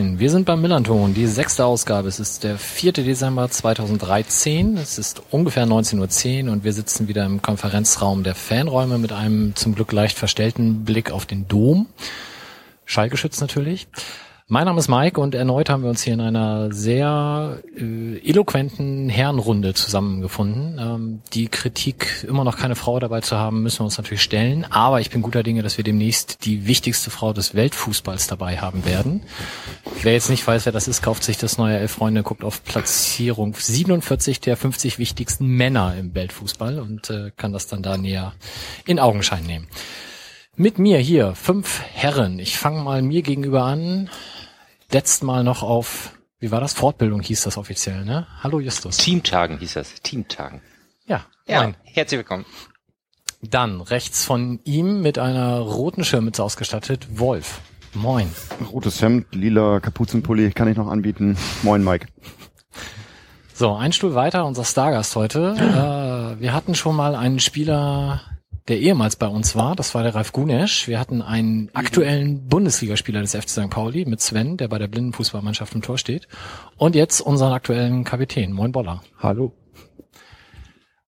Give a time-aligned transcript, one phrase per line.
[0.00, 2.08] Moin, wir sind beim Millanton, die sechste Ausgabe.
[2.08, 2.92] Es ist der 4.
[2.92, 4.78] Dezember 2013.
[4.78, 9.54] Es ist ungefähr 19.10 Uhr und wir sitzen wieder im Konferenzraum der Fanräume mit einem
[9.56, 11.86] zum Glück leicht verstellten Blick auf den Dom.
[12.86, 13.88] Schallgeschützt natürlich.
[14.52, 19.08] Mein Name ist Mike und erneut haben wir uns hier in einer sehr äh, eloquenten
[19.08, 20.76] Herrenrunde zusammengefunden.
[20.76, 24.66] Ähm, die Kritik, immer noch keine Frau dabei zu haben, müssen wir uns natürlich stellen.
[24.68, 28.84] Aber ich bin guter Dinge, dass wir demnächst die wichtigste Frau des Weltfußballs dabei haben
[28.84, 29.22] werden.
[30.02, 32.64] Wer jetzt nicht weiß, wer das ist, kauft sich das neue Elf Freunde, guckt auf
[32.64, 38.32] Platzierung 47 der 50 wichtigsten Männer im Weltfußball und äh, kann das dann da näher
[38.84, 39.68] in Augenschein nehmen.
[40.56, 42.40] Mit mir hier fünf Herren.
[42.40, 44.10] Ich fange mal mir gegenüber an
[44.92, 46.72] letzt Mal noch auf, wie war das?
[46.72, 48.26] Fortbildung hieß das offiziell, ne?
[48.42, 48.96] Hallo Justus.
[48.96, 49.94] Teamtagen hieß das.
[50.02, 50.60] Teamtagen.
[51.06, 51.26] Ja.
[51.46, 51.76] Ja, moin.
[51.84, 52.44] herzlich willkommen.
[53.42, 57.60] Dann rechts von ihm mit einer roten Schirmmütze ausgestattet, Wolf.
[57.94, 58.30] Moin.
[58.70, 61.36] Rotes Hemd, lila Kapuzenpulli kann ich noch anbieten.
[61.62, 62.06] Moin, Mike.
[63.54, 65.54] So, ein Stuhl weiter, unser Stargast heute.
[65.58, 68.20] Äh, wir hatten schon mal einen Spieler,
[68.68, 69.74] der ehemals bei uns war.
[69.76, 70.86] Das war der Ralf Gunesch.
[70.86, 73.70] Wir hatten einen aktuellen Bundesligaspieler des FC St.
[73.70, 76.28] Pauli mit Sven, der bei der Blindenfußballmannschaft im Tor steht.
[76.76, 78.52] Und jetzt unseren aktuellen Kapitän.
[78.52, 79.02] Moin Boller.
[79.18, 79.52] Hallo.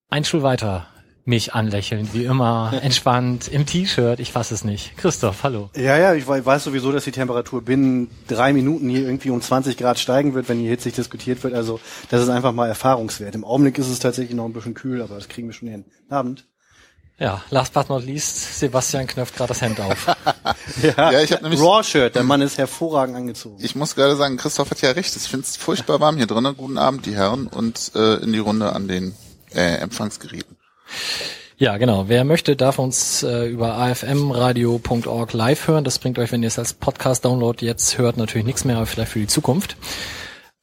[0.09, 0.87] Ein Stuhl weiter.
[1.25, 4.97] Mich anlächeln, wie immer, entspannt, im T-Shirt, ich fass es nicht.
[4.97, 5.71] Christoph, hallo.
[5.77, 9.41] Ja, ja, ich wei- weiß sowieso, dass die Temperatur binnen drei Minuten hier irgendwie um
[9.41, 11.55] 20 Grad steigen wird, wenn hier hitzig diskutiert wird.
[11.55, 11.79] Also
[12.11, 13.37] das ist einfach mal Erfahrungswert.
[13.37, 15.85] Im Augenblick ist es tatsächlich noch ein bisschen kühl, aber das kriegen wir schon hin.
[16.09, 16.45] Abend.
[17.19, 20.07] Ja, last but not least, Sebastian knöpft gerade das Hemd auf.
[20.83, 23.57] Ja, ich habe nämlich, Raw-Shirt, der Mann ist hervorragend angezogen.
[23.61, 25.15] ich muss gerade sagen, Christoph hat ja recht.
[25.15, 26.57] Ich finde es furchtbar warm hier drinnen.
[26.57, 29.15] Guten Abend, die Herren, und äh, in die Runde an den
[29.55, 30.57] äh, Empfangsgeräten.
[31.59, 32.09] Ja, genau.
[32.09, 35.85] Wer möchte, darf uns äh, über afmradio.org live hören.
[35.85, 39.13] Das bringt euch, wenn ihr es als Podcast-Download jetzt hört, natürlich nichts mehr, aber vielleicht
[39.13, 39.77] für die Zukunft.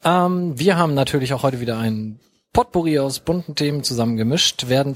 [0.04, 2.20] Ähm, wir haben natürlich auch heute wieder ein
[2.52, 4.96] Potpourri aus bunten Themen zusammengemischt, werden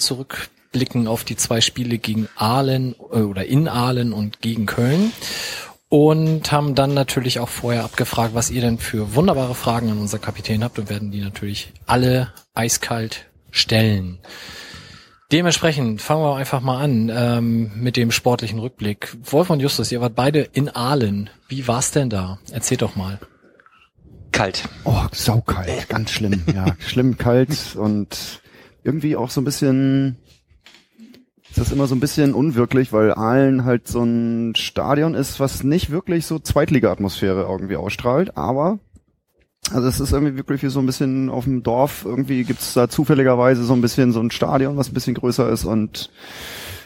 [0.74, 5.12] zurückblicken auf die zwei Spiele gegen Aalen äh, oder in Aalen und gegen Köln
[5.90, 10.20] und haben dann natürlich auch vorher abgefragt, was ihr denn für wunderbare Fragen an unser
[10.20, 14.18] Kapitän habt und werden die natürlich alle eiskalt stellen.
[15.32, 19.16] Dementsprechend fangen wir einfach mal an ähm, mit dem sportlichen Rückblick.
[19.24, 21.30] Wolf und Justus, ihr wart beide in Aalen.
[21.48, 22.40] Wie war's denn da?
[22.52, 23.20] Erzählt doch mal.
[24.32, 24.64] Kalt.
[24.84, 26.44] Oh, saukalt, ganz schlimm.
[26.54, 28.42] Ja, schlimm kalt und
[28.84, 30.18] irgendwie auch so ein bisschen,
[31.54, 35.64] ist das immer so ein bisschen unwirklich, weil Aalen halt so ein Stadion ist, was
[35.64, 38.80] nicht wirklich so Zweitliga-Atmosphäre irgendwie ausstrahlt, aber
[39.72, 42.90] also es ist irgendwie wirklich wie so ein bisschen auf dem Dorf, irgendwie gibt's da
[42.90, 46.10] zufälligerweise so ein bisschen so ein Stadion, was ein bisschen größer ist und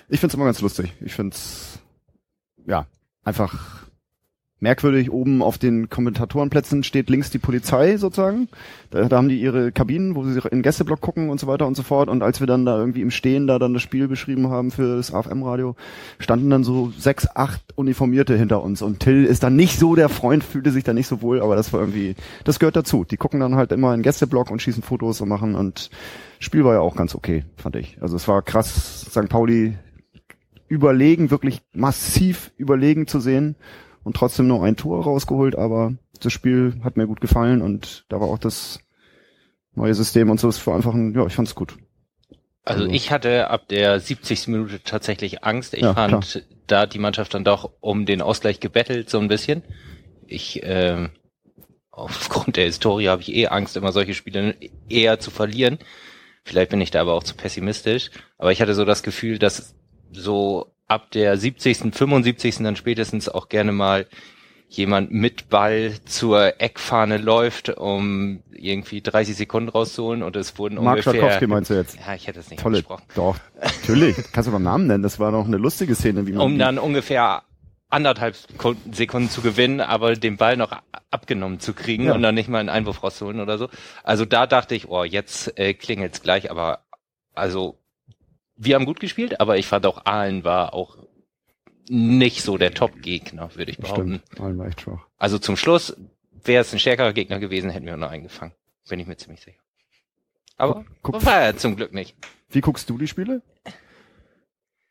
[0.10, 0.94] ich find's immer ganz lustig.
[1.00, 1.80] Ich find's,
[2.66, 2.88] ja,
[3.24, 3.87] einfach
[4.60, 5.12] merkwürdig.
[5.12, 8.48] Oben auf den Kommentatorenplätzen steht links die Polizei sozusagen.
[8.90, 11.68] Da, da haben die ihre Kabinen, wo sie in den Gästeblock gucken und so weiter
[11.68, 12.10] und so fort.
[12.10, 14.96] Und als wir dann da irgendwie im Stehen da dann das Spiel beschrieben haben für
[14.96, 15.76] das AFM-Radio,
[16.20, 18.82] standen dann so sechs, acht Uniformierte hinter uns.
[18.82, 21.56] Und Till ist dann nicht so der Freund, fühlte sich da nicht so wohl, aber
[21.56, 23.04] das war irgendwie, das gehört dazu.
[23.04, 25.90] Die gucken dann halt immer in Gästeblock und schießen Fotos und machen und
[26.40, 27.98] Spiel war ja auch ganz okay, fand ich.
[28.00, 29.28] Also es war krass, St.
[29.28, 29.78] Pauli
[30.68, 33.56] überlegen, wirklich massiv überlegen zu sehen
[34.08, 38.22] und trotzdem nur ein Tor rausgeholt, aber das Spiel hat mir gut gefallen und da
[38.22, 38.80] war auch das
[39.76, 41.76] neue System und so, es war einfach ein, ja, ich fand's gut.
[42.64, 44.48] Also Also- ich hatte ab der 70.
[44.48, 45.74] Minute tatsächlich Angst.
[45.74, 49.28] Ich Ja, fand, da hat die Mannschaft dann doch um den Ausgleich gebettelt, so ein
[49.28, 49.62] bisschen.
[50.26, 51.10] Ich, ähm,
[51.92, 54.56] aufgrund der Historie habe ich eh Angst, immer solche Spiele
[54.88, 55.80] eher zu verlieren.
[56.46, 58.10] Vielleicht bin ich da aber auch zu pessimistisch.
[58.38, 59.76] Aber ich hatte so das Gefühl, dass
[60.14, 62.58] so ab der 70., 75.
[62.60, 64.08] dann spätestens auch gerne mal
[64.70, 70.98] jemand mit Ball zur Eckfahne läuft, um irgendwie 30 Sekunden rauszuholen und es wurden Mark
[70.98, 71.14] ungefähr...
[71.14, 71.98] Schwatkowski meinst du jetzt?
[72.06, 73.04] Ja, ich hätte es nicht Tolle, angesprochen.
[73.16, 76.42] doch, natürlich, kannst du beim Namen nennen, das war doch eine lustige Szene, wie man
[76.42, 77.44] Um dann ungefähr
[77.90, 78.36] anderthalb
[78.92, 80.74] Sekunden- zu gewinnen, aber den Ball noch
[81.12, 82.14] abgenommen zu kriegen Ja.
[82.16, 83.70] und dann nicht mal einen Einwurf rauszuholen oder so.
[84.04, 86.80] Also da dachte ich, oh, jetzt äh, klingelt's gleich, aber
[87.34, 87.80] also
[88.58, 90.98] wir haben gut gespielt, aber ich fand auch Aalen war auch
[91.90, 94.22] nicht so der Top-Gegner, würde ich behaupten.
[94.26, 95.06] Stimmt, allen war echt schwach.
[95.18, 95.96] Also zum Schluss
[96.44, 98.54] wäre es ein stärkerer Gegner gewesen, hätten wir noch eingefangen.
[98.90, 99.60] Bin ich mir ziemlich sicher.
[100.58, 102.16] Aber Guck- war ja zum Glück nicht.
[102.50, 103.42] Wie guckst du die Spiele?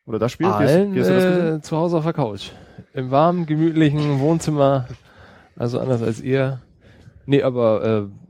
[0.07, 0.47] Oder das Spiel?
[0.47, 2.51] Wie hast, Allen wie hast du das äh, zu Hause auf der Couch.
[2.95, 4.87] Im warmen, gemütlichen Wohnzimmer.
[5.57, 6.63] Also anders als ihr.
[7.25, 8.26] Nee, aber äh,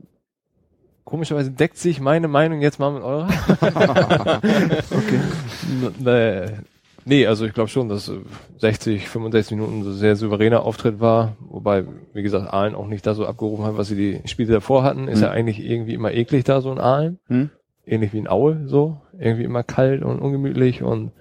[1.07, 3.29] komischerweise deckt sich meine Meinung jetzt mal mit eurer.
[4.91, 5.19] Okay.
[5.99, 6.57] nee,
[7.05, 8.15] nee, also ich glaube schon, dass äh,
[8.59, 13.13] 60, 65 Minuten so sehr souveräner Auftritt war, wobei, wie gesagt, Aalen auch nicht da
[13.13, 15.07] so abgerufen hat, was sie die Spiele davor hatten.
[15.07, 15.23] Ist Hm.
[15.23, 17.19] ja eigentlich irgendwie immer eklig da, so ein Aalen.
[17.27, 17.49] Hm?
[17.85, 18.99] Ähnlich wie ein Aue, so.
[19.17, 21.11] Irgendwie immer kalt und ungemütlich und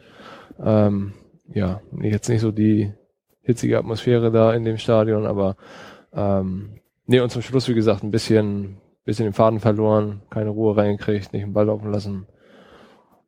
[0.63, 1.13] ähm,
[1.55, 2.93] ja, jetzt nicht so die
[3.43, 5.55] hitzige Atmosphäre da in dem Stadion, aber
[6.13, 6.71] ähm,
[7.07, 11.33] nee, und zum Schluss, wie gesagt, ein bisschen, bisschen den Faden verloren, keine Ruhe reingekriegt,
[11.33, 12.27] nicht den Ball laufen lassen.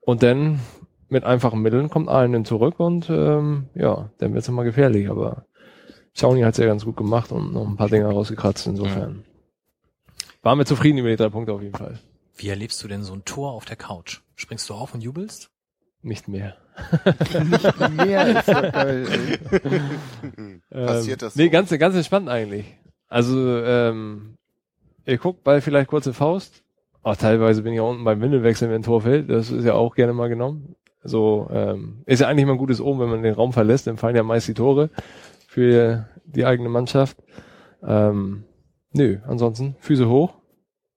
[0.03, 0.61] Und dann
[1.09, 5.47] mit einfachen Mitteln kommt Aalen zurück und ähm, ja, dann wird's nochmal gefährlich, aber
[6.15, 9.25] Shawnee hat's ja ganz gut gemacht und noch ein paar Dinge rausgekratzt, insofern.
[10.43, 11.99] Waren wir zufrieden über die drei Punkte auf jeden Fall.
[12.37, 14.21] Wie erlebst du denn so ein Tor auf der Couch?
[14.37, 15.51] Springst du auf und jubelst?
[16.03, 16.57] Nicht mehr.
[17.91, 19.07] Mehr ist ja geil.
[20.71, 20.87] Ey.
[20.87, 21.51] Passiert ähm, das Nee, so?
[21.51, 22.77] ganz, ganz entspannt eigentlich.
[23.09, 24.38] Also, ähm,
[25.09, 26.63] ihr guckt Ball vielleicht kurze Faust.
[27.03, 29.31] Auch teilweise bin ich auch unten beim Windelwechsel, wenn ein Tor fällt.
[29.31, 30.77] Das ist ja auch gerne mal genommen.
[31.03, 33.97] So, ähm, ist ja eigentlich mal ein gutes Omen, wenn man den Raum verlässt, dann
[33.97, 34.91] fallen ja meist die Tore
[35.47, 37.17] für die eigene Mannschaft.
[37.83, 38.45] Ähm,
[38.93, 40.35] nö, ansonsten Füße hoch,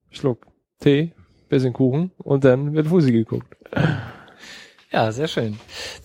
[0.09, 0.47] Schluck
[0.79, 1.13] Tee,
[1.47, 3.55] bisschen Kuchen und dann wird Fusi geguckt.
[4.93, 5.57] Ja, sehr schön.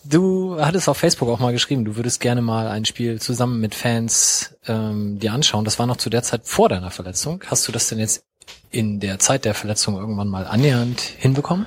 [0.04, 3.74] Du hattest auf Facebook auch mal geschrieben, du würdest gerne mal ein Spiel zusammen mit
[3.74, 5.64] Fans ähm, dir anschauen.
[5.64, 7.42] Das war noch zu der Zeit vor deiner Verletzung.
[7.46, 8.24] Hast du das denn jetzt
[8.70, 11.66] in der Zeit der Verletzung irgendwann mal annähernd hinbekommen?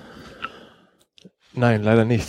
[1.54, 2.28] Nein, leider nicht.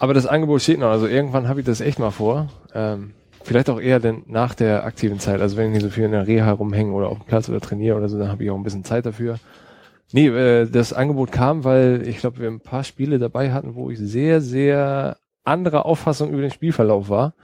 [0.00, 0.90] Aber das Angebot steht noch.
[0.90, 2.48] Also irgendwann habe ich das echt mal vor.
[2.74, 5.40] Ähm, vielleicht auch eher denn nach der aktiven Zeit.
[5.40, 7.96] Also wenn ich so viel in der Reha rumhänge oder auf dem Platz oder trainiere
[7.96, 9.38] oder so, dann habe ich auch ein bisschen Zeit dafür.
[10.12, 13.90] Nee, äh, das Angebot kam, weil ich glaube, wir ein paar Spiele dabei hatten, wo
[13.90, 17.34] ich sehr, sehr anderer Auffassung über den Spielverlauf war.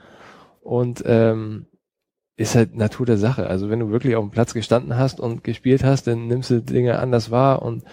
[0.61, 1.65] Und ähm,
[2.39, 3.47] ist halt Natur der Sache.
[3.47, 6.61] Also wenn du wirklich auf dem Platz gestanden hast und gespielt hast, dann nimmst du
[6.61, 7.83] Dinge anders wahr und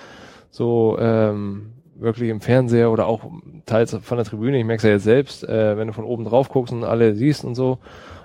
[0.51, 3.25] so ähm, wirklich im Fernseher oder auch
[3.65, 6.25] teils von der Tribüne, ich merke es ja jetzt selbst, äh, wenn du von oben
[6.25, 7.79] drauf guckst und alle siehst und so,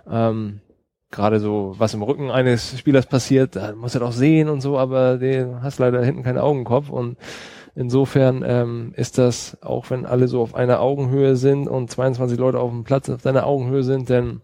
[0.09, 0.61] ähm,
[1.11, 4.77] gerade so, was im Rücken eines Spielers passiert, da musst du doch sehen und so,
[4.77, 6.89] aber du hast leider hinten keinen Augenkopf.
[6.89, 7.17] Und
[7.75, 12.59] insofern ähm, ist das, auch wenn alle so auf einer Augenhöhe sind und 22 Leute
[12.59, 14.41] auf dem Platz auf deiner Augenhöhe sind, dann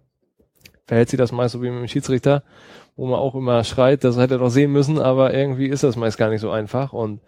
[0.86, 2.44] verhält sich das meist so wie mit dem Schiedsrichter,
[2.96, 5.96] wo man auch immer schreit, das hätte er doch sehen müssen, aber irgendwie ist das
[5.96, 6.94] meist gar nicht so einfach.
[6.94, 7.22] Und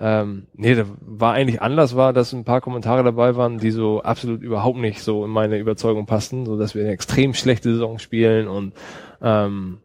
[0.00, 4.02] ähm, nee, da war eigentlich anders war, dass ein paar Kommentare dabei waren, die so
[4.02, 7.98] absolut überhaupt nicht so in meine Überzeugung passten, so dass wir eine extrem schlechte Saison
[7.98, 8.72] spielen und
[9.20, 9.78] ähm,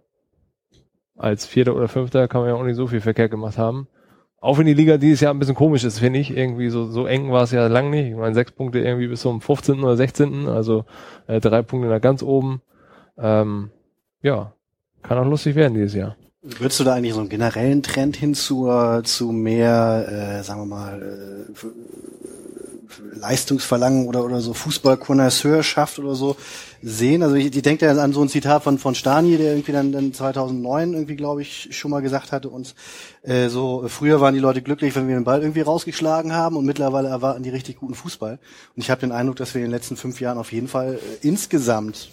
[1.18, 3.88] als Vierter oder Fünfter kann man ja auch nicht so viel verkehrt gemacht haben.
[4.40, 6.36] Auch wenn die Liga dieses Jahr ein bisschen komisch ist, finde ich.
[6.36, 8.10] Irgendwie so, so eng war es ja lang nicht.
[8.10, 9.84] Ich meine, sechs Punkte irgendwie bis zum 15.
[9.84, 10.48] oder 16.
[10.48, 10.86] Also
[11.28, 12.62] äh, drei Punkte nach ganz oben.
[13.18, 13.72] Ähm,
[14.22, 14.54] ja,
[15.02, 16.16] kann auch lustig werden dieses Jahr.
[16.48, 18.70] Würdest du da eigentlich so einen generellen Trend hin zu,
[19.04, 26.36] zu mehr, äh, sagen wir mal, äh, Leistungsverlangen oder, oder so Fußballkonnoisseurschaft oder so
[26.84, 27.24] sehen?
[27.24, 29.92] Also ich, ich denke ja an so ein Zitat von, von Stani, der irgendwie dann,
[29.92, 32.76] dann 2009 irgendwie, glaube ich, schon mal gesagt hatte, uns
[33.24, 36.66] äh, so, früher waren die Leute glücklich, wenn wir den Ball irgendwie rausgeschlagen haben und
[36.66, 38.38] mittlerweile erwarten die richtig guten Fußball.
[38.76, 40.96] Und ich habe den Eindruck, dass wir in den letzten fünf Jahren auf jeden Fall
[40.96, 42.10] äh, insgesamt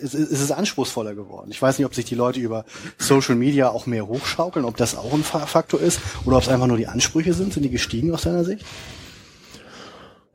[0.00, 1.50] es, es es ist anspruchsvoller geworden.
[1.50, 2.64] Ich weiß nicht, ob sich die Leute über
[2.98, 6.48] Social Media auch mehr hochschaukeln, ob das auch ein Fa- Faktor ist oder ob es
[6.48, 7.52] einfach nur die Ansprüche sind.
[7.52, 8.64] Sind die gestiegen aus deiner Sicht?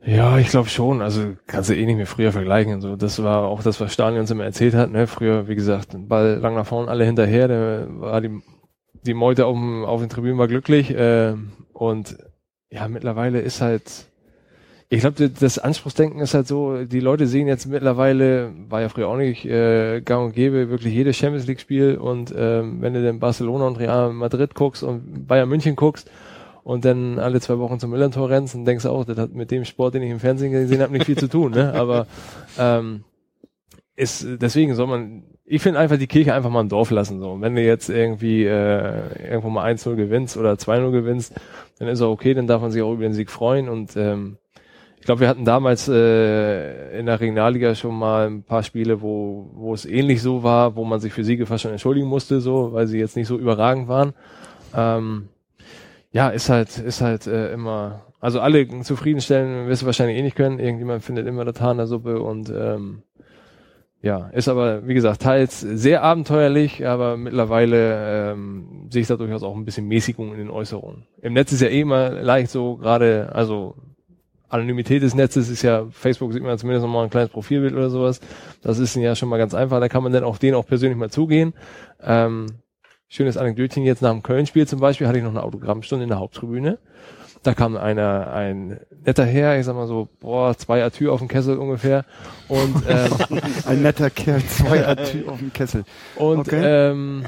[0.06, 1.00] Ja, ich glaube schon.
[1.00, 2.80] Also kannst du eh nicht mehr früher vergleichen.
[2.82, 4.90] So, das war auch das, was Stalin uns immer erzählt hat.
[4.90, 5.06] Ne?
[5.06, 7.48] Früher, wie gesagt, Ball lang nach vorne, alle hinterher.
[7.48, 8.42] Da war die,
[9.06, 10.90] die Meute auf, dem, auf den Tribünen war glücklich.
[10.90, 11.34] Äh,
[11.72, 12.18] und
[12.70, 14.06] ja, mittlerweile ist halt,
[14.94, 19.08] ich glaube, das Anspruchsdenken ist halt so, die Leute sehen jetzt mittlerweile, war ja früher
[19.08, 23.04] auch nicht äh, gang und gäbe, wirklich jedes Champions League Spiel und ähm, wenn du
[23.04, 26.10] dann Barcelona und Real Madrid guckst und Bayern München guckst,
[26.64, 29.66] und dann alle zwei Wochen zum Millantor rennst und denkst auch, das hat mit dem
[29.66, 31.52] Sport, den ich im Fernsehen gesehen habe, nicht viel zu tun.
[31.52, 31.74] Ne?
[31.74, 32.06] Aber
[32.58, 33.04] ähm,
[33.96, 37.20] ist deswegen soll man, ich finde einfach die Kirche einfach mal im Dorf lassen.
[37.20, 37.32] So.
[37.32, 41.34] Und wenn du jetzt irgendwie äh, irgendwo mal 1-0 gewinnst oder 2-0 gewinnst,
[41.78, 43.68] dann ist auch okay, dann darf man sich auch über den Sieg freuen.
[43.68, 44.38] Und ähm,
[45.04, 49.50] ich glaube, wir hatten damals äh, in der Regionalliga schon mal ein paar Spiele, wo,
[49.52, 52.72] wo es ähnlich so war, wo man sich für Siege fast schon entschuldigen musste, so,
[52.72, 54.14] weil sie jetzt nicht so überragend waren.
[54.74, 55.28] Ähm,
[56.10, 60.36] ja, ist halt, ist halt äh, immer, also alle zufriedenstellen wirst du wahrscheinlich eh nicht
[60.36, 60.58] können.
[60.58, 63.02] Irgendjemand findet immer das Haar in der Suppe und ähm,
[64.00, 69.42] ja, ist aber, wie gesagt, teils sehr abenteuerlich, aber mittlerweile ähm, sehe ich da durchaus
[69.42, 71.02] auch ein bisschen Mäßigung in den Äußerungen.
[71.20, 73.74] Im Netz ist ja eh immer leicht so, gerade, also
[74.54, 78.20] Anonymität des Netzes ist ja, Facebook sieht man zumindest nochmal ein kleines Profilbild oder sowas.
[78.62, 80.96] Das ist ja schon mal ganz einfach, da kann man dann auch denen auch persönlich
[80.96, 81.54] mal zugehen.
[82.02, 82.46] Ähm,
[83.08, 86.18] schönes Anekdötchen jetzt nach dem Köln-Spiel zum Beispiel hatte ich noch eine Autogrammstunde in der
[86.18, 86.78] Haupttribüne.
[87.42, 91.28] Da kam einer, ein netter Herr, ich sag mal so, boah, zwei Atür auf dem
[91.28, 92.06] Kessel ungefähr.
[92.48, 93.10] Und, ähm,
[93.66, 95.84] Ein netter Kerl, zwei Atü auf dem Kessel.
[96.16, 96.62] und Okay.
[96.64, 97.24] ähm,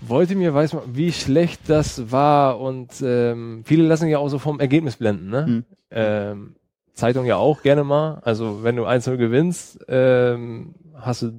[0.00, 4.38] wollte mir weiß man, wie schlecht das war und ähm, viele lassen ja auch so
[4.38, 5.46] vom Ergebnis blenden, ne?
[5.46, 5.64] Hm.
[5.90, 6.54] Ähm,
[6.94, 8.20] Zeitung ja auch gerne mal.
[8.24, 11.32] Also wenn du 1-0 gewinnst, ähm, hast du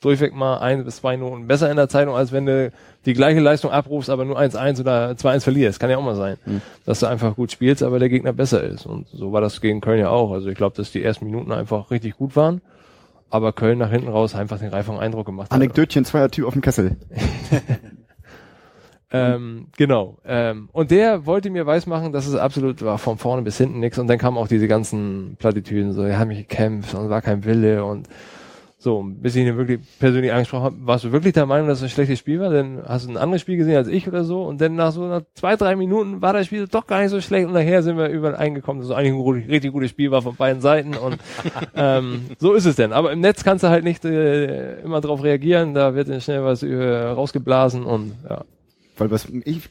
[0.00, 2.72] durchweg mal ein bis zwei Noten besser in der Zeitung, als wenn du
[3.04, 5.80] die gleiche Leistung abrufst, aber nur 1-1 oder 2-1 verlierst.
[5.80, 6.60] Kann ja auch mal sein, Hm.
[6.84, 8.86] dass du einfach gut spielst, aber der Gegner besser ist.
[8.86, 10.32] Und so war das gegen Köln ja auch.
[10.32, 12.60] Also ich glaube, dass die ersten Minuten einfach richtig gut waren,
[13.30, 15.54] aber Köln nach hinten raus einfach den reifen Eindruck gemacht hat.
[15.54, 16.96] Anekdötchen, zwei Atü auf dem Kessel.
[19.12, 20.18] Ähm, genau.
[20.24, 23.98] Ähm, und der wollte mir weismachen, dass es absolut war von vorne bis hinten nichts.
[23.98, 27.44] Und dann kamen auch diese ganzen Plattitüden, so, er hat mich gekämpft und war kein
[27.44, 28.08] Wille und
[28.86, 31.84] so, bis ich ihn wirklich persönlich angesprochen habe, warst du wirklich der Meinung, dass es
[31.84, 32.50] ein schlechtes Spiel war?
[32.50, 35.08] Dann hast du ein anderes Spiel gesehen als ich oder so und dann nach so
[35.08, 37.98] nach zwei, drei Minuten war das Spiel doch gar nicht so schlecht und nachher sind
[37.98, 41.18] wir übereingekommen, dass es eigentlich ein richtig gutes Spiel war von beiden Seiten und
[41.74, 42.92] ähm, so ist es denn.
[42.92, 46.44] Aber im Netz kannst du halt nicht äh, immer drauf reagieren, da wird dann schnell
[46.44, 48.44] was äh, rausgeblasen und ja.
[48.96, 49.68] Weil was ich,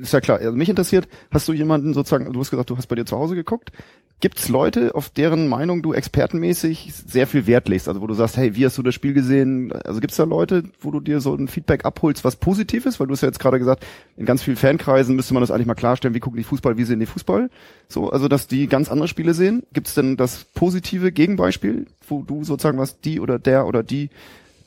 [0.00, 2.86] ist ja klar, also mich interessiert, hast du jemanden sozusagen, du hast gesagt, du hast
[2.86, 3.72] bei dir zu Hause geguckt.
[4.20, 7.88] Gibt's Leute, auf deren Meinung du expertenmäßig sehr viel Wert legst?
[7.88, 9.72] Also wo du sagst, hey, wie hast du das Spiel gesehen?
[9.72, 13.00] Also gibt's da Leute, wo du dir so ein Feedback abholst, was positiv ist?
[13.00, 13.86] Weil du hast ja jetzt gerade gesagt,
[14.18, 16.84] in ganz vielen Fankreisen müsste man das eigentlich mal klarstellen, wie gucken die Fußball, wie
[16.84, 17.48] sehen die Fußball?
[17.88, 19.62] So, also dass die ganz andere Spiele sehen.
[19.72, 24.10] Gibt's denn das positive Gegenbeispiel, wo du sozusagen was die oder der oder die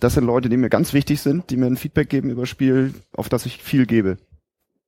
[0.04, 2.50] das sind Leute, die mir ganz wichtig sind, die mir ein Feedback geben über das
[2.50, 4.18] Spiel, auf das ich viel gebe.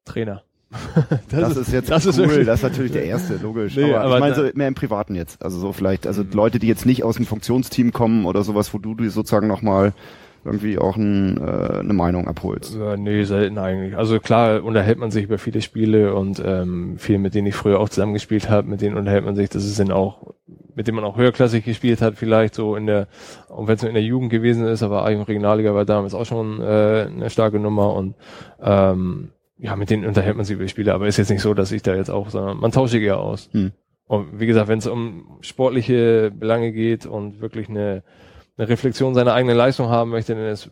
[0.04, 0.44] Trainer.
[1.30, 3.76] Das, ist jetzt das cool, ist das ist natürlich der erste, logisch.
[3.76, 5.42] Nee, aber, aber ich meine so mehr im Privaten jetzt.
[5.44, 8.78] Also so vielleicht, also Leute, die jetzt nicht aus dem Funktionsteam kommen oder sowas, wo
[8.78, 9.94] du dir sozusagen nochmal
[10.46, 12.76] irgendwie auch ein, äh, eine Meinung abholst.
[12.76, 13.98] Ja, nee, selten eigentlich.
[13.98, 17.80] Also klar unterhält man sich über viele Spiele und ähm, viele, mit denen ich früher
[17.80, 19.50] auch zusammengespielt habe, mit denen unterhält man sich.
[19.50, 20.34] Das ist dann auch,
[20.76, 23.08] mit denen man auch höherklassig gespielt hat, vielleicht so in der,
[23.50, 26.26] auch wenn es nur in der Jugend gewesen ist, aber eigentlich Regionalliga war damals auch
[26.26, 28.16] schon äh, eine starke Nummer und
[28.62, 31.72] ähm, ja, mit denen unterhält man sich über Spiele, aber ist jetzt nicht so, dass
[31.72, 33.50] ich da jetzt auch, sondern man tauscht sich eher aus.
[33.52, 33.72] Hm.
[34.08, 38.04] Und wie gesagt, wenn es um sportliche Belange geht und wirklich eine,
[38.58, 40.70] eine Reflexion seiner eigenen Leistung haben möchte, dann ist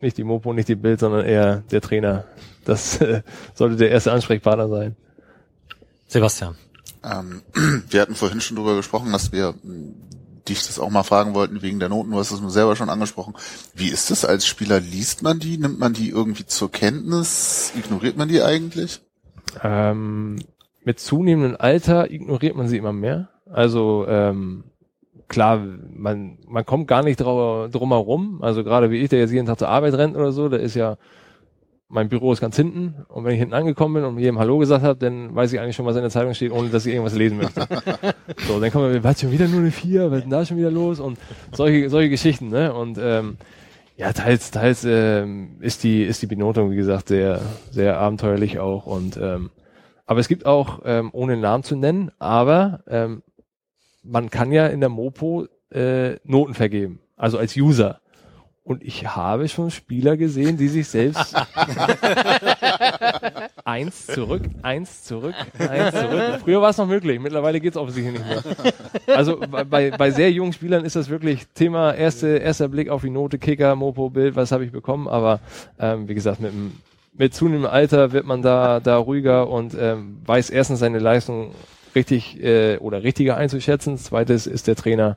[0.00, 2.24] nicht die Mopo, nicht die Bild, sondern eher der Trainer.
[2.64, 3.22] Das äh,
[3.54, 4.96] sollte der erste Ansprechpartner sein.
[6.06, 6.56] Sebastian.
[7.04, 7.42] Ähm,
[7.88, 9.94] wir hatten vorhin schon drüber gesprochen, dass wir mh,
[10.48, 12.10] dich das auch mal fragen wollten wegen der Noten.
[12.10, 13.34] Du hast es mir selber schon angesprochen.
[13.74, 14.80] Wie ist es als Spieler?
[14.80, 15.56] Liest man die?
[15.56, 17.72] Nimmt man die irgendwie zur Kenntnis?
[17.76, 19.00] Ignoriert man die eigentlich?
[19.62, 20.40] Ähm,
[20.84, 23.28] mit zunehmendem Alter ignoriert man sie immer mehr.
[23.50, 24.64] Also ähm,
[25.32, 25.60] klar,
[25.94, 28.38] man, man kommt gar nicht drau- drum herum.
[28.42, 30.76] Also gerade wie ich, der jetzt jeden Tag zur Arbeit rennt oder so, da ist
[30.76, 30.96] ja
[31.88, 34.82] mein Büro ist ganz hinten und wenn ich hinten angekommen bin und jedem Hallo gesagt
[34.82, 37.14] habe, dann weiß ich eigentlich schon, was in der Zeitung steht, ohne dass ich irgendwas
[37.14, 37.68] lesen möchte.
[38.48, 40.56] so, dann kommen wir, was schon wieder nur eine vier, was ist denn da schon
[40.56, 41.18] wieder los und
[41.52, 42.72] solche solche Geschichten, ne?
[42.72, 43.36] Und ähm,
[43.98, 48.86] ja, teils teils ähm, ist die ist die Benotung wie gesagt sehr sehr abenteuerlich auch
[48.86, 49.50] und ähm,
[50.06, 53.22] aber es gibt auch ähm, ohne Namen zu nennen, aber ähm,
[54.02, 58.00] man kann ja in der Mopo äh, Noten vergeben, also als User.
[58.64, 61.34] Und ich habe schon Spieler gesehen, die sich selbst
[63.64, 66.40] eins zurück, eins zurück, eins zurück.
[66.44, 68.42] Früher war es noch möglich, mittlerweile geht es offensichtlich nicht mehr.
[69.16, 73.10] Also bei- bei, sehr jungen Spielern ist das wirklich Thema erste, erster Blick auf die
[73.10, 75.40] Note, Kicker, Mopo, Bild, was habe ich bekommen, aber
[75.80, 76.52] ähm, wie gesagt, mit,
[77.14, 81.52] mit zunehmendem Alter wird man da, da ruhiger und ähm, weiß erstens seine Leistung
[81.94, 83.98] richtig äh, oder richtiger einzuschätzen.
[83.98, 85.16] Zweites ist der Trainer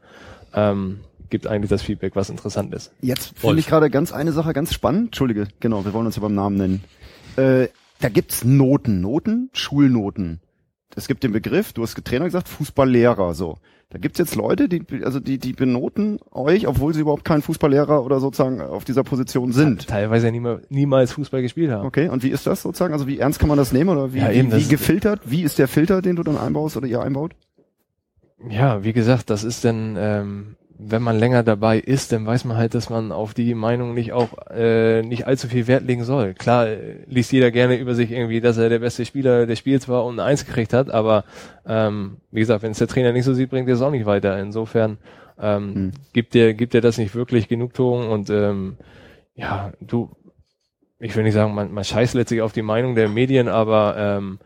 [0.53, 2.91] ähm, gibt eigentlich das Feedback, was interessant ist.
[3.01, 5.07] Jetzt finde ich gerade ganz eine Sache ganz spannend.
[5.07, 6.83] Entschuldige, genau, wir wollen uns ja beim Namen nennen.
[7.35, 7.67] Äh,
[7.99, 10.39] da gibt's Noten, Noten, Schulnoten.
[10.95, 13.57] Es gibt den Begriff, du hast Trainer gesagt, Fußballlehrer, so.
[13.89, 18.03] Da gibt's jetzt Leute, die, also die, die benoten euch, obwohl sie überhaupt kein Fußballlehrer
[18.03, 19.87] oder sozusagen auf dieser Position sind.
[19.87, 21.85] Teilweise ja niemals, niemals Fußball gespielt haben.
[21.85, 22.93] Okay, und wie ist das sozusagen?
[22.93, 25.21] Also wie ernst kann man das nehmen oder wie, Ja, eben, wie, wie gefiltert?
[25.25, 27.35] Wie ist der Filter, den du dann einbaust oder ihr einbaut?
[28.49, 32.57] Ja, wie gesagt, das ist dann, ähm, wenn man länger dabei ist, dann weiß man
[32.57, 36.33] halt, dass man auf die Meinung nicht auch äh, nicht allzu viel Wert legen soll.
[36.33, 39.87] Klar äh, liest jeder gerne über sich irgendwie, dass er der beste Spieler des Spiels
[39.87, 41.23] war und Eins gekriegt hat, aber
[41.65, 44.05] ähm, wie gesagt, wenn es der Trainer nicht so sieht, bringt er es auch nicht
[44.05, 44.37] weiter.
[44.39, 44.97] Insofern
[45.39, 45.91] ähm, Hm.
[46.13, 48.77] gibt dir gibt dir das nicht wirklich Genugtuung und ähm,
[49.35, 50.15] ja, du,
[50.99, 54.39] ich will nicht sagen, man, man scheißt letztlich auf die Meinung der Medien, aber ähm,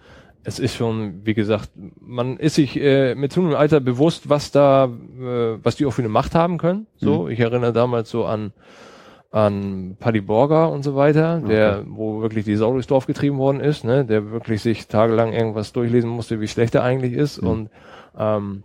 [0.44, 1.70] es ist schon, wie gesagt,
[2.00, 6.02] man ist sich äh, mit zunehmendem Alter bewusst, was da, äh, was die auch für
[6.02, 6.88] eine Macht haben können.
[6.98, 8.54] So, ich erinnere damals so an
[9.32, 13.60] an Paddy Borger und so weiter, der, wo wirklich die Sau durchs Dorf getrieben worden
[13.60, 17.48] ist, ne, der wirklich sich tagelang irgendwas durchlesen musste, wie schlecht er eigentlich ist Mhm.
[17.48, 17.70] und
[18.18, 18.64] ähm,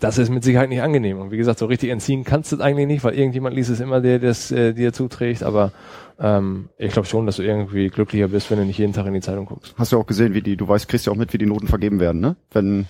[0.00, 1.18] das ist mit Sicherheit nicht angenehm.
[1.18, 3.80] Und wie gesagt, so richtig entziehen kannst du es eigentlich nicht, weil irgendjemand liest es
[3.80, 5.42] immer, der das äh, dir zuträgt.
[5.42, 5.72] Aber
[6.20, 9.14] ähm, ich glaube schon, dass du irgendwie glücklicher bist, wenn du nicht jeden Tag in
[9.14, 9.74] die Zeitung guckst.
[9.76, 11.68] Hast du auch gesehen, wie die, du weißt, kriegst ja auch mit, wie die Noten
[11.68, 12.36] vergeben werden, ne?
[12.52, 12.86] Wenn,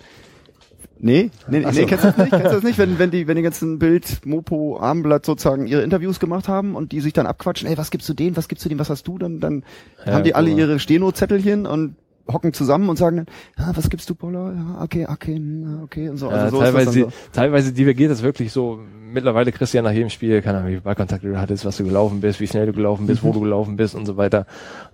[0.99, 1.87] nee, nee, Ach nee, so.
[1.87, 2.31] kennst du das nicht?
[2.31, 2.79] Kennst du das nicht?
[2.79, 6.93] Wenn, wenn die, wenn die ganzen Bild, Mopo, Abendblatt sozusagen ihre Interviews gemacht haben und
[6.93, 9.07] die sich dann abquatschen, ey, was gibst du denen, was gibst du denen, was hast
[9.09, 9.65] du, dann, dann
[10.05, 11.97] Ja, haben die alle ihre Steno-Zettelchen und
[12.31, 13.27] hocken zusammen und sagen dann,
[13.59, 14.53] ja, was gibst du, Poller?
[14.55, 16.27] Ja, okay, okay, hm, okay, und so.
[16.31, 17.13] Ja, Also so ist das teilweise, so.
[17.33, 18.79] teilweise divergiert das wirklich so.
[19.13, 21.77] Mittlerweile kriegst du ja nach jedem Spiel, keine Ahnung, wie viel Ballkontakte du hattest, was
[21.77, 23.29] du gelaufen bist, wie schnell du gelaufen bist, Mhm.
[23.29, 24.47] wo du gelaufen bist und so weiter.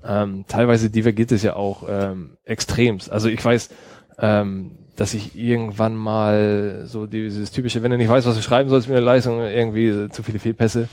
[0.05, 3.13] Ähm, teilweise divergiert es ja auch ähm, extremst.
[3.13, 3.69] Also ich weiß,
[4.19, 8.69] ähm, dass ich irgendwann mal so dieses typische, wenn du nicht weißt, was du schreiben
[8.69, 10.89] sollst mit der Leistung, irgendwie zu viele Fehlpässe.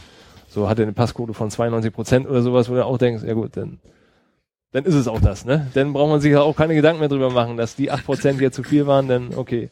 [0.48, 3.58] So hatte eine Passquote von 92 Prozent oder sowas, wo du auch denkst, ja gut,
[3.58, 3.80] dann
[4.76, 5.72] dann ist es auch das, ne?
[5.74, 8.56] Dann braucht man sich ja auch keine Gedanken mehr drüber machen, dass die 8% jetzt
[8.56, 9.70] zu viel waren, dann okay.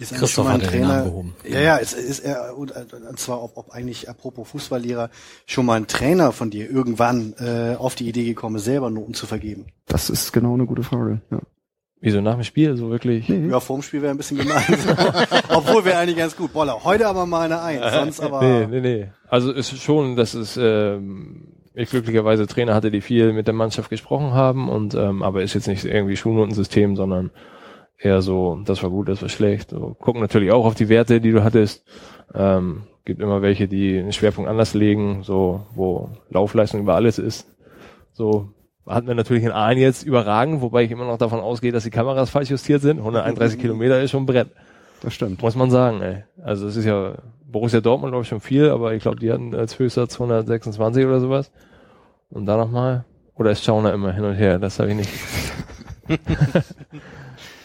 [0.00, 1.04] Ist Christoph schon mal ein hat den Namen Trainer.
[1.04, 1.34] behoben.
[1.48, 5.10] Ja, ja, ist, ist er, und, äh, und zwar, ob, ob eigentlich, apropos Fußballlehrer,
[5.46, 9.14] schon mal ein Trainer von dir irgendwann äh, auf die Idee gekommen ist, selber Noten
[9.14, 9.66] zu vergeben.
[9.86, 11.38] Das ist genau eine gute Frage, ja.
[12.00, 13.28] Wieso nach dem Spiel so wirklich?
[13.28, 13.46] Nee.
[13.48, 14.64] Ja, vorm Spiel wäre ein bisschen gemein.
[15.48, 16.52] Obwohl wäre eigentlich ganz gut.
[16.52, 18.42] Boller, heute aber mal eine Eins, sonst aber.
[18.42, 19.08] Nee, nee, nee.
[19.28, 23.90] Also ist schon, dass es ähm, ich glücklicherweise Trainer hatte, die viel mit der Mannschaft
[23.90, 27.30] gesprochen haben und ähm, aber ist jetzt nicht irgendwie Schulnotensystem, sondern
[27.98, 29.70] eher so, das war gut, das war schlecht.
[29.70, 31.84] So, gucken natürlich auch auf die Werte, die du hattest.
[32.34, 37.46] Ähm, gibt immer welche, die den Schwerpunkt anders legen, so wo Laufleistung über alles ist.
[38.12, 38.48] So
[38.86, 41.90] hatten wir natürlich in Aalen jetzt überragend, wobei ich immer noch davon ausgehe, dass die
[41.90, 42.98] Kameras falsch justiert sind.
[43.00, 44.48] 131 Kilometer ist schon ein Brett.
[45.02, 45.42] Das stimmt.
[45.42, 46.24] Muss man sagen, ey.
[46.42, 47.16] Also es ist ja
[47.48, 51.20] Borussia Dortmund, glaube ich, schon viel, aber ich glaube, die hatten als Höchstsatz 126 oder
[51.20, 51.52] sowas.
[52.30, 53.04] Und da nochmal.
[53.34, 54.58] Oder ist Schauner immer hin und her?
[54.58, 55.10] Das habe ich nicht.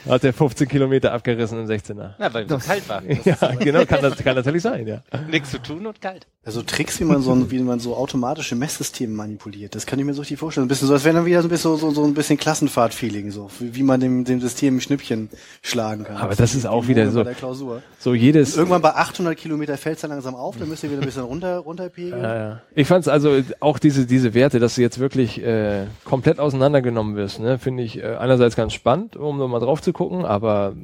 [0.09, 2.11] Hat der 15 Kilometer abgerissen im 16er.
[2.17, 3.01] Na, weil es so kalt war.
[3.25, 5.01] Ja, genau, kann, das, kann natürlich sein, ja.
[5.29, 6.27] Nichts zu tun und kalt.
[6.43, 10.05] Also Tricks, wie man so, ein- wie man so automatische Messsysteme manipuliert, das kann ich
[10.05, 10.65] mir so richtig vorstellen.
[10.65, 13.29] Ein bisschen so, als wäre dann wieder so ein bisschen so, so ein bisschen Klassenfahrt-Feeling,
[13.31, 15.29] so, wie, man dem, dem System ein Schnippchen
[15.61, 16.17] schlagen kann.
[16.17, 17.83] Aber das ist auch Wie wieder so- Bei der Klausur.
[17.99, 18.57] So jedes.
[18.57, 21.23] Irgendwann bei 800 Kilometer fällt es dann langsam auf, dann müsst ihr wieder ein bisschen
[21.23, 22.21] runter, runterpegeln.
[22.23, 22.61] Ja, ja.
[22.73, 27.15] Ich fand es also auch diese diese Werte, dass du jetzt wirklich äh, komplett auseinandergenommen
[27.15, 30.75] wirst, ne, finde ich äh, einerseits ganz spannend, um nochmal drauf zu gucken, aber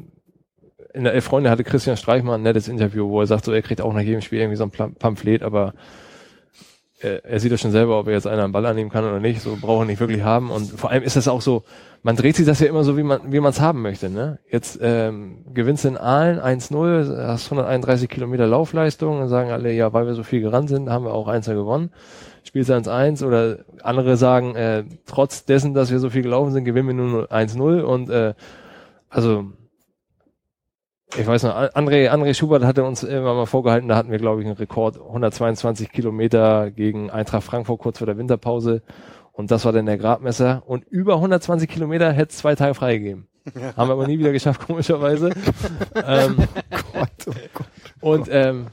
[0.93, 3.51] in der Elf Freunde hatte Christian Streich mal ein nettes Interview, wo er sagt, so
[3.51, 5.73] er kriegt auch nach jedem Spiel irgendwie so ein Pamphlet, aber
[6.99, 9.19] äh, er sieht das schon selber, ob er jetzt einer einen Ball annehmen kann oder
[9.19, 11.63] nicht, so braucht er nicht wirklich haben und vor allem ist das auch so,
[12.01, 14.39] man dreht sich das ja immer so, wie man wie es haben möchte, ne?
[14.49, 19.93] Jetzt ähm, gewinnst du in Aalen 1-0, hast 131 Kilometer Laufleistung, dann sagen alle, ja,
[19.93, 21.91] weil wir so viel gerannt sind, haben wir auch 1 gewonnen.
[22.43, 26.63] Spielst du 1-1 oder andere sagen, äh, trotz dessen, dass wir so viel gelaufen sind,
[26.63, 28.33] gewinnen wir nur 1-0 und äh,
[29.09, 29.51] also
[31.15, 34.41] ich weiß noch, André, André Schubert hatte uns immer mal vorgehalten, da hatten wir, glaube
[34.41, 38.81] ich, einen Rekord, 122 Kilometer gegen Eintracht Frankfurt kurz vor der Winterpause.
[39.31, 40.63] Und das war dann der Gradmesser.
[40.65, 43.27] Und über 120 Kilometer hätte es zwei Tage freigegeben.
[43.77, 45.29] Haben wir aber nie wieder geschafft, komischerweise.
[45.95, 46.37] ähm,
[46.93, 47.67] Gott, oh Gott.
[48.01, 48.67] und ähm,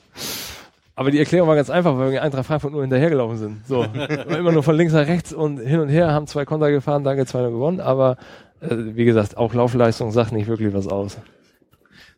[0.97, 3.67] aber die Erklärung war ganz einfach, weil wir Eintracht Frankfurt nur hinterhergelaufen sind.
[3.67, 3.85] So,
[4.29, 7.27] immer nur von links nach rechts und hin und her, haben zwei Konter gefahren, danke,
[7.27, 7.81] 2 gewonnen.
[7.81, 8.17] Aber
[8.71, 11.17] wie gesagt, auch Laufleistung sagt nicht wirklich was aus.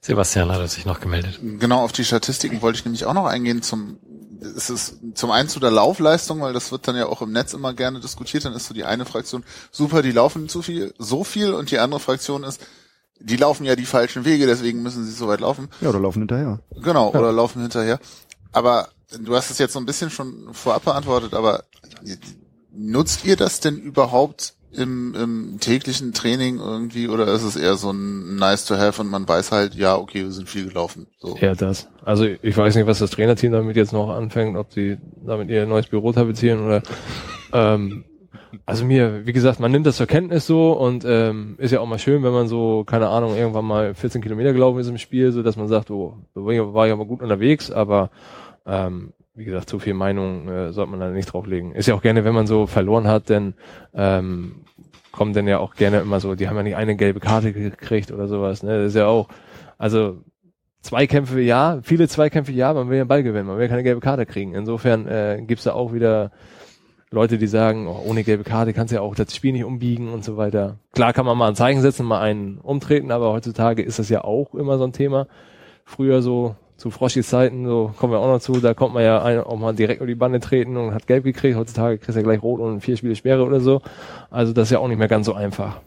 [0.01, 1.41] Sebastian hat sich noch gemeldet.
[1.43, 3.99] Genau, auf die Statistiken wollte ich nämlich auch noch eingehen zum,
[4.41, 7.55] es ist zum einen zu der Laufleistung, weil das wird dann ja auch im Netz
[7.55, 11.25] immer gerne diskutiert, dann ist so die eine Fraktion, super, die laufen zu viel, so
[11.25, 12.61] viel und die andere Fraktion ist,
[13.19, 15.69] die laufen ja die falschen Wege, deswegen müssen sie so weit laufen.
[15.81, 16.61] Ja, da laufen hinterher.
[16.83, 17.99] Genau, oder laufen hinterher.
[18.53, 21.65] Aber du hast es jetzt so ein bisschen schon vorab beantwortet, aber
[22.73, 27.91] nutzt ihr das denn überhaupt im, im täglichen Training irgendwie oder ist es eher so
[27.93, 31.07] ein nice to have und man weiß halt, ja, okay, wir sind viel gelaufen.
[31.19, 31.37] So.
[31.41, 31.89] Ja, das.
[32.05, 35.67] Also ich weiß nicht, was das Trainerteam damit jetzt noch anfängt, ob sie damit ihr
[35.67, 36.83] neues Büro tapezieren oder
[37.53, 38.05] ähm,
[38.65, 41.87] also mir, wie gesagt, man nimmt das zur Kenntnis so und ähm, ist ja auch
[41.87, 45.31] mal schön, wenn man so, keine Ahnung, irgendwann mal 14 Kilometer gelaufen ist im Spiel,
[45.33, 48.11] so dass man sagt, oh, da war ich- war ich aber gut unterwegs, aber
[48.65, 51.73] ähm, wie gesagt, zu viel Meinung äh, sollte man da nicht drauflegen.
[51.75, 53.55] Ist ja auch gerne, wenn man so verloren hat, denn
[53.95, 54.65] ähm,
[55.13, 58.11] kommen dann ja auch gerne immer so, die haben ja nicht eine gelbe Karte gekriegt
[58.11, 58.79] oder sowas, ne?
[58.79, 59.29] Das ist ja auch,
[59.79, 60.23] also
[60.81, 64.25] Zweikämpfe ja, viele Zweikämpfe ja, man will ja Ball gewinnen, man will keine gelbe Karte
[64.25, 64.55] kriegen.
[64.55, 66.31] Insofern äh, gibt's da auch wieder
[67.11, 70.13] Leute, die sagen, oh, ohne gelbe Karte kannst du ja auch das Spiel nicht umbiegen
[70.13, 70.79] und so weiter.
[70.93, 74.25] Klar kann man mal ein Zeichen setzen, mal einen umtreten, aber heutzutage ist das ja
[74.25, 75.27] auch immer so ein Thema.
[75.85, 79.23] Früher so zu Froschis Zeiten, so kommen wir auch noch zu, da kommt man ja
[79.23, 81.57] ein, auch mal direkt über die Bande treten und hat gelb gekriegt.
[81.57, 83.81] Heutzutage kriegst du ja gleich rot und vier Spiele Sperre oder so.
[84.31, 85.81] Also das ist ja auch nicht mehr ganz so einfach.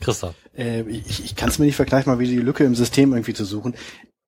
[0.00, 0.34] Christoph.
[0.56, 3.34] Äh, ich ich kann es mir nicht vergleichen, mal wieder die Lücke im System irgendwie
[3.34, 3.74] zu suchen.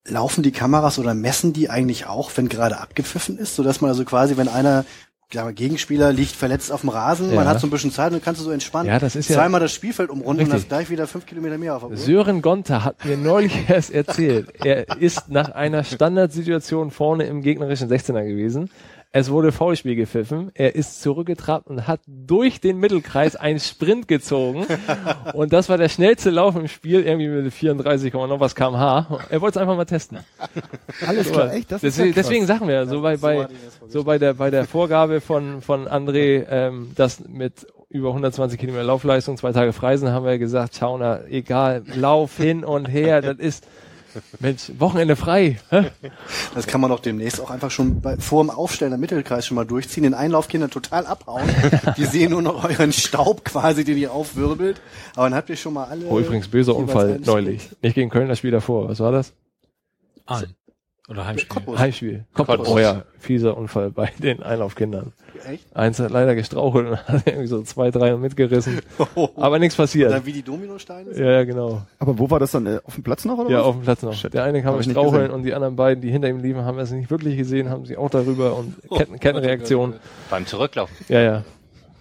[0.06, 4.04] Laufen die Kameras oder messen die eigentlich auch, wenn gerade abgepfiffen ist, sodass man also
[4.04, 4.84] quasi, wenn einer
[5.32, 7.36] ja, Gegenspieler liegt verletzt auf dem Rasen, Ja.
[7.36, 8.88] man hat so ein bisschen Zeit und dann kannst du so entspannen.
[8.88, 10.54] Ja, das ist ja- zweimal das Spielfeld umrunden und Richtig.
[10.54, 11.96] hast gleich wieder fünf Kilometer mehr auf der Uhr.
[11.96, 17.88] Sören Gonter hat mir neulich erst erzählt, er ist nach einer Standardsituation vorne im gegnerischen
[17.88, 18.70] 16er gewesen.
[19.16, 20.50] Es wurde Foulspiel gepfiffen.
[20.54, 24.66] Er ist zurückgetrabt und hat durch den Mittelkreis einen Sprint gezogen.
[25.34, 29.20] Und das war der schnellste Lauf im Spiel, irgendwie mit 34, noch was kmh.
[29.30, 30.18] Er wollte es einfach mal testen.
[31.06, 31.70] Alles klar, echt?
[31.70, 33.46] Das ist ja deswegen, deswegen sagen wir, so bei, bei,
[33.86, 38.82] so bei der, bei der Vorgabe von, von André, ähm, das mit über 120 Kilometer
[38.82, 43.68] Laufleistung, zwei Tage Freisen, haben wir gesagt, Schauner, egal, Lauf hin und her, das ist,
[44.40, 45.58] Mensch, Wochenende frei.
[45.70, 45.90] Hä?
[46.54, 49.54] Das kann man doch demnächst auch einfach schon bei, vor dem Aufstellen im Mittelkreis schon
[49.54, 51.48] mal durchziehen, den Einlaufkindern total abhauen.
[51.96, 54.80] Die sehen nur noch euren Staub quasi, den ihr aufwirbelt.
[55.16, 56.06] Aber dann habt ihr schon mal alle.
[56.06, 57.70] Oh, übrigens, böser Unfall neulich.
[57.82, 58.88] Nicht gegen Köln, das Spiel davor.
[58.88, 59.32] Was war das?
[60.26, 60.54] Aalen.
[61.06, 61.48] Oder Heimspiel.
[61.50, 61.78] Cottbus.
[61.78, 62.24] Heimspiel.
[62.32, 62.66] Cottbus.
[62.68, 65.12] Oh ja, fieser Unfall bei den Einlaufkindern.
[65.46, 65.76] Echt?
[65.76, 68.80] Eins hat leider gestrauchelt und hat irgendwie so zwei, drei mitgerissen.
[69.36, 70.10] Aber nichts passiert.
[70.10, 71.22] Oder wie die Dominosteine sind?
[71.22, 71.82] Ja, ja, genau.
[71.98, 72.66] Aber wo war das dann?
[72.66, 73.64] Äh, auf dem Platz noch oder Ja, was?
[73.66, 74.22] auf dem Platz noch.
[74.30, 76.90] Der eine kam mit Straucheln und die anderen beiden, die hinter ihm liefen, haben es
[76.90, 79.94] nicht wirklich gesehen, haben sie auch darüber und Ketten, Kettenreaktion.
[80.30, 80.96] Beim Zurücklaufen.
[81.08, 81.44] Ja, ja.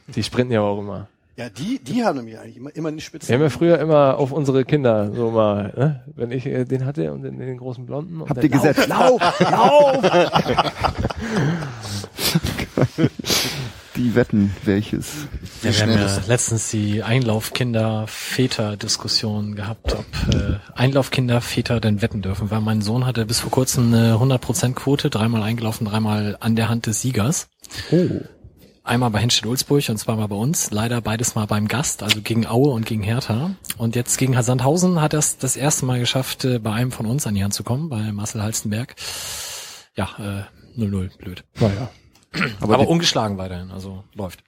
[0.07, 1.07] Die sprinten ja auch immer.
[1.35, 3.29] Ja, die, die haben nämlich eigentlich immer, immer eine Spitze.
[3.29, 6.03] Wir haben ja früher immer auf unsere Kinder so mal, ne?
[6.15, 8.21] wenn ich äh, den hatte und den, den großen Blonden.
[8.21, 8.87] Und Habt ihr gesetzt?
[8.87, 9.19] Lauf!
[9.39, 10.03] Lauf!
[13.95, 15.27] Die wetten, welches?
[15.61, 22.61] Ja, wir haben ja letztens die Einlaufkinder-Väter-Diskussion gehabt, ob äh, Einlaufkinder-Väter denn wetten dürfen, weil
[22.61, 27.01] mein Sohn hatte bis vor kurzem eine 100%-Quote, dreimal eingelaufen, dreimal an der Hand des
[27.01, 27.49] Siegers.
[27.91, 28.21] Oh.
[28.85, 30.71] Einmal bei Henstedt-Ulzburg und zweimal bei uns.
[30.71, 33.51] Leider beides mal beim Gast, also gegen Aue und gegen Hertha.
[33.77, 37.05] Und jetzt gegen Sandhausen hat er es das erste Mal geschafft, äh, bei einem von
[37.05, 38.95] uns an die Hand zu kommen, bei Marcel Halstenberg.
[39.95, 41.45] Ja, äh, 0-0, blöd.
[41.61, 41.89] Naja.
[42.59, 44.43] Aber, die- ungeschlagen weiterhin, also läuft.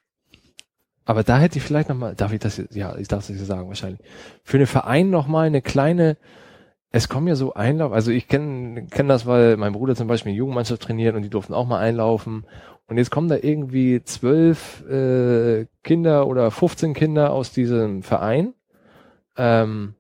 [1.05, 3.37] Aber da hätte ich vielleicht noch mal, darf ich das jetzt, ja, ich darf das
[3.37, 4.01] jetzt sagen wahrscheinlich,
[4.43, 6.17] für einen Verein noch mal eine kleine,
[6.89, 10.31] es kommen ja so Einlauf, also ich kenne kenn das, weil mein Bruder zum Beispiel
[10.31, 12.45] eine Jugendmannschaft trainiert und die durften auch mal einlaufen
[12.87, 18.53] und jetzt kommen da irgendwie zwölf äh, Kinder oder 15 Kinder aus diesem Verein,
[19.37, 19.95] ähm,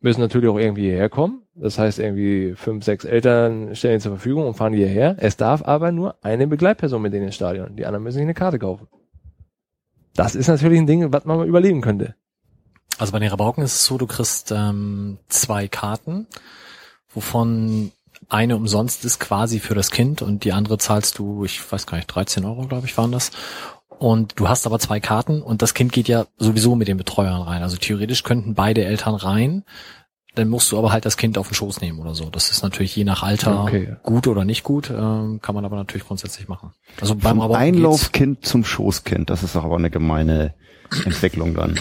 [0.00, 1.42] müssen natürlich auch irgendwie hierher kommen.
[1.54, 5.16] Das heißt, irgendwie fünf, sechs Eltern stellen die zur Verfügung und fahren hierher.
[5.18, 7.76] Es darf aber nur eine Begleitperson mit denen ins Stadion.
[7.76, 8.88] Die anderen müssen sich eine Karte kaufen.
[10.14, 12.14] Das ist natürlich ein Ding, was man mal überleben könnte.
[12.98, 16.26] Also bei den Rabauken ist es so, du kriegst ähm, zwei Karten,
[17.08, 17.92] wovon
[18.30, 21.96] eine umsonst ist quasi für das Kind und die andere zahlst du, ich weiß gar
[21.96, 23.30] nicht, 13 Euro, glaube ich, waren das.
[23.98, 27.42] Und du hast aber zwei Karten und das Kind geht ja sowieso mit den Betreuern
[27.42, 27.62] rein.
[27.62, 29.64] Also theoretisch könnten beide Eltern rein,
[30.34, 32.30] dann musst du aber halt das Kind auf den Schoß nehmen oder so.
[32.30, 33.96] Das ist natürlich je nach Alter Okay.
[34.02, 36.72] gut oder nicht gut, ähm, kann man aber natürlich grundsätzlich machen.
[37.00, 39.28] Also beim Vom Einlaufkind zum Schoßkind.
[39.28, 40.54] Das ist doch aber eine gemeine
[41.04, 41.78] Entwicklung dann.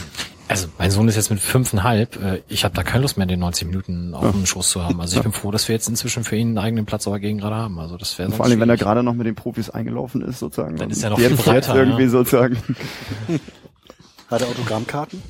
[0.49, 2.21] Also mein Sohn ist jetzt mit fünfeinhalb.
[2.21, 4.99] Äh, ich habe da keine Lust mehr, den 90 Minuten auf dem Schoß zu haben.
[4.99, 7.19] Also ich bin froh, dass wir jetzt inzwischen für ihn einen eigenen Platz auf der
[7.19, 7.77] Gegend gerade haben.
[7.77, 10.75] Also das wäre vor allem, wenn er gerade noch mit den Profis eingelaufen ist, sozusagen.
[10.75, 12.09] Dann ist er noch jetzt viel breiter, irgendwie ja.
[12.09, 12.57] sozusagen.
[14.27, 15.21] Hat er Autogrammkarten?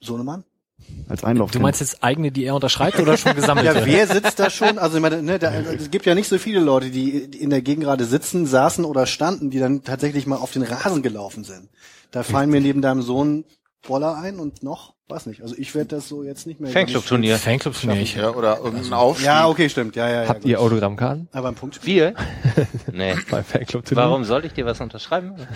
[0.00, 0.42] Sohnemann?
[1.08, 1.60] Als Einlaufkind.
[1.60, 3.78] Du meinst jetzt eigene, die er unterschreibt oder schon gesammelte?
[3.78, 4.78] Ja, wer sitzt da schon?
[4.78, 7.62] Also ich meine, ne, da, es gibt ja nicht so viele Leute, die in der
[7.62, 11.68] Gegend gerade sitzen, saßen oder standen, die dann tatsächlich mal auf den Rasen gelaufen sind.
[12.10, 13.44] Da fallen mir neben deinem Sohn
[13.86, 15.42] Boller ein und noch, weiß nicht.
[15.42, 16.70] Also ich werde das so jetzt nicht mehr.
[16.70, 17.36] Fanclub-Turnier.
[17.36, 18.02] Fanclub-Turnier.
[18.02, 19.26] Ja, oder irgendein Aufstieg.
[19.26, 19.96] Ja, okay, stimmt.
[19.96, 20.28] Ja, ja, ja.
[20.28, 20.50] Habt gut.
[20.50, 21.94] ihr Autogrammkarten Aber ein Punktspiel.
[21.94, 22.14] Wir?
[22.92, 23.14] Nee.
[23.30, 25.34] bei Fanclub Warum soll ich dir was unterschreiben?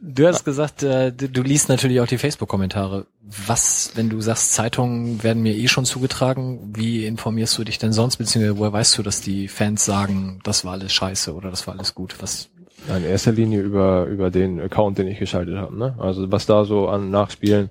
[0.00, 3.06] du hast gesagt, äh, du, du liest natürlich auch die Facebook-Kommentare.
[3.22, 7.92] Was, wenn du sagst, Zeitungen werden mir eh schon zugetragen, wie informierst du dich denn
[7.92, 11.66] sonst, beziehungsweise woher weißt du, dass die Fans sagen, das war alles scheiße oder das
[11.66, 12.16] war alles gut?
[12.20, 12.48] Was,
[12.88, 15.76] In erster Linie über, über den Account, den ich geschaltet habe.
[15.76, 15.94] Ne?
[15.98, 17.70] Also was da so an Nachspielen,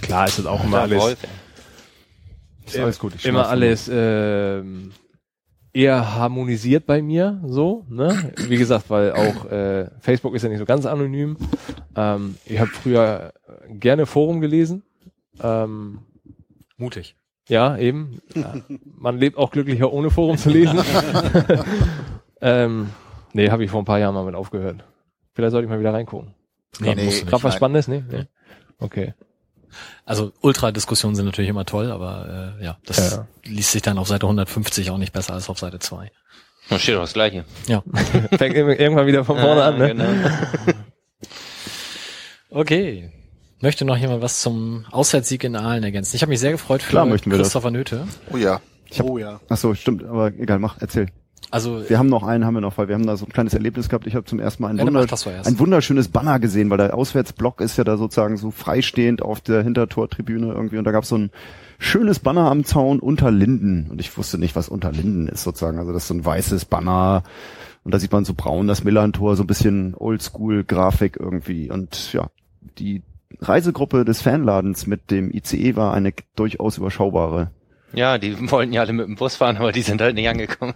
[0.00, 1.18] klar ist das auch immer Ja, alles, Wolf,
[2.66, 3.14] Ist alles gut.
[3.14, 4.92] ich immer alles ähm,
[5.72, 7.84] eher harmonisiert bei mir, so.
[7.88, 8.32] Ne?
[8.48, 11.36] Wie gesagt, weil auch äh, Facebook ist ja nicht so ganz anonym.
[11.94, 13.32] Ähm, ich habe früher
[13.68, 14.82] gerne Forum gelesen.
[15.40, 16.00] Ähm,
[16.76, 17.16] mutig.
[17.48, 18.20] Ja, eben.
[18.84, 20.78] Man lebt auch glücklicher, ohne Forum zu lesen.
[22.40, 22.88] ähm,
[23.32, 24.84] nee, habe ich vor ein paar Jahren mal mit aufgehört.
[25.34, 26.34] Vielleicht sollte ich mal wieder reingucken.
[26.80, 27.54] Nee, Nee, Gerade was.
[27.54, 28.04] Spannendes, ne?
[28.10, 28.24] Nee?
[28.78, 29.14] Okay.
[30.04, 33.26] Also Ultra-Diskussionen sind natürlich immer toll, aber äh, ja, das Ja.
[33.44, 36.10] liest sich dann auf Seite 150 auch nicht besser als auf Seite 2.
[36.68, 37.44] Da steht doch das Gleiche.
[37.66, 37.82] Ja.
[38.36, 39.88] Fängt irgendwann wieder von vorne an, ne?
[39.88, 40.08] Genau.
[42.50, 43.12] Okay.
[43.60, 46.16] Möchte noch jemand was zum Auswärtssieg in Aalen ergänzen?
[46.16, 47.46] Ich habe mich sehr gefreut für Klar möchten wir das.
[47.48, 48.06] Christopher Nöte.
[48.32, 48.60] Oh ja.
[49.02, 49.40] oh ja.
[49.48, 51.06] Ach so, stimmt, aber egal, mach, erzähl.
[51.52, 53.52] Also Wir haben noch einen, haben wir noch, weil wir haben da so ein kleines
[53.54, 54.06] Erlebnis gehabt.
[54.06, 55.46] Ich habe zum ersten Mal ein, Ja, dann Wunder, mach das doch erst.
[55.46, 59.62] ein wunderschönes Banner gesehen, weil der Auswärtsblock ist ja da sozusagen so freistehend auf der
[59.62, 61.30] Hintertortribüne irgendwie und da gab es so ein
[61.78, 65.78] schönes Banner am Zaun unter Linden und ich wusste nicht, was unter Linden ist sozusagen.
[65.78, 67.22] Also das ist so ein weißes Banner
[67.84, 72.28] und da sieht man so braun das Millantor, so ein bisschen Oldschool-Grafik irgendwie und ja,
[72.78, 73.02] die
[73.40, 77.50] Reisegruppe des Fanladens mit dem ICE war eine durchaus überschaubare.
[77.92, 80.74] Ja, die wollten ja alle mit dem Bus fahren, aber die sind halt nicht angekommen.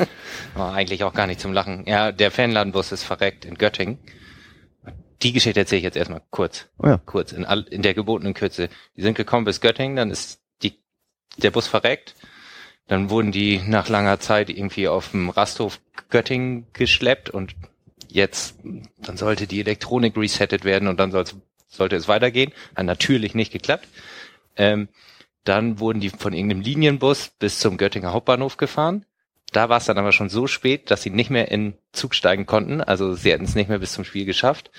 [0.54, 1.84] War eigentlich auch gar nicht zum Lachen.
[1.86, 3.98] Ja, der Fanladenbus ist verreckt in Göttingen.
[5.22, 6.68] Die Geschichte erzähle ich jetzt erstmal kurz.
[6.78, 7.00] Oh ja.
[7.04, 8.68] Kurz, in, all, in der gebotenen Kürze.
[8.96, 10.78] Die sind gekommen bis Göttingen, dann ist die,
[11.38, 12.14] der Bus verreckt.
[12.86, 17.54] Dann wurden die nach langer Zeit irgendwie auf dem Rasthof Göttingen geschleppt und
[18.08, 18.56] jetzt,
[18.98, 22.52] dann sollte die Elektronik resettet werden und dann soll's, sollte es weitergehen.
[22.76, 23.88] Hat natürlich nicht geklappt.
[24.56, 24.88] Ähm,
[25.48, 29.04] dann wurden die von irgendeinem Linienbus bis zum Göttinger Hauptbahnhof gefahren.
[29.52, 32.44] Da war es dann aber schon so spät, dass sie nicht mehr in Zug steigen
[32.44, 32.82] konnten.
[32.82, 34.70] Also sie hätten es nicht mehr bis zum Spiel geschafft.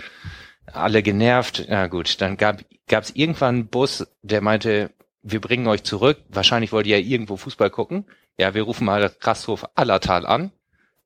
[0.67, 1.65] Alle genervt.
[1.69, 4.91] Na gut, dann gab es irgendwann einen Bus, der meinte,
[5.23, 6.19] wir bringen euch zurück.
[6.29, 8.05] Wahrscheinlich wollt ihr ja irgendwo Fußball gucken.
[8.37, 10.51] Ja, wir rufen mal Rasthof Allertal an.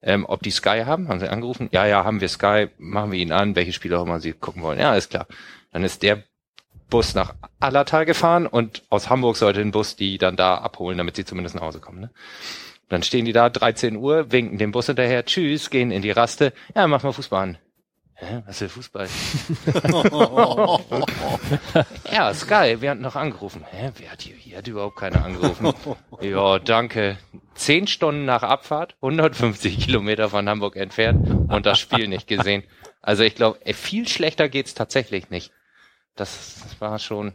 [0.02, 1.69] Ähm, ob die Sky haben, haben sie angerufen.
[1.71, 4.62] Ja, ja, haben wir Sky, machen wir ihnen an, welche Spiele auch immer sie gucken
[4.62, 4.78] wollen.
[4.78, 5.28] Ja, ist klar.
[5.71, 6.23] Dann ist der
[6.93, 11.15] Bus nach Allertal gefahren und aus Hamburg sollte ein Bus die dann da abholen, damit
[11.15, 12.01] sie zumindest nach Hause kommen.
[12.01, 12.12] Ne?
[12.88, 16.53] Dann stehen die da, 13 Uhr, winken dem Bus hinterher, tschüss, gehen in die Raste.
[16.75, 17.58] Ja, mach mal Fußball an.
[18.13, 19.08] Hä, was für Fußball?
[22.13, 23.65] ja, Sky, wir hatten noch angerufen.
[23.71, 25.73] Hä, wer hat hier, hier hat überhaupt keiner angerufen.
[26.21, 27.17] ja, danke.
[27.56, 32.62] Zehn Stunden nach Abfahrt, 150 Kilometer von Hamburg entfernt und das Spiel nicht gesehen.
[33.01, 35.51] Also ich glaube, viel schlechter geht's tatsächlich nicht.
[36.15, 37.34] Das war schon,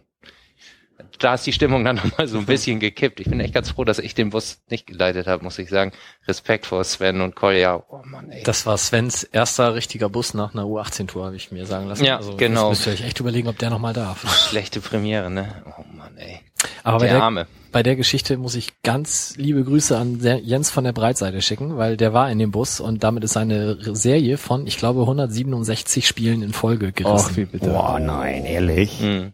[1.18, 3.20] da ist die Stimmung dann nochmal so ein bisschen gekippt.
[3.20, 5.92] Ich bin echt ganz froh, dass ich den Bus nicht geleitet habe, muss ich sagen.
[6.26, 7.82] Respekt vor Sven und Kolja.
[7.88, 8.42] Oh Mann, ey.
[8.44, 12.04] das war Svens erster richtiger Bus nach einer U18-Tour, habe ich mir sagen lassen.
[12.04, 12.70] Ja, also, genau.
[12.70, 14.48] Müsst ihr euch echt überlegen, ob der nochmal darf.
[14.48, 15.62] Schlechte Premiere, ne?
[15.78, 16.40] Oh Mann, ey.
[16.82, 17.46] Aber bei Der der, Arme.
[17.72, 21.96] bei der Geschichte muss ich ganz liebe Grüße an Jens von der Breitseite schicken, weil
[21.96, 26.42] der war in dem Bus und damit ist eine Serie von, ich glaube, 167 Spielen
[26.42, 27.36] in Folge Och, gerissen.
[27.36, 27.70] wie bitte.
[27.70, 29.00] Boah, nein, ehrlich.
[29.00, 29.32] Hm.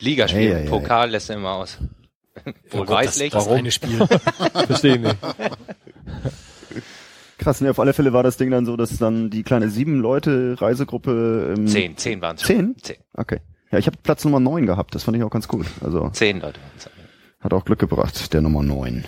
[0.00, 0.66] Ligaspiel, ei.
[0.68, 1.78] Pokal lässt er immer aus.
[2.46, 3.32] Oh Gott, Wohlweislich.
[3.32, 4.06] Das, das eine Spiel.
[4.68, 5.16] Verstehe ich nicht.
[7.38, 10.00] Krass, ne, auf alle Fälle war das Ding dann so, dass dann die kleine sieben
[10.00, 12.42] Leute Reisegruppe ähm, Zehn, zehn waren es.
[12.42, 12.76] Zehn?
[12.80, 12.96] Zehn.
[13.14, 13.40] Okay.
[13.70, 15.66] Ja, ich habe Platz Nummer neun gehabt, das fand ich auch ganz gut.
[15.82, 16.60] Also Zehn Leute.
[17.40, 19.04] hat auch Glück gebracht, der Nummer neun.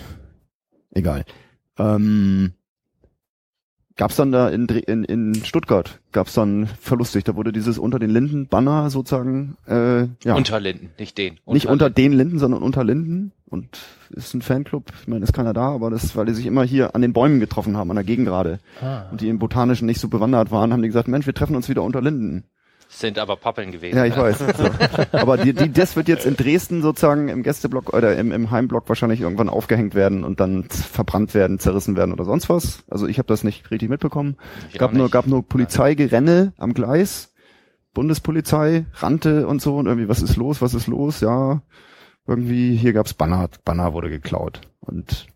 [0.91, 1.25] Egal.
[1.79, 2.51] Ähm,
[3.95, 8.09] gab's dann da in, in, in Stuttgart, gab's dann verlustig, da wurde dieses unter den
[8.09, 11.39] Linden Banner sozusagen, äh, ja, Unter Linden, nicht den.
[11.45, 13.79] nicht unter den Linden, sondern unter Linden und
[14.11, 16.93] ist ein Fanclub, ich meine, ist keiner da, aber das, weil die sich immer hier
[16.95, 19.03] an den Bäumen getroffen haben, an der Gegengrade Ah.
[19.11, 21.69] und die im Botanischen nicht so bewandert waren, haben die gesagt, Mensch, wir treffen uns
[21.69, 22.43] wieder unter Linden.
[22.93, 23.97] Sind aber Pappeln gewesen.
[23.97, 24.43] Ja, ich weiß.
[24.57, 24.69] So.
[25.13, 28.89] Aber die, die, das wird jetzt in Dresden sozusagen im Gästeblock oder im, im Heimblock
[28.89, 32.83] wahrscheinlich irgendwann aufgehängt werden und dann verbrannt werden, zerrissen werden oder sonst was.
[32.89, 34.35] Also ich habe das nicht richtig mitbekommen.
[34.71, 37.33] Ich gab nur gab nur Polizeigerenne am Gleis,
[37.93, 41.21] Bundespolizei rannte und so und irgendwie was ist los, was ist los?
[41.21, 41.61] Ja,
[42.27, 45.27] irgendwie hier gab's Banner, Banner wurde geklaut und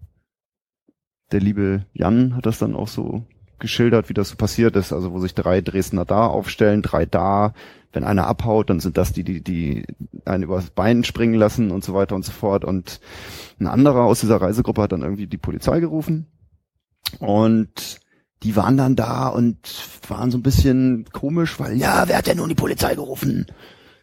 [1.31, 3.25] der liebe Jan hat das dann auch so
[3.59, 7.53] geschildert, wie das so passiert ist, also wo sich drei Dresdner da aufstellen, drei da,
[7.95, 9.85] wenn einer abhaut, dann sind das die, die, die
[10.25, 12.65] einen übers Bein springen lassen und so weiter und so fort.
[12.65, 12.99] Und
[13.59, 16.27] ein anderer aus dieser Reisegruppe hat dann irgendwie die Polizei gerufen.
[17.19, 17.99] Und
[18.43, 19.57] die waren dann da und
[20.07, 23.47] waren so ein bisschen komisch, weil, ja, wer hat denn nun die Polizei gerufen?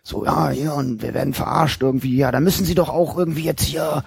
[0.02, 3.44] So, ja, hier, und wir werden verarscht irgendwie, ja, da müssen sie doch auch irgendwie
[3.44, 4.02] jetzt hier,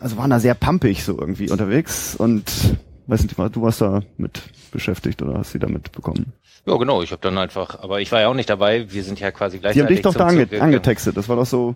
[0.00, 2.14] also waren da sehr pampig so irgendwie unterwegs.
[2.16, 6.32] Und weiß nicht mal, du warst da mit beschäftigt oder hast sie da mitbekommen?
[6.66, 7.02] Ja, genau.
[7.02, 8.90] Ich habe dann einfach, aber ich war ja auch nicht dabei.
[8.90, 9.82] Wir sind ja quasi Die gleichzeitig.
[9.86, 11.74] haben dich doch da ange angetextet, das war doch so,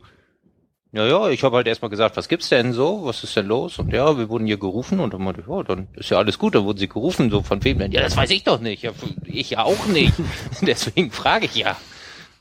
[0.93, 3.05] Ja, ja, ich habe halt erstmal gesagt, was gibt's denn so?
[3.05, 3.79] Was ist denn los?
[3.79, 6.39] Und ja, wir wurden hier gerufen und dann meinte ich, ja, dann ist ja alles
[6.39, 7.93] gut, dann wurden sie gerufen, so von wem denn?
[7.93, 8.83] Ja, das weiß ich doch nicht.
[8.83, 8.93] Ja,
[9.27, 10.15] ich ja auch nicht.
[10.63, 11.77] Deswegen frage ich ja.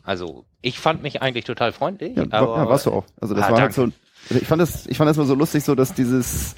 [0.03, 3.03] Also, ich fand mich eigentlich total freundlich, ja, aber ja warst du auch.
[3.19, 3.97] Also das Ah, war halt so, danke.
[4.29, 6.55] also ich fand das, ich fand das mal so lustig, so dass dieses,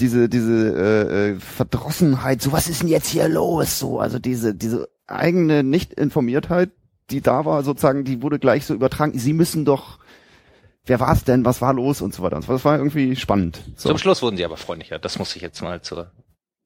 [0.00, 3.78] diese, diese äh, äh, Verdrossenheit, so was ist denn jetzt hier los?
[3.78, 6.70] So, also diese, diese eigene Nicht-Informiertheit
[7.10, 9.18] die da war, sozusagen, die wurde gleich so übertragen.
[9.18, 9.98] Sie müssen doch,
[10.84, 12.40] wer war's denn, was war los und so weiter.
[12.40, 13.60] Das war irgendwie spannend.
[13.76, 13.88] So.
[13.88, 14.98] Zum Schluss wurden sie aber freundlicher.
[14.98, 16.10] Das muss ich jetzt mal zur.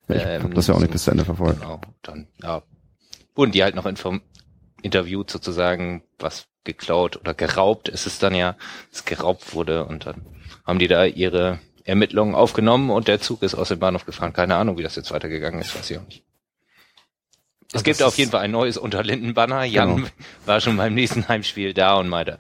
[0.09, 1.61] ich ähm, das ja auch nicht bis zu Ende verfolgt.
[1.61, 1.81] Genau.
[2.03, 2.63] Dann ja,
[3.35, 4.23] wurden die halt noch inform
[4.83, 8.57] interviewt sozusagen, was geklaut oder geraubt ist es dann ja,
[8.93, 10.23] es geraubt wurde und dann
[10.65, 14.33] haben die da ihre Ermittlungen aufgenommen und der Zug ist aus dem Bahnhof gefahren.
[14.33, 16.23] Keine Ahnung, wie das jetzt weitergegangen ist, weiß ich auch nicht.
[17.69, 19.65] Es Also gibt auf jeden Fall ein neues Unterlinden-Banner.
[19.65, 20.09] Jan Genau.
[20.47, 22.39] war schon beim nächsten Heimspiel da und meinte,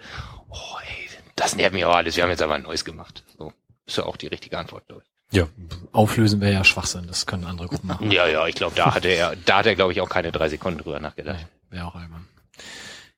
[0.51, 3.25] oh ey, das nervt mich auch alles, wir haben jetzt aber ein neues gemacht.
[3.39, 3.53] So,
[3.87, 5.09] ist ja auch die richtige Antwort, glaube ich.
[5.39, 5.49] Ja,
[5.93, 8.11] auflösen wäre ja Schwachsinn, das können andere Gruppen machen.
[8.11, 10.51] Ja, ja, ich glaube, da hatte er, da hat er, glaube ich, auch keine drei
[10.51, 11.47] Sekunden drüber nachgedacht.
[11.71, 12.29] Wäre auch albern.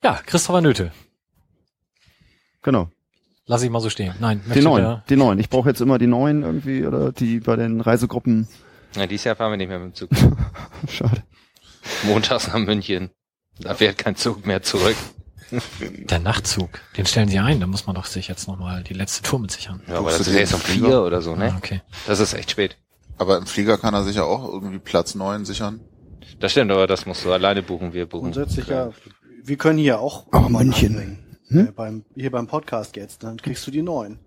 [0.04, 0.92] Ja, Christopher Nöte.
[2.62, 2.88] Genau.
[3.46, 4.14] Lass ich mal so stehen.
[4.20, 5.38] Nein, Die neuen, die neuen.
[5.38, 8.48] Ich brauche jetzt immer die neuen irgendwie oder die bei den Reisegruppen.
[8.96, 10.10] Ja, dieses Jahr fahren wir nicht mehr mit dem Zug.
[10.88, 11.22] Schade.
[12.04, 13.10] Montags nach München.
[13.60, 14.96] Da fährt kein Zug mehr zurück.
[16.10, 19.22] Der Nachtzug, den stellen sie ein, da muss man doch sich jetzt nochmal die letzte
[19.22, 19.82] Tour mit sichern.
[19.86, 20.86] Ja, aber Guckst das ist erst um Flieger?
[20.86, 21.54] vier oder so, Ah, ne?
[21.56, 21.82] okay.
[22.06, 22.76] Das ist echt spät.
[23.18, 25.80] Aber im Flieger kann er sich ja auch irgendwie Platz neun sichern.
[26.40, 28.32] Das stimmt, aber das musst du alleine buchen, wir buchen.
[28.32, 28.90] Grundsätzlich ja.
[29.44, 30.94] Wir können hier auch mal München.
[30.96, 31.18] anbringen.
[31.48, 31.68] Hm?
[31.68, 34.18] Äh, beim, hier beim Podcast jetzt, dann kriegst du die neuen.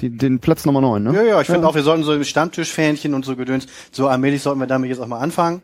[0.00, 1.14] Die, den Platz Nummer neun, ne?
[1.14, 4.42] Ja, ja, ich finde auch, wir sollten so im Stammtischfähnchen und so gedöns, so allmählich
[4.42, 5.62] sollten wir damit jetzt auch mal anfangen.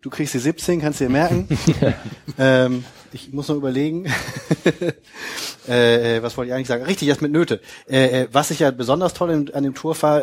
[0.00, 1.46] Du kriegst die 17, kannst dir merken.
[2.38, 4.06] ähm, ich muss noch überlegen.
[5.68, 6.84] äh, äh, was wollte ich eigentlich sagen?
[6.84, 7.60] Richtig, das mit Nöte.
[7.88, 10.22] Äh, äh, was ich ja besonders toll an dem Tour äh,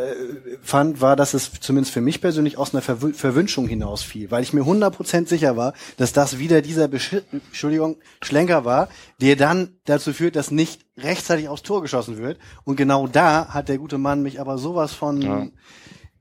[0.62, 4.54] fand, war, dass es zumindest für mich persönlich aus einer Verw Verwünschung hinausfiel, weil ich
[4.54, 8.90] mir 100% sicher war, dass das wieder dieser Besch Entschuldigung, Schlenker war,
[9.22, 12.38] der dann dazu führt, dass nicht rechtzeitig aufs Tor geschossen wird.
[12.64, 15.48] Und genau da hat der gute Mann mich aber sowas von Ja.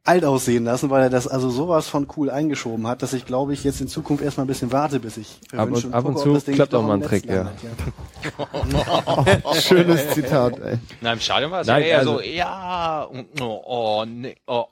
[0.04, 3.52] Alt aussehen lassen, weil er das also sowas von cool eingeschoben hat, dass ich glaube
[3.52, 6.24] ich jetzt in Zukunft erstmal ein bisschen warte, bis ich Ab und- ab und gucke,
[6.24, 7.34] zu das Ding klappt auch mal ein Trick, ja.
[7.44, 9.54] landet, ja.
[9.54, 10.78] Schönes Zitat, ey.
[11.00, 13.08] Na, im Stadion war es Nein, ja eher also- so, ja,
[13.40, 14.64] oh, oh, nee, oh,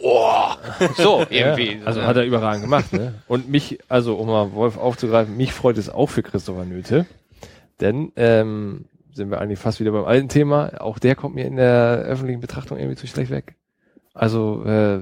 [0.00, 0.44] oh.
[0.96, 1.78] So, irgendwie.
[1.78, 3.14] Ja, also hat er überragend gemacht, ne?
[3.28, 7.06] Und mich, also um mal Wolf aufzugreifen, mich freut es auch für Christopher Nöte.
[7.80, 11.56] Denn, ähm, sind wir eigentlich fast wieder beim alten Thema, auch der kommt mir in
[11.56, 13.56] der öffentlichen Betrachtung irgendwie zu schlecht weg.
[14.14, 15.00] Also, äh,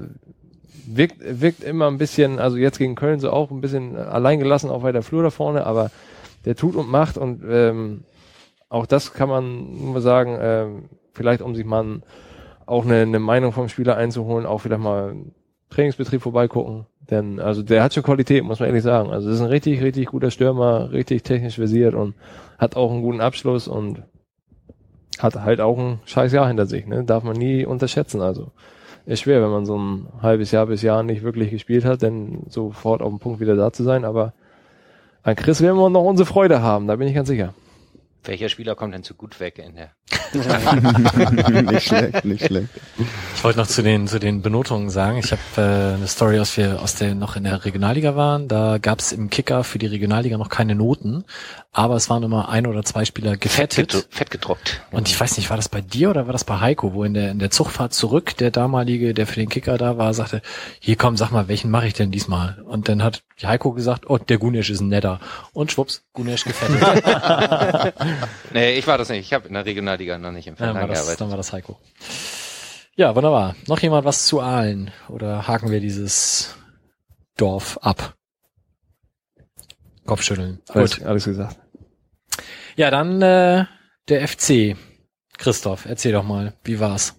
[0.85, 4.83] wirkt, wirkt immer ein bisschen, also jetzt gegen Köln so auch ein bisschen alleingelassen auf
[4.83, 5.91] weiter Flur da vorne, aber
[6.45, 8.03] der tut und macht und ähm,
[8.69, 12.01] auch das kann man nur sagen, ähm, vielleicht um sich mal
[12.65, 15.15] auch eine, eine Meinung vom Spieler einzuholen, auch vielleicht mal
[15.69, 16.85] Trainingsbetrieb vorbeigucken.
[17.09, 19.09] Denn also der hat schon Qualität, muss man ehrlich sagen.
[19.09, 22.15] Also das ist ein richtig, richtig guter Stürmer, richtig technisch versiert und
[22.57, 24.03] hat auch einen guten Abschluss und
[25.19, 27.03] hat halt auch ein scheiß Jahr hinter sich, ne?
[27.03, 28.21] Darf man nie unterschätzen.
[28.21, 28.51] Also
[29.05, 32.43] ist schwer, wenn man so ein halbes Jahr bis Jahr nicht wirklich gespielt hat, denn
[32.49, 34.05] sofort auf dem Punkt wieder da zu sein.
[34.05, 34.33] Aber
[35.23, 37.53] an Chris werden wir noch unsere Freude haben, da bin ich ganz sicher.
[38.23, 39.91] Welcher Spieler kommt denn zu gut weg in der?
[41.71, 42.67] nicht schlecht, nicht schlecht.
[43.35, 45.17] Ich wollte noch zu den zu den Benotungen sagen.
[45.17, 48.47] Ich habe äh, eine Story, aus wir aus der noch in der Regionalliga waren.
[48.47, 51.23] Da gab es im Kicker für die Regionalliga noch keine Noten,
[51.71, 53.91] aber es waren immer ein oder zwei Spieler gefettet.
[53.91, 54.81] Fett, fett gedruckt.
[54.91, 57.13] Und ich weiß nicht, war das bei dir oder war das bei Heiko, wo in
[57.13, 60.41] der in der Zugfahrt zurück der damalige, der für den Kicker da war, sagte,
[60.79, 62.61] hier komm, sag mal, welchen mache ich denn diesmal?
[62.65, 65.19] Und dann hat Heiko gesagt, oh, der Gunesch ist ein netter.
[65.53, 67.03] Und schwupps, Gunesch gefettet.
[68.53, 69.19] Nee, ich war das nicht.
[69.19, 71.21] Ich habe in der Regionalliga noch nicht im Ja, dann, Verlag war das, gearbeitet.
[71.21, 71.79] dann war das Heiko.
[72.95, 73.55] Ja, wunderbar.
[73.67, 74.91] Noch jemand was zu Aalen?
[75.07, 76.55] Oder haken wir dieses
[77.37, 78.15] Dorf ab?
[80.05, 80.61] Kopfschütteln.
[80.69, 81.05] Alles, Gut.
[81.05, 81.57] alles gesagt.
[82.75, 83.65] Ja, dann äh,
[84.09, 84.75] der FC.
[85.37, 87.15] Christoph, erzähl doch mal, wie war's?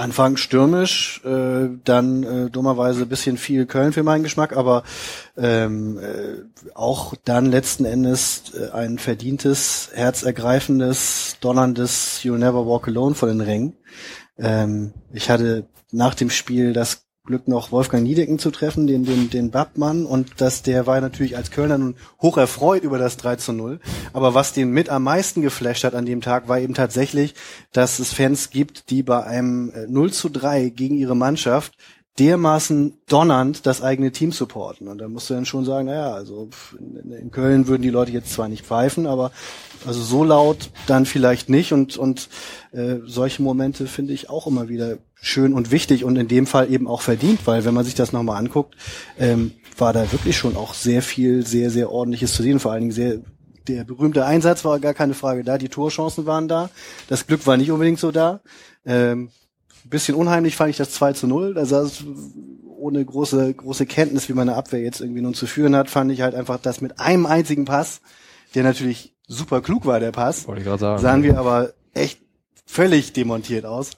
[0.00, 4.82] Anfang stürmisch, äh, dann äh, dummerweise bisschen viel Köln für meinen Geschmack, aber
[5.36, 13.14] ähm, äh, auch dann letzten Endes äh, ein verdientes, herzergreifendes, donnerndes You'll Never Walk Alone
[13.14, 13.76] vor den Rängen.
[14.38, 19.30] Ähm, ich hatte nach dem Spiel das Glück noch Wolfgang Niedecken zu treffen, den, den,
[19.30, 23.36] den Babmann, und dass der war natürlich als Kölner nun hoch erfreut über das 3
[23.36, 23.78] zu 0.
[24.12, 27.34] Aber was den mit am meisten geflasht hat an dem Tag, war eben tatsächlich,
[27.72, 31.74] dass es Fans gibt, die bei einem äh, 0 zu 3 gegen ihre Mannschaft
[32.18, 34.88] dermaßen donnernd das eigene Team supporten.
[34.88, 38.32] Und da musst du dann schon sagen, naja, also in Köln würden die Leute jetzt
[38.32, 39.30] zwar nicht pfeifen, aber
[39.86, 41.72] also so laut dann vielleicht nicht.
[41.72, 42.28] Und, und
[42.72, 46.72] äh, solche Momente finde ich auch immer wieder schön und wichtig und in dem Fall
[46.72, 48.76] eben auch verdient, weil wenn man sich das nochmal anguckt,
[49.18, 52.60] ähm, war da wirklich schon auch sehr viel, sehr, sehr ordentliches zu sehen.
[52.60, 53.18] Vor allen Dingen sehr,
[53.68, 56.70] der berühmte Einsatz war gar keine Frage da, die Torchancen waren da,
[57.08, 58.40] das Glück war nicht unbedingt so da.
[58.84, 59.30] Ähm,
[59.84, 61.54] bisschen unheimlich fand ich das 2 zu 0.
[61.54, 62.04] Da es
[62.78, 66.22] ohne große, große Kenntnis, wie meine Abwehr jetzt irgendwie nun zu führen hat, fand ich
[66.22, 68.00] halt einfach, dass mit einem einzigen Pass,
[68.54, 71.02] der natürlich super klug war, der Pass, Wollte ich gerade sagen.
[71.02, 72.20] sahen wir aber echt
[72.64, 73.90] völlig demontiert aus.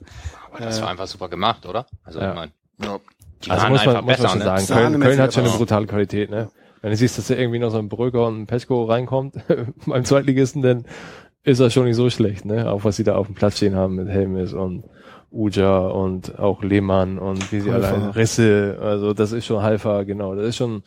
[0.52, 1.86] Aber das war einfach super gemacht, oder?
[2.04, 2.30] Also Ja.
[2.30, 2.98] ich meine, Ja.
[3.44, 4.28] die Also waren muss man, einfach muss man besser.
[4.28, 4.44] schon Ne?
[4.44, 6.48] sagen, Köln, Köln hat schon eine brutale Qualität, ne?
[6.80, 9.34] Wenn du siehst, dass da irgendwie noch so ein Bröger und ein Peschko reinkommt
[9.86, 10.84] beim Zweitligisten, dann
[11.44, 12.70] ist das schon nicht so schlecht, ne?
[12.70, 14.84] Auch was sie da auf dem Platz stehen haben mit Helmes und
[15.30, 17.96] Uja und auch Lehmann und wie sie alle Halfer.
[18.08, 20.34] heißen, Risse, also das ist schon Halfa, genau.
[20.34, 20.82] Das ist schon,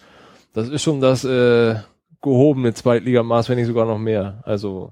[0.54, 1.76] das ist schon das äh,
[2.22, 4.42] gehobene Zweitligamaß, wenn nicht sogar noch mehr.
[4.44, 4.92] Also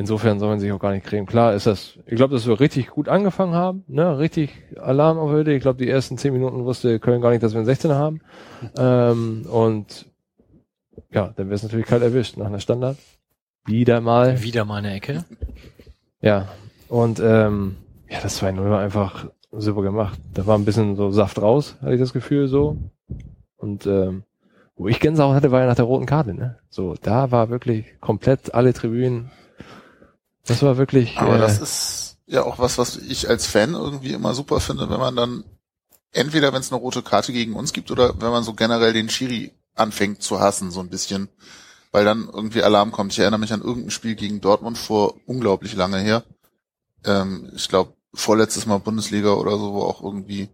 [0.00, 1.26] insofern soll man sich auch gar nicht kriegen.
[1.26, 5.30] Klar ist das, ich glaube, dass wir richtig gut angefangen haben, ne, richtig Alarm auf
[5.30, 5.52] heute.
[5.52, 8.22] Ich glaube, die ersten zehn Minuten wusste Köln gar nicht, dass wir einen 16er haben.
[8.78, 10.06] Ähm, und
[11.12, 12.96] ja, dann wäre es natürlich kalt erwischt nach einer Standard.
[13.66, 14.42] Wieder mal.
[14.42, 15.26] Wieder mal eine Ecke.
[16.22, 16.48] Ja.
[16.88, 17.76] Und ähm,
[18.08, 20.18] ja, das 2-0 war einfach super gemacht.
[20.32, 22.78] Da war ein bisschen so Saft raus, hatte ich das Gefühl so.
[23.58, 24.22] Und ähm,
[24.76, 26.58] wo ich Gänsehaut hatte, war ja nach der roten Karte, ne?
[26.70, 29.30] So, da war wirklich komplett alle Tribünen.
[30.50, 31.16] Das war wirklich.
[31.16, 34.88] Aber äh, das ist ja auch was, was ich als Fan irgendwie immer super finde,
[34.90, 35.44] wenn man dann
[36.12, 39.08] entweder, wenn es eine rote Karte gegen uns gibt oder wenn man so generell den
[39.08, 41.28] Schiri anfängt zu hassen, so ein bisschen,
[41.92, 43.12] weil dann irgendwie Alarm kommt.
[43.12, 46.24] Ich erinnere mich an irgendein Spiel gegen Dortmund vor unglaublich lange her.
[47.04, 50.48] Ähm, ich glaube, vorletztes Mal Bundesliga oder so, wo auch irgendwie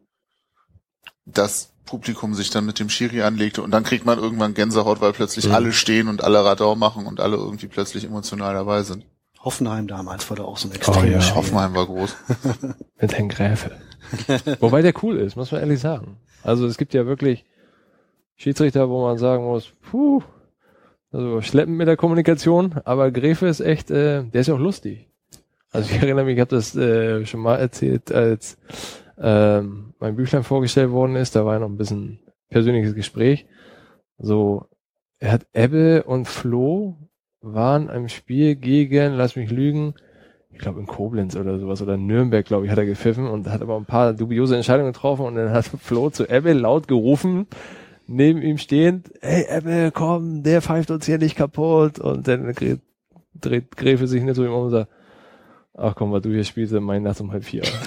[1.25, 5.13] das Publikum sich dann mit dem Schiri anlegte und dann kriegt man irgendwann Gänsehaut, weil
[5.13, 5.55] plötzlich Mhm.
[5.55, 9.05] alle stehen und alle Radau machen und alle irgendwie plötzlich emotional dabei sind.
[9.47, 11.35] Hoffenheim damals war da auch so ein Oh extremes ja.
[11.37, 12.17] Hoffenheim war groß.
[13.01, 13.71] mit Herrn Gräfe.
[14.59, 16.17] Wobei der cool ist, muss man ehrlich sagen.
[16.43, 17.45] Also es gibt ja wirklich
[18.35, 20.21] Schiedsrichter, wo man sagen muss, puh,
[21.13, 25.09] also schleppend mit der Kommunikation, aber Gräfe ist echt, äh, der ist ja auch lustig.
[25.71, 28.59] Also ich erinnere mich, ich habe das äh, schon mal erzählt, als
[29.17, 32.19] ähm, mein Büchlein vorgestellt worden ist, da war ja noch ein bisschen
[32.51, 33.47] persönliches Gespräch.
[34.19, 34.67] So,
[35.21, 36.97] er hat Ebbe und Flo
[37.55, 39.95] waren im Spiel gegen, lass mich lügen,
[40.53, 43.63] ich glaube in Koblenz oder sowas oder Nürnberg, glaube ich, hat er gepfiffen und hat
[43.63, 47.47] aber ein paar dubiose Entscheidungen getroffen und dann hat Flo zu Ebbe laut gerufen,
[48.07, 52.81] neben ihm stehend, hey Ebbe, komm, der pfeift uns hier nicht kaputt und dann dreht,
[53.35, 54.91] dreht Gräfe sich nicht so ihm um und sagt,
[55.75, 57.63] ach komm, was du hier spielst, mein Nacht um halb vier.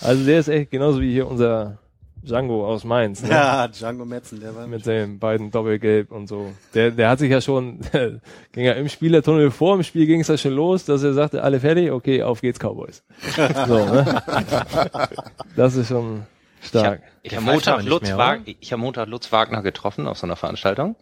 [0.00, 1.78] also der ist echt genauso wie hier unser
[2.22, 3.22] Django aus Mainz.
[3.22, 3.30] Ne?
[3.30, 6.52] Ja, Django Metzen, der war mit seinen beiden Doppelgelb und so.
[6.74, 7.80] Der, der hat sich ja schon,
[8.52, 11.42] ging ja im Spielertunnel vor, im Spiel ging es ja schon los, dass er sagte,
[11.42, 13.02] alle fertig, okay, auf geht's Cowboys.
[13.66, 14.22] So, ne?
[15.56, 16.26] Das ist schon
[16.62, 17.02] Ich habe stark.
[17.22, 20.18] ich hab Der pfeift Montag, Lutz mehr, Wag- ich hab Montag Lutz Wagner getroffen auf
[20.18, 20.96] so einer Veranstaltung.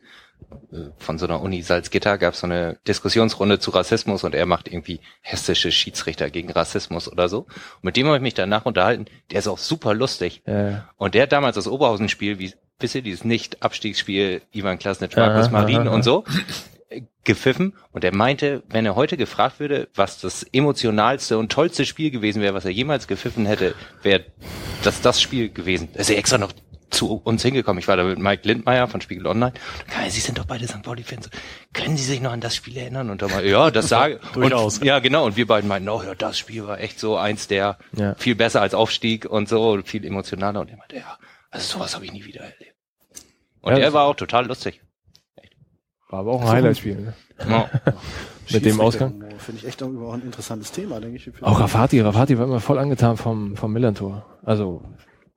[0.99, 4.69] Von so einer Uni Salzgitter gab es so eine Diskussionsrunde zu Rassismus und er macht
[4.69, 7.41] irgendwie hessische Schiedsrichter gegen Rassismus oder so.
[7.41, 9.07] Und mit dem habe ich mich danach unterhalten.
[9.31, 10.43] Der ist auch super lustig.
[10.47, 15.51] Äh, Und der hat damals das Oberhausen-Spiel, wie wisst ihr, dieses Nicht-Abstiegsspiel, Ivan Klasnitsch, Markus
[15.51, 16.25] Marin und so,
[17.25, 17.75] gepfiffen.
[17.93, 22.43] Und er meinte, wenn er heute gefragt würde, was das emotionalste und tollste Spiel gewesen
[22.43, 24.25] wäre, was er jemals gepfiffen hätte, wäre
[24.85, 25.89] das das Spiel gewesen.
[25.95, 26.53] Da ist er extra noch
[26.91, 27.79] zu uns hingekommen.
[27.81, 29.53] Ich war da mit Mike Lindmeier von Spiegel Online.
[29.89, 30.83] Kam, Sie sind doch beide St.
[30.83, 31.31] Pauli-Fans.
[31.73, 33.11] Können Sie sich noch an das Spiel erinnern?
[33.11, 34.79] Und da mal, ja, das sage Durchaus.
[34.79, 35.25] Und, ja, genau.
[35.27, 38.15] Und wir beiden meinten, oh ja, das Spiel war echt so eins der Ja.
[38.17, 40.61] viel besser als Aufstieg und so, viel emotionaler.
[40.61, 41.19] Und er meinte, ja,
[41.51, 42.75] also sowas habe ich nie wieder erlebt.
[43.63, 44.81] Und Ja, er war auch total lustig.
[46.09, 46.97] war aber auch ein Highlight-Spiel.
[46.97, 47.15] Ne?
[47.49, 47.71] Ja.
[48.53, 49.25] Mit dem Ausgang.
[49.39, 51.43] Finde ich echt auch überhaupt ein interessantes Thema, denke ich.
[51.43, 54.25] Auch Rafati, Rafati war immer voll angetan vom, vom Millantor.
[54.45, 54.83] Also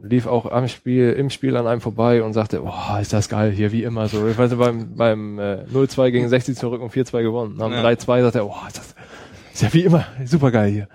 [0.01, 3.51] lief auch am Spiel, im Spiel an einem vorbei und sagte, oh, ist das geil
[3.51, 4.27] hier, wie immer so.
[4.27, 7.57] Ich weiß nicht, beim, beim äh, 0-2 gegen 60 zurück und 4-2 gewonnen.
[7.57, 7.83] Dem Ja.
[7.83, 8.95] 3-2 sagt er, oh, ist das
[9.53, 10.87] ist ja wie immer, super geil hier.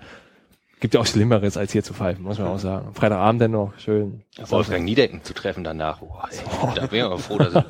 [0.85, 2.93] Gibt ja auch Schlimmeres, als hier zu pfeifen, muss man auch sagen.
[2.93, 4.21] Freitagabend dennoch, schön.
[4.37, 5.99] Wolfgang Niedecken zu treffen danach.
[6.03, 6.37] Oh, ey,
[6.75, 7.63] da wäre ich froh, dass ich,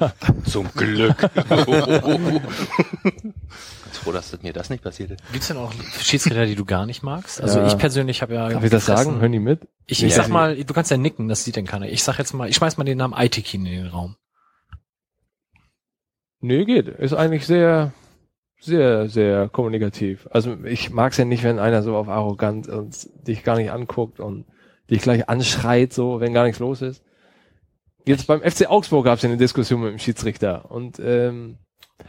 [0.51, 1.15] zum Glück.
[1.17, 1.45] Ganz
[3.93, 5.23] froh, dass mir das nicht passiert ist.
[5.31, 7.39] Gibt's denn auch Schiedsrichter, die du gar nicht magst?
[7.39, 7.67] Also Ja.
[7.67, 8.49] ich persönlich habe ja.
[8.49, 9.21] Darf ich das sagen?
[9.21, 9.61] Hören die mit?
[9.85, 11.87] Ich, ich sag also- mal, du kannst ja nicken, das sieht denn keiner.
[11.87, 14.17] Ich sag jetzt mal, ich schmeiß mal den Namen Aitekin in den Raum.
[16.41, 16.89] Nee, geht.
[16.89, 17.93] Ist eigentlich sehr,
[18.65, 20.27] sehr, sehr kommunikativ.
[20.31, 24.19] Also ich mag's ja nicht, wenn einer so auf arrogant und dich gar nicht anguckt
[24.19, 24.45] und
[24.89, 27.03] dich gleich anschreit, so, wenn gar nichts los ist.
[28.05, 31.57] Jetzt beim FC Augsburg gab's ja eine Diskussion mit dem Schiedsrichter und ähm,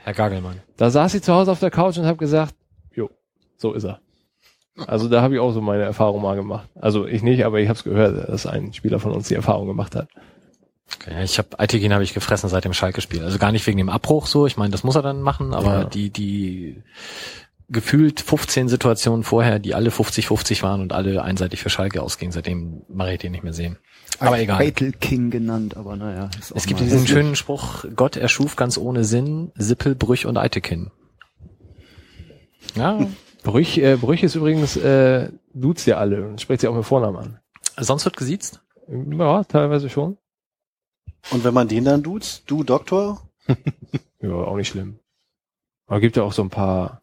[0.03, 0.61] Herr Gagelmann.
[0.77, 2.55] da saß ich zu Hause auf der Couch und habe gesagt,
[2.95, 3.09] jo,
[3.57, 4.01] so ist er.
[4.87, 6.69] Also da habe ich auch so meine Erfahrung mal gemacht.
[6.75, 9.67] Also ich nicht, aber ich habe es gehört, dass ein Spieler von uns die Erfahrung
[9.67, 10.09] gemacht hat.
[11.09, 13.22] Ja, ich habe Aitekin habe ich gefressen seit dem Schalke-Spiel.
[13.24, 14.47] Also gar nicht wegen dem Abbruch so.
[14.47, 15.84] Ich meine, das muss er dann machen, aber Ja.
[15.84, 16.82] die die
[17.68, 22.30] gefühlt 15 Situationen vorher, die alle 50-50 waren und alle einseitig für Schalke ausgingen.
[22.32, 23.76] Seitdem mache ich den nicht mehr sehen.
[24.20, 24.64] Aber egal.
[24.64, 26.30] Battle King genannt, aber naja.
[26.51, 30.93] auch Es gibt diesen schönen Spruch, Gott erschuf ganz ohne Sinn, Sippel, Brüch und Eitekin.
[32.76, 33.01] Ja,
[33.43, 37.16] Brüch, äh, Brüch ist übrigens, äh, duzt ja alle und spricht sie auch mit Vornamen
[37.16, 37.39] an.
[37.78, 38.61] sonst wird gesiezt.
[38.89, 40.16] Ja, teilweise schon.
[41.31, 43.23] Und wenn man den dann duzt, du Doktor?
[44.21, 44.99] Ja, auch nicht schlimm.
[45.87, 47.03] Aber gibt ja auch so ein paar,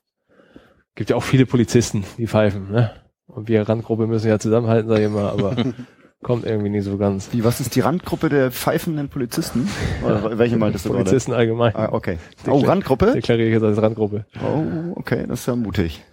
[0.96, 2.92] gibt ja auch viele Polizisten, die pfeifen, ne?
[3.28, 5.56] Und wir Randgruppe müssen ja zusammenhalten, sag ich immer, aber
[6.24, 7.32] kommt irgendwie nicht so ganz.
[7.32, 9.70] Wie, was ist die Randgruppe der pfeifenden Polizisten?
[10.04, 11.04] Oder welche meintest du gerade?
[11.04, 11.76] Polizisten allgemein.
[11.76, 12.18] Ah, okay.
[12.48, 13.14] Oh, Randgruppe?
[13.14, 14.26] Deklariere ich jetzt als Randgruppe.
[14.44, 16.04] Oh, okay, das ist ja mutig.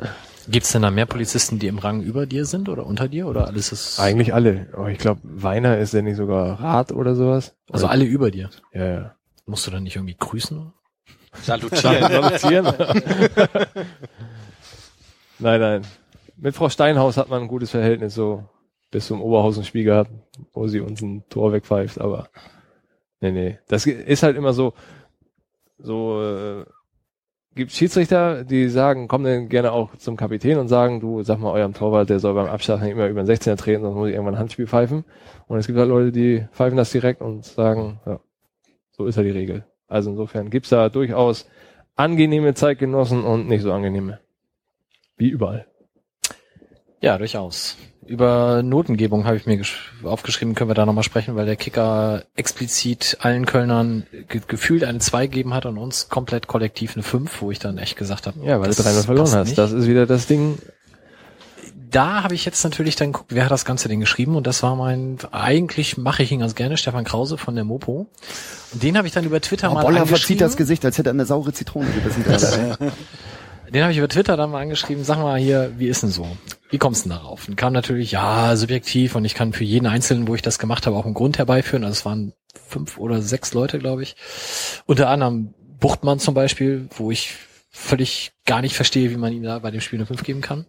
[0.50, 3.46] Gibt's denn da mehr Polizisten, die im Rang über dir sind oder unter dir oder
[3.46, 4.68] alles ist Eigentlich alle.
[4.72, 7.54] Aber ich glaube, Weiner ist der nicht sogar Rat oder sowas.
[7.70, 8.50] also alle über dir?
[8.72, 9.14] Ja, ja.
[9.46, 10.72] Musst du dann nicht irgendwie grüßen?
[11.42, 12.10] Salutieren.
[12.10, 12.64] Salutieren.
[15.38, 15.82] nein, nein.
[16.36, 18.48] Mit Frau Steinhaus hat man ein gutes Verhältnis so
[18.90, 20.10] bis zum Oberhausenspiel gehabt,
[20.52, 22.28] wo sie uns ein Tor wegpfeift, aber
[23.20, 23.58] nee, nee.
[23.68, 24.74] Das ist halt immer so,
[25.78, 26.64] so, äh,
[27.60, 31.52] gibt Schiedsrichter, die sagen, kommen dann gerne auch zum Kapitän und sagen, du, sag mal
[31.52, 34.14] eurem Torwart, der soll beim Abschlag nicht immer über den 16er treten, sonst muss ich
[34.14, 35.04] irgendwann ein Handspiel pfeifen.
[35.46, 38.18] Und es gibt halt Leute, die pfeifen das direkt und sagen, ja,
[38.92, 39.66] so ist ja die Regel.
[39.88, 41.46] Also insofern gibt's da durchaus
[41.96, 44.20] angenehme Zeitgenossen und nicht so angenehme.
[45.18, 45.66] Wie überall.
[47.02, 47.76] Ja, durchaus.
[48.10, 52.24] Über Notengebung habe ich mir gesch- aufgeschrieben, können wir da nochmal sprechen, weil der Kicker
[52.34, 57.40] explizit allen Kölnern ge gefühlt eine 2 gegeben hat und uns komplett kollektiv eine 5,
[57.40, 59.46] wo ich dann echt gesagt habe, Ja, weil das du dreimal verloren passt hast.
[59.46, 59.58] nicht.
[59.58, 60.58] Das ist wieder das Ding.
[61.92, 64.62] da habe ich jetzt natürlich dann geguckt, wer hat das ganze Ding geschrieben und das
[64.64, 68.08] war mein, eigentlich mache ich ihn ganz gerne, Stefan Krause von der Mopo.
[68.72, 70.18] Und den habe ich dann über Twitter Oh, mal Boller angeschrieben.
[70.18, 72.24] verzieht das Gesicht, als hätte er eine saure Zitrone gebissen.
[73.72, 76.26] Den habe ich über Twitter dann mal angeschrieben, sag mal hier, wie ist denn so?
[76.70, 77.46] Wie kommst du denn darauf?
[77.46, 80.86] Und kam natürlich, ja, subjektiv und ich kann für jeden Einzelnen, wo ich das gemacht
[80.86, 81.84] habe, auch einen Grund herbeiführen.
[81.84, 82.32] Also es waren
[82.68, 84.16] fünf oder sechs Leute, glaube ich.
[84.86, 87.34] Unter anderem Buchtmann zum Beispiel, wo ich
[87.70, 90.66] völlig gar nicht verstehe, wie man ihm da bei dem Spiel eine 5 geben kann.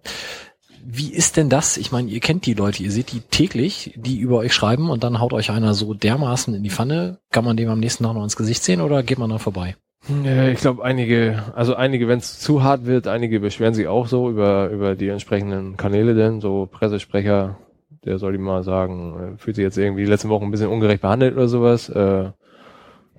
[0.84, 1.78] Wie ist denn das?
[1.78, 5.04] Ich meine, ihr kennt die Leute, ihr seht die täglich, die über euch schreiben und
[5.04, 7.20] dann haut euch einer so dermaßen in die Pfanne.
[7.32, 9.76] Kann man dem am nächsten Tag noch ins Gesicht sehen oder geht man da vorbei?
[10.08, 14.30] Ich glaube, einige, also einige, wenn es zu hart wird, einige beschweren sich auch so
[14.32, 17.60] über, über die entsprechenden Kanäle denn, so Pressesprecher,
[18.04, 20.70] der soll ihm mal sagen, äh, fühlt sich jetzt irgendwie die letzten Wochen ein bisschen
[20.70, 21.88] ungerecht behandelt oder sowas.
[21.90, 22.32] Äh,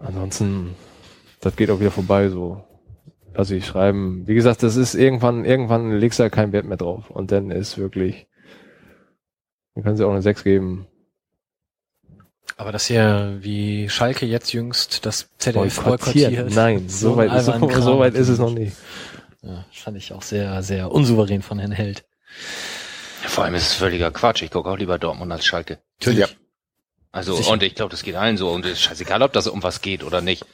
[0.00, 0.74] ansonsten,
[1.40, 2.64] das geht auch wieder vorbei, so.
[3.34, 4.24] Lass ich schreiben.
[4.26, 7.10] Wie gesagt, das ist irgendwann, irgendwann legst du da keinen Wert mehr drauf.
[7.10, 8.26] Und dann ist wirklich,
[9.74, 10.86] dann können sie auch eine 6 geben.
[12.56, 16.30] Aber dass ihr wie Schalke jetzt jüngst das ZDF Boykottiert.
[16.30, 16.54] boykottiert.
[16.54, 18.70] Nein, so, weit, ist, so, so weit ist es noch natürlich.
[18.70, 18.76] nicht.
[19.42, 22.04] Ja, fand ich auch sehr, sehr unsouverän von Herrn Held.
[23.24, 24.42] Vor allem ist es völliger Quatsch.
[24.42, 25.78] Ich gucke auch lieber Dortmund als Schalke.
[26.00, 26.28] Ja.
[27.10, 27.50] Also, Sicher.
[27.50, 28.50] und ich glaube, das geht allen so.
[28.50, 30.44] Und es ist scheißegal, ob das um was geht oder nicht.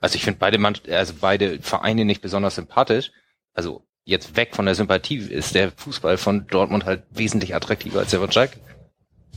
[0.00, 3.12] Also ich finde beide, Mann, also beide Vereine nicht besonders sympathisch.
[3.54, 8.10] Also jetzt weg von der Sympathie ist der Fußball von Dortmund halt wesentlich attraktiver als
[8.10, 8.58] der von Schalke.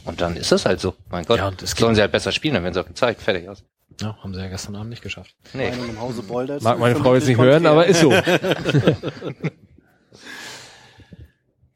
[0.06, 0.94] Und dann ist das halt so.
[1.10, 1.38] Mein Gott.
[1.40, 3.22] Ja, und es Sollen sie halt besser spielen, dann werden sie auch gezeigt.
[3.22, 3.64] Fertig aus.
[4.02, 5.36] Ja, haben sie ja gestern Abend nicht geschafft.
[5.54, 5.72] Nee.
[6.62, 8.14] Mag meine Frau jetzt nicht hören, aber ist so.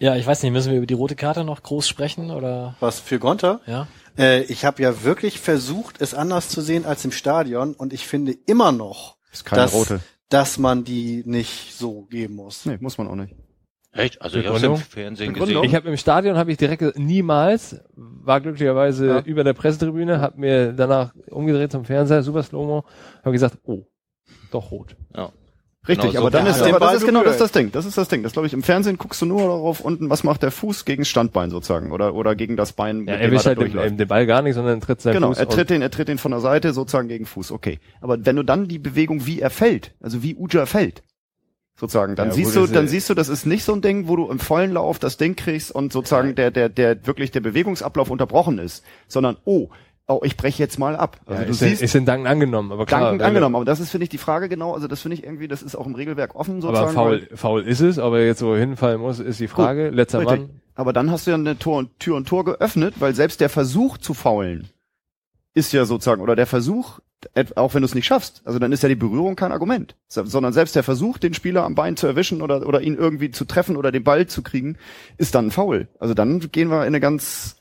[0.01, 2.75] Ja, ich weiß nicht, müssen wir über die rote Karte noch groß sprechen oder?
[2.79, 3.59] Was für Gonter?
[3.65, 3.87] Ja.
[4.17, 8.07] Äh, ich habe ja wirklich versucht, es anders zu sehen als im Stadion und ich
[8.07, 9.99] finde immer noch, Ist keine dass, rote.
[10.29, 12.65] dass man die nicht so geben muss.
[12.65, 13.35] Nee, muss man auch nicht.
[13.91, 14.21] Echt?
[14.21, 14.75] Also ich habe es im?
[14.75, 15.63] Fernsehen Begründung?
[15.63, 19.19] Ich habe im Stadion habe ich direkt niemals, war glücklicherweise Ja.
[19.21, 22.83] über der Pressetribüne, habe mir danach umgedreht zum Fernseher, super Slow-Mo,
[23.23, 23.87] habe gesagt, oh,
[24.51, 24.95] doch rot.
[25.87, 27.71] Richtig, Genau so aber dann war ist, aber das Ball ist genau das, das Ding.
[27.71, 28.21] Das ist das Ding.
[28.21, 31.01] Das glaube ich, im Fernsehen guckst du nur darauf unten, was macht der Fuß gegen
[31.01, 33.71] das Standbein sozusagen oder, oder gegen das Bein, Ja, mit er dem wischt halt den,
[33.71, 33.99] durchläuft.
[33.99, 36.17] den Ball gar nicht, sondern tritt seinen Genau, Fuß er tritt den, er tritt den
[36.17, 37.79] von der Seite sozusagen gegen Fuß, okay.
[38.01, 41.01] Aber wenn du dann die Bewegung, wie er fällt, also wie Uja fällt,
[41.79, 43.73] sozusagen, dann Ja, siehst gut, du, das ist- dann siehst du, das ist nicht so
[43.73, 47.07] ein Ding, wo du im vollen Lauf das Ding kriegst und sozusagen der, der, der
[47.07, 49.69] wirklich der Bewegungsablauf unterbrochen ist, sondern oh,
[50.07, 51.19] oh, ich breche jetzt mal ab.
[51.27, 53.01] Also ja, du ist, siehst, ist in Danken angenommen, aber klar.
[53.01, 55.23] dankend wenn- angenommen, aber das ist, finde ich, die Frage genau, also das finde ich
[55.23, 56.97] irgendwie, das ist auch im Regelwerk offen sozusagen.
[56.97, 59.89] Aber faul, faul ist es, aber jetzt so hinfallen muss, ist die Frage.
[59.89, 60.39] Letzter Richtig.
[60.39, 60.49] Mann.
[60.75, 63.49] Aber dann hast du ja eine Tor und, Tür und Tor geöffnet, weil selbst der
[63.49, 64.67] Versuch zu faulen
[65.53, 66.99] ist ja sozusagen, oder der Versuch,
[67.55, 70.25] auch wenn du es nicht schaffst, also dann ist ja die Berührung kein Argument, So-
[70.25, 73.45] sondern selbst der Versuch, den Spieler am Bein zu erwischen oder, oder ihn irgendwie zu
[73.45, 74.77] treffen oder den Ball zu kriegen,
[75.17, 75.87] ist dann ein Foul.
[75.99, 77.57] Also dann gehen wir in eine ganz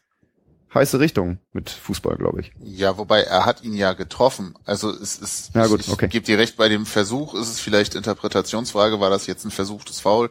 [0.73, 2.53] heiße Richtung mit Fußball, glaube ich.
[2.61, 4.55] Ja, wobei er hat ihn ja getroffen.
[4.65, 6.07] Also es ist, Ja, gut, ich, okay.
[6.07, 9.51] ich gebe dir recht, bei dem Versuch ist es vielleicht Interpretationsfrage, war das jetzt ein
[9.51, 10.31] versuchtes Foul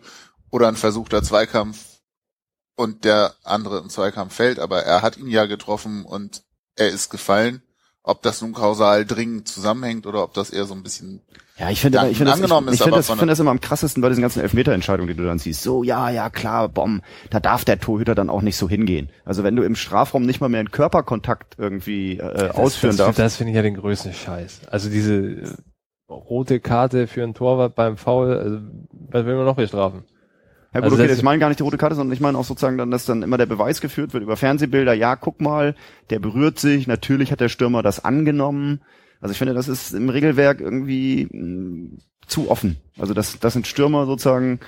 [0.52, 1.84] oder ein versuchter Zweikampf
[2.76, 6.44] und der andere im Zweikampf fällt, aber er hat ihn ja getroffen und
[6.76, 7.64] er ist gefallen.
[8.08, 11.20] Ob das nun kausal dringend zusammenhängt oder ob das eher so ein bisschen
[11.58, 13.40] Ja, ich finde, ich finde das, ich, angenommen ich finde das, ich von finde das
[13.42, 15.62] immer am krassesten bei diesen ganzen Elfmeterentscheidungen, die du dann siehst.
[15.62, 17.02] So, ja, ja, klar, Bom,
[17.32, 19.10] da darf der Torhüter dann auch nicht so hingehen.
[19.26, 23.20] Also wenn du im Strafraum nicht mal mehr einen Körperkontakt irgendwie äh, ausführen das, darfst.
[23.20, 24.62] Das finde ich ja den größten Scheiß.
[24.72, 25.54] Also diese äh,
[26.10, 28.60] rote Karte für einen Torwart beim Foul, also,
[29.10, 30.06] was will man noch bestrafen?
[30.74, 32.38] Ja gut, Also okay, das- ich meine gar nicht die rote Karte, sondern ich meine
[32.38, 35.76] auch sozusagen dann, dass dann immer der Beweis geführt wird über Fernsehbilder, ja, guck mal,
[36.10, 38.82] der berührt sich, natürlich hat der Stürmer das angenommen.
[39.22, 41.98] Also ich finde, das ist im Regelwerk irgendwie mh,
[42.28, 42.78] zu offen.
[43.00, 44.60] Also das, das sind Stürmer sozusagen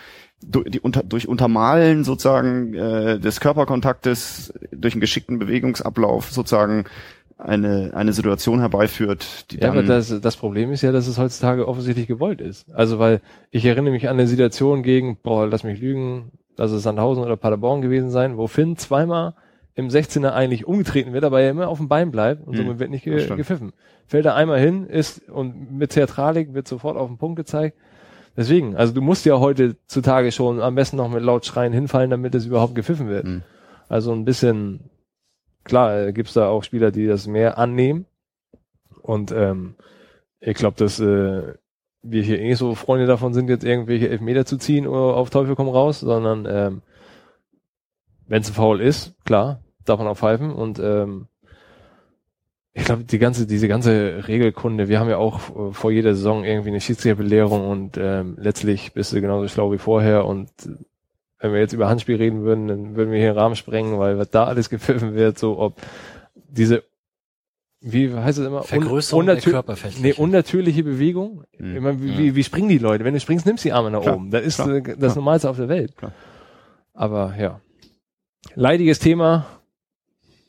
[0.41, 6.85] durch, die unter, durch Untermalen sozusagen äh, des Körperkontaktes, durch einen geschickten Bewegungsablauf sozusagen
[7.39, 9.69] eine, eine Situation herbeiführt, die Ja, dann...
[9.71, 12.69] aber das, das Problem ist ja, dass es heutzutage offensichtlich gewollt ist.
[12.73, 16.83] Also weil ich erinnere mich an eine Situation gegen, boah, lass mich lügen, lass es
[16.83, 19.33] Sandhausen oder Paderborn gewesen sein, wo Finn zweimal
[19.75, 22.79] im 16er eigentlich umgetreten wird, aber er immer auf dem Bein bleibt und Hm, somit
[22.79, 23.37] wird nicht ge stimmt.
[23.37, 23.71] gepfiffen.
[24.07, 27.77] Fällt er einmal hin, ist und mit Theatralik wird sofort auf den Punkt gezeigt.
[28.35, 32.09] Deswegen, also du musst ja heute zutage schon am besten noch mit laut Schreien hinfallen,
[32.09, 33.25] damit es überhaupt gepfiffen wird.
[33.25, 33.41] Hm.
[33.87, 34.81] Also ein bisschen,
[35.64, 38.05] klar, äh, gibt's da auch Spieler, die das mehr annehmen.
[39.01, 39.76] Und ähm,
[40.39, 41.53] ich glaube, dass äh,
[42.01, 45.55] wir hier eh so Freunde davon sind, jetzt irgendwelche Elfmeter zu ziehen oder auf Teufel
[45.55, 46.82] komm raus, sondern ähm,
[48.28, 50.51] wenn es ein Foul ist, klar, darf man auch pfeifen.
[50.51, 51.28] Und ähm,
[52.74, 56.43] ich glaube, die ganze, diese ganze Regelkunde, wir haben ja auch äh, vor jeder Saison
[56.43, 60.49] irgendwie eine Schiedsrichterbelehrung und ähm, letztlich bist du genauso schlau wie vorher und
[61.39, 64.17] wenn wir jetzt über Handspiel reden würden, dann würden wir hier den Rahmen sprengen, weil
[64.17, 65.75] was da alles gepfiffen wird, so ob
[66.49, 66.83] diese,
[67.81, 68.59] wie heißt es immer?
[68.61, 70.01] Un- Vergrößerung der unnatür- Körperfläche.
[70.01, 71.43] Nee, unnatürliche Bewegung.
[71.57, 71.75] Mhm.
[71.75, 73.05] Ich meine, wie, wie, wie springen die Leute?
[73.05, 74.31] Wenn du springst, nimmst du die Arme nach Klar, oben.
[74.31, 75.15] Das ist klar, äh, das klar.
[75.15, 75.95] Normalste auf der Welt.
[75.95, 76.11] Klar.
[76.93, 77.61] Aber ja.
[78.55, 79.45] Leidiges Thema,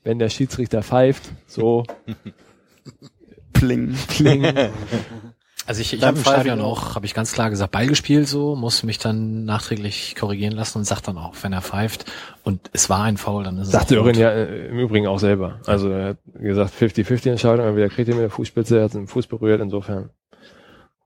[0.02, 1.84] wenn der Schiedsrichter pfeift, so
[3.52, 3.94] Pling.
[4.08, 4.44] kling.
[5.66, 8.56] Also ich, ich habe im Stadion auch, habe ich ganz klar gesagt, Ball gespielt so,
[8.56, 12.06] muss mich dann nachträglich korrigieren lassen und sagt dann auch, wenn er pfeift
[12.44, 15.18] und es war ein Foul, dann ist es Sagte Örin ja äh, im Übrigen auch
[15.18, 15.60] selber.
[15.66, 19.06] Also er hat gesagt 50-50 Entscheidung, entweder kriegt er mit der Fußspitze, er hat den
[19.06, 20.10] Fuß berührt, insofern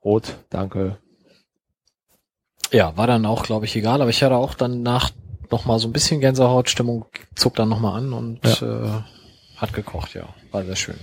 [0.05, 0.99] rot, danke.
[2.71, 5.11] Ja, war dann auch, glaube ich, egal, aber ich hatte auch dann nach
[5.51, 8.91] noch mal so ein bisschen Gänsehautstimmung, zog dann noch mal an und äh,
[9.57, 10.97] hat gekocht, ja, war sehr schön.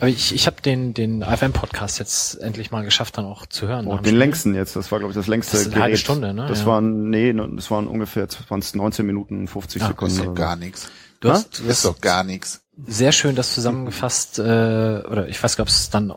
[0.00, 3.86] Aber ich, ich habe den den AFM-Podcast jetzt endlich mal geschafft, dann auch zu hören.
[3.86, 6.34] Oh, den längsten jetzt, das war glaube ich das längste Das ist eine halbe Stunde,
[6.34, 6.46] ne?
[6.46, 6.66] Das Ja.
[6.66, 10.14] waren, nee, das waren ungefähr 20, 19 Minuten, 50 Ah, Sekunden.
[10.14, 10.90] ist doch gar nichts.
[11.20, 11.34] Du Ha?
[11.34, 12.62] hast, du Ist doch gar nichts.
[12.86, 16.12] sehr schön das zusammengefasst, äh, oder ich weiß gar nicht, ob es dann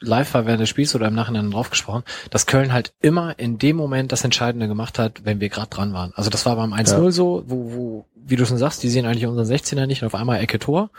[0.00, 3.58] live war während des Spiels oder im Nachhinein drauf gesprochen, dass Köln halt immer in
[3.58, 6.12] dem Moment das Entscheidende gemacht hat, wenn wir gerade dran waren.
[6.16, 9.26] Also das war beim 1-0 so, wo, wo, wie du schon sagst, die sehen eigentlich
[9.26, 10.90] unseren 16er nicht und auf einmal Ecke Tor.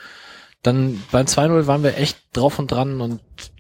[0.64, 3.20] Dann beim 2-0 waren wir echt drauf und dran und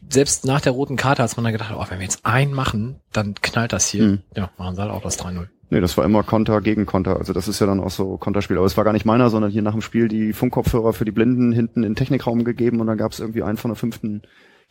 [0.10, 2.99] selbst nach der roten Karte hat man dann gedacht, oh, wenn wir jetzt einen machen,
[3.12, 4.04] dann knallt das hier.
[4.04, 4.20] Mhm.
[4.36, 5.47] Ja, machen sie halt auch das 3-0.
[5.70, 7.18] Nee, das war immer Konter gegen Konter.
[7.18, 8.58] Also das ist ja dann auch so Konterspiel.
[8.58, 11.12] Aber es war gar nicht meiner, sondern hier nach dem Spiel die Funkkopfhörer für die
[11.12, 14.22] Blinden hinten in den Technikraum gegeben und dann gab es irgendwie einen von der fünften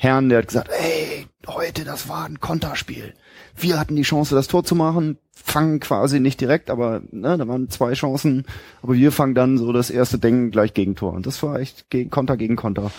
[0.02, 3.14] Herrn, der hat gesagt, ey, heute, das war ein Konterspiel.
[3.56, 7.46] Wir hatten die Chance, das Tor zu machen, fangen quasi nicht direkt, aber ne, da
[7.46, 8.44] waren zwei Chancen,
[8.82, 11.12] aber wir fangen dann so das erste Ding gleich Gegentor.
[11.12, 12.90] Und das war echt gegen Konter gegen Konter.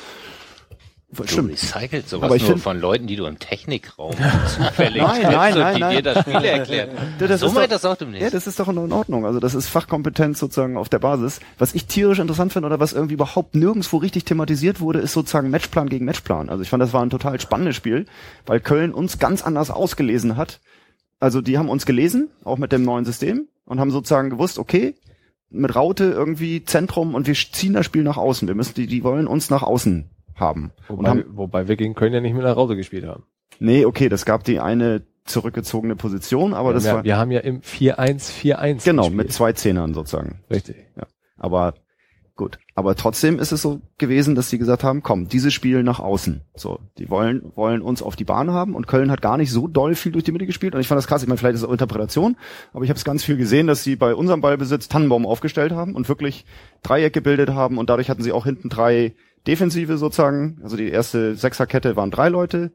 [1.15, 1.51] Du Stimmt.
[1.51, 4.15] recycelt sowas Aber ich nur von Leuten, die du im Technikraum
[4.47, 5.95] zufällig Nein, triffst nein, und nein, die nein.
[5.97, 6.89] dir das Spiel erklären.
[7.19, 8.23] Ja, das so meint das auch demnächst.
[8.23, 9.25] Ja, das ist doch in Ordnung.
[9.25, 11.39] Also das ist Fachkompetenz sozusagen auf der Basis.
[11.59, 15.49] Was ich tierisch interessant finde oder was irgendwie überhaupt nirgendwo richtig thematisiert wurde, ist sozusagen
[15.51, 16.49] Matchplan gegen Matchplan.
[16.49, 18.05] Also ich fand, das war ein total spannendes Spiel,
[18.45, 20.59] weil Köln uns ganz anders ausgelesen hat.
[21.19, 24.95] Also die haben uns gelesen, auch mit dem neuen System, und haben sozusagen gewusst, okay,
[25.49, 28.47] mit Raute irgendwie Zentrum und wir ziehen das Spiel nach außen.
[28.47, 30.71] Wir müssen die, die wollen uns nach außen haben.
[30.87, 33.23] Wobei, haben wobei wir gegen Köln ja nicht mit der Raute gespielt haben.
[33.59, 37.17] nee, okay, das gab die eine zurückgezogene Position, aber wir, das haben ja, war wir
[37.17, 39.17] haben ja im 4-1-4-1 genau gespielt.
[39.17, 40.39] mit zwei Zehnern sozusagen.
[40.49, 40.75] Richtig.
[41.37, 41.73] Aber
[42.35, 42.59] gut.
[42.75, 46.41] Aber trotzdem ist es so gewesen, dass sie gesagt haben, komm, dieses Spiel nach außen.
[46.55, 49.67] So, die wollen, wollen uns auf die Bahn haben und Köln hat gar nicht so
[49.67, 50.73] doll viel durch die Mitte gespielt.
[50.73, 52.35] Und ich fand das krass, ich meine, vielleicht ist es auch Interpretation,
[52.73, 55.95] aber ich habe es ganz viel gesehen, dass sie bei unserem Ballbesitz Tannenbaum aufgestellt haben
[55.95, 56.45] und wirklich
[56.81, 59.13] Dreieck gebildet haben und dadurch hatten sie auch hinten drei
[59.47, 60.59] Defensive sozusagen.
[60.63, 62.71] Also die erste Sechserkette waren drei Leute,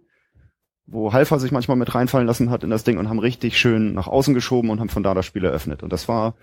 [0.87, 3.95] wo Halfer sich manchmal mit reinfallen lassen hat in das Ding und haben richtig schön
[3.95, 5.83] nach außen geschoben und haben von da das Spiel eröffnet.
[5.83, 6.35] Und das war,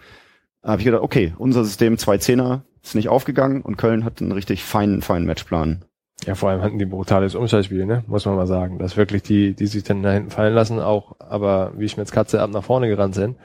[0.63, 4.31] habe ich gedacht, okay, unser System zwei Zehner ist nicht aufgegangen und Köln hat einen
[4.31, 5.85] richtig feinen, feinen Matchplan.
[6.25, 8.03] Ja, vor allem hatten die brutales Umschaltspiel, ne?
[8.07, 8.79] Muss man mal sagen.
[8.79, 12.41] Dass wirklich die, die sich dann da hinten fallen lassen, auch, aber wie Schmitz Katze
[12.41, 13.37] ab nach vorne gerannt sind.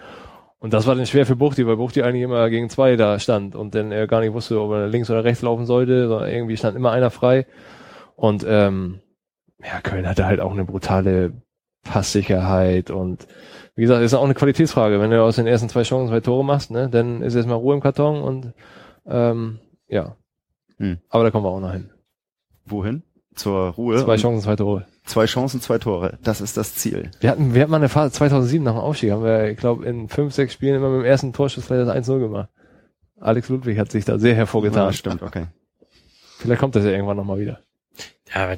[0.60, 3.56] Und das war dann schwer für Buchti, weil Buchti eigentlich immer gegen zwei da stand
[3.56, 6.56] und dann er gar nicht wusste, ob er links oder rechts laufen sollte, sondern irgendwie
[6.58, 7.46] stand immer einer frei.
[8.14, 9.00] Und ähm,
[9.64, 11.32] ja, Köln hatte halt auch eine brutale
[11.82, 13.26] Passsicherheit und
[13.74, 15.00] wie gesagt, ist auch eine Qualitätsfrage.
[15.00, 17.74] Wenn du aus den ersten zwei Chancen zwei Tore machst, ne, dann ist erstmal Ruhe
[17.74, 18.52] im Karton und
[19.06, 20.16] ähm, ja.
[20.76, 20.98] Hm.
[21.08, 21.90] Aber da kommen wir auch noch hin.
[22.66, 23.02] Wohin?
[23.34, 23.96] Zur Ruhe.
[24.04, 24.86] Zwei Chancen, zwei Tore.
[25.10, 26.18] Zwei Chancen, zwei Tore.
[26.22, 27.10] Das ist das Ziel.
[27.18, 29.84] Wir hatten, wir hatten mal eine Phase 2007 nach dem Aufstieg, haben wir, ich glaube,
[29.84, 32.48] in fünf, sechs Spielen immer mit dem ersten Torschuss vielleicht das 1-0 gemacht.
[33.20, 34.86] Alex Ludwig hat sich da sehr hervorgetan.
[34.86, 35.46] Ja, stimmt, okay.
[36.38, 37.58] Vielleicht kommt das ja irgendwann nochmal wieder.
[38.32, 38.56] Ja, aber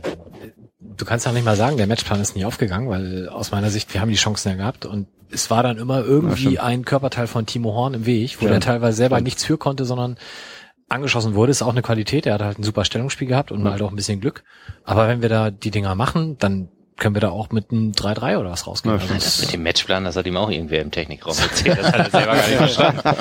[0.78, 3.92] du kannst auch nicht mal sagen, der Matchplan ist nie aufgegangen, weil aus meiner Sicht,
[3.94, 6.60] wir haben die Chancen ja gehabt und es war dann immer Ja, irgendwie stimmt.
[6.60, 8.50] ein Körperteil von Timo Horn im Weg, wo Ja.
[8.52, 10.18] der teilweise selber nichts für konnte, sondern
[10.92, 12.26] angeschossen wurde, ist auch eine Qualität.
[12.26, 14.44] Er hat halt ein super Stellungsspiel gehabt und halt auch ein bisschen Glück.
[14.84, 16.68] Aber wenn wir da die Dinger machen, dann
[16.98, 18.94] können wir da auch mit einem 3-3 oder was rausgehen.
[18.94, 21.78] Ja, Also das- Mit dem Matchplan, das hat ihm auch irgendwer im Technikraum erzählt.
[21.78, 23.00] Das hat er selber gar nicht verstanden.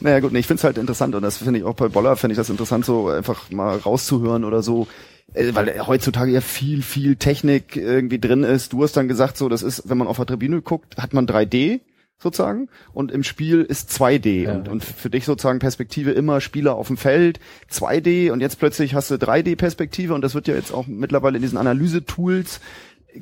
[0.00, 2.16] Naja gut, nee, ich finde es halt interessant und das finde ich auch bei Boller,
[2.16, 4.86] finde ich das interessant, so einfach mal rauszuhören oder so,
[5.32, 8.74] äh, weil heutzutage ja viel, viel Technik irgendwie drin ist.
[8.74, 11.26] Du hast dann gesagt, so, das ist, wenn man auf der Tribüne guckt, hat man
[11.26, 11.80] 3D
[12.18, 14.54] sozusagen und im Spiel ist 2D Ja.
[14.54, 17.40] und, und für dich sozusagen Perspektive immer Spieler auf dem Feld,
[17.70, 21.42] 2D und jetzt plötzlich hast du 3D-Perspektive und das wird ja jetzt auch mittlerweile in
[21.42, 22.60] diesen Analyse-Tools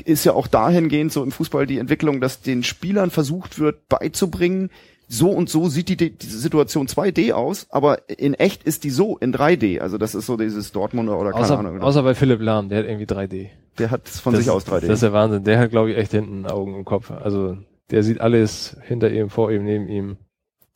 [0.05, 4.71] ist ja auch dahingehend so im Fußball die Entwicklung, dass den Spielern versucht wird beizubringen,
[5.07, 9.19] so und so sieht die, die Situation 2D aus, aber in echt ist die so
[9.19, 9.79] in 3D.
[9.81, 11.81] Also das ist so dieses Dortmunder oder keine Außer, Ahnung.
[11.81, 13.49] außer bei Philipp Lahm, der hat irgendwie 3D.
[13.79, 14.81] der hat von das, sich aus 3D.
[14.87, 15.45] Das ist der Wahnsinn.
[15.45, 17.11] Der hat, glaube ich, echt hinten Augen im Kopf.
[17.13, 17.59] Also
[17.91, 20.17] der sieht alles hinter ihm, vor ihm, neben ihm.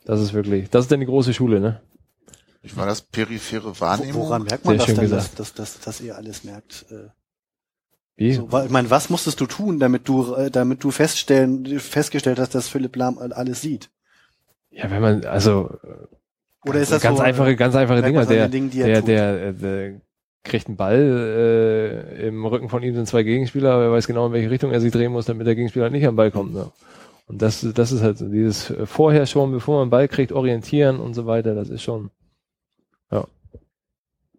[0.04, 1.80] Das ist wirklich, das ist dann die große Schule, ne?
[2.62, 4.22] Ich war das periphere Wahrnehmung.
[4.22, 5.38] woran merkt man Sehr das denn, dass, gesagt.
[5.38, 6.86] dass, dass, dass ihr alles merkt?
[6.90, 7.08] Äh,
[8.16, 8.32] Wie?
[8.32, 12.38] so, weil, ich meine, was musstest du tun, damit du, äh, damit du feststellen, festgestellt
[12.38, 13.90] hast, dass Philipp Lahm alles sieht?
[14.70, 15.70] Ja, wenn man, also
[16.64, 18.26] Oder ist das ganz so, einfache, ganz einfache Dinger.
[18.26, 20.00] Der, Dingen, die er der, der, äh, der
[20.44, 24.26] kriegt einen Ball, äh, im Rücken von ihm sind zwei Gegenspieler, aber er weiß genau,
[24.26, 26.54] in welche Richtung er sich drehen muss, damit der Gegenspieler nicht am Ball kommt.
[26.54, 26.70] Ne?
[27.28, 30.32] Und das, das ist halt so dieses äh, vorher schon, bevor man einen Ball kriegt,
[30.32, 32.10] orientieren und so weiter, das ist schon.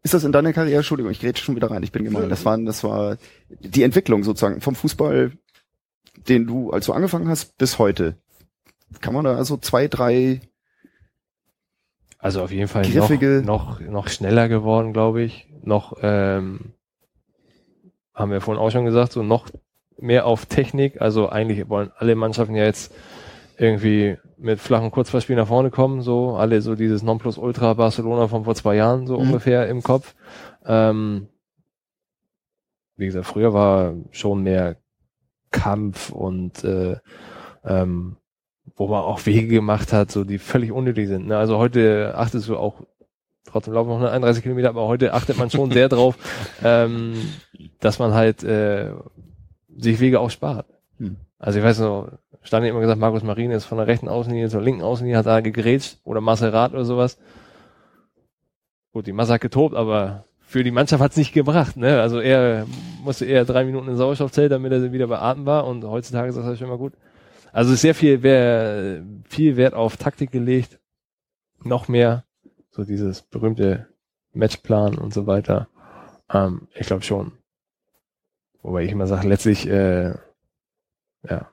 [0.02, 2.30] Ist das in deiner Karriere, Entschuldigung, ich grätsch schon wieder rein, ich bin gemein.
[2.30, 3.18] Das war, das war
[3.50, 5.34] die Entwicklung sozusagen vom Fußball,
[6.30, 8.16] den du, als du angefangen hast, bis heute.
[9.02, 10.40] Kann man da also zwei, drei,
[12.18, 15.50] Also auf jeden Fall Griffige- noch, noch, noch schneller geworden, glaube ich.
[15.64, 16.72] Noch, ähm,
[18.14, 19.50] haben wir vorhin auch schon gesagt, so noch
[20.02, 21.02] mehr auf Technik.
[21.02, 22.93] Also eigentlich wollen alle Mannschaften ja jetzt
[23.58, 28.56] irgendwie mit flachen Kurzverspielen nach vorne kommen, so alle so dieses Nonplusultra Barcelona von vor
[28.56, 29.28] zwei Jahren so Mhm.
[29.28, 30.16] ungefähr im Kopf.
[30.66, 31.28] Ähm,
[32.95, 34.78] wie gesagt, früher war schon mehr
[35.52, 36.97] Kampf und äh,
[37.66, 38.16] ähm,
[38.76, 41.28] wo man auch Wege gemacht hat, so die völlig unnötig sind.
[41.28, 41.38] Ne?
[41.38, 42.84] Also heute achtest du auch,
[43.45, 46.16] trotzdem laufen noch 131 Kilometer, aber heute achtet man schon sehr drauf,
[46.64, 47.14] ähm,
[47.80, 48.91] dass man halt äh,
[49.82, 50.68] sich Wege auch spart.
[50.98, 51.18] Hm.
[51.38, 52.12] Also ich weiß noch,
[52.42, 55.40] stand immer gesagt, Markus Marin ist von der rechten Außenlinie zur linken Außenlinie, hat da
[55.42, 57.18] gegrätscht oder Maserat oder sowas.
[58.92, 61.78] Gut, die Masse hat getobt, aber für die Mannschaft hat's nicht gebracht.
[61.78, 62.02] Ne?
[62.02, 62.66] Also er
[63.04, 66.36] musste eher drei Minuten in Sauerstoffzelt, damit er wieder bei Atem war und heutzutage ist
[66.36, 66.94] das schon mal gut.
[67.52, 70.80] Also es ist sehr viel, wer, viel Wert auf Taktik gelegt,
[71.64, 72.26] noch mehr,
[72.72, 73.88] so dieses berühmte
[74.34, 75.68] Matchplan und so weiter.
[76.32, 77.34] Ähm, ich glaube schon.
[78.70, 80.13] Wobei ich immer sage, letztlich, äh,
[81.28, 81.49] ja,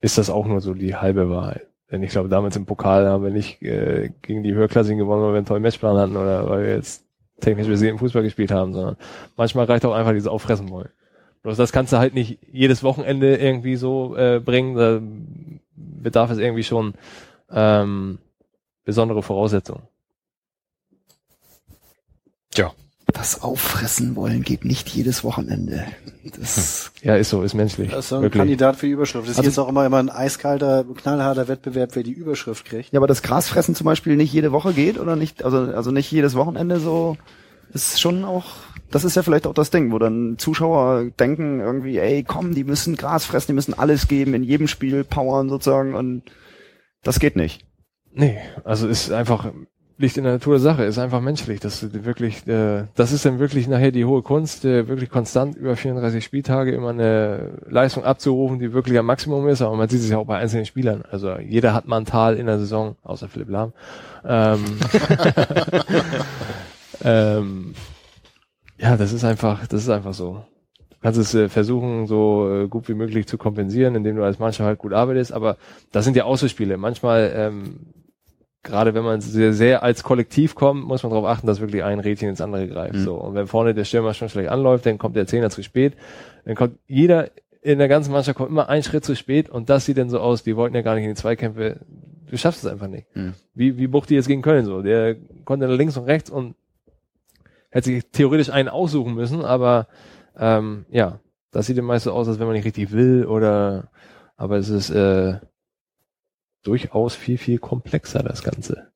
[0.00, 1.68] ist das auch nur so die halbe Wahrheit.
[1.92, 5.30] Denn ich glaube, damals im Pokal haben wir nicht äh, gegen die Höherklassigen gewonnen, weil
[5.30, 7.04] wir einen tollen Matchplan hatten oder weil wir jetzt
[7.38, 8.96] technisch versierten Fußball gespielt haben, sondern
[9.36, 10.88] manchmal reicht auch einfach dieses Auffressen wollen.
[11.44, 14.74] Bloß das kannst du halt nicht jedes Wochenende irgendwie so äh, bringen.
[14.74, 15.00] Da
[15.76, 16.94] bedarf es irgendwie schon
[17.48, 18.18] ähm,
[18.84, 19.84] besondere Voraussetzungen.
[23.20, 25.84] Das Auffressen wollen geht nicht jedes Wochenende.
[26.38, 27.90] Das, Ja, ist so, ist menschlich.
[27.90, 28.40] Das ist so ein Wirklich.
[28.40, 29.24] Kandidat für die Überschrift.
[29.26, 32.92] Das ist Also- jetzt auch immer, immer ein eiskalter, knallharter Wettbewerb, wer die Überschrift kriegt.
[32.94, 36.10] ja, aber das Grasfressen zum Beispiel nicht jede Woche geht oder nicht, also, also nicht
[36.10, 37.18] jedes Wochenende so,
[37.74, 38.46] ist schon auch,
[38.90, 42.64] das ist ja vielleicht auch das Ding, wo dann Zuschauer denken irgendwie, ey, komm, die
[42.64, 46.22] müssen Gras fressen, die müssen alles geben, in jedem Spiel powern sozusagen und
[47.02, 47.66] das geht nicht.
[48.12, 49.52] Nee, also ist einfach,
[50.00, 51.60] liegt in der Natur der Sache, ist einfach menschlich.
[51.60, 55.56] Das ist wirklich, äh, das ist dann wirklich nachher die hohe Kunst, äh, wirklich konstant
[55.56, 59.60] über 34 Spieltage immer eine Leistung abzurufen, die wirklich am Maximum ist.
[59.60, 61.04] Aber man sieht es ja auch bei einzelnen Spielern.
[61.10, 63.74] Also jeder hat mal ein Tal in der Saison, außer Philipp Lahm.
[64.24, 64.64] Ähm,
[67.04, 67.74] ähm,
[68.78, 70.42] ja, das ist einfach, das ist einfach so.
[71.02, 74.66] kannst es äh, versuchen, so äh, gut wie möglich zu kompensieren, indem du als Mannschaft
[74.66, 75.34] halt gut arbeitest.
[75.34, 75.58] Aber
[75.92, 76.78] das sind ja Auswärtsspiele.
[76.78, 77.80] Manchmal, ähm,
[78.62, 82.00] gerade wenn man sehr, sehr als Kollektiv kommt, muss man darauf achten, dass wirklich ein
[82.00, 82.94] Rädchen ins andere greift.
[82.94, 83.04] Mhm.
[83.04, 83.14] So.
[83.14, 85.94] Und wenn vorne der Stürmer schon schlecht anläuft, dann kommt der Zehner zu spät.
[86.44, 87.30] Dann kommt jeder
[87.62, 90.18] in der ganzen Mannschaft kommt immer ein Schritt zu spät und das sieht dann so
[90.18, 91.80] aus, die wollten ja gar nicht in die Zweikämpfe.
[92.30, 93.14] Du schaffst es einfach nicht.
[93.14, 93.34] Mhm.
[93.54, 94.82] Wie, wie Buchti jetzt gegen Köln so.
[94.82, 96.54] Der konnte nach links und rechts und
[97.70, 99.88] hätte sich theoretisch einen aussuchen müssen, aber
[100.38, 103.90] ähm, ja, das sieht meist so aus, als wenn man nicht richtig will oder
[104.36, 105.38] aber es ist äh,
[106.62, 108.88] durchaus viel, viel komplexer, das Ganze.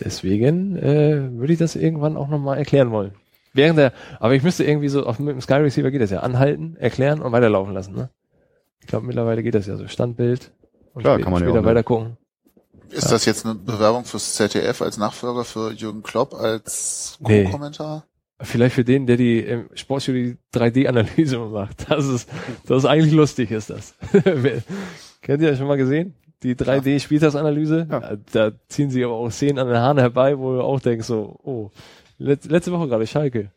[0.00, 3.12] Deswegen äh, würde ich das irgendwann auch nochmal erklären wollen.
[3.52, 6.20] Während der, aber ich müsste irgendwie so, auf, mit dem Sky Receiver geht das ja,
[6.20, 8.08] anhalten, erklären und weiterlaufen lassen, ne?
[8.80, 9.86] Ich glaube, mittlerweile geht das ja so.
[9.88, 10.50] Standbild
[10.94, 11.68] und Klar, spä- kann man ja später auch, ne?
[11.68, 12.16] weiter gucken.
[12.90, 17.44] Ist das jetzt eine Bewerbung fürs ZDF als Nachfolger für Jürgen Klopp als Nee.
[17.44, 18.04] Co-Kommentar?
[18.40, 21.90] Vielleicht für den, der die im Sportstudio die 3D-Analyse macht.
[21.90, 22.28] Das ist,
[22.66, 23.94] das ist eigentlich lustig, ist das.
[25.22, 26.14] Kennt ihr das schon mal gesehen?
[26.42, 27.86] Die 3D-Spieltagsanalyse?
[27.90, 28.16] Ja.
[28.32, 31.36] Da ziehen sie aber auch Szenen an den Haaren herbei, wo du auch denkst so,
[31.44, 31.70] oh,
[32.18, 33.50] let, letzte Woche gerade Schalke.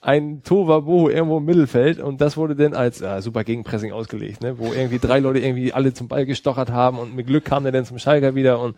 [0.00, 4.58] Ein Tovabo irgendwo im Mittelfeld und das wurde dann als ah, super Gegenpressing ausgelegt, ne?
[4.58, 7.72] wo irgendwie drei Leute irgendwie alle zum Ball gestochert haben und mit Glück kam der
[7.72, 8.76] dann zum Schalker wieder und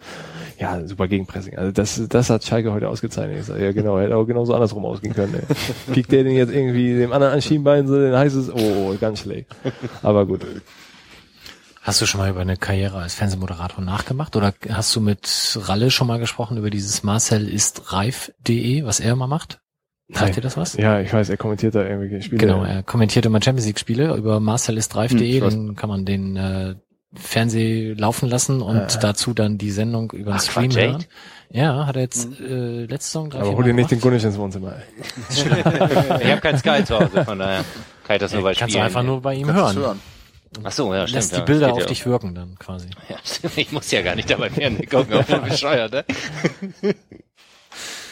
[0.61, 1.59] ja, super Gegenpressing.
[1.59, 3.41] Also das, das hat Schalke heute ausgezeichnet.
[3.41, 5.35] Ich sag, ja genau, hätte auch genauso andersrum ausgehen können.
[5.35, 5.57] Ey.
[5.93, 8.95] Piekt der den jetzt irgendwie dem anderen an Schienbein, so, dann heißt es, oh, oh,
[9.01, 9.49] ganz schlecht.
[10.03, 10.43] Aber gut.
[11.87, 15.93] Hast du schon mal über eine Karriere als Fernsehmoderator nachgemacht oder hast du mit Ralle
[15.93, 19.61] schon mal gesprochen über dieses Marcel ist reif.de, was er immer macht?
[20.13, 20.75] Sagt dir das was?
[20.77, 22.41] Ja, ich weiß, er kommentiert da irgendwelche Spiele.
[22.41, 25.55] Genau, er kommentiert immer Champions League Spiele über marcelistreif.de, Hm, ich weiß.
[25.55, 26.75] dann kann man den äh,
[27.15, 28.99] Fernseh laufen lassen und Ah.
[29.01, 31.05] dazu dann die Sendung über den Stream hören.
[31.51, 34.01] Ja, hat er jetzt äh, letzte Saison drei, Aber hol dir nicht den.
[34.01, 34.75] Gunnisch ins Wohnzimmer.
[35.31, 35.45] Ich
[36.31, 37.65] habe kein Sky zu Hause, von daher
[38.05, 38.85] kann ich das nur bei Kannst du Spielen.
[38.85, 39.77] einfach nur bei ihm hören.
[39.77, 40.01] hören.
[40.63, 41.17] Ach so, ja, stimmt.
[41.17, 42.89] Lässt die ja, Bilder auf geht dich wirken dann quasi.
[43.09, 43.17] Ja.
[43.43, 46.05] Ja, ich muss ja gar nicht dabei Fernsehen gucken, auch voll bescheuert, ne?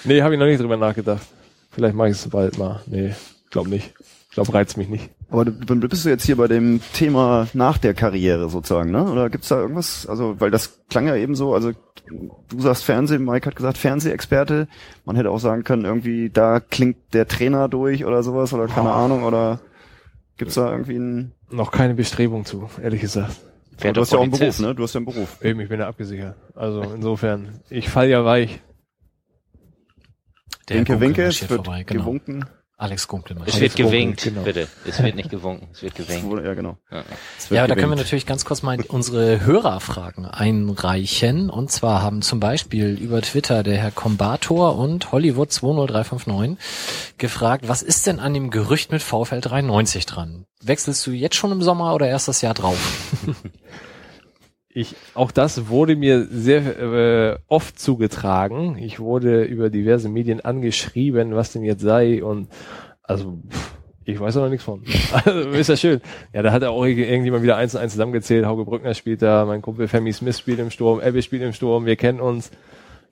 [0.04, 1.26] Nee, habe ich noch nicht drüber nachgedacht.
[1.70, 2.80] Vielleicht mache ich es bald mal.
[2.86, 3.14] Nee,
[3.50, 3.92] glaub nicht.
[4.34, 5.10] Glaub, reizt mich nicht.
[5.30, 9.04] Aber du, du bist du jetzt hier bei dem Thema nach der Karriere sozusagen, ne?
[9.04, 10.06] Oder gibt's da irgendwas?
[10.06, 11.70] Also, weil das klang ja eben so, also
[12.10, 14.66] du sagst Fernsehen, Mike hat gesagt Fernsehexperte.
[15.04, 18.92] Man hätte auch sagen können, irgendwie da klingt der Trainer durch oder sowas oder keine
[18.92, 19.60] Ahnung oder
[20.36, 23.36] gibt's da irgendwie einen Noch keine Bestrebung zu, ehrlich gesagt.
[23.78, 24.74] Du hast ja auch einen Beruf, ne?
[24.74, 25.42] Du hast ja einen Beruf.
[25.42, 26.36] Eben, ich bin ja abgesichert.
[26.54, 28.60] Also insofern, ich fall ja weich.
[30.68, 32.02] Der Winke, winke, es wird vorbei, genau.
[32.02, 32.44] gewunken.
[32.84, 33.60] Alex Gunkel Es marschiert.
[33.62, 34.44] wird gewinkt, dunkel, genau.
[34.44, 34.68] bitte.
[34.86, 36.24] Es wird nicht gewunken, es wird gewinkt.
[36.24, 36.76] wurde- Ja, genau.
[36.90, 37.02] Ja.
[37.50, 41.50] Ja, da können wir natürlich ganz kurz mal unsere Hörerfragen einreichen.
[41.50, 46.58] Und zwar haben zum Beispiel über Twitter der Herr Kombator und Hollywood 20359
[47.18, 50.46] gefragt, was ist denn an dem Gerücht mit VfL 93 dran?
[50.62, 52.78] Wechselst du jetzt schon im Sommer oder erst das Jahr drauf?
[54.76, 58.76] Ich, auch das wurde mir sehr äh, oft zugetragen.
[58.76, 62.48] Ich wurde über diverse Medien angeschrieben, was denn jetzt sei und
[63.04, 64.82] also pff, ich weiß noch nichts von.
[65.24, 66.00] Also ist ja schön.
[66.32, 68.46] Ja, da hat er auch irg- irgendjemand wieder eins und eins zusammengezählt.
[68.46, 71.86] Hauke Brückner spielt da, mein Kumpel Femi Smith spielt im Sturm, Ebbe spielt im Sturm,
[71.86, 72.50] wir kennen uns.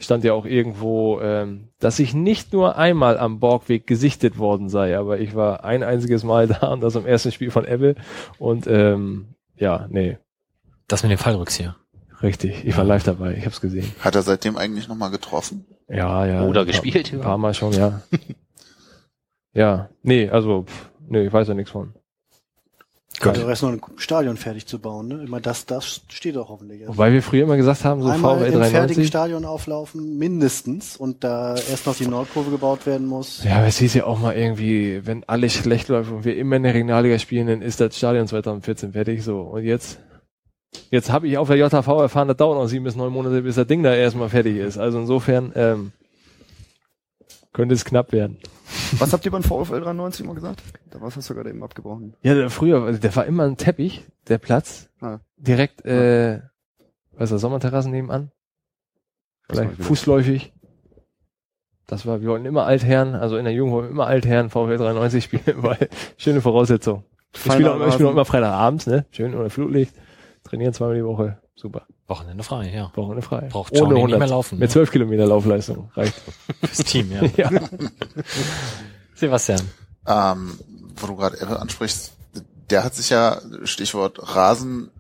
[0.00, 4.98] Stand ja auch irgendwo, ähm, dass ich nicht nur einmal am Borgweg gesichtet worden sei,
[4.98, 7.94] aber ich war ein einziges Mal da und das am ersten Spiel von Ebbe
[8.40, 10.18] und ähm, ja, nee,
[10.88, 11.76] Das mit dem Fallrückzieher.
[12.22, 13.90] Richtig, ich war live dabei, ich hab's gesehen.
[14.00, 15.66] Hat er seitdem eigentlich nochmal getroffen?
[15.88, 16.42] Ja, ja.
[16.42, 17.24] Oder ein paar- gespielt, Ein ja.
[17.24, 18.00] paar Mal schon, ja.
[19.54, 21.94] ja, nee, also, pff, nee, ich weiß ja nichts von.
[23.20, 23.36] Gut.
[23.36, 25.22] Der Rest noch ein Stadion fertig zu bauen, ne?
[25.22, 26.80] Immer das, das steht doch hoffentlich.
[26.82, 29.06] Also Wobei wir früher immer gesagt haben, so Einmal VW im fertigen 93.
[29.06, 33.44] Stadion auflaufen, mindestens, und da erst noch die Nordkurve gebaut werden muss.
[33.44, 36.56] Ja, aber es hieß ja auch mal irgendwie, wenn alles schlecht läuft und wir immer
[36.56, 39.40] in der Regionalliga spielen, dann ist das Stadion 2014 fertig, so.
[39.42, 40.00] Und jetzt,
[40.90, 43.56] jetzt habe ich auf der JHV erfahren, das dauert noch sieben bis neun Monate, bis
[43.56, 44.78] das Ding da erstmal fertig ist.
[44.78, 45.92] Also insofern, ähm,
[47.52, 48.38] könnte es knapp werden.
[48.98, 50.62] Was habt ihr beim VfL 93 mal gesagt?
[50.90, 52.14] Da was hast du gerade eben abgebrochen.
[52.22, 54.88] Ja, der, früher, also der war immer ein Teppich, der Platz.
[55.00, 55.18] Ah.
[55.36, 56.40] Direkt, äh,
[57.12, 58.30] was ist das, Sommerterrassen nebenan?
[59.48, 60.52] Vielleicht fußläufig.
[61.86, 64.78] Das war, wir wollten immer Altherren, also in der Jugend wollten wir immer Altherren VfL
[64.78, 67.04] 93 spielen, weil schöne Voraussetzung.
[67.34, 69.06] Ich spiele auch, ich spiele auch immer Freitagabends, ne?
[69.10, 69.94] Schön unter Flutlicht.
[70.52, 71.38] Trainieren zweimal die Woche.
[71.54, 71.86] Super.
[72.08, 72.92] Wochenende frei, ja.
[72.94, 73.48] Wochenende frei.
[73.48, 74.72] Braucht Johnny nicht mehr laufen, Mit ne?
[74.74, 75.90] 12 Kilometer Laufleistung.
[75.94, 76.12] Reicht.
[76.60, 77.22] Fürs Team, ja.
[77.38, 77.50] ja.
[79.14, 79.62] Sebastian.
[80.06, 80.58] Ähm,
[80.96, 82.12] wo du gerade Apple ansprichst,
[82.68, 84.90] der hat sich ja, Stichwort Rasen,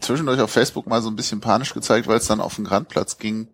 [0.00, 3.18] zwischendurch auf Facebook mal so ein bisschen panisch gezeigt, weil es dann auf den Grandplatz
[3.18, 3.48] ging.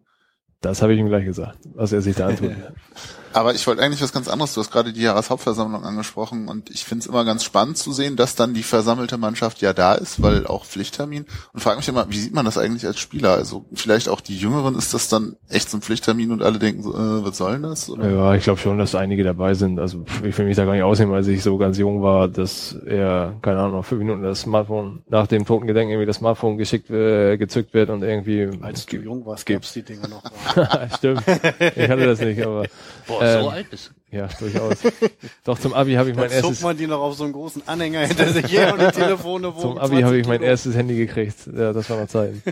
[0.60, 2.52] Das habe ich ihm gleich gesagt, was er sich da antut.
[3.34, 4.54] Aber ich wollte eigentlich was ganz anderes.
[4.54, 8.16] Du hast gerade die Jahreshauptversammlung angesprochen und ich finde es immer ganz spannend zu sehen,
[8.16, 11.26] dass dann die versammelte Mannschaft ja da ist, weil auch Pflichttermin.
[11.52, 13.32] Und frage mich immer, wie sieht man das eigentlich als Spieler?
[13.32, 16.82] Also vielleicht auch die Jüngeren ist das dann echt so ein Pflichttermin und alle denken,
[16.82, 17.88] so, äh, was soll denn das?
[17.90, 18.10] Oder?
[18.10, 19.78] Ja, ich glaube schon, dass einige dabei sind.
[19.78, 22.76] Also ich will mich da gar nicht ausnehmen, als ich so ganz jung war, dass
[22.86, 26.90] er, keine Ahnung, noch fünf Minuten das Smartphone nach dem Totengedenken irgendwie das Smartphone geschickt,
[26.90, 28.50] äh, gezückt wird und irgendwie.
[28.62, 30.22] Als du jung warst, gibt- gab's die Dinge noch.
[30.96, 31.22] Stimmt.
[31.26, 32.64] Ich hatte das nicht, aber
[33.06, 34.76] Boah, Ähm, so alt bist ja, durchaus.
[35.44, 37.32] Doch zum Abi habe ich mein Dann zog erstes man die noch auf so einen
[37.32, 40.38] großen Anhänger hinter sich her und die Telefone Zum wogen Abi habe 20 ich mein
[40.38, 40.50] Kilo.
[40.50, 41.36] erstes Handy gekriegt.
[41.46, 42.42] Ja, das war noch Zeiten.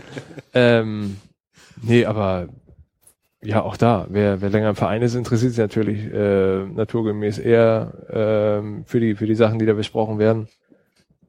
[0.55, 1.17] ähm,
[1.83, 2.47] nee, aber
[3.43, 7.93] ja, auch da, wer, wer länger im Verein ist, interessiert sich natürlich äh, naturgemäß eher
[8.11, 10.47] ähm, für die für die Sachen, die da besprochen werden.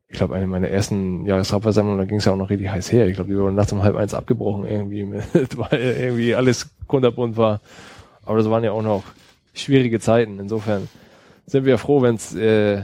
[0.08, 3.06] Ich glaube, eine meiner ersten Jahreshauptversammlungen, da ging es ja auch noch richtig heiß her.
[3.06, 5.24] Ich glaube, die wurden nachts um halb eins abgebrochen irgendwie, mit,
[5.58, 7.60] weil irgendwie alles kunterbunt war.
[8.24, 9.04] Aber das waren ja auch noch
[9.52, 10.38] schwierige Zeiten.
[10.38, 10.88] Insofern
[11.46, 12.82] sind wir froh, wenn es äh,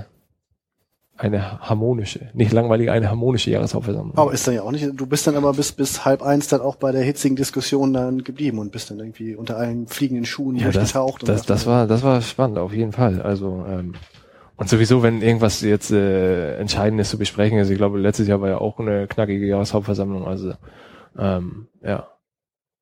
[1.18, 4.16] eine harmonische, nicht langweilige, eine harmonische Jahreshauptversammlung.
[4.16, 6.60] Aber ist dann ja auch nicht, du bist dann aber bis, bis halb eins dann
[6.60, 10.56] auch bei der hitzigen Diskussion dann geblieben und bist dann irgendwie unter allen fliegenden Schuhen
[10.56, 11.22] ja, das, durchgetaucht.
[11.22, 13.20] und das, dachte, das war, das war spannend, auf jeden Fall.
[13.20, 13.94] Also, ähm,
[14.56, 18.48] und sowieso, wenn irgendwas jetzt äh, Entscheidendes zu besprechen ist, ich glaube, letztes Jahr war
[18.48, 20.54] ja auch eine knackige Jahreshauptversammlung, also
[21.18, 22.08] ähm, ja,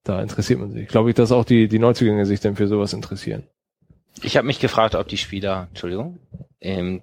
[0.05, 0.89] da interessiert man sich.
[0.89, 3.45] Glaube ich, dass auch die, die Neuzugänge sich dann für sowas interessieren.
[4.23, 6.19] Ich habe mich gefragt, ob die Spieler, Entschuldigung,
[6.61, 7.03] ähm,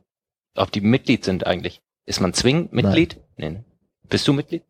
[0.55, 1.81] ob die Mitglied sind eigentlich.
[2.05, 3.19] Ist man zwingend Mitglied?
[3.37, 3.49] Nee.
[3.51, 3.63] ne?
[4.09, 4.63] Bist du Mitglied?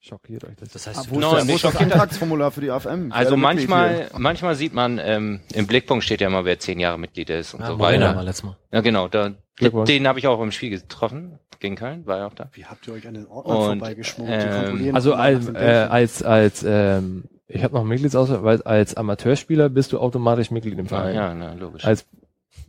[0.00, 0.70] Schockiert euch das.
[0.70, 3.12] Das Ah, heißt, wo ist, der, wo mich ist das schockiert- Antragsformular für die AFM?
[3.12, 7.28] Also manchmal, manchmal sieht man, ähm, im Blickpunkt steht ja immer, wer zehn Jahre Mitglied
[7.30, 8.22] ist und ja, so Morena weiter.
[8.22, 8.56] letztes Mal.
[8.72, 12.34] Ja, genau, da, den habe ich auch im Spiel getroffen, gegen Köln, war er auch
[12.34, 12.48] da.
[12.52, 14.42] Wie habt ihr euch an den Ordnern Und, vorbeigeschmuggelt?
[14.42, 18.94] Die ähm, kontrollieren Also als, äh, als, als ähm, ich habe noch Mitgliedsausweis, weil als
[18.94, 21.14] Amateurspieler bist du automatisch Mitglied im Ah, Verein.
[21.14, 21.84] ja, na, logisch.
[21.84, 22.04] Als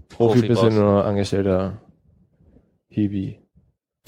[0.09, 1.81] Profi, Profi bist du nur angestellter
[2.89, 3.39] Hiwi.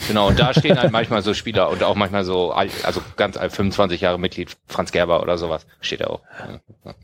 [0.07, 3.38] Genau, und da stehen halt manchmal so Spieler und auch manchmal so, al- also ganz
[3.38, 6.22] alt, 25 Jahre Mitglied, Franz Gerber oder sowas, steht da auch.
[6.86, 6.95] Ja.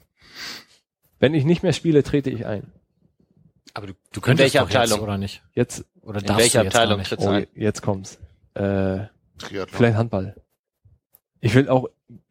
[1.20, 2.72] Wenn ich nicht mehr spiele, trete ich ein.
[3.74, 5.02] Aber du, du könntest welcher doch jetzt, Abteilung?
[5.04, 5.44] oder nicht?
[5.54, 8.16] Jetzt, Oder In darfst welcher du jetzt Abteilung du oh, jetzt kommt's.
[8.56, 9.06] Äh,
[9.38, 9.68] Triathlon.
[9.70, 10.36] vielleicht Handball.
[11.40, 11.88] Ich will auch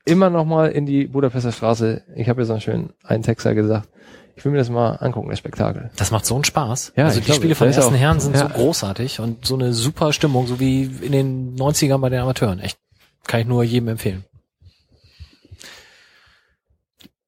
[0.07, 2.03] immer noch mal in die Budapester Straße.
[2.15, 3.89] Ich habe ja so einen schönen einen Texter gesagt.
[4.37, 5.91] Ich will mir das mal angucken, das Spektakel.
[5.97, 6.93] Das macht so einen Spaß.
[6.97, 8.49] Ja, also die glaube, Spiele von ersten auch- Herren sind ja.
[8.49, 12.61] so großartig und so eine super Stimmung, so wie in den 90ern bei den Amateuren.
[12.61, 12.79] Echt.
[13.27, 14.25] Kann ich nur jedem empfehlen.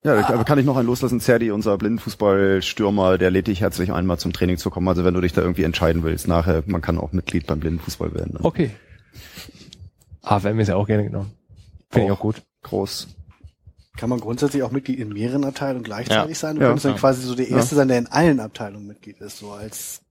[0.05, 1.18] Ja, aber kann ich noch einen loslassen?
[1.20, 4.87] Zerdi, unser Blindenfußballstürmer, der lädt dich herzlich ein, mal zum Training zu kommen.
[4.87, 8.14] Also wenn du dich da irgendwie entscheiden willst, nachher, man kann auch Mitglied beim Blindenfußball
[8.14, 8.35] werden.
[8.35, 8.41] Ne?
[8.43, 8.70] Okay.
[10.22, 11.33] AFM ist ja auch gerne genommen.
[11.91, 12.43] Finde ich auch gut.
[12.69, 13.09] Groß.
[13.97, 16.41] Kann man grundsätzlich auch Mitglied in mehreren Abteilungen gleichzeitig Ja.
[16.41, 16.57] sein?
[16.57, 16.69] Du Ja.
[16.69, 16.99] könntest dann Ja.
[16.99, 20.03] quasi so der Erste sein, der in allen Abteilungen Mitglied ist, so als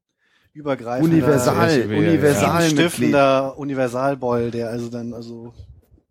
[0.53, 1.97] übergreifender, Universal, Ja, ja.
[1.97, 2.71] universal Mitglied.
[2.79, 5.53] stiftender Universalboll, der also dann also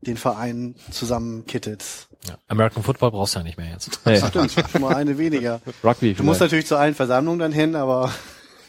[0.01, 2.09] den Verein zusammenkittet.
[2.29, 2.39] Ja.
[2.49, 4.01] American Football brauchst du ja nicht mehr jetzt.
[4.05, 5.61] Nee, Stimmt, schon mal eine weniger.
[5.85, 6.15] Rugby.
[6.15, 8.11] Du musst natürlich zu allen Versammlungen dann hin, aber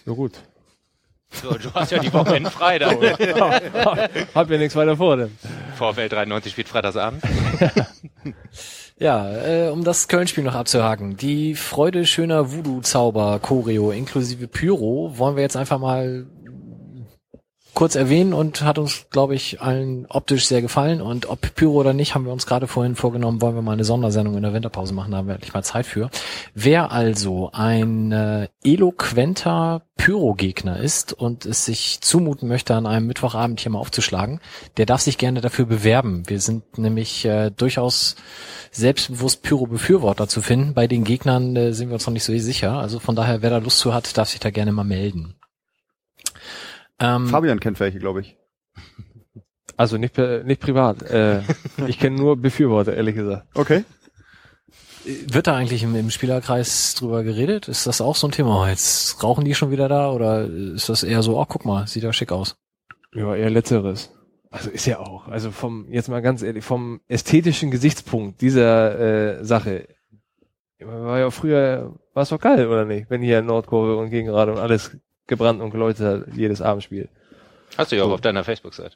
[0.05, 0.33] Ja gut.
[1.31, 2.91] So, du hast ja die Wochenenden frei da.
[4.35, 5.37] Hab ja nichts weiter vor denn.
[5.77, 7.23] VfL 93 spielt Freitagsabend.
[8.99, 11.17] Ja, äh, um das Köln-Spiel noch abzuhaken.
[11.17, 16.25] Die Freude schöner Voodoo-Zauber, Choreo inklusive Pyro wollen wir jetzt einfach mal
[17.77, 20.99] kurz erwähnen und hat uns, glaube ich, allen optisch sehr gefallen.
[20.99, 23.83] Und ob Pyro oder nicht, haben wir uns gerade vorhin vorgenommen, wollen wir mal eine
[23.83, 26.09] Sondersendung in der Winterpause machen, da haben wir endlich mal Zeit für.
[26.55, 33.59] Wer also ein äh, eloquenter Pyro-Gegner ist und es sich zumuten möchte, an einem Mittwochabend
[33.59, 34.39] hier mal aufzuschlagen,
[34.77, 36.23] der darf sich gerne dafür bewerben.
[36.25, 38.15] Wir sind nämlich äh, durchaus
[38.71, 40.73] selbstbewusst Pyro-Befürworter zu finden.
[40.73, 42.73] Bei den Gegnern äh, sind wir uns noch nicht so sicher.
[42.73, 45.36] Also von daher, wer da Lust zu hat, darf sich da gerne mal melden.
[46.99, 48.37] Ähm, Fabian kennt welche, glaube ich.
[49.75, 51.03] Also nicht, nicht privat.
[51.03, 51.41] Äh,
[51.87, 53.47] ich kenne nur Befürworter, ehrlich gesagt.
[53.53, 53.83] Okay.
[55.05, 57.67] Wird da eigentlich im, im Spielerkreis drüber geredet?
[57.69, 58.69] Ist das auch so ein Thema?
[58.69, 62.03] Jetzt rauchen die schon wieder da oder ist das eher so, oh guck mal, sieht
[62.03, 62.57] ja schick aus?
[63.13, 64.11] Ja, eher letzteres.
[64.49, 65.27] Also ist ja auch.
[65.27, 69.87] Also vom, jetzt mal ganz ehrlich, vom ästhetischen Gesichtspunkt dieser äh, Sache.
[70.79, 73.09] War ja früher, war es doch geil, oder nicht?
[73.09, 74.97] Wenn hier Nordkurve und Gegenrade und alles
[75.27, 77.09] gebrannt und geläutet hat, jedes Abendspiel.
[77.77, 78.13] Hast du ja auch So.
[78.15, 78.95] auf deiner Facebook-Seite.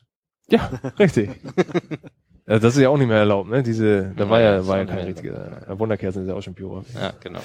[0.50, 0.70] Ja,
[1.00, 1.30] richtig.
[2.48, 3.64] ja, das ist ja auch nicht mehr erlaubt, ne?
[3.64, 6.56] Diese, da war Ja, war ja ist auch kein richtiger, Wunderkerzen ist ja auch schon
[6.56, 6.84] Pyro.
[6.96, 7.42] Ja, genau.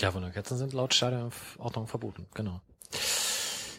[0.00, 2.60] Ja, Wunderkerzen sind laut Stadionordnung verboten, genau.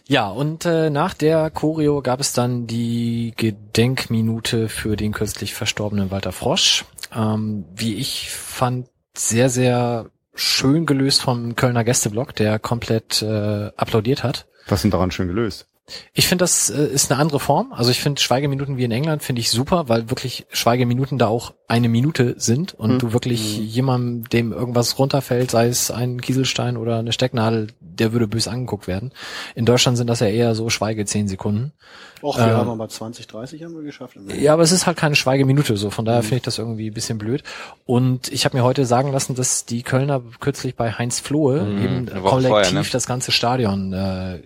[0.06, 6.12] Ja, und äh, nach der Choreo gab es dann die Gedenkminute für den kürzlich verstorbenen
[6.12, 6.84] Walter Frosch.
[7.16, 14.24] Ähm, wie ich fand, sehr, sehr schön gelöst vom Kölner Gästeblock, der komplett äh, applaudiert
[14.24, 14.48] hat.
[14.68, 15.68] Was sind daran schön gelöst?
[16.14, 17.74] Ich finde, das äh, ist eine andere Form.
[17.74, 21.54] Also ich finde Schweigeminuten wie in England finde ich super, weil wirklich Schweigeminuten da auch
[21.68, 23.00] eine Minute sind und Hm.
[23.00, 28.28] du wirklich jemandem, dem irgendwas runterfällt, sei es ein Kieselstein oder eine Stecknadel, der würde
[28.28, 29.12] bös angeguckt werden.
[29.56, 31.74] In Deutschland sind das ja eher so Schweige zehn Sekunden.
[32.22, 34.16] Och, wir Ähm, haben aber 20, 30 haben wir geschafft.
[34.40, 35.90] Ja, aber es ist halt keine Schweigeminute so.
[35.90, 37.44] Von daher finde ich das irgendwie ein bisschen blöd.
[37.86, 41.84] Und ich habe mir heute sagen lassen, dass die Kölner kürzlich bei Heinz Flohe Mhm,
[41.84, 42.84] eben kollektiv vorher, ne?
[42.90, 44.42] das ganze Stadion äh,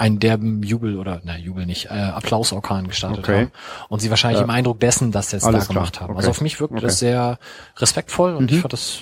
[0.00, 3.36] einen derben Jubel oder na Jubel nicht, äh, Applausorkan gestartet Okay.
[3.42, 3.52] haben.
[3.88, 4.44] Und sie wahrscheinlich Ja.
[4.44, 5.74] im Eindruck dessen, dass sie es da Alles klar.
[5.74, 6.10] gemacht haben.
[6.10, 6.16] Okay.
[6.18, 6.86] Also auf mich wirkte Okay.
[6.86, 7.38] das sehr
[7.76, 8.56] respektvoll und Mhm.
[8.56, 9.00] ich fand das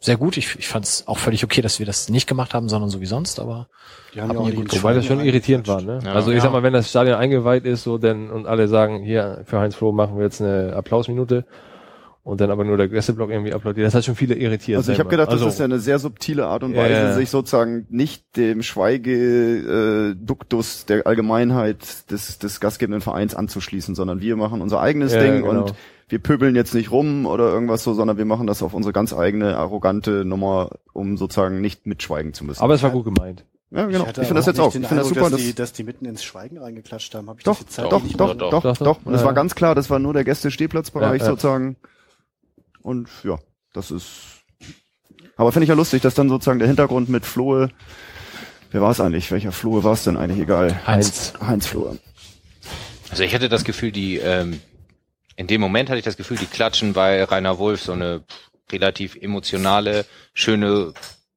[0.00, 0.36] sehr gut.
[0.36, 3.00] Ich, ich fand es auch völlig okay, dass wir das nicht gemacht haben, sondern so
[3.00, 3.68] wie sonst, aber
[4.12, 6.00] Die haben ja auch gut Wobei das schon irritierend war, ne?
[6.04, 6.12] Ja.
[6.12, 6.42] also ich Ja.
[6.42, 9.74] sag mal, wenn das Stadion eingeweiht ist, so denn und alle sagen, hier für Heinz
[9.74, 11.46] Floh machen wir jetzt eine Applausminute
[12.24, 14.78] und dann aber nur der Gästeblock irgendwie applaudiert, das hat schon viele irritiert.
[14.78, 17.12] Also ich habe gedacht, das ist ja eine sehr subtile Art und Weise, ja.
[17.14, 24.62] sich sozusagen nicht dem Schweigeduktus der Allgemeinheit des, des gastgebenden Vereins anzuschließen, sondern wir machen
[24.62, 25.64] unser eigenes Ja, Ding genau.
[25.64, 25.74] und
[26.08, 29.12] wir pöbeln jetzt nicht rum oder irgendwas so, sondern wir machen das auf unsere ganz
[29.12, 32.62] eigene arrogante Nummer, um sozusagen nicht mitschweigen zu müssen.
[32.62, 33.44] aber es war gut gemeint.
[33.70, 34.00] ja, genau.
[34.00, 34.74] Ich, hatte finde das jetzt auch.
[34.74, 35.20] Ich finde das super.
[35.22, 37.28] dass, Das, die, dass die mitten ins Schweigen reingeklatscht haben.
[37.28, 39.20] Hab ich doch, das die Zeit doch, doch, doch, Doch, doch, doch, doch, Und es
[39.20, 39.26] ja.
[39.26, 41.30] war ganz klar, das war nur der Gäste-Stehplatzbereich Ja, ja.
[41.32, 41.76] sozusagen.
[42.84, 43.38] Und ja,
[43.72, 44.44] das ist.
[45.36, 47.70] Aber finde ich ja lustig, dass dann sozusagen der Hintergrund mit Flohe.
[48.70, 49.32] Wer war es eigentlich?
[49.32, 50.40] Welcher Flohe war es denn eigentlich?
[50.40, 50.86] Egal.
[50.86, 51.32] Heinz.
[51.40, 51.98] Heinz Flohe.
[53.10, 54.60] Also ich hatte das Gefühl, die, ähm,
[55.36, 58.22] in dem Moment hatte ich das Gefühl, die klatschen, weil Rainer Wolf so eine
[58.70, 60.04] relativ emotionale,
[60.34, 60.92] schöne,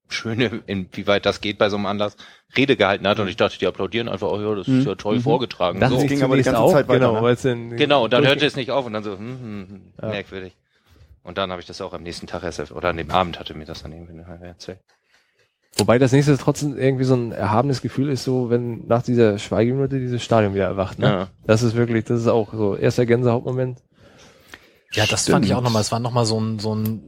[0.09, 2.17] schöne, inwieweit das geht bei so einem Anlass,
[2.57, 5.21] Rede gehalten hat und ich dachte, die applaudieren einfach, oh ja, das ist ja toll
[5.21, 5.79] vorgetragen.
[5.79, 6.05] Das so.
[6.05, 7.21] ging aber die ganze auch, Zeit weiter, genau, ne?
[7.21, 9.67] weil es dann Genau, und dann hörte es nicht auf und dann so, hm, hm,
[9.69, 10.09] hm, Ja.
[10.09, 10.53] merkwürdig.
[11.27, 13.53] Und dann habe ich das auch am nächsten Tag erst, oder an dem Abend hatte
[13.53, 14.79] mir das dann irgendwie erzählt.
[15.75, 19.99] Wobei das nächste trotzdem irgendwie so ein erhabenes Gefühl ist, so wenn nach dieser Schweigeminute
[19.99, 20.99] dieses Stadion wieder erwacht.
[20.99, 21.05] Ne?
[21.05, 21.27] Ja.
[21.45, 23.83] Das ist wirklich, das ist auch so erster Gänsehautmoment.
[24.93, 25.33] Ja, das Stimmt.
[25.33, 25.81] fand ich auch nochmal.
[25.81, 27.03] Es war nochmal so ein, so ein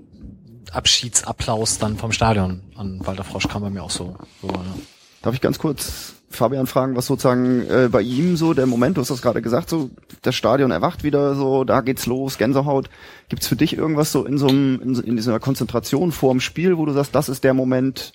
[0.70, 2.74] Abschiedsapplaus dann vom Stadion.
[2.76, 4.18] An Walter Frosch kam bei mir auch so.
[4.42, 4.76] so ja.
[5.22, 9.02] Darf ich ganz kurz Fabian fragen, was sozusagen äh, bei ihm so der Moment, du
[9.02, 9.90] hast das gerade gesagt, so
[10.22, 12.90] das Stadion erwacht wieder, so da geht's los, Gänsehaut.
[13.30, 16.78] Gibt's für dich irgendwas so in so einem in, so- in dieser Konzentration vorm Spiel,
[16.78, 18.14] wo du sagst, das ist der Moment,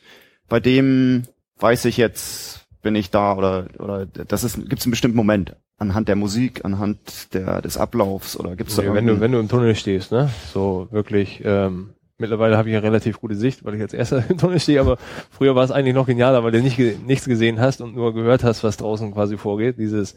[0.48, 1.24] bei dem
[1.58, 6.06] weiß ich jetzt, bin ich da oder oder das ist gibt's einen bestimmten Moment anhand
[6.08, 9.74] der Musik, anhand der des Ablaufs oder gibt's da wenn du, wenn du im Tunnel
[9.74, 10.30] stehst, ne?
[10.52, 14.38] So wirklich, ähm, mittlerweile habe ich ja relativ gute Sicht, weil ich als erster im
[14.38, 14.98] Tunnel stehe, aber
[15.30, 18.44] früher war es eigentlich noch genialer, weil du nicht nichts gesehen hast und nur gehört
[18.44, 19.78] hast, was draußen quasi vorgeht.
[19.78, 20.16] Dieses,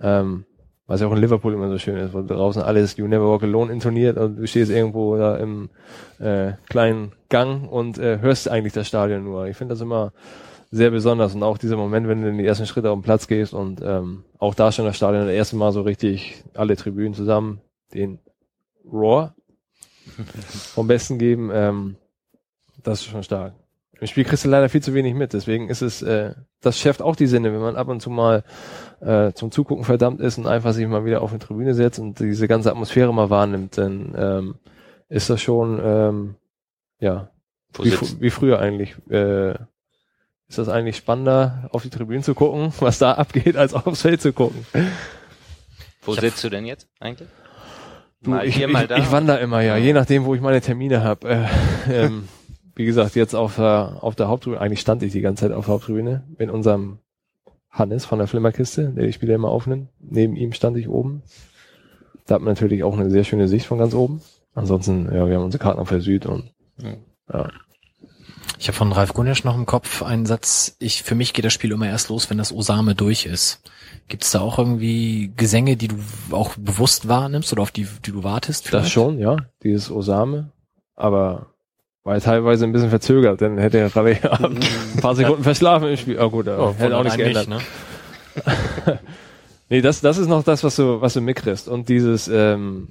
[0.00, 0.44] ähm,
[0.86, 3.42] was ja auch in Liverpool immer so schön ist, wo draußen alles You Never Walk
[3.42, 5.68] Alone intoniert und du stehst irgendwo da im
[6.18, 9.46] äh, kleinen Gang und äh, hörst eigentlich das Stadion nur.
[9.46, 10.12] Ich finde das immer
[10.70, 13.26] sehr besonders und auch dieser Moment, wenn du in die ersten Schritte auf den Platz
[13.26, 17.14] gehst und ähm, auch da schon das Stadion das erste Mal so richtig alle Tribünen
[17.14, 17.60] zusammen
[17.94, 18.18] den
[18.90, 19.34] Roar
[20.48, 21.96] vom Besten geben, ähm,
[22.82, 23.54] das ist schon stark.
[24.00, 27.02] Im Spiel kriegst du leider viel zu wenig mit, deswegen ist es, äh, das schärft
[27.02, 28.44] auch die Sinne, wenn man ab und zu mal
[29.00, 32.20] äh, zum Zugucken verdammt ist und einfach sich mal wieder auf eine Tribüne setzt und
[32.20, 34.54] diese ganze Atmosphäre mal wahrnimmt, dann ähm,
[35.08, 36.34] ist das schon, ähm,
[37.00, 37.30] ja,
[37.80, 38.96] wie, wie früher eigentlich.
[39.10, 39.54] Äh,
[40.48, 44.22] ist das eigentlich spannender, auf die Tribünen zu gucken, was da abgeht, als aufs Feld
[44.22, 44.64] zu gucken?
[46.02, 47.28] wo sitzt du denn jetzt eigentlich?
[48.22, 48.96] Du, mal ich, hier, ich, mal da.
[48.96, 51.28] ich wandere immer, ja, je nachdem, wo ich meine Termine habe.
[51.28, 51.46] Äh,
[52.06, 52.28] ähm,
[52.74, 55.66] wie gesagt, jetzt auf der, auf der Haupttribüne, eigentlich stand ich die ganze Zeit auf
[55.66, 56.98] der Haupttribüne, mit unserem
[57.70, 59.88] Hannes von der Flimmerkiste, der die Spiele immer aufnimmt.
[60.00, 61.22] Neben ihm stand ich oben.
[62.26, 64.20] Da hat man natürlich auch eine sehr schöne Sicht von ganz oben.
[64.54, 66.52] Ansonsten, ja, wir haben unsere Karten auf der Süd und
[67.32, 67.48] ja.
[68.58, 71.52] Ich habe von Ralf Gunesch noch im Kopf einen Satz, ich, für mich geht das
[71.52, 73.60] Spiel immer erst los, wenn das Osame durch ist.
[74.08, 75.96] Gibt es da auch irgendwie Gesänge, die du
[76.32, 78.64] auch bewusst wahrnimmst oder auf die, die du wartest?
[78.64, 78.90] Das vielleicht?
[78.92, 80.50] schon, ja, dieses Osame,
[80.96, 81.46] aber
[82.02, 84.26] war ja teilweise ein bisschen verzögert, dann hätte Rabé
[84.94, 86.18] ein paar Sekunden verschlafen im Spiel.
[86.18, 87.48] Ah gut, Oh, hätte auch nichts geändert.
[87.48, 87.60] nicht,
[88.86, 88.98] ne?
[89.70, 91.68] Nee, das, das ist noch das, was du, was du mitkriegst.
[91.68, 92.88] Und dieses, ähm,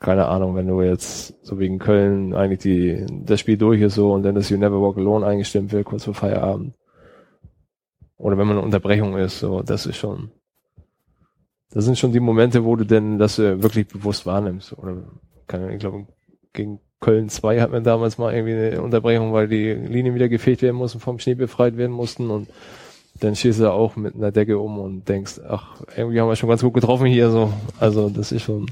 [0.00, 4.12] keine Ahnung, wenn du jetzt so wegen Köln eigentlich die, das Spiel durch ist so
[4.12, 6.74] und dann das You Never Walk Alone eingestimmt wird, kurz vor Feierabend.
[8.16, 10.30] Oder wenn man eine Unterbrechung ist, so, das ist schon,
[11.70, 14.76] das sind schon die Momente, wo du denn das äh, wirklich bewusst wahrnimmst.
[14.76, 15.04] Oder,
[15.46, 16.06] keine Ahnung, ich glaube,
[16.54, 20.62] gegen Köln 2 hat man damals mal irgendwie eine Unterbrechung, weil die Linien wieder gefegt
[20.62, 22.48] werden mussten, vom Schnee befreit werden mussten und
[23.20, 26.48] dann du da auch mit einer Decke um und denkst, ach, irgendwie haben wir schon
[26.48, 27.52] ganz gut getroffen hier, so.
[27.78, 28.66] Also, das ist schon,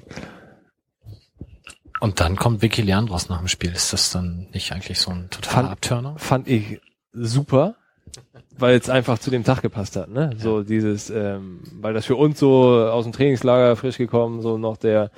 [2.01, 3.73] Und dann kommt Vicky Leandros nach dem Spiel.
[3.73, 6.15] Ist das dann nicht eigentlich so ein totaler Fand- Abturner?
[6.19, 6.81] Fand ich
[7.13, 7.75] super,
[8.57, 10.31] weil es einfach zu dem Tag gepasst hat, ne?
[10.39, 14.77] So dieses, ähm, weil das für uns so aus dem Trainingslager frisch gekommen, so noch
[14.77, 15.11] der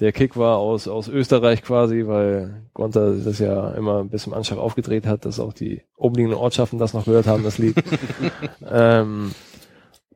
[0.00, 4.58] der Kick war aus aus Österreich quasi, weil Gonta das ja immer bis zum Anschlag
[4.58, 7.76] aufgedreht hat, dass auch die umliegenden Ortschaften das noch gehört haben, das Lied.
[8.70, 9.32] ähm,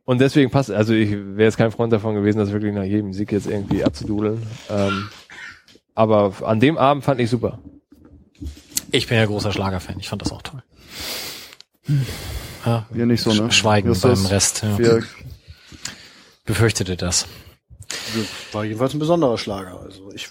[0.04, 3.12] und deswegen passt, also ich wäre jetzt kein Freund davon gewesen, das wirklich nach jedem
[3.12, 4.42] Sieg jetzt irgendwie abzududeln.
[4.68, 5.08] Ähm,
[5.98, 7.58] aber an dem Abend fand ich super.
[8.92, 9.98] Ich bin ja großer Schlagerfan.
[10.00, 10.62] Ich fand das auch toll.
[12.64, 13.48] Ja, Wir nicht so, ne?
[13.48, 14.62] Sch- Schweigen beim Rest.
[14.62, 14.78] Ja.
[14.78, 15.02] Wir,
[16.44, 17.26] Befürchtete das.
[18.52, 19.80] War jedenfalls ein besonderer Schlager.
[19.80, 20.28] Also ich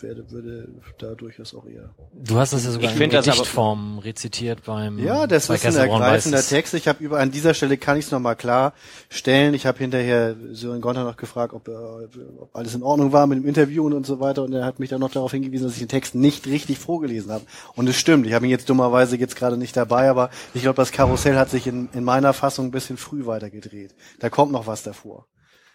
[0.00, 0.68] werde, würde
[0.98, 1.90] da durchaus auch eher.
[2.14, 5.76] Du hast das ja sogar Ich in Gedichtform rezitiert beim Ja, das bei ist ein
[5.76, 6.42] ergreifender.
[6.42, 6.74] Text.
[6.74, 8.72] Ich habe über an dieser Stelle kann ich es nochmal klar
[9.08, 9.54] stellen.
[9.54, 13.38] Ich habe hinterher Sören Gonter noch gefragt, ob, äh, ob alles in Ordnung war mit
[13.38, 14.42] dem Interview und, und so weiter.
[14.42, 17.32] Und er hat mich dann noch darauf hingewiesen, dass ich den Text nicht richtig vorgelesen
[17.32, 17.44] habe.
[17.74, 18.26] Und es stimmt.
[18.26, 21.50] Ich habe ihn jetzt dummerweise jetzt gerade nicht dabei, aber ich glaube, das Karussell hat
[21.50, 23.94] sich in, in meiner Fassung ein bisschen früh weitergedreht.
[24.18, 25.26] Da kommt noch was davor.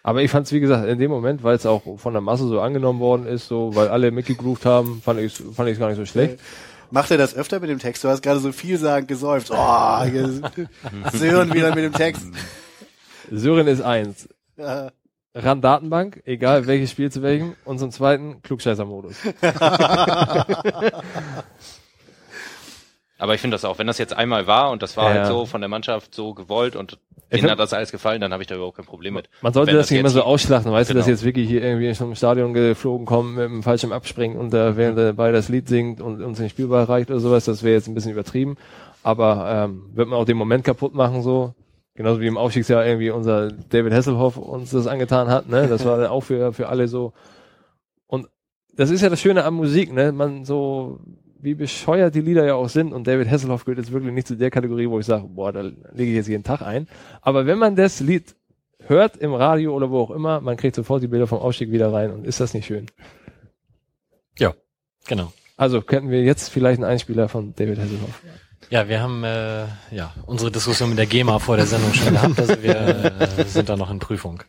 [0.06, 2.46] Aber ich fand es, wie gesagt, in dem Moment, weil es auch von der Masse
[2.46, 5.96] so angenommen worden ist, so, weil alle mitgegroovt haben, fand ich fand ich gar nicht
[5.96, 6.38] so schlecht.
[6.92, 8.04] Macht er das öfter mit dem Text?
[8.04, 9.50] Du hast gerade so vielsagend gesäuft.
[9.50, 9.54] Oh,
[11.12, 12.22] Sören wieder mit dem Text.
[13.32, 14.28] Sören ist eins.
[14.56, 14.92] Ja.
[15.34, 17.56] RAN Datenbank, egal welches Spiel zu welchem.
[17.64, 19.16] Und zum zweiten Klugscheißer-Modus.
[23.18, 25.20] Aber ich finde das auch, wenn das jetzt einmal war und das war Ja.
[25.20, 26.98] halt so von der Mannschaft so gewollt und
[27.32, 29.28] denen hat das alles gefallen, dann habe ich da überhaupt kein Problem mit.
[29.42, 31.14] Man sollte Wenn das nicht immer so ausschlachten, weißt du, dass Genau.
[31.14, 34.98] jetzt wirklich hier irgendwie im Stadion geflogen kommen, mit dem Fallschirm abspringen und da während
[34.98, 37.88] der Ball das Lied singt und uns den Spielball reicht oder sowas, das wäre jetzt
[37.88, 38.56] ein bisschen übertrieben.
[39.02, 41.54] Aber ähm, wird man auch den Moment kaputt machen so.
[41.94, 45.66] Genauso wie im Aufstiegsjahr irgendwie unser David Hasselhoff uns das angetan hat, ne?
[45.68, 47.12] Das war dann auch für, für alle so.
[48.06, 48.28] Und
[48.74, 50.12] das ist ja das Schöne an Musik, ne?
[50.12, 51.00] Man so,
[51.40, 54.36] wie bescheuert die Lieder ja auch sind und David Hasselhoff gehört jetzt wirklich nicht zu
[54.36, 56.88] der Kategorie, wo ich sage, boah, da lege ich jetzt jeden Tag ein.
[57.20, 58.34] Aber wenn man das Lied
[58.86, 61.92] hört im Radio oder wo auch immer, man kriegt sofort die Bilder vom Aufstieg wieder
[61.92, 62.86] rein und ist das nicht schön?
[65.06, 65.32] Genau.
[65.56, 68.22] Also könnten wir jetzt vielleicht einen Einspieler von David Hasselhoff.
[68.68, 72.38] Ja, wir haben äh, ja unsere Diskussion mit der GEMA vor der Sendung schon gehabt,
[72.38, 72.74] also wir
[73.20, 74.42] äh, sind da noch in Prüfung.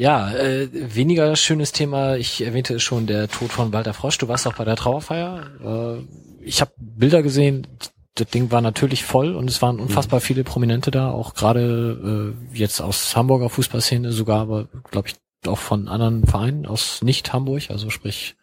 [0.00, 2.16] Ja, äh, weniger schönes Thema.
[2.16, 4.16] Ich erwähnte es schon, der Tod von Walter Frosch.
[4.16, 5.50] Du warst auch bei der Trauerfeier.
[5.62, 7.66] Äh, ich habe Bilder gesehen.
[8.14, 12.56] Das Ding war natürlich voll und es waren unfassbar viele Prominente da, auch gerade äh,
[12.56, 15.16] jetzt aus Hamburger Fußballszene sogar, aber glaube ich
[15.46, 18.36] auch von anderen Vereinen aus nicht Hamburg, also sprich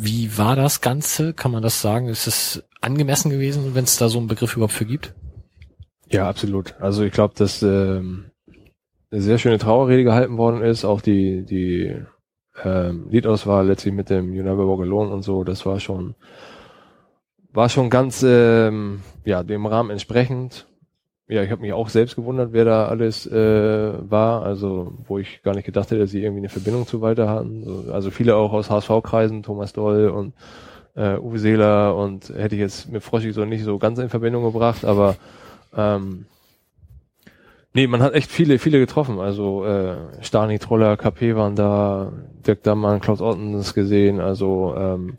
[0.00, 1.34] wie war das Ganze?
[1.34, 2.08] Kann man das sagen?
[2.08, 5.14] Ist es angemessen gewesen, wenn es da so einen Begriff überhaupt für gibt?
[6.10, 6.74] Ja, absolut.
[6.80, 8.30] Also ich glaube, dass ähm,
[9.20, 10.84] sehr schöne Trauerrede gehalten worden ist.
[10.84, 11.94] Auch die, die
[12.62, 16.14] ähm, Liedauswahl letztlich mit dem You Never Walk Alone und so, das war schon
[17.52, 20.66] war schon ganz ähm, ja dem Rahmen entsprechend.
[21.26, 25.42] Ja, ich habe mich auch selbst gewundert, wer da alles äh, war, also wo ich
[25.42, 27.64] gar nicht gedacht hätte, dass sie irgendwie eine Verbindung zu Walter hatten.
[27.64, 30.34] So, Also viele auch aus HSV-Kreisen, Thomas Doll und
[30.96, 34.44] äh, Uwe Seeler und hätte ich jetzt mit Froschi so nicht so ganz in Verbindung
[34.44, 35.16] gebracht, aber
[35.74, 36.26] ähm,
[37.74, 39.20] nee, man hat echt viele, viele getroffen.
[39.20, 42.12] Also äh, Stani, Troller, KP waren da,
[42.46, 45.18] Dirk Dammann, Klaus Ottens gesehen, also ähm,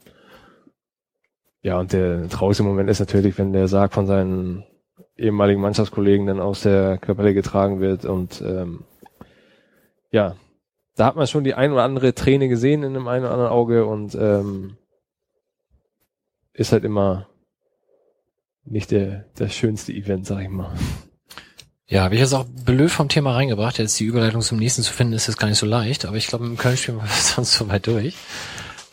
[1.62, 4.64] ja, und der traurigste Moment ist natürlich, wenn der Sarg von seinen
[5.18, 8.84] ehemaligen Mannschaftskollegen dann aus der Kapelle getragen wird und ähm,
[10.12, 10.36] ja,
[10.96, 13.52] da hat man schon die ein oder andere Träne gesehen in dem einen oder anderen
[13.52, 14.78] Auge und ähm,
[16.54, 17.28] ist halt immer
[18.64, 20.72] nicht der, das schönste Event, sag ich mal.
[21.88, 23.78] Ja, habe ich jetzt auch blöd vom Thema reingebracht.
[23.78, 26.28] Jetzt die Überleitung zum nächsten zu finden, ist jetzt gar nicht so leicht, aber ich
[26.28, 28.16] glaube, im Köln-Spiel war es sonst so weit durch.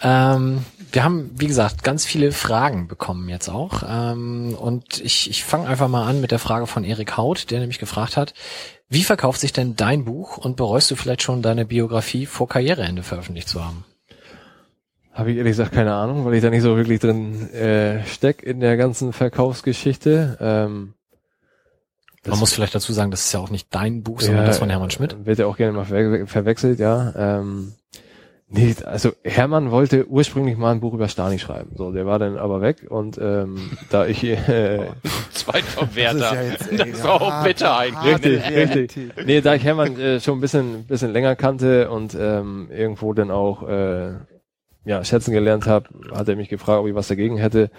[0.02, 3.82] Ähm, wir haben, wie gesagt, ganz viele Fragen bekommen jetzt auch.
[3.88, 7.60] Ähm, und ich, ich fange einfach mal an mit der Frage von Erik Haut, der
[7.60, 8.34] nämlich gefragt hat,
[8.90, 13.02] wie verkauft sich denn dein Buch und bereust du vielleicht schon deine Biografie vor Karriereende
[13.02, 13.86] veröffentlicht zu haben?
[15.14, 18.42] Habe ich ehrlich gesagt keine Ahnung, weil ich da nicht so wirklich drin äh, steck
[18.42, 20.36] in der ganzen Verkaufsgeschichte.
[20.40, 20.94] Ähm,
[22.26, 24.70] Man muss vielleicht dazu sagen, das ist ja auch nicht dein Buch, sondern das von
[24.70, 25.16] Hermann Schmidt.
[25.26, 27.12] Wird ja auch gerne mal verwe verwechselt, ja.
[27.16, 27.72] Ähm,
[28.48, 31.72] nee, also Hermann wollte ursprünglich mal ein Buch über Stani schreiben.
[31.74, 34.86] So, der war dann aber weg und ähm, da ich äh,
[35.32, 36.18] Zweitverwerter.
[36.18, 38.14] Das ist Das, ja jetzt, ey, war auch ja, bitter eigentlich.
[38.14, 39.26] Richtig, richtig.
[39.26, 43.32] Nee, da ich Hermann äh, schon ein bisschen, bisschen länger kannte und ähm, irgendwo dann
[43.32, 44.12] auch äh,
[44.84, 47.70] ja, schätzen gelernt habe, hat er mich gefragt, ob ich was dagegen hätte.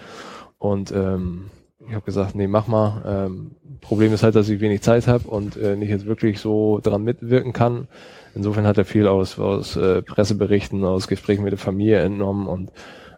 [0.58, 1.50] Und ähm,
[1.88, 3.02] ich habe gesagt, nee, mach mal.
[3.06, 6.80] Ähm, Problem ist halt, dass ich wenig Zeit habe und äh, nicht jetzt wirklich so
[6.82, 7.88] dran mitwirken kann.
[8.34, 12.72] Insofern hat er viel aus, aus äh, Presseberichten, aus Gesprächen mit der Familie entnommen und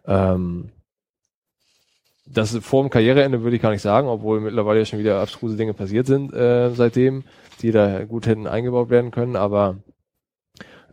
[0.06, 0.70] ähm,
[2.26, 5.74] das vor dem Karriereende würde ich gar nicht sagen, obwohl mittlerweile schon wieder abstruse Dinge
[5.74, 7.24] passiert sind äh, seitdem,
[7.62, 9.76] die da gut hätten eingebaut werden können, aber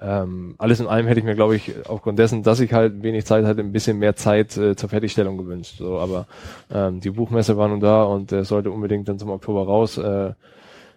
[0.03, 3.25] ähm, alles in allem hätte ich mir, glaube ich, aufgrund dessen, dass ich halt wenig
[3.25, 5.77] Zeit hatte, ein bisschen mehr Zeit äh, zur Fertigstellung gewünscht.
[5.77, 6.27] So, aber
[6.71, 9.97] ähm, die Buchmesse war nun da und äh, sollte unbedingt dann zum Oktober raus.
[9.97, 10.33] Äh,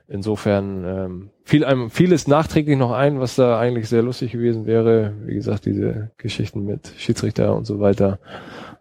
[0.08, 5.14] insofern ähm, fiel einem vieles nachträglich noch ein, was da eigentlich sehr lustig gewesen wäre.
[5.24, 8.18] Wie gesagt, diese Geschichten mit Schiedsrichter und so weiter.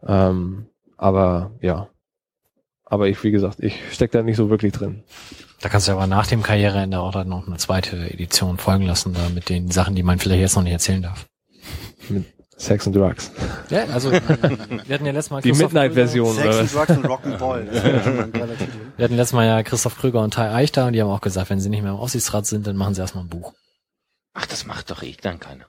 [0.08, 0.66] Ähm,
[0.98, 1.88] aber ja.
[2.84, 5.04] Aber ich, wie gesagt, ich steck da nicht so wirklich drin.
[5.62, 9.14] Da kannst du aber nach dem Karriereende auch dann noch eine zweite Edition folgen lassen,
[9.14, 11.26] da mit den Sachen, die man vielleicht jetzt noch nicht erzählen darf.
[12.10, 12.26] Mit
[12.58, 13.32] Sex and Drugs.
[13.70, 16.36] Ja, also wir hatten ja letztes Mal Die Christoph Midnight-Version.
[16.36, 16.72] Sex was?
[16.72, 17.66] Drugs und Rock'n'Roll.
[18.96, 21.22] Wir hatten letztes Mal ja Christoph Krüger und Tai Eich da und die haben auch
[21.22, 23.54] gesagt, wenn sie nicht mehr im Aufsichtsrat sind, dann machen sie erstmal ein Buch.
[24.34, 25.66] Ach, das macht doch eh dann keiner.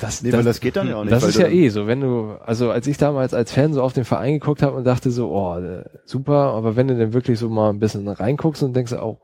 [0.00, 1.12] Das, Nee, weil das geht dann ja auch nicht.
[1.12, 3.82] Das ist ja dann- eh so, wenn du, also als ich damals als Fan so
[3.82, 7.12] auf den Verein geguckt habe und dachte so, oh, äh, super, aber wenn du dann
[7.12, 9.18] wirklich so mal ein bisschen reinguckst und denkst auch,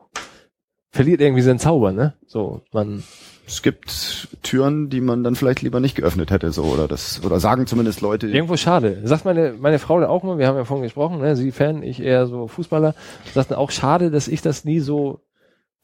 [0.93, 2.15] verliert irgendwie seinen Zauber, ne?
[2.27, 3.03] So, man,
[3.47, 7.41] Es gibt Türen, die man dann vielleicht lieber nicht geöffnet hätte, so, oder das, oder
[7.41, 8.29] sagen zumindest Leute.
[8.29, 9.01] irgendwo schade.
[9.05, 11.35] Sagt meine, meine Frau da auch mal, wir haben ja vorhin gesprochen, ne?
[11.35, 12.95] Sie Fan, ich eher so Fußballer,
[13.35, 15.21] sagt auch schade, dass ich das nie so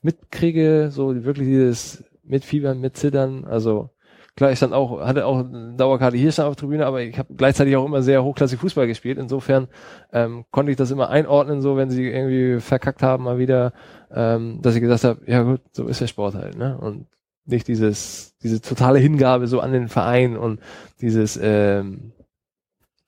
[0.03, 3.91] mitkriege, so wirklich dieses Mitfiebern, Mitzittern, also,
[4.37, 7.19] Klar, ich stand auch, hatte auch eine Dauerkarte hier stand auf der Tribüne, aber ich
[7.19, 9.17] habe gleichzeitig auch immer sehr hochklassig Fußball gespielt.
[9.17, 9.69] Insofern
[10.13, 13.73] ähm, konnte ich das immer einordnen, so wenn sie irgendwie verkackt haben mal wieder,
[14.15, 16.77] ähm, dass ich gesagt habe, ja gut, so ist der Sport halt, ne?
[16.79, 17.07] Und
[17.47, 20.61] nicht dieses, diese totale Hingabe so an den Verein und
[21.01, 22.13] dieses ähm,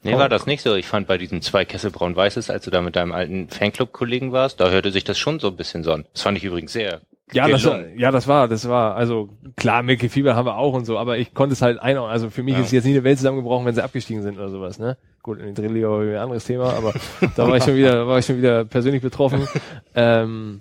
[0.03, 0.77] Nee, war das nicht so.
[0.77, 4.61] Ich fand bei diesen zwei Kessel Braun-Weißes, als du da mit deinem alten Fanclub-Kollegen warst,
[4.61, 6.07] da hörte sich das schon so ein bisschen so an.
[6.13, 7.01] Das fand ich übrigens sehr
[7.33, 7.99] Ja, das war, gelungen.
[7.99, 11.19] ja, das war, das war, also klar, Milky Fieber haben wir auch und so, aber
[11.19, 12.13] ich konnte es halt einordnen.
[12.13, 12.61] Also für mich Ja.
[12.61, 14.97] ist jetzt nie eine Welt zusammengebrochen, wenn sie abgestiegen sind oder sowas, ne?
[15.23, 15.71] Gut, in war
[16.03, 16.95] wieder ein anderes Thema, aber
[17.37, 19.47] da war ich schon wieder, war ich schon wieder persönlich betroffen.
[19.95, 20.61] ähm,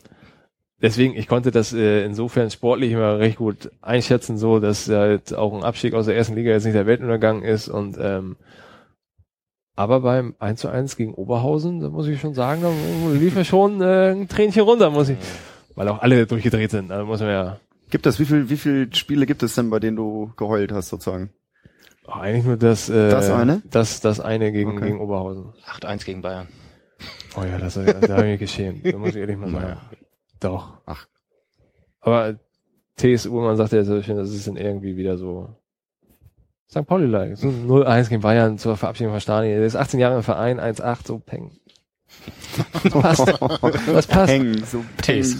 [0.82, 5.54] deswegen, ich konnte das äh, insofern sportlich immer recht gut einschätzen, so dass halt auch
[5.54, 8.36] ein Abstieg aus der ersten Liga jetzt nicht der Weltuntergang ist und ähm,
[9.78, 12.72] aber beim 1 zu 1 gegen Oberhausen, da muss ich schon sagen, da
[13.14, 15.18] lief mir schon äh, ein Tränchen runter, muss ich,
[15.78, 16.92] weil auch alle durchgedreht sind.
[16.92, 17.60] Also muss man ja
[17.90, 20.90] Gibt es, wie viel, wie viel Spiele gibt es denn, bei denen du geheult hast,
[20.90, 21.30] sozusagen?
[22.06, 23.62] oh, eigentlich nur das, äh, Das eine?
[23.70, 24.88] Das, das eine gegen, Okay.
[24.88, 25.54] gegen Oberhausen.
[25.66, 26.48] 8-1 gegen Bayern.
[27.38, 28.86] Oh ja, das, da habe ich mich geschämt.
[28.86, 29.64] Da muss ich ehrlich mal sagen.
[29.64, 29.82] Naja.
[30.40, 30.82] Doch.
[30.86, 31.08] Ach.
[32.02, 32.40] Aber
[32.98, 35.56] TS Ullmann sagt ja so schön, das ist dann irgendwie wieder so
[36.70, 36.86] St.
[36.86, 37.38] Pauli-like.
[37.38, 39.48] So 0-1 gegen Bayern zur Verabschiedung von Stani.
[39.50, 41.52] Der ist 18 Jahre im Verein, 1-8, so peng.
[42.84, 43.28] Das passt.
[43.88, 44.32] Das passt.
[44.32, 45.38] Hängen, so Taste.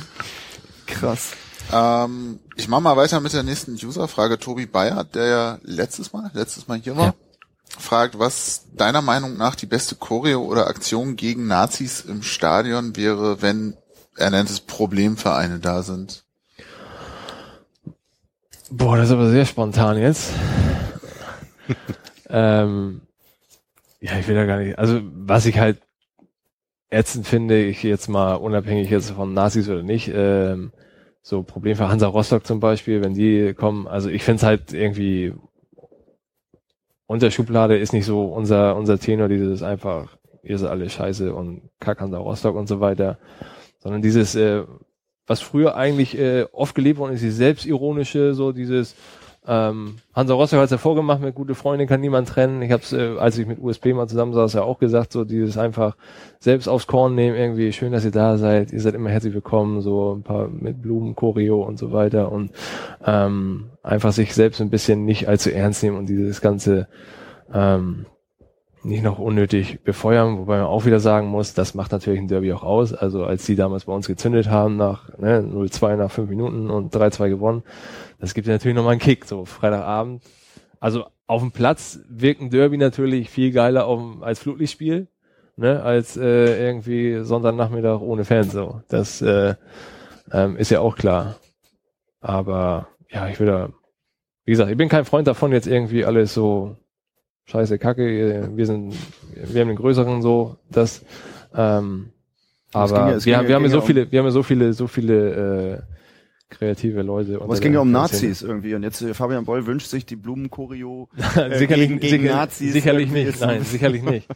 [0.86, 1.32] Krass.
[1.72, 4.40] Ähm, ich mache mal weiter mit der nächsten User-Frage.
[4.40, 7.14] Tobi Bayer, der ja letztes Mal, letztes Mal hier war, Ja.
[7.78, 13.42] fragt, was deiner Meinung nach die beste Choreo oder Aktion gegen Nazis im Stadion wäre,
[13.42, 13.76] wenn
[14.16, 16.24] er nennt es Problemvereine da sind.
[18.70, 20.30] Boah, das ist aber sehr spontan jetzt.
[22.30, 23.02] ähm,
[24.02, 24.78] ja, ich will da gar nicht.
[24.78, 25.80] Also, was ich halt
[26.90, 30.72] ätzend finde, ich jetzt mal unabhängig jetzt von Nazis oder nicht, ähm,
[31.22, 34.74] so Problem für Hansa Rostock zum Beispiel, wenn die kommen, also ich finde es halt
[34.74, 35.34] irgendwie
[37.06, 41.70] unter Schublade ist nicht so unser, unser Tenor, dieses einfach, ihr seid alle scheiße und
[41.80, 43.18] kack Hansa Rostock und so weiter,
[43.80, 44.64] sondern dieses, äh,
[45.26, 48.96] was früher eigentlich äh, oft gelebt worden ist, dieses selbstironische, so dieses
[49.48, 52.62] ähm, Hansa Rostock hat es ja vorgemacht, mit gute Freunde kann niemand trennen.
[52.62, 55.24] Ich habe es, äh, als ich mit USP mal zusammen saß, ja auch gesagt, so
[55.24, 55.96] dieses einfach
[56.40, 59.82] selbst aufs Korn nehmen, irgendwie schön, dass ihr da seid, ihr seid immer herzlich willkommen,
[59.82, 62.52] so ein paar mit Blumen, Choreo und so weiter und
[63.06, 66.88] ähm, einfach sich selbst ein bisschen nicht allzu ernst nehmen und dieses ganze
[67.54, 68.06] ähm,
[68.84, 72.54] nicht noch unnötig befeuern, wobei man auch wieder sagen muss, das macht natürlich ein Derby
[72.54, 72.94] auch aus.
[72.94, 76.96] Also als die damals bei uns gezündet haben nach ne, 0-2 nach 5 Minuten und
[76.96, 77.64] 3-2 gewonnen,
[78.20, 80.24] das gibt ja natürlich nochmal einen Kick, so Freitagabend.
[80.80, 85.08] Also auf dem Platz wirkt ein Derby natürlich viel geiler auf, als Flutlichtspiel,
[85.58, 88.54] ne, als äh, irgendwie Sonntagnachmittag ohne Fans.
[88.54, 89.56] So, das äh,
[90.32, 91.36] ähm, ist ja auch klar.
[92.22, 93.70] Aber ja, ich da,
[94.46, 96.78] wie gesagt, ich bin kein Freund davon, jetzt irgendwie alles so
[97.48, 98.94] scheiße Kacke, wir sind,
[99.34, 101.04] wir haben den größeren so, das,
[101.56, 102.10] ähm,
[102.74, 104.88] aber ja- wir, ja- wir haben ja so viele, wir haben ja so viele, so
[104.88, 105.82] viele äh,
[106.50, 107.42] kreative Leute.
[107.42, 110.16] Aber es ging ja um Nazis irgendwie und jetzt äh, Fabian Boll wünscht sich die
[110.16, 112.74] Blumenchoreo äh, sicherlich, gegen, gegen sicher- Nazis.
[112.74, 114.28] Sicherlich nicht, ist- nein, sicherlich nicht.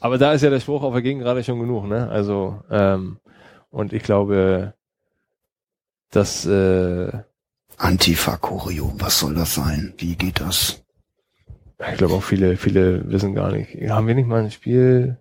[0.00, 2.08] Aber da ist ja der Spruch auf der Gegengrade schon genug, ne?
[2.10, 3.18] Also, ähm,
[3.70, 4.74] und ich glaube,
[6.10, 7.10] dass äh,
[7.76, 9.94] Antifa-Choreo, was soll das sein?
[9.98, 10.83] Wie geht das?
[11.78, 13.74] Ich glaube auch viele, viele wissen gar nicht.
[13.90, 15.18] Haben wir nicht mal ein Spiel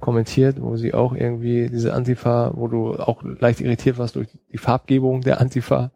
[0.00, 4.58] kommentiert, wo sie auch irgendwie diese Antifa, wo du auch leicht irritiert warst durch die
[4.58, 5.92] Farbgebung der Antifa?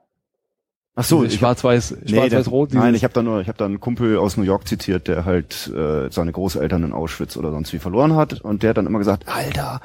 [0.97, 2.73] Ach so, schwarz-weiß, Nee, schwarz-weiß-rot.
[2.73, 5.09] der, nein, ich habe da nur, ich habe da einen Kumpel aus New York zitiert,
[5.09, 8.77] der halt äh, seine Großeltern in Auschwitz oder sonst wie verloren hat und der hat
[8.77, 9.81] dann immer gesagt, Alter,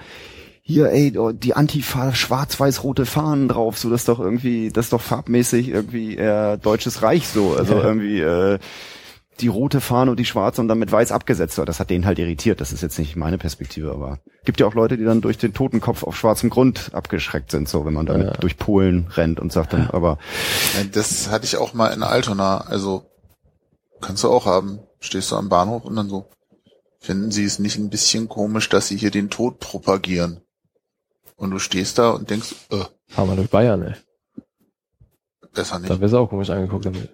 [0.62, 4.94] hier ey, oh, die Antifa schwarz-weiß-rote Fahnen drauf, so das ist doch irgendwie, das ist
[4.94, 8.60] doch farbmäßig irgendwie eher deutsches Reich so, also irgendwie äh,
[9.42, 11.70] die rote Fahne und die schwarze und dann mit weiß abgesetzt wird.
[11.70, 12.62] Das hat den halt irritiert.
[12.62, 15.54] Das ist jetzt nicht meine Perspektive, aber gibt ja auch Leute, die dann durch den
[15.54, 18.34] Totenkopf auf schwarzem Grund abgeschreckt sind, so wenn man damit Ja.
[18.34, 20.18] durch Polen rennt und sagt dann, aber
[20.92, 22.60] Das hatte ich auch mal in Altona.
[22.62, 23.04] Also
[24.02, 24.80] kannst du auch haben.
[25.00, 26.30] Stehst du am Bahnhof und dann so.
[27.02, 30.42] Finden Sie es nicht ein bisschen komisch, dass Sie hier den Tod propagieren?
[31.38, 33.94] Und du stehst da und denkst, äh, Fahren wir durch Bayern, ey.
[35.54, 35.90] besser nicht.
[35.90, 37.10] Da du auch komisch angeguckt damit.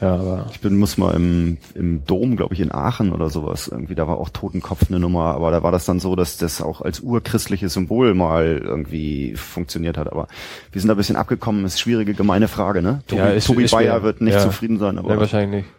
[0.00, 3.66] Ja, aber Ich bin, muss mal im, im Dom, glaube ich, in Aachen oder sowas.
[3.66, 6.62] Irgendwie, da war auch Totenkopf eine Nummer, aber da war das dann so, dass das
[6.62, 10.06] auch als urchristliches Symbol mal irgendwie funktioniert hat.
[10.12, 10.28] Aber
[10.70, 13.02] wir sind da ein bisschen abgekommen, ist schwierige, gemeine Frage, ne?
[13.08, 13.78] Tobi, Ja, ist- Tobi ist schwer.
[13.80, 14.40] Bayer wird nicht Ja.
[14.40, 15.74] zufrieden sein, aber ja, wahrscheinlich nicht.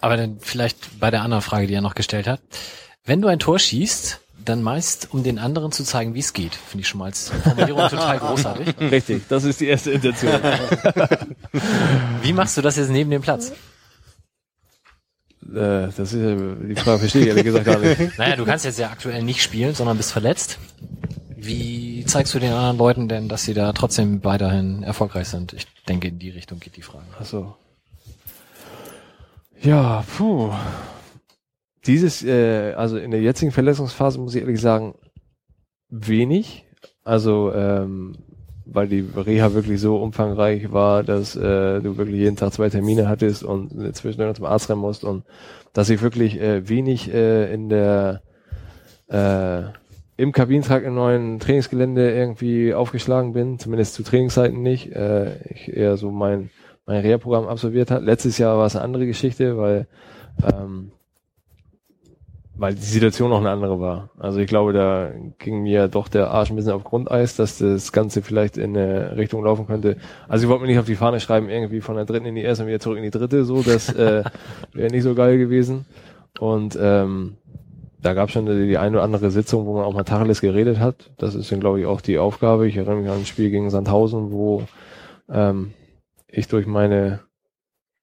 [0.00, 2.40] Aber dann vielleicht bei der anderen Frage, die er noch gestellt hat.
[3.04, 6.54] Wenn du ein Tor schießt, dann meist, um den anderen zu zeigen, wie es geht.
[6.54, 8.74] Finde ich schon mal als Formulierung total großartig.
[8.80, 10.32] Richtig, das ist die erste Intention.
[12.22, 13.52] Wie machst du das jetzt neben dem Platz?
[15.54, 17.98] äh, das ist ja, die Frage verstehe ich ehrlich gesagt gar nicht.
[18.18, 20.58] Naja, du kannst jetzt ja aktuell nicht spielen, sondern bist verletzt.
[21.36, 25.52] Wie zeigst du den anderen Leuten denn, dass sie da trotzdem weiterhin erfolgreich sind?
[25.52, 27.04] Ich denke, in die Richtung geht die Frage.
[27.20, 27.56] Achso.
[29.62, 30.52] Ja, puh.
[31.86, 34.94] Dieses, äh, also in der jetzigen Verletzungsphase muss ich ehrlich sagen,
[35.88, 36.64] wenig.
[37.04, 38.16] Also, ähm,
[38.64, 43.08] weil die Reha wirklich so umfangreich war, dass äh, du wirklich jeden Tag zwei Termine
[43.08, 45.24] hattest und zwischendurch zum Arzt rennen musst und
[45.72, 48.22] dass ich wirklich äh, wenig äh, in der
[49.08, 49.62] äh,
[50.16, 54.90] im Kabinentrakt im neuen Trainingsgelände irgendwie aufgeschlagen bin, zumindest zu Trainingszeiten nicht.
[54.92, 56.50] Äh, ich eher so mein
[56.86, 58.02] mein Reha-Programm absolviert hat.
[58.02, 59.86] Letztes Jahr war es eine andere Geschichte, weil
[60.42, 60.92] ähm,
[62.58, 64.10] weil die Situation noch eine andere war.
[64.18, 67.92] Also ich glaube, da ging mir doch der Arsch ein bisschen auf Grundeis, dass das
[67.92, 69.96] Ganze vielleicht in eine Richtung laufen könnte.
[70.26, 72.42] Also ich wollte mir nicht auf die Fahne schreiben, irgendwie von der dritten in die
[72.42, 74.24] erste und wieder zurück in die dritte, so, das äh,
[74.72, 75.84] wäre nicht so geil gewesen.
[76.40, 77.36] Und ähm,
[78.00, 80.40] da gab es schon die, die eine oder andere Sitzung, wo man auch mal Tacheles
[80.40, 81.10] geredet hat.
[81.18, 82.66] Das ist dann, glaube ich, auch die Aufgabe.
[82.66, 84.62] Ich erinnere mich an ein Spiel gegen Sandhausen, wo
[85.28, 85.72] ähm,
[86.28, 87.20] ich durch meine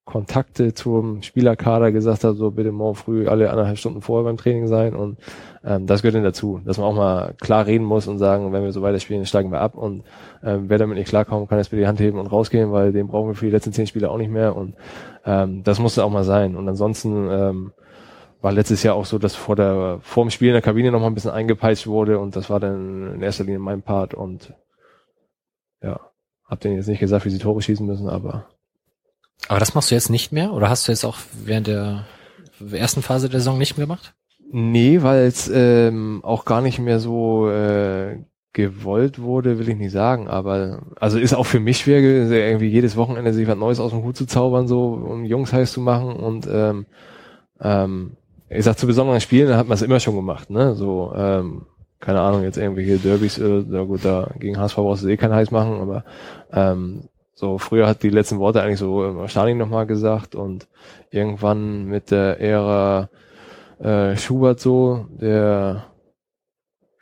[0.05, 4.67] Kontakte zum Spielerkader gesagt habe, so bitte morgen früh alle anderthalb Stunden vorher beim Training
[4.67, 4.95] sein.
[4.95, 5.17] Und
[5.63, 8.63] ähm, das gehört dann dazu, dass man auch mal klar reden muss und sagen, wenn
[8.63, 9.75] wir so weiterspielen, steigen wir ab.
[9.75, 10.03] Und
[10.43, 13.07] ähm, wer damit nicht klarkommt, kann jetzt bitte die Hand heben und rausgehen, weil den
[13.07, 14.57] brauchen wir für die letzten zehn Spiele auch nicht mehr.
[14.57, 14.75] Und
[15.25, 16.57] ähm, das musste auch mal sein.
[16.57, 17.71] Und ansonsten ähm,
[18.41, 20.99] war letztes Jahr auch so, dass vor der vor dem Spiel in der Kabine noch
[20.99, 22.19] mal ein bisschen eingepeitscht wurde.
[22.19, 24.13] Und das war dann in erster Linie mein Part.
[24.13, 24.53] Und
[25.81, 26.01] ja,
[26.43, 28.47] hab denen jetzt nicht gesagt, wie sie Tore schießen müssen, aber
[29.47, 30.53] Aber das machst du jetzt nicht mehr?
[30.53, 32.05] Oder hast du jetzt auch während der
[32.71, 34.13] ersten Phase der Saison nicht mehr gemacht?
[34.51, 38.19] Nee, weil es ähm, auch gar nicht mehr so äh,
[38.53, 40.27] gewollt wurde, will ich nicht sagen.
[40.27, 43.91] Aber also ist auch für mich schwer, gewesen, irgendwie jedes Wochenende sich was Neues aus
[43.91, 46.15] dem Hut zu zaubern, so um Jungs heiß zu machen.
[46.15, 46.85] Und ähm,
[47.59, 48.11] ähm,
[48.49, 50.75] ich sag zu besonderen Spielen, da hat man es immer schon gemacht, ne?
[50.75, 51.63] So, ähm,
[51.99, 55.33] keine Ahnung, jetzt irgendwelche Derbys, äh, na gut, da gegen HSV brauchst du eh kein
[55.33, 56.03] heiß machen, aber
[56.51, 60.67] ähm, so früher hat die letzten Worte eigentlich so äh, Stalin nochmal gesagt und
[61.09, 63.09] irgendwann mit der Ära
[63.79, 65.87] äh, Schubert so, der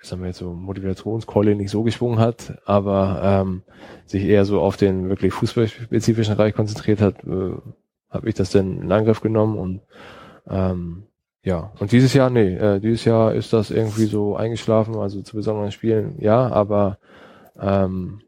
[0.02, 3.62] ich sag mal jetzt so Motivationskeule nicht so geschwungen hat, aber ähm,
[4.06, 7.54] sich eher so auf den wirklich fußballspezifischen Bereich konzentriert hat, äh,
[8.10, 9.82] habe ich das dann in Angriff genommen und
[10.50, 11.04] ähm,
[11.44, 15.36] ja, und dieses Jahr, nee, äh, dieses Jahr ist das irgendwie so eingeschlafen, also zu
[15.36, 16.98] besonderen Spielen, ja, aber
[17.60, 18.22] ähm,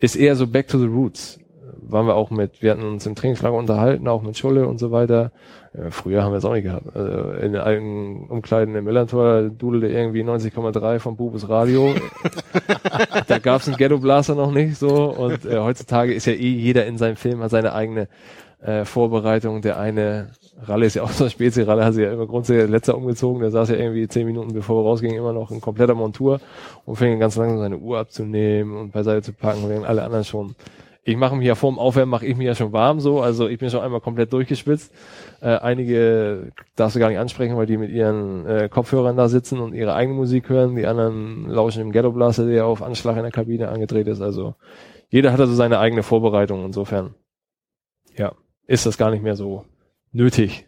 [0.00, 1.38] ist eher so back to the roots.
[1.82, 4.90] Waren wir auch mit, wir hatten uns im Trainingslager unterhalten, auch mit Schulle und so
[4.90, 5.32] weiter.
[5.72, 6.94] Äh, früher haben wir es auch nicht gehabt.
[6.94, 11.94] Also in den alten Umkleiden im Millantor dudelte irgendwie 90,3 vom Bubes Radio.
[13.26, 16.36] da gab es einen Ghetto Blaster noch nicht so und äh, heutzutage ist ja eh
[16.36, 18.08] jeder in seinem Film hat seine eigene
[18.62, 19.62] äh, Vorbereitung.
[19.62, 20.30] Der eine
[20.62, 23.40] Ralle ist ja auch so ein Spezi, Ralle hat sich ja immer grundsätzlich letzter umgezogen,
[23.40, 26.40] der saß ja irgendwie zehn Minuten bevor wir rausgingen immer noch in kompletter Montur
[26.84, 30.54] und fing ganz langsam seine Uhr abzunehmen und beiseite zu packen, während alle anderen schon
[31.02, 33.58] ich mache mich ja vorm Aufwärmen, mache ich mich ja schon warm so, also ich
[33.58, 34.92] bin schon einmal komplett durchgeschwitzt.
[35.40, 39.60] Äh, einige darfst du gar nicht ansprechen, weil die mit ihren äh, Kopfhörern da sitzen
[39.60, 40.76] und ihre eigene Musik hören.
[40.76, 44.20] Die anderen lauschen im Ghetto Blaster, der auf Anschlag in der Kabine angedreht ist.
[44.20, 44.54] Also
[45.08, 46.66] jeder hat also seine eigene Vorbereitung.
[46.66, 47.14] Insofern,
[48.14, 48.32] ja,
[48.70, 49.64] ist das gar nicht mehr so
[50.12, 50.64] nötig.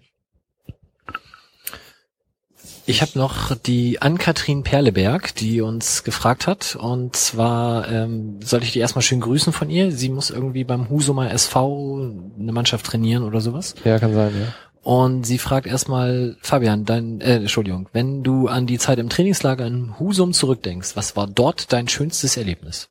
[2.84, 6.74] Ich habe noch die Ann-Kathrin Perleberg, die uns gefragt hat.
[6.74, 9.92] Und zwar ähm, soll ich die erstmal schön grüßen von ihr.
[9.92, 12.10] Sie muss irgendwie beim Husumer SV
[12.40, 13.76] eine Mannschaft trainieren oder sowas.
[13.84, 14.52] Ja, kann sein, ja.
[14.82, 19.64] Und sie fragt erstmal, Fabian, dein, äh, Entschuldigung, wenn du an die Zeit im Trainingslager
[19.64, 22.88] in Husum zurückdenkst, was war dort dein schönstes Erlebnis?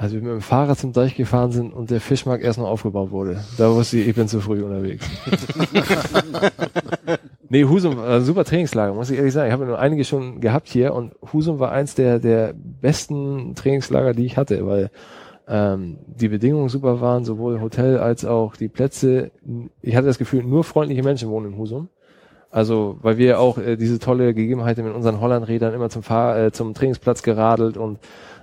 [0.00, 3.10] Als wir mit dem Fahrrad zum Deich gefahren sind und der Fischmarkt erst noch aufgebaut
[3.10, 3.44] wurde.
[3.58, 5.04] Da wusste ich, ich bin zu früh unterwegs.
[7.50, 9.48] nee, Husum, äh, super Trainingslager, muss ich ehrlich sagen.
[9.48, 14.14] Ich habe nur einige schon gehabt hier und Husum war eins der, der besten Trainingslager,
[14.14, 14.90] die ich hatte, weil
[15.46, 19.32] ähm, die Bedingungen super waren, sowohl Hotel als auch die Plätze.
[19.82, 21.90] Ich hatte das Gefühl, nur freundliche Menschen wohnen in Husum.
[22.50, 26.52] Also, weil wir auch äh, diese tolle Gegebenheit mit unseren Hollandrädern immer zum Fahr äh,
[26.52, 27.98] zum Trainingsplatz geradelt und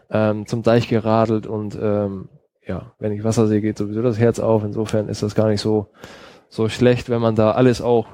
[0.09, 2.29] ähm, zum Deich geradelt und ähm,
[2.65, 4.63] ja, wenn ich Wasser sehe, geht sowieso das Herz auf.
[4.63, 5.87] Insofern ist das gar nicht so
[6.49, 8.07] so schlecht, wenn man da alles auch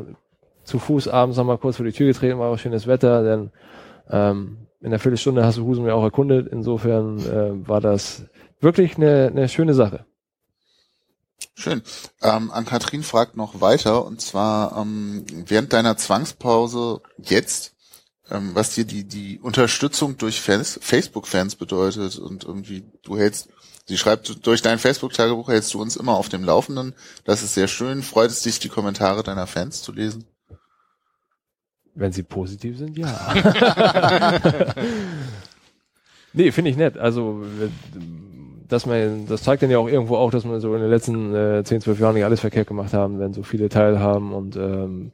[0.63, 3.51] zu Fuß abends nochmal kurz vor die Tür getreten war, auch schönes Wetter, denn
[4.09, 6.47] ähm, in der Viertelstunde hast du Husum ja auch erkundet.
[6.51, 8.23] Insofern äh, war das
[8.59, 10.05] wirklich eine, eine schöne Sache.
[11.55, 11.83] Schön.
[12.21, 17.72] Ähm, an Kathrin fragt noch weiter und zwar ähm, während deiner Zwangspause jetzt
[18.29, 23.49] was dir die, die Unterstützung durch Fans, Facebook-Fans bedeutet und irgendwie du hältst,
[23.85, 26.95] sie schreibt, durch dein Facebook-Tagebuch hältst du uns immer auf dem Laufenden.
[27.25, 28.01] Das ist sehr schön.
[28.01, 30.25] Freut es dich, die Kommentare deiner Fans zu lesen?
[31.95, 33.33] Wenn sie positiv sind, ja.
[36.33, 36.97] nee, finde ich nett.
[36.97, 37.43] Also,
[38.67, 41.35] dass man, das zeigt dann ja auch irgendwo auch, dass man so in den letzten
[41.35, 45.11] äh, 10, 12 Jahren nicht alles verkehrt gemacht haben, wenn so viele teilhaben und ähm,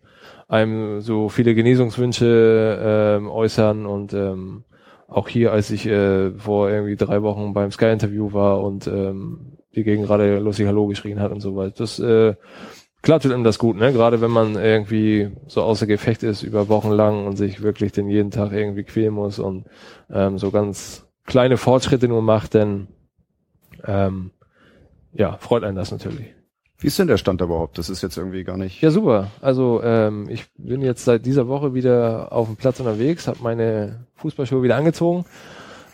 [0.49, 4.65] einem so viele Genesungswünsche ähm, äußern und ähm,
[5.07, 9.83] auch hier, als ich äh, vor irgendwie drei Wochen beim Sky-Interview war und ähm, die
[9.83, 11.75] gegen gerade lustig Hallo geschrien hat und so weiter.
[11.77, 12.35] Das äh,
[13.03, 13.93] klar einem das gut, ne?
[13.93, 18.09] Gerade wenn man irgendwie so außer Gefecht ist über Wochen lang und sich wirklich den
[18.09, 19.65] jeden Tag irgendwie quälen muss und
[20.11, 22.87] ähm, so ganz kleine Fortschritte nur macht, denn
[23.85, 24.31] ähm,
[25.13, 26.38] ja, freut einen das natürlich.
[26.81, 27.77] Wie ist denn der Stand überhaupt?
[27.77, 28.81] Das ist jetzt irgendwie gar nicht.
[28.81, 29.27] Ja, super.
[29.41, 34.05] Also ähm, ich bin jetzt seit dieser Woche wieder auf dem Platz unterwegs, habe meine
[34.15, 35.25] Fußballschuhe wieder angezogen,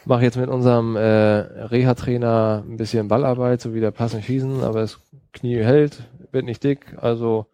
[0.06, 5.00] mache jetzt mit unserem äh, Reha-Trainer ein bisschen Ballarbeit, so wieder passen schießen, aber das
[5.34, 6.96] Knie hält, wird nicht dick.
[6.98, 7.48] Also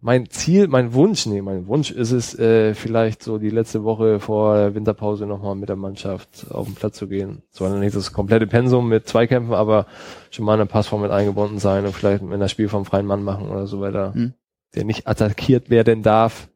[0.00, 4.20] mein Ziel, mein Wunsch, nee, mein Wunsch ist es, äh, vielleicht so die letzte Woche
[4.20, 7.42] vor der Winterpause nochmal mit der Mannschaft auf den Platz zu gehen.
[7.50, 9.86] Zwar nicht das komplette Pensum mit Zweikämpfen, aber
[10.30, 13.22] schon mal eine Passform mit eingebunden sein und vielleicht mit einer Spiel vom freien Mann
[13.22, 14.34] machen oder so weiter, hm.
[14.74, 16.48] der nicht attackiert werden darf.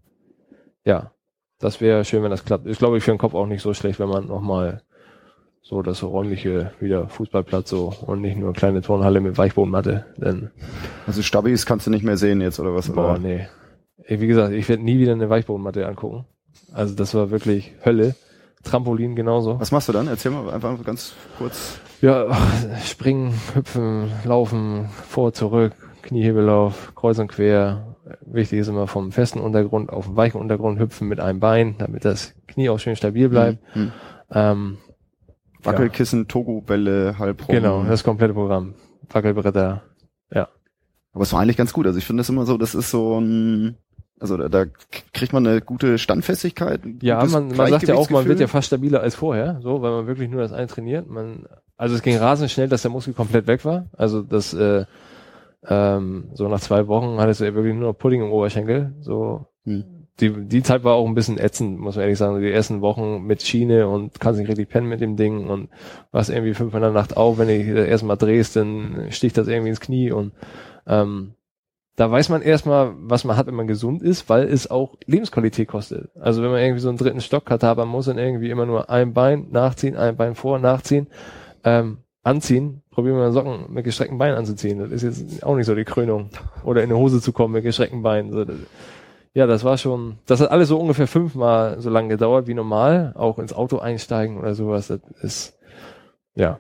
[0.85, 1.13] Ja,
[1.59, 2.67] das wäre schön, wenn das klappt.
[2.67, 4.83] Ist, glaube ich, für den Kopf auch nicht so schlecht, wenn man nochmal
[5.63, 10.07] so das räumliche wieder Fußballplatz so und nicht nur kleine Turnhalle mit Weichbodenmatte.
[10.17, 10.51] Denn
[11.07, 12.91] also Stabis kannst du nicht mehr sehen jetzt oder was?
[12.91, 13.19] Boah, oder?
[13.19, 13.49] nee.
[14.09, 16.25] Wie gesagt, ich werde nie wieder eine Weichbodenmatte angucken.
[16.73, 18.15] Also das war wirklich Hölle.
[18.63, 19.59] Trampolin genauso.
[19.59, 20.09] Was machst du dann?
[20.09, 21.81] Erzähl mal einfach ganz kurz.
[22.01, 22.27] Ja,
[22.85, 25.73] springen, hüpfen, laufen, vor, zurück,
[26.03, 27.97] Kniehebellauf, kreuz und quer.
[28.23, 32.05] Wichtig ist immer vom festen Untergrund auf den weichen Untergrund hüpfen mit einem Bein, damit
[32.05, 33.59] das Knie auch schön stabil bleibt.
[33.77, 33.93] Mhm.
[34.33, 34.79] Ähm,
[35.63, 36.25] Wackelkissen, ja.
[36.27, 37.55] Togo-Bälle, halb rum.
[37.55, 38.75] Genau, das komplette Programm.
[39.09, 39.83] Wackelbretter,
[40.33, 40.49] ja.
[41.13, 41.87] Aber es war eigentlich ganz gut.
[41.87, 43.77] Also ich finde das immer so, das ist so ein,
[44.21, 44.67] also da, da
[45.13, 46.81] kriegt man eine gute Standfestigkeit.
[47.03, 49.91] Ja, man, man sagt ja auch, man wird ja fast stabiler als vorher, so, weil
[49.91, 51.09] man wirklich nur das eine trainiert.
[51.09, 51.47] Man,
[51.77, 53.87] also es ging rasend schnell, dass der Muskel komplett weg war.
[53.97, 54.85] Also das, äh,
[55.67, 58.95] ähm, so nach zwei Wochen hattest du ja wirklich nur noch Pudding im Oberschenkel.
[59.01, 59.85] So, hm
[60.21, 62.41] die, die Zeit war auch ein bisschen ätzend, muss man ehrlich sagen.
[62.41, 65.69] Die ersten Wochen mit Schiene und kannst nicht richtig pennen mit dem Ding und
[66.13, 69.71] warst irgendwie fünf in der Nacht auf, wenn du erstmal drehst, dann sticht das irgendwie
[69.71, 70.33] ins Knie und
[70.87, 71.35] ähm,
[71.97, 75.69] da weiß man erstmal, was man hat, wenn man gesund ist, weil es auch Lebensqualität
[75.69, 76.11] kostet.
[76.19, 78.65] Also wenn man irgendwie so einen dritten Stock hat, aber man muss dann irgendwie immer
[78.65, 81.09] nur ein Bein nachziehen, ein Bein vor, nachziehen,
[81.65, 84.79] ähm, anziehen, probieren wir mal Socken mit gestreckten Beinen anzuziehen.
[84.79, 86.31] Das ist jetzt auch nicht so die Krönung.
[86.65, 88.33] Oder in eine Hose zu kommen mit gestreckten Beinen.
[88.33, 88.45] So,
[89.33, 93.13] ja, das war schon, das hat alles so ungefähr fünfmal so lange gedauert wie normal.
[93.17, 95.59] Auch ins Auto einsteigen oder sowas, das ist,
[96.35, 96.59] ja.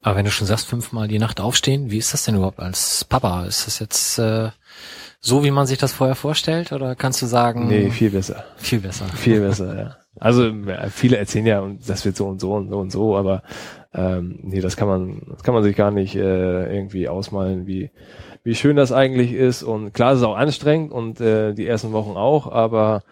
[0.00, 3.04] Aber wenn du schon sagst, fünfmal die Nacht aufstehen, wie ist das denn überhaupt als
[3.04, 3.44] Papa?
[3.46, 4.50] Ist das jetzt äh,
[5.20, 6.70] so, wie man sich das vorher vorstellt?
[6.72, 8.44] Oder kannst du sagen, Nee, viel besser.
[8.56, 9.06] viel besser?
[9.06, 9.96] Viel besser, ja.
[10.20, 10.52] Also
[10.90, 13.42] viele erzählen ja, und das wird so und so und so und so, aber
[13.94, 17.90] ähm, nee, das kann man, das kann man sich gar nicht äh, irgendwie ausmalen, wie
[18.44, 19.62] wie schön das eigentlich ist.
[19.62, 23.02] Und klar, es ist auch anstrengend und äh, die ersten Wochen auch, aber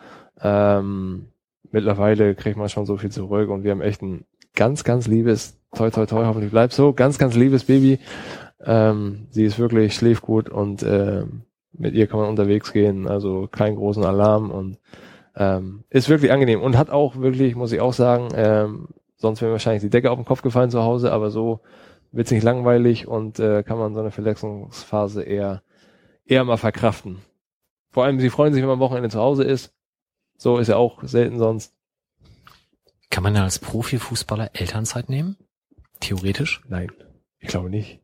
[0.40, 1.27] ähm,
[1.70, 4.24] mittlerweile kriegt man schon so viel zurück und wir haben echt ein
[4.55, 7.98] ganz, ganz liebes, toi toi toi, hoffentlich bleibt so, ganz, ganz liebes Baby.
[8.65, 11.24] Ähm, sie ist wirklich, schläft gut und äh,
[11.73, 14.78] mit ihr kann man unterwegs gehen, also keinen großen Alarm und
[15.36, 19.51] ähm, ist wirklich angenehm und hat auch wirklich, muss ich auch sagen, ähm, sonst wäre
[19.51, 21.61] mir wahrscheinlich die Decke auf den Kopf gefallen zu Hause, aber so
[22.13, 25.63] wird's nicht langweilig und äh, kann man so eine Verletzungsphase eher
[26.25, 27.23] eher mal verkraften.
[27.91, 29.73] Vor allem, sie freuen sich, wenn man am Wochenende zu Hause ist.
[30.37, 31.73] So ist ja auch selten sonst.
[33.11, 35.37] Kann man ja als Profifußballer Elternzeit nehmen?
[36.01, 36.61] Theoretisch?
[36.69, 36.91] Nein,
[37.39, 38.01] ich glaube nicht.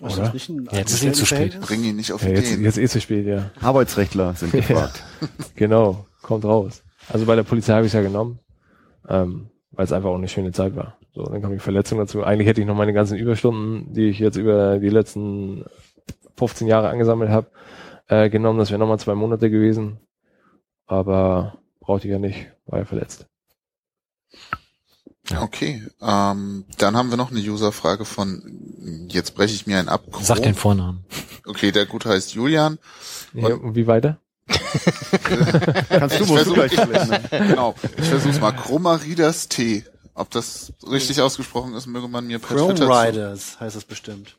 [0.00, 0.24] Ist Oder?
[0.24, 1.60] das nicht ein jetzt ist ihm zu spät.
[1.60, 2.64] Bring ihn nicht auf Ja, jetzt, Ideen.
[2.64, 3.50] jetzt eh zu spät, ja.
[3.60, 5.02] Arbeitsrechtler sind gefragt.
[5.56, 6.82] Genau, kommt raus.
[7.08, 8.38] Also bei der Polizei habe ich ja genommen,
[9.08, 10.96] ähm, weil es einfach auch eine schöne Zeit war.
[11.14, 12.24] So, dann kam die Verletzung dazu.
[12.24, 15.64] Eigentlich hätte ich noch meine ganzen Überstunden, die ich jetzt über die letzten
[16.36, 17.48] 15 Jahre angesammelt habe,
[18.08, 18.58] äh, genommen.
[18.58, 20.00] Das wäre nochmal zwei Monate gewesen.
[20.86, 23.26] Aber brauchte ich ja nicht, war ja verletzt.
[25.40, 30.04] Okay, ähm, dann haben wir noch eine Userfrage von, jetzt breche ich mir ein ab.
[30.20, 31.04] Sag den Vornamen.
[31.44, 32.78] Okay, der Gute heißt Julian.
[33.32, 34.20] Ja, und wie weiter?
[35.88, 37.30] Kannst du Ich wohl versuch- gleich.
[37.30, 38.52] Genau, ich versuch's mal.
[38.52, 39.84] Chromaridas T.
[40.14, 43.84] Ob das richtig ausgesprochen ist, möge man mir per Chrome Twitter zu- Riders heißt es
[43.84, 44.36] bestimmt.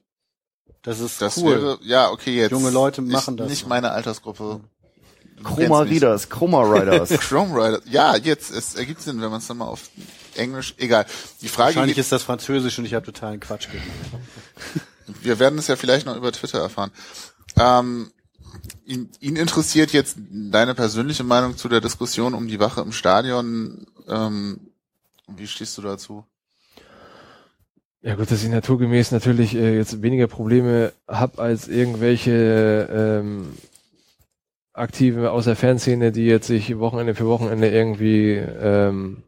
[0.81, 1.51] Das ist Das cool.
[1.61, 2.51] wäre, ja, okay, jetzt.
[2.51, 3.67] Junge Leute machen das Nicht so.
[3.67, 4.61] meine Altersgruppe.
[5.43, 5.81] Chroma.
[5.81, 7.09] Readers, Chroma Riders.
[7.09, 7.79] Chrome Rider.
[7.85, 9.81] Ja, jetzt, es ergibt Sinn, wenn man es dann mal auf
[10.35, 11.05] Englisch, egal.
[11.41, 13.87] Die Frage Wahrscheinlich ist das Französisch und ich habe totalen Quatsch gemacht.
[15.21, 16.91] wir werden es ja vielleicht noch über Twitter erfahren.
[17.59, 18.11] Ähm,
[18.85, 23.85] ihn, ihn interessiert jetzt deine persönliche Meinung zu der Diskussion um die Wache im Stadion.
[24.07, 24.59] Ähm,
[25.27, 26.23] wie stehst du dazu?
[28.01, 33.53] Ja gut, dass ich naturgemäß natürlich äh, jetzt weniger Probleme hab als irgendwelche ähm,
[34.73, 39.23] Aktive aus der Fanszene, die jetzt sich Wochenende für Wochenende irgendwie ähm,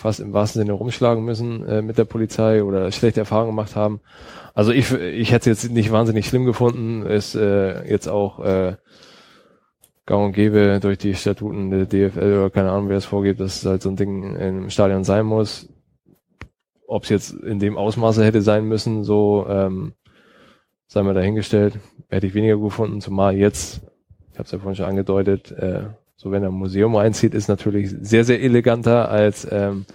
[0.00, 4.00] fast im wahrsten Sinne rumschlagen müssen äh, mit der Polizei oder schlechte Erfahrungen gemacht haben.
[4.54, 8.76] Also ich, ich hätte es jetzt nicht wahnsinnig schlimm gefunden, ist äh, jetzt auch äh,
[10.06, 13.64] gang und gäbe durch die Statuten der DFL oder keine Ahnung, wer es vorgeht, dass
[13.64, 15.68] halt so ein Ding im Stadion sein muss
[16.90, 19.94] ob es jetzt in dem Ausmaße hätte sein müssen, so ähm,
[20.88, 21.78] sei mal dahingestellt,
[22.08, 23.80] hätte ich weniger gefunden, zumal jetzt,
[24.32, 25.84] ich habe es ja vorhin schon angedeutet, äh,
[26.20, 29.86] so wenn er ein Museum reinzieht, ist natürlich sehr, sehr eleganter als, ähm,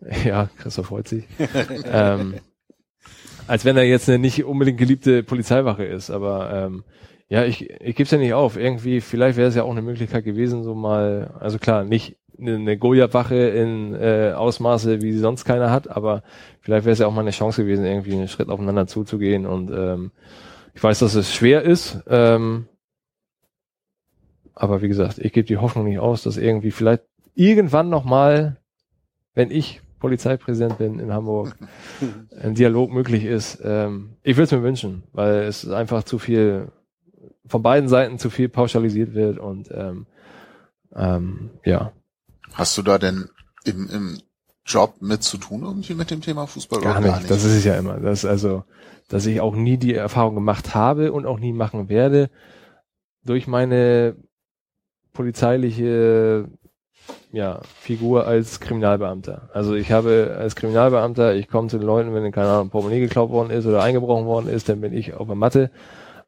[0.24, 1.24] ja, Christoph freut sich,
[1.90, 2.34] ähm,
[3.46, 6.84] als wenn er jetzt eine nicht unbedingt geliebte Polizeiwache ist, aber ähm,
[7.30, 8.58] ja, ich, ich gebe es ja nicht auf.
[8.58, 12.56] Irgendwie, vielleicht wäre es ja auch eine Möglichkeit gewesen, so mal, also klar, nicht eine,
[12.56, 16.22] eine Goliath-Wache in äh, Ausmaße, wie sie sonst keiner hat, aber
[16.60, 19.46] vielleicht wäre es ja auch mal eine Chance gewesen, irgendwie einen Schritt aufeinander zuzugehen.
[19.46, 20.10] Und ähm,
[20.74, 22.66] ich weiß, dass es schwer ist, ähm,
[24.54, 27.02] aber wie gesagt, ich gebe die Hoffnung nicht aus, dass irgendwie vielleicht
[27.34, 28.56] irgendwann nochmal,
[29.34, 31.56] wenn ich Polizeipräsident bin in Hamburg,
[32.40, 33.60] ein Dialog möglich ist.
[33.64, 36.68] Ähm, ich würde es mir wünschen, weil es einfach zu viel,
[37.46, 40.06] von beiden Seiten zu viel pauschalisiert wird und ähm,
[40.94, 41.92] ähm, ja,
[42.54, 43.28] Hast du da denn
[43.64, 44.18] im, im
[44.64, 47.30] Job mit zu tun irgendwie mit dem Thema Fußball gar oder nicht.
[47.30, 47.98] Das ist es ja immer.
[47.98, 48.64] Das also,
[49.08, 52.30] dass ich auch nie die Erfahrung gemacht habe und auch nie machen werde
[53.24, 54.16] durch meine
[55.12, 56.48] polizeiliche
[57.32, 59.50] ja, Figur als Kriminalbeamter.
[59.52, 63.30] Also ich habe als Kriminalbeamter, ich komme zu den Leuten, wenn keine Ahnung, Portemonnaie geklaut
[63.30, 65.70] worden ist oder eingebrochen worden ist, dann bin ich auf der Matte.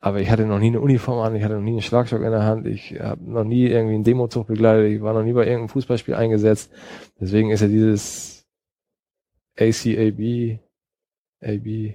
[0.00, 2.30] Aber ich hatte noch nie eine Uniform an, ich hatte noch nie einen Schlagstock in
[2.30, 5.46] der Hand, ich habe noch nie irgendwie einen Demozug begleitet, ich war noch nie bei
[5.46, 6.70] irgendeinem Fußballspiel eingesetzt.
[7.18, 8.46] Deswegen ist ja dieses
[9.58, 10.58] ACAB,
[11.42, 11.94] AB,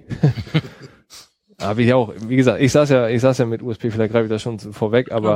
[1.60, 4.24] habe ich auch, wie gesagt, ich saß ja, ich saß ja mit USP, vielleicht greife
[4.24, 5.30] ich das schon vorweg, aber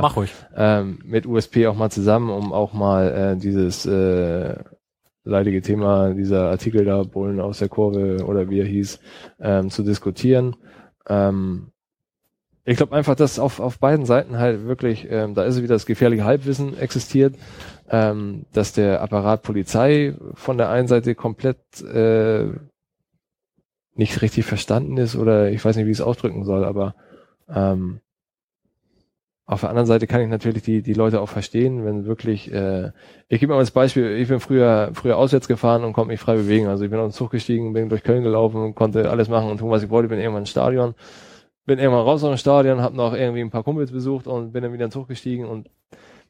[0.55, 4.55] Ja, ähm, mit USP auch mal zusammen, um auch mal äh, dieses äh,
[5.23, 8.99] leidige Thema, dieser Artikel da, Bullen aus der Kurve oder wie er hieß,
[9.39, 10.55] ähm, zu diskutieren.
[11.07, 11.71] Ähm,
[12.63, 15.85] ich glaube einfach, dass auf, auf beiden Seiten halt wirklich, ähm, da ist wieder das
[15.85, 17.35] gefährliche Halbwissen existiert,
[17.89, 22.47] ähm, dass der Apparat Polizei von der einen Seite komplett äh,
[23.95, 26.95] nicht richtig verstanden ist oder ich weiß nicht, wie ich es ausdrücken soll, aber
[27.49, 28.01] ähm,
[29.47, 32.91] auf der anderen Seite kann ich natürlich die, die Leute auch verstehen, wenn wirklich, äh,
[33.27, 36.35] ich gebe mal als Beispiel, ich bin früher, früher auswärts gefahren und konnte mich frei
[36.35, 36.67] bewegen.
[36.67, 39.59] Also ich bin auf den Zug gestiegen, bin durch Köln gelaufen konnte alles machen und
[39.59, 40.95] tun, was ich wollte, bin irgendwann ins Stadion,
[41.65, 44.63] bin irgendwann raus aus dem Stadion, habe noch irgendwie ein paar Kumpels besucht und bin
[44.63, 45.69] dann wieder in den Zug gestiegen und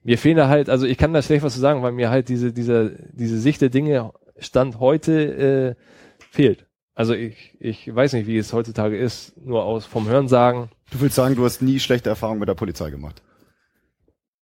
[0.04, 2.28] mir fehlen da halt, also ich kann da schlecht was zu sagen, weil mir halt
[2.28, 5.84] diese, diese, diese Sicht der Dinge Stand heute äh,
[6.32, 6.66] fehlt.
[6.96, 10.70] Also ich, ich weiß nicht, wie es heutzutage ist, nur aus vom Hörensagen.
[10.92, 13.22] Du willst sagen, du hast nie schlechte Erfahrungen mit der Polizei gemacht.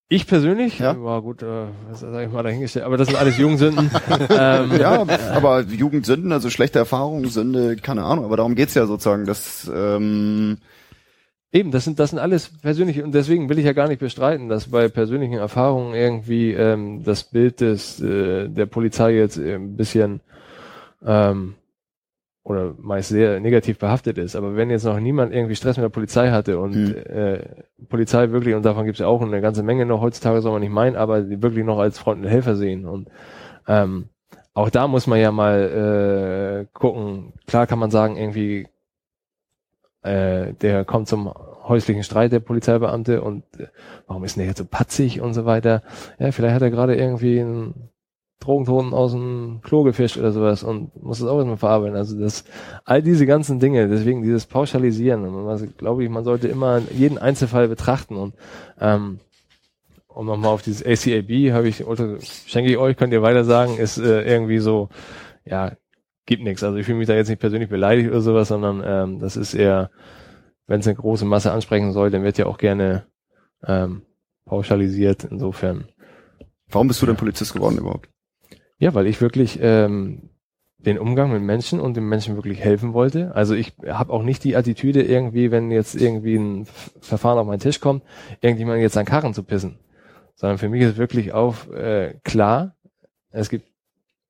[0.08, 1.02] Ich persönlich, Ja.
[1.02, 3.90] war gut, äh, was sag ich mal dahingestellt, aber das sind alles Jugendsünden.
[4.30, 5.04] ähm, Ja,
[5.34, 10.58] aber Jugendsünden, also schlechte Erfahrungen, Sünde, keine Ahnung, aber darum geht's ja sozusagen, dass ähm,
[11.56, 14.50] Eben, das sind, das sind alles persönliche, und deswegen will ich ja gar nicht bestreiten,
[14.50, 19.78] dass bei persönlichen Erfahrungen irgendwie ähm, das Bild des, äh, der Polizei jetzt äh, ein
[19.78, 20.22] bisschen
[21.06, 21.54] ähm,
[22.44, 24.36] oder meist sehr negativ behaftet ist.
[24.36, 26.96] Aber wenn jetzt noch niemand irgendwie Stress mit der Polizei hatte und Hm.
[26.96, 27.40] äh,
[27.88, 30.62] Polizei wirklich, und davon gibt es ja auch eine ganze Menge noch, heutzutage soll man
[30.62, 32.86] nicht meinen, aber die wirklich noch als Freund und Helfer sehen.
[32.86, 33.10] Und
[33.68, 34.10] ähm,
[34.54, 37.34] auch da muss man ja mal äh, gucken.
[37.48, 38.68] Klar kann man sagen, irgendwie
[40.02, 41.34] äh, der kommt zum
[41.66, 43.68] häuslichen Streit, der Polizeibeamte, und äh,
[44.06, 45.82] warum ist denn der jetzt so patzig und so weiter?
[46.20, 47.90] Ja, vielleicht hat er gerade irgendwie einen
[48.44, 51.96] Drogentoten aus dem Klo gefischt oder sowas und muss das auch erstmal verarbeiten.
[51.96, 52.44] Also das,
[52.84, 57.18] all diese ganzen Dinge, deswegen dieses Pauschalisieren, und was, glaube ich, man sollte immer jeden
[57.18, 58.36] Einzelfall betrachten und
[58.80, 59.20] ähm,
[60.08, 63.78] um nochmal auf dieses ACAB habe ich, oder schenke ich euch, könnt ihr weiter sagen,
[63.78, 64.90] ist äh, irgendwie so,
[65.46, 65.72] ja,
[66.26, 66.64] gibt nichts.
[66.64, 69.54] Also ich fühle mich da jetzt nicht persönlich beleidigt oder sowas, sondern ähm, das ist
[69.54, 69.90] eher,
[70.68, 73.06] wenn es eine große Masse ansprechen soll, dann wird ja auch gerne
[73.66, 74.04] ähm,
[74.46, 75.24] pauschalisiert.
[75.24, 75.88] Insofern,
[76.70, 78.13] warum bist du denn Polizist geworden überhaupt?
[78.84, 80.30] Ja, weil ich wirklich ähm,
[80.78, 83.34] den Umgang mit Menschen und den Menschen wirklich helfen wollte.
[83.34, 86.68] Also ich habe auch nicht die Attitüde irgendwie, wenn jetzt irgendwie ein
[87.00, 88.04] Verfahren auf meinen Tisch kommt,
[88.42, 89.80] irgendjemand jetzt an Karren zu pissen.
[90.36, 92.76] Sondern für mich ist wirklich auf äh, klar,
[93.32, 93.70] es gibt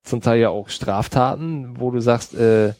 [0.04, 2.74] zum Teil ja auch Straftaten, wo du sagst, äh,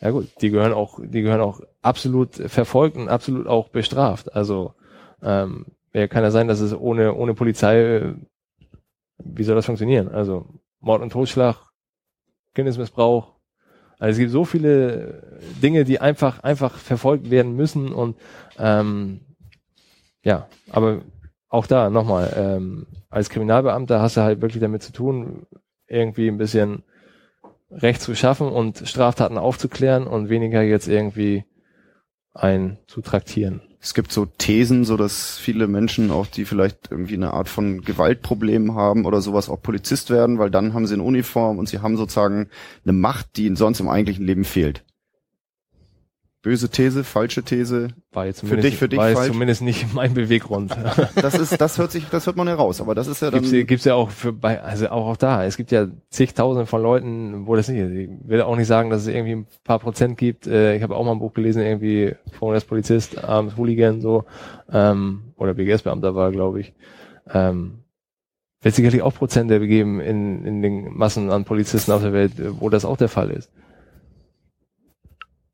[0.00, 4.34] ja gut, die gehören auch, die gehören auch absolut verfolgt und absolut auch bestraft.
[4.34, 4.72] Also
[5.22, 8.14] ähm, ja, kann ja sein, dass es ohne ohne Polizei, äh,
[9.18, 10.08] wie soll das funktionieren?
[10.08, 10.46] Also
[10.80, 11.56] Mord und Totschlag,
[12.54, 13.34] Kindesmissbrauch.
[13.98, 18.16] Also es gibt so viele Dinge, die einfach einfach verfolgt werden müssen und
[18.58, 19.20] ähm,
[20.22, 21.02] ja, aber
[21.48, 25.46] auch da nochmal, ähm, als Kriminalbeamter hast du halt wirklich damit zu tun,
[25.86, 26.82] irgendwie ein bisschen
[27.70, 31.44] Recht zu schaffen und Straftaten aufzuklären und weniger jetzt irgendwie
[32.32, 33.62] ein zu traktieren.
[33.80, 37.82] Es gibt so Thesen, so dass viele Menschen auch, die vielleicht irgendwie eine Art von
[37.82, 41.78] Gewaltproblem haben oder sowas, auch Polizist werden, weil dann haben sie eine Uniform und sie
[41.78, 42.48] haben sozusagen
[42.84, 44.84] eine Macht, die ihnen sonst im eigentlichen Leben fehlt.
[46.40, 47.88] Böse These, falsche These.
[48.12, 49.32] War jetzt Für zumindest, dich- für dich war falsch?
[49.32, 50.76] zumindest nicht mein Beweggrund.
[51.16, 53.42] Das ist, das hört sich, das hört man heraus, aber das ist ja dann.
[53.42, 55.44] gibt's, gibt's ja auch für bei, also auch, auch da.
[55.44, 57.90] Es gibt ja zigtausende von Leuten, wo das nicht ist.
[57.90, 60.46] Ich will auch nicht sagen, dass es irgendwie ein paar Prozent gibt.
[60.46, 64.24] Äh, ich habe auch mal ein Buch gelesen, irgendwie vorhin als Polizist, abends Hooligan, so,
[64.72, 66.72] ähm, oder BGS-Beamter war, glaube ich.
[67.34, 67.80] Ähm,
[68.62, 72.68] wird sicherlich auch Prozente geben in, in den Massen an Polizisten auf der Welt, wo
[72.70, 73.50] das auch der Fall ist.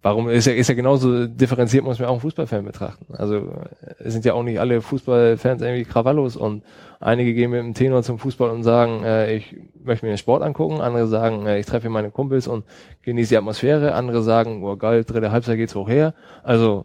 [0.05, 3.06] Warum ist ja, ist ja genauso differenziert, muss man auch einen Fußballfan betrachten.
[3.14, 3.55] Also
[3.98, 6.62] es sind ja auch nicht alle Fußballfans irgendwie Krawallos und
[7.01, 10.43] einige gehen mit dem Tenor zum Fußball und sagen, äh, ich möchte mir den Sport
[10.43, 12.66] angucken, andere sagen, äh, ich treffe hier meine Kumpels und
[13.01, 16.12] genieße die Atmosphäre, andere sagen, oh geil, dritte Halbzeit geht's hoch her.
[16.43, 16.85] Also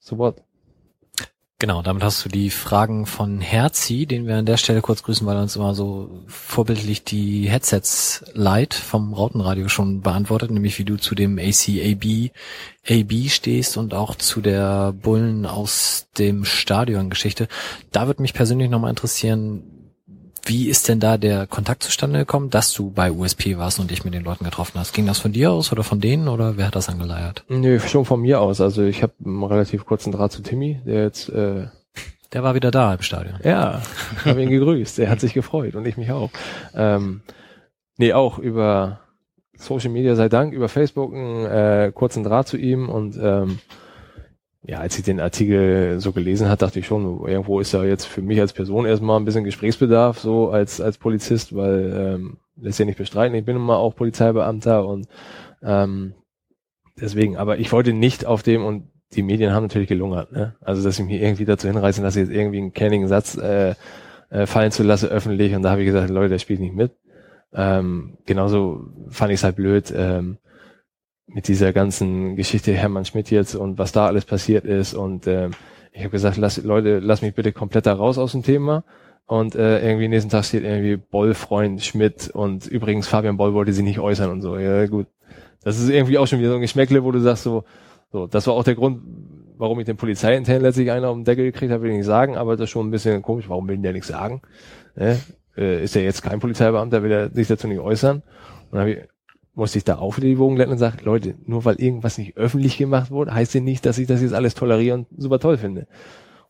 [0.00, 0.42] so what?
[1.60, 5.26] Genau, damit hast du die Fragen von Herzi, den wir an der Stelle kurz grüßen,
[5.26, 10.86] weil er uns immer so vorbildlich die Headsets Light vom Rautenradio schon beantwortet, nämlich wie
[10.86, 12.30] du zu dem ACAB
[12.88, 17.46] AB stehst und auch zu der Bullen aus dem Stadion Geschichte.
[17.92, 19.79] Da würde mich persönlich nochmal interessieren,
[20.44, 24.04] wie ist denn da der Kontakt zustande gekommen, dass du bei USP warst und dich
[24.04, 24.92] mit den Leuten getroffen hast?
[24.92, 27.44] Ging das von dir aus oder von denen oder wer hat das angeleiert?
[27.48, 28.60] Nö, schon von mir aus.
[28.60, 31.66] Also ich habe einen relativ kurzen Draht zu Timmy, der jetzt äh,
[32.32, 33.38] Der war wieder da im Stadion.
[33.42, 33.82] Ja,
[34.18, 34.98] ich habe ihn gegrüßt.
[35.00, 36.30] Er hat sich gefreut und ich mich auch.
[36.74, 37.22] Ähm,
[37.96, 39.00] nee, auch über
[39.56, 43.58] Social Media sei Dank, über Facebook einen äh, kurzen Draht zu ihm und ähm,
[44.62, 48.04] ja, als ich den Artikel so gelesen hat, dachte ich schon, irgendwo ist ja jetzt
[48.04, 52.78] für mich als Person erstmal ein bisschen Gesprächsbedarf, so als als Polizist, weil ähm, lässt
[52.78, 55.08] ja nicht bestreiten, ich bin mal auch Polizeibeamter und
[55.62, 56.14] ähm,
[57.00, 60.54] deswegen, aber ich wollte nicht auf dem und die Medien haben natürlich gelungert, ne?
[60.60, 63.74] Also dass ich mich irgendwie dazu hinreißen lasse, jetzt irgendwie einen kennigen Satz äh,
[64.28, 66.92] äh, fallen zu lassen öffentlich und da habe ich gesagt, Leute, der spielt nicht mit.
[67.52, 70.36] Ähm, genauso fand ich es halt blöd ähm,
[71.32, 75.52] mit dieser ganzen Geschichte Hermann Schmidt jetzt und was da alles passiert ist und ähm,
[75.92, 78.84] Ich habe gesagt, lass, Leute, lass mich bitte komplett da raus aus dem Thema.
[79.26, 83.82] Und äh, irgendwie nächsten Tag steht irgendwie Boll-Freund Schmidt und übrigens Fabian Boll wollte sie
[83.82, 84.58] nicht äußern und so.
[84.58, 85.06] Ja gut,
[85.62, 87.64] das ist irgendwie auch schon wieder so ein Geschmäckle, wo du sagst so,
[88.10, 89.02] so, das war auch der Grund,
[89.56, 92.36] warum ich den Polizeiintern letztlich einer auf den Deckel gekriegt habe, will ich nicht sagen,
[92.36, 94.42] aber das ist schon ein bisschen komisch, warum will der nichts sagen?
[94.96, 95.20] Ne?
[95.56, 98.16] Äh, ist er jetzt kein Polizeibeamter, will er sich dazu nicht äußern?
[98.16, 98.24] Und
[98.72, 98.98] dann habe ich,
[99.60, 102.36] musste ich da auch wieder die Wogen glätten und sagen, Leute, nur weil irgendwas nicht
[102.36, 105.58] öffentlich gemacht wurde, heißt ja nicht, dass ich das jetzt alles toleriere und super toll
[105.58, 105.86] finde.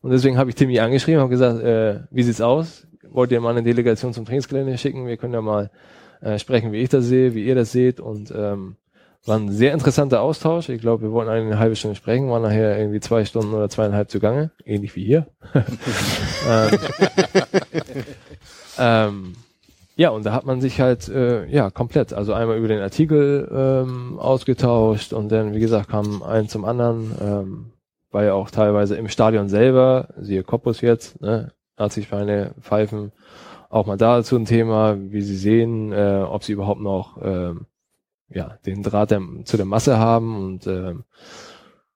[0.01, 2.87] Und deswegen habe ich Timmy angeschrieben und gesagt, äh, wie sieht's aus?
[3.11, 5.05] Wollt ihr mal eine Delegation zum Trainingsgelände schicken?
[5.07, 5.69] Wir können ja mal
[6.21, 7.99] äh, sprechen, wie ich das sehe, wie ihr das seht.
[7.99, 8.77] Und ähm,
[9.25, 10.69] war ein sehr interessanter Austausch.
[10.69, 14.09] Ich glaube, wir wollten eine halbe Stunde sprechen, waren nachher irgendwie zwei Stunden oder zweieinhalb
[14.09, 15.27] zugange, ähnlich wie hier.
[16.49, 16.79] ähm,
[18.79, 19.33] ähm,
[20.01, 23.47] ja, und da hat man sich halt äh, ja komplett, also einmal über den Artikel
[23.53, 27.11] ähm, ausgetauscht und dann, wie gesagt, kam ein zum anderen.
[27.21, 27.73] Ähm,
[28.09, 33.11] war ja auch teilweise im Stadion selber, siehe Koppus jetzt, ne, Nazi-Vereine pfeifen,
[33.69, 37.67] auch mal dazu ein Thema, wie sie sehen, äh, ob sie überhaupt noch ähm,
[38.27, 41.03] ja, den Draht der, zu der Masse haben und ähm,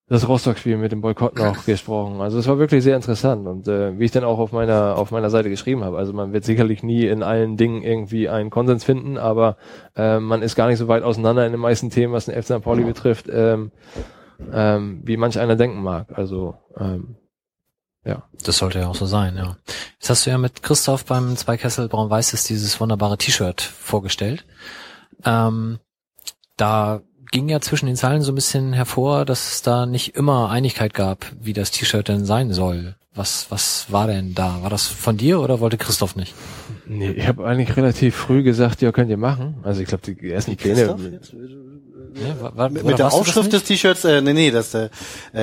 [0.08, 2.22] das Rostock-Spiel mit dem Boykott noch gesprochen.
[2.22, 5.12] Also es war wirklich sehr interessant und äh, wie ich dann auch auf meiner auf
[5.12, 5.98] meiner Seite geschrieben habe.
[5.98, 9.58] Also man wird sicherlich nie in allen Dingen irgendwie einen Konsens finden, aber
[9.96, 12.46] äh, man ist gar nicht so weit auseinander in den meisten Themen, was den FC
[12.46, 12.62] St.
[12.62, 13.72] Pauli betrifft, ähm,
[14.52, 16.16] ähm, wie manch einer denken mag.
[16.16, 17.16] Also ähm,
[18.06, 18.24] ja.
[18.44, 19.58] Das sollte ja auch so sein, ja.
[19.94, 24.46] Jetzt hast du ja mit Christoph beim Zweikessel Braun-Weißes dieses wunderbare T-Shirt vorgestellt.
[25.26, 25.80] Ähm,
[26.56, 30.50] da ging ja zwischen den Zeilen so ein bisschen hervor, dass es da nicht immer
[30.50, 32.96] Einigkeit gab, wie das T-Shirt denn sein soll.
[33.14, 34.62] Was, was war denn da?
[34.62, 36.34] War das von dir oder wollte Christoph nicht?
[36.86, 39.56] Nee, ich habe eigentlich relativ früh gesagt, ja, könnt ihr machen.
[39.64, 41.20] Also ich glaube, die ersten Pläne.
[42.16, 44.90] Ja, war, war, mit der Aufschrift des T-Shirts, äh, nee, nee, das, äh,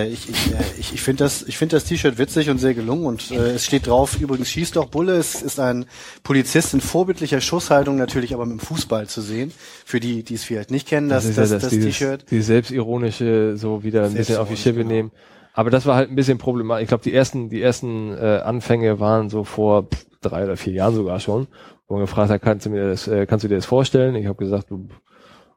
[0.08, 3.04] ich, ich, äh, ich, ich finde das, ich finde das T-Shirt witzig und sehr gelungen
[3.04, 5.84] und äh, es steht drauf, übrigens schießt doch Bulle, es ist ein
[6.22, 9.52] Polizist in vorbildlicher Schusshaltung, natürlich aber mit dem Fußball zu sehen.
[9.84, 12.24] Für die, die es vielleicht nicht kennen, das, das, das, das T-Shirt.
[12.30, 14.90] Die selbstironische, so wieder ein bisschen auf die Schippe genau.
[14.90, 15.12] nehmen.
[15.52, 16.84] Aber das war halt ein bisschen problematisch.
[16.84, 20.72] Ich glaube, die ersten, die ersten äh, Anfänge waren so vor pff, drei oder vier
[20.72, 21.48] Jahren sogar schon,
[21.86, 24.14] wo man gefragt hat, kannst du mir das, äh, kannst du dir das vorstellen?
[24.14, 24.88] Ich habe gesagt, du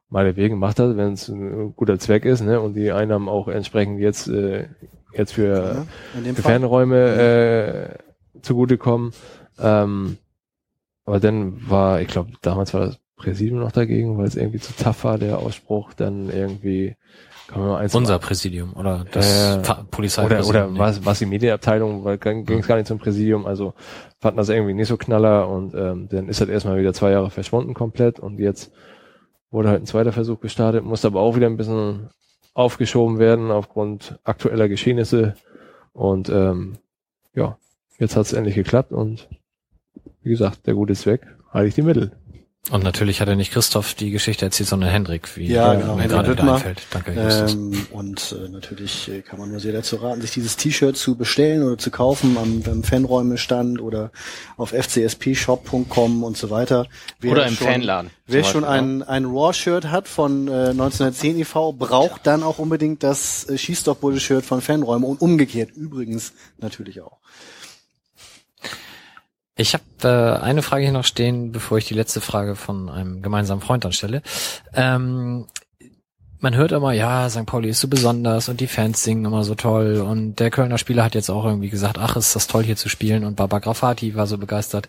[0.08, 2.60] meinetwegen macht das, wenn es ein guter Zweck ist, ne?
[2.60, 4.66] Und die Einnahmen auch entsprechend jetzt äh,
[5.12, 5.86] jetzt für,
[6.24, 7.98] ja, für Fernräume
[8.34, 9.12] äh, zugutekommen.
[9.58, 10.18] Ähm,
[11.04, 14.72] aber dann war, ich glaube, damals war das Präsidium noch dagegen, weil es irgendwie zu
[14.76, 16.96] tough war, der Ausspruch, dann irgendwie
[17.48, 20.48] kann man eins Unser Präsidium oder das äh, Polizeipräsidium.
[20.48, 22.68] Oder, oder was, was die Medienabteilung, weil ging es mhm.
[22.68, 23.74] gar nicht zum Präsidium, also
[24.20, 27.30] fanden das irgendwie nicht so knaller und ähm, dann ist das erstmal wieder zwei Jahre
[27.30, 28.72] verschwunden komplett und jetzt
[29.50, 32.10] wurde halt ein zweiter Versuch gestartet, musste aber auch wieder ein bisschen
[32.54, 35.34] aufgeschoben werden aufgrund aktueller Geschehnisse.
[35.92, 36.78] Und ähm,
[37.34, 37.58] ja,
[37.98, 39.28] jetzt hat es endlich geklappt und
[40.22, 41.26] wie gesagt, der gute Zweck,
[41.68, 42.12] ich die Mittel.
[42.70, 46.08] Und natürlich hat er nicht Christoph die Geschichte erzählt, sondern Hendrik, wie ja, genau, mir
[46.08, 46.82] gerade wieder einfällt.
[46.90, 50.96] Danke, ähm, Und äh, natürlich äh, kann man nur sehr dazu raten, sich dieses T-Shirt
[50.96, 54.10] zu bestellen oder zu kaufen am, am Fanräumestand oder
[54.56, 56.86] auf fcspshop.com und so weiter.
[57.20, 58.10] Wer oder im schon, Fanladen.
[58.26, 63.48] Wer schon ein, ein Raw-Shirt hat von äh, 1910 e.V., braucht dann auch unbedingt das
[63.48, 67.18] äh, Schießdorf-Bulle-Shirt von Fanräume und umgekehrt übrigens natürlich auch.
[69.58, 73.22] Ich habe äh, eine Frage hier noch stehen, bevor ich die letzte Frage von einem
[73.22, 74.22] gemeinsamen Freund anstelle.
[74.74, 75.46] Ähm,
[76.38, 77.46] man hört immer, ja, St.
[77.46, 81.02] Pauli ist so besonders und die Fans singen immer so toll und der Kölner Spieler
[81.02, 84.14] hat jetzt auch irgendwie gesagt, ach, ist das toll hier zu spielen und Baba Grafati
[84.14, 84.88] war so begeistert.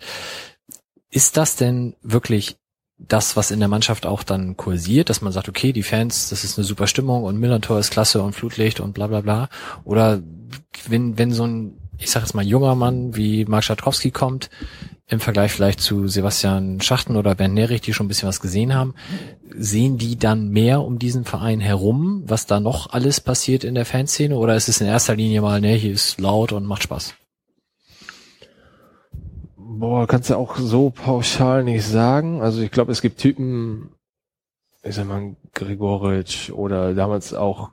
[1.10, 2.58] Ist das denn wirklich
[2.98, 6.44] das, was in der Mannschaft auch dann kursiert, dass man sagt, okay, die Fans, das
[6.44, 9.50] ist eine super Stimmung und Millantor ist klasse und Flutlicht und bla bla bla?
[9.86, 10.22] Oder
[10.90, 14.50] wenn, wenn so ein ich sag jetzt mal, junger Mann wie Mark Schatkowski kommt,
[15.10, 18.76] im Vergleich vielleicht zu Sebastian Schachten oder Bernd Nerich, die schon ein bisschen was gesehen
[18.76, 18.94] haben,
[19.56, 23.86] sehen die dann mehr um diesen Verein herum, was da noch alles passiert in der
[23.86, 27.16] Fanszene, oder ist es in erster Linie mal, ne, hier ist laut und macht Spaß?
[29.56, 32.42] Boah, kannst du auch so pauschal nicht sagen.
[32.42, 33.92] Also ich glaube, es gibt Typen,
[34.84, 37.72] ich sag mal, Gregoritsch oder damals auch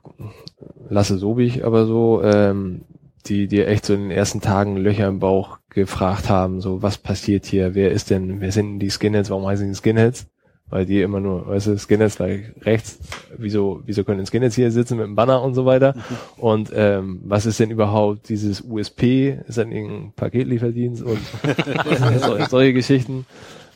[0.87, 2.85] Lasse Sobich, aber so, ähm,
[3.27, 6.97] die dir echt so in den ersten Tagen Löcher im Bauch gefragt haben, so was
[6.97, 10.27] passiert hier, wer ist denn, wer sind denn die Skinheads, warum heißen die Skinheads?
[10.67, 12.99] Weil die immer nur, weißt du, Skinheads gleich rechts,
[13.37, 15.93] wieso, wieso können Skinheads hier sitzen mit dem Banner und so weiter?
[15.95, 16.01] Mhm.
[16.37, 19.39] Und ähm, was ist denn überhaupt dieses USP?
[19.47, 21.19] Ist dann irgendein Paketlieferdienst und
[22.19, 23.27] so, solche Geschichten.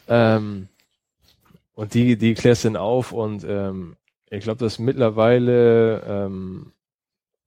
[0.07, 0.67] Ähm,
[1.75, 3.95] und die, die klärst dann auf und ähm,
[4.31, 6.71] ich glaube, dass mittlerweile ähm,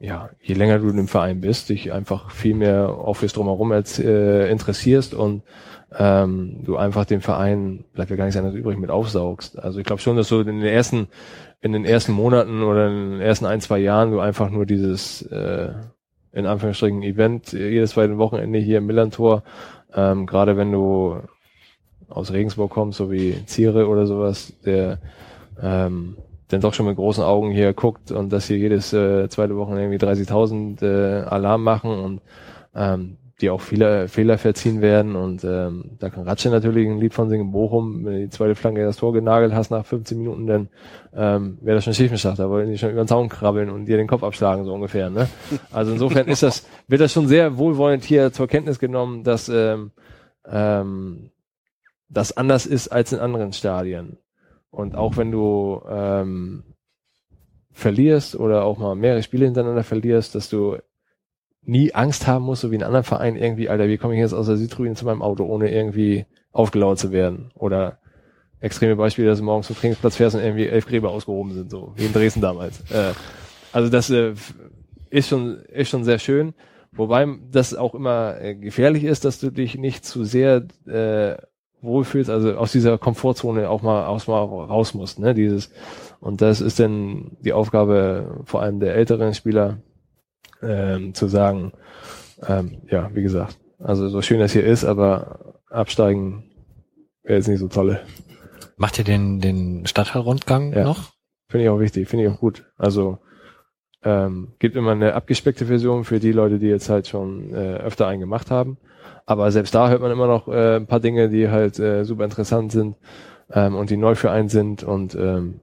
[0.02, 4.00] ja, je länger du dem Verein bist, dich einfach viel mehr auch fürs Drumherum als,
[4.00, 5.42] äh, interessierst und
[5.96, 9.56] ähm, du einfach den Verein, bleibt ja gar nichts anderes übrig, mit aufsaugst.
[9.60, 11.06] Also ich glaube schon, dass so in den ersten,
[11.60, 15.22] in den ersten Monaten oder in den ersten ein, zwei Jahren du einfach nur dieses
[15.22, 15.70] äh,
[16.32, 19.44] in Anführungsstrichen Event jedes zweite Wochenende hier im Millantor,
[19.94, 21.20] ähm, gerade wenn du
[22.08, 24.98] aus Regensburg kommst, so wie Ziere oder sowas, der
[25.62, 26.16] ähm,
[26.52, 29.84] dann doch schon mit großen Augen hier guckt und dass hier jedes äh, zweite Wochenende
[29.84, 32.20] irgendwie 30.000 äh, Alarm machen und
[32.74, 37.12] ähm, die auch viele Fehler verziehen werden und ähm, da kann Ratsche natürlich ein Lied
[37.12, 40.46] von singen, Bochum, wenn du die zweite Flanke das Tor genagelt hast nach 15 Minuten,
[40.46, 40.68] dann
[41.14, 43.96] ähm, wäre das schon Schiefenschach, da wollen die schon über den Zaun krabbeln und dir
[43.96, 45.10] den Kopf abschlagen, so ungefähr.
[45.10, 45.28] Ne?
[45.72, 49.90] Also insofern ist das, wird das schon sehr wohlwollend hier zur Kenntnis genommen, dass ähm,
[50.48, 51.30] ähm,
[52.08, 54.18] das anders ist als in anderen Stadien.
[54.72, 56.64] Und auch wenn du ähm,
[57.72, 60.78] verlierst oder auch mal mehrere Spiele hintereinander verlierst, dass du
[61.60, 64.32] nie Angst haben musst, so wie in anderen Vereinen irgendwie, Alter, wie komme ich jetzt
[64.32, 67.50] aus der Südtribüne zu meinem Auto, ohne irgendwie aufgelauert zu werden?
[67.54, 67.98] Oder
[68.60, 71.92] extreme Beispiele, dass du morgens zum Trainingsplatz fährst und irgendwie elf Gräber ausgehoben sind, so
[71.96, 72.80] wie in Dresden damals.
[72.90, 73.12] Äh,
[73.72, 74.32] also das äh,
[75.10, 76.54] ist schon ist schon sehr schön,
[76.92, 81.36] wobei das auch immer äh, gefährlich ist, dass du dich nicht zu sehr äh,
[81.82, 85.34] wohlfühlst, also aus dieser Komfortzone auch mal aus mal raus musst, ne?
[85.34, 85.70] Dieses
[86.20, 89.78] und das ist dann die Aufgabe vor allem der älteren Spieler
[90.62, 91.72] ähm, zu sagen,
[92.46, 96.44] ähm, ja, wie gesagt, also so schön das hier ist, aber absteigen
[97.24, 98.00] wäre jetzt nicht so tolle.
[98.76, 100.84] Macht ihr den, den Stadtteilrundgang Ja.
[100.84, 101.12] noch?
[101.48, 102.64] Finde ich auch wichtig, finde ich auch gut.
[102.76, 103.18] Also
[104.04, 108.06] ähm, gibt immer eine abgespeckte Version für die Leute, die jetzt halt schon äh, öfter
[108.06, 108.78] einen gemacht haben.
[109.26, 112.24] Aber selbst da hört man immer noch äh, ein paar Dinge, die halt äh, super
[112.24, 112.96] interessant sind
[113.50, 114.82] ähm, und die neu für einen sind.
[114.82, 115.60] Und ähm,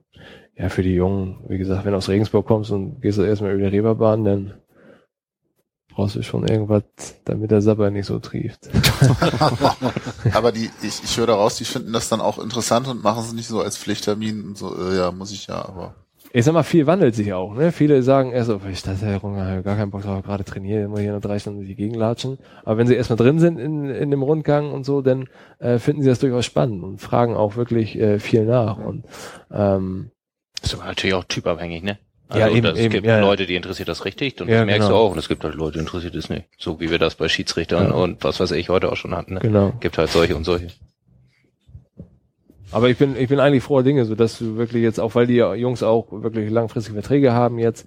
[0.56, 3.52] ja, für die Jungen, wie gesagt, wenn du aus Regensburg kommst und gehst du erstmal
[3.52, 4.54] über die Reeperbahn, dann
[5.94, 6.84] brauchst du schon irgendwas,
[7.24, 8.70] damit der Sabber nicht so trieft.
[10.32, 13.32] Aber die, ich, ich höre daraus, die finden das dann auch interessant und machen es
[13.32, 15.94] nicht so als Pflichttermin und so, äh, ja, muss ich ja, aber.
[16.32, 17.54] Ich sag mal, viel wandelt sich auch.
[17.54, 17.72] Ne?
[17.72, 21.12] Viele sagen erst so, ich Runger, habe gar keinen Bock drauf, gerade trainieren, immer hier
[21.12, 22.38] noch drei Stunden durch die Gegend latschen.
[22.64, 25.28] Aber wenn sie erstmal drin sind in, in dem Rundgang und so, dann
[25.58, 28.78] äh, finden sie das durchaus spannend und fragen auch wirklich äh, viel nach.
[28.78, 29.06] Und
[29.50, 30.12] ähm,
[30.62, 31.98] Ist aber natürlich auch typabhängig, ne?
[32.32, 33.18] Ja, eben, das, eben, es gibt ja.
[33.18, 35.00] Leute, die interessiert das richtig und Ja, das merkst genau.
[35.00, 35.12] du auch.
[35.12, 36.44] Und es gibt halt Leute, die interessiert es nicht.
[36.58, 37.94] So wie wir das bei Schiedsrichtern Ja.
[37.94, 39.34] und was weiß ich heute auch schon hatten.
[39.34, 39.40] Ne?
[39.40, 39.72] genau.
[39.80, 40.68] Gibt halt solche und solche.
[42.72, 45.26] Aber ich bin, ich bin eigentlich froher Dinge, so dass du wirklich jetzt, auch weil
[45.26, 47.86] die Jungs auch wirklich langfristige Verträge haben jetzt,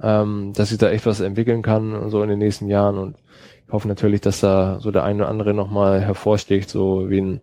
[0.00, 3.16] ähm, dass sich da echt was entwickeln kann und so in den nächsten Jahren und
[3.66, 7.40] ich hoffe natürlich, dass da so der eine oder andere nochmal hervorsticht, so wie ein,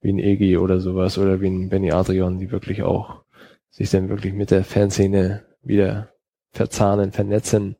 [0.00, 3.22] wie ein Egi oder sowas oder wie ein Benny Adrian, die wirklich auch
[3.70, 6.10] sich dann wirklich mit der Fanszene wieder
[6.52, 7.76] verzahnen, vernetzen.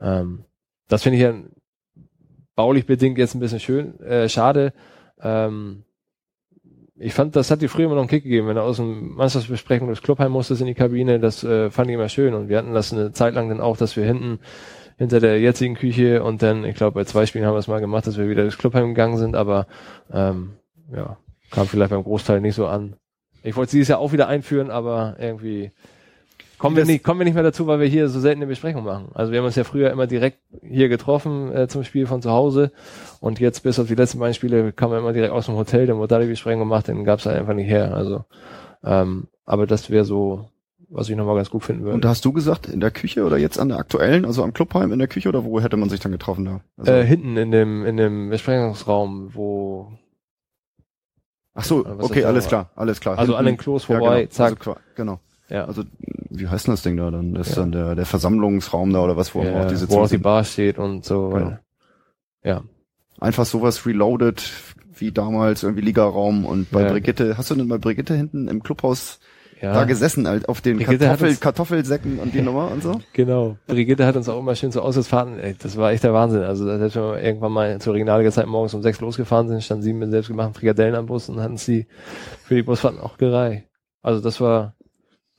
[0.00, 0.44] Ähm,
[0.88, 1.34] das finde ich ja
[2.54, 4.74] baulich bedingt jetzt ein bisschen schön, äh, schade.
[5.20, 5.84] Ähm,
[7.02, 9.14] ich fand, das hat dir früher immer noch einen Kick gegeben, wenn du aus dem
[9.14, 12.58] Mannschaftsbesprechung durchs Clubheim musstest in die Kabine, das äh, fand ich immer schön und wir
[12.58, 14.38] hatten das eine Zeit lang dann auch, dass wir hinten
[14.98, 17.80] hinter der jetzigen Küche und dann, ich glaube, bei zwei Spielen haben wir es mal
[17.80, 19.66] gemacht, dass wir wieder durchs Clubheim gegangen sind, aber
[20.12, 20.56] ähm,
[20.94, 21.16] ja,
[21.50, 22.96] kam vielleicht beim Großteil nicht so an.
[23.42, 25.72] Ich wollte es dieses Jahr auch wieder einführen, aber irgendwie
[26.60, 28.84] kommen wir nicht, kommen wir nicht mehr dazu, weil wir hier so selten eine Besprechung
[28.84, 29.08] machen.
[29.14, 32.30] Also wir haben uns ja früher immer direkt hier getroffen äh, zum Spiel von zu
[32.30, 32.70] Hause
[33.20, 35.86] und jetzt bis auf die letzten beiden Spiele kam man immer direkt aus dem Hotel,
[35.86, 37.94] dann wurde da die Besprechung gemacht, dann gab es halt einfach nicht her.
[37.94, 38.24] Also
[38.84, 40.48] ähm, aber das wäre so,
[40.88, 41.94] was ich nochmal ganz gut finden würde.
[41.94, 44.92] Und hast du gesagt, in der Küche oder jetzt an der aktuellen, also am Clubheim
[44.92, 46.60] in der Küche oder wo hätte man sich dann getroffen da?
[46.76, 49.92] Also, äh, hinten in dem in dem Besprechungsraum, wo
[51.54, 52.48] ach so, okay, alles war.
[52.48, 53.18] klar, alles klar.
[53.18, 54.30] also an den Hinten- Klos ja, vorbei, genau.
[54.30, 54.58] zack.
[54.66, 55.20] Also, genau.
[55.50, 55.64] Ja.
[55.66, 55.82] Also
[56.30, 57.34] wie heißt denn das Ding da dann?
[57.34, 57.62] Das ist Ja.
[57.62, 60.18] dann der, der Versammlungsraum da oder was, wo ja, auch diese wo auch die.
[60.18, 61.30] Bar steht und so.
[61.30, 61.58] Genau.
[62.42, 62.62] Ja.
[63.20, 64.42] Einfach sowas reloaded
[64.94, 66.90] wie damals irgendwie Ligaraum und bei Ja.
[66.92, 69.18] Brigitte, hast du denn bei Brigitte hinten im Clubhaus
[69.60, 73.00] Ja, da gesessen, halt auf den Brigitte Kartoffel, uns- Kartoffelsäcken und die Nummer und so?
[73.12, 73.56] genau.
[73.66, 76.42] Brigitte hat uns auch immer schön zu Auswärtsfahrten, ey, das war echt der Wahnsinn.
[76.42, 79.82] Also selbst wenn wir irgendwann mal zur regionalen Zeit morgens um sechs losgefahren sind, standen
[79.82, 81.86] sie mit selbstgemachten Frikadellen am Bus und hatten sie
[82.44, 83.66] für die Busfahrten auch gereicht.
[84.02, 84.74] Also das war,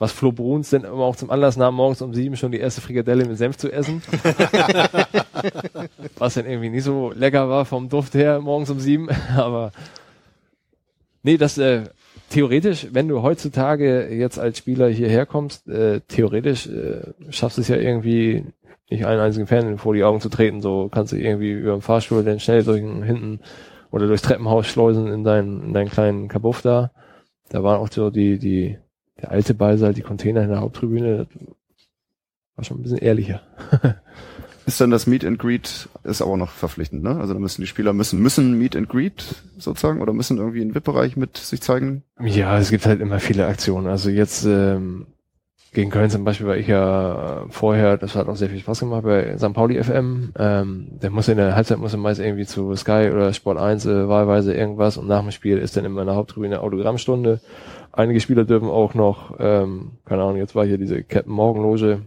[0.01, 2.81] was Flo Bruns denn immer auch zum Anlass nahm, morgens um sieben schon die erste
[2.81, 4.01] Frikadelle mit Senf zu essen.
[6.17, 9.71] was dann irgendwie nicht so lecker war vom Duft her morgens um sieben, aber
[11.21, 11.83] nee, das äh,
[12.29, 17.67] theoretisch, wenn du heutzutage jetzt als Spieler hierher kommst, äh, theoretisch äh, schaffst du es
[17.67, 18.43] ja irgendwie
[18.89, 21.83] nicht einen einzigen Fan vor die Augen zu treten, so kannst du irgendwie über den
[21.83, 23.39] Fahrstuhl dann schnell durch den hinten
[23.91, 26.89] oder durchs Treppenhaus schleusen in deinen, in deinen kleinen Kabuff da.
[27.49, 28.79] Da waren auch so die, die,
[29.21, 31.27] der alte Ballsaal, die Container in der Haupttribüne, das
[32.55, 33.41] war schon ein bisschen ehrlicher.
[34.65, 37.19] Ist dann das Meet and Greet ist aber noch verpflichtend, ne?
[37.19, 40.75] Also da müssen die Spieler müssen müssen Meet and Greet sozusagen oder müssen irgendwie einen
[40.75, 42.03] VIP-Bereich mit sich zeigen.
[42.19, 43.87] Ja, es gibt halt immer viele Aktionen.
[43.87, 45.07] Also jetzt ähm,
[45.73, 49.03] gegen Köln zum Beispiel war ich ja vorher, das hat auch sehr viel Spaß gemacht
[49.03, 49.53] bei St.
[49.53, 50.33] Pauli FM.
[50.37, 53.85] Ähm, der muss in der Halbzeit muss er meist irgendwie zu Sky oder Sport 1
[53.85, 57.39] äh, wahlweise irgendwas und nach dem Spiel ist dann immer in der Haupttribüne Autogrammstunde.
[57.93, 62.03] Einige Spieler dürfen auch noch, ähm, keine Ahnung, jetzt war hier diese Captain Morgenloge,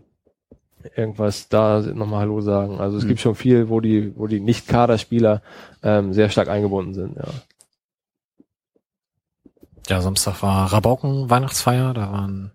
[0.96, 2.80] irgendwas da nochmal Hallo sagen.
[2.80, 3.08] Also es Mhm.
[3.08, 5.42] gibt schon viel, wo die, wo die Nicht-Kaderspieler
[5.82, 7.24] ähm, sehr stark eingebunden sind, ja.
[9.88, 12.52] Ja, Samstag war Rabauken Weihnachtsfeier, da waren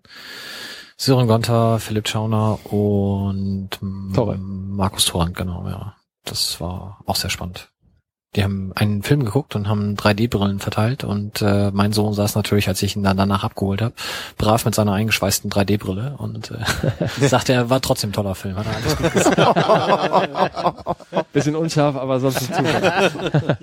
[0.96, 3.70] Sören Gonter, Philipp Schauner und
[4.12, 4.42] Torrent.
[4.76, 5.94] Markus Torrent, genau, ja.
[6.24, 7.69] Das war auch sehr spannend.
[8.36, 12.68] Die haben einen Film geguckt und haben 3D-Brillen verteilt und äh, mein Sohn saß natürlich,
[12.68, 13.92] als ich ihn dann danach abgeholt habe,
[14.38, 16.58] brav mit seiner eingeschweißten 3D-Brille und äh,
[17.26, 18.54] sagte, er war trotzdem ein toller Film.
[18.56, 19.36] Hat er alles gut gesagt.
[21.32, 22.62] Bisschen unscharf, aber sonst nicht zu.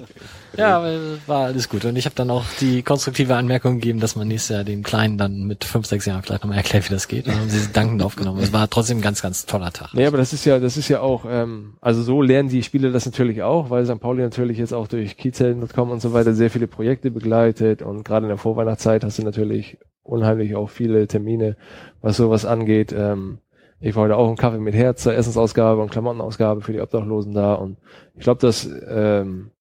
[0.57, 0.83] Ja,
[1.27, 1.85] war alles gut.
[1.85, 5.17] Und ich habe dann auch die konstruktive Anmerkung gegeben, dass man nächstes Jahr dem Kleinen
[5.17, 7.25] dann mit fünf, sechs Jahren vielleicht nochmal erklärt, wie das geht.
[7.25, 8.41] Und dann haben sie dankend aufgenommen.
[8.41, 9.93] Es war trotzdem ein ganz, ganz toller Tag.
[9.93, 12.91] Nee, aber das ist ja, das ist ja auch, ähm, also so lernen die Spieler
[12.91, 13.99] das natürlich auch, weil St.
[13.99, 18.25] Pauli natürlich jetzt auch durch Kiezhelden.com und so weiter sehr viele Projekte begleitet und gerade
[18.25, 21.57] in der Vorweihnachtszeit hast du natürlich unheimlich auch viele Termine,
[22.01, 22.93] was sowas angeht.
[22.97, 23.39] Ähm,
[23.79, 27.33] ich war heute auch einen Kaffee mit Herz zur Essensausgabe und Klamottenausgabe für die Obdachlosen
[27.33, 27.77] da und
[28.15, 29.51] ich glaube, das ähm,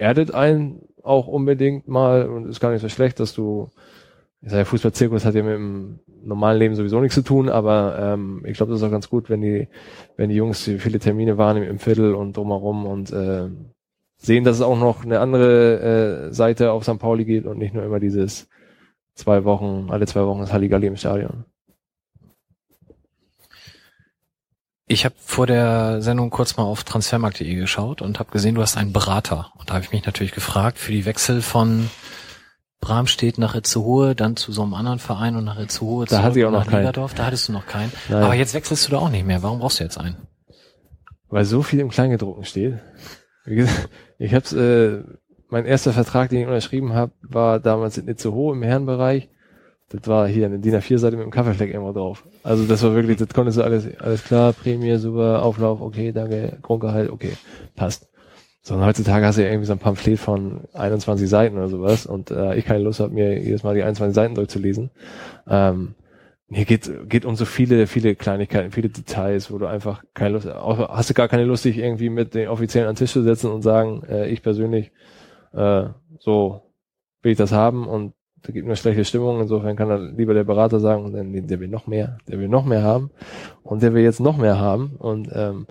[0.00, 3.70] erdet einen auch unbedingt mal und ist gar nicht so schlecht, dass du
[4.42, 8.42] ich sage, Fußballzirkus hat ja mit dem normalen Leben sowieso nichts zu tun, aber ähm,
[8.46, 9.68] ich glaube, das ist auch ganz gut, wenn die,
[10.16, 13.48] wenn die Jungs viele Termine wahrnehmen im Viertel und drumherum und äh,
[14.16, 16.98] sehen, dass es auch noch eine andere äh, Seite auf St.
[16.98, 18.48] Pauli geht und nicht nur immer dieses
[19.14, 21.44] zwei Wochen, alle zwei Wochen das Halligalli im Stadion.
[24.90, 28.76] Ich habe vor der Sendung kurz mal auf transfermarkt.de geschaut und habe gesehen, du hast
[28.76, 29.52] einen Berater.
[29.56, 31.88] Und da habe ich mich natürlich gefragt, für die Wechsel von
[32.80, 36.44] Bramstedt nach Itzehoe, dann zu so einem anderen Verein und nach Itzehoe Da hatte ich
[36.44, 36.80] auch noch nach keinen.
[36.80, 37.92] Niederdorf, da hattest du noch keinen.
[38.08, 38.24] Nein.
[38.24, 39.44] Aber jetzt wechselst du da auch nicht mehr.
[39.44, 40.16] Warum brauchst du jetzt einen?
[41.28, 42.80] Weil so viel im Kleingedruckten steht.
[43.44, 43.88] Wie gesagt,
[44.18, 45.04] Ich hab's, äh,
[45.50, 49.28] mein erster Vertrag, den ich unterschrieben habe, war damals in Itzehoe im Herrenbereich.
[49.90, 52.24] Das war hier eine DIN A4-Seite mit einem Kaffeefleck irgendwo drauf.
[52.44, 56.58] Also das war wirklich, das konntest du alles, alles klar, Prämie, super, Auflauf, okay, danke,
[56.62, 57.32] Grundgehalt, okay,
[57.74, 58.08] passt.
[58.62, 62.06] So, und heutzutage hast du ja irgendwie so ein Pamphlet von 21 Seiten oder sowas
[62.06, 64.90] und äh, ich keine Lust habe, mir jedes Mal die 21 Seiten durchzulesen.
[65.48, 65.94] Ähm,
[66.48, 70.46] hier geht, geht um so viele, viele Kleinigkeiten, viele Details, wo du einfach keine Lust,
[70.46, 73.50] hast du gar keine Lust, dich irgendwie mit den Offiziellen an den Tisch zu setzen
[73.50, 74.92] und sagen, äh, ich persönlich,
[75.52, 75.86] äh,
[76.18, 76.62] so
[77.22, 80.44] will ich das haben und da gibt nur schlechte Stimmung, insofern kann dann lieber der
[80.44, 83.10] Berater sagen, der will noch mehr, der will noch mehr haben
[83.62, 85.66] und der will jetzt noch mehr haben und ähm,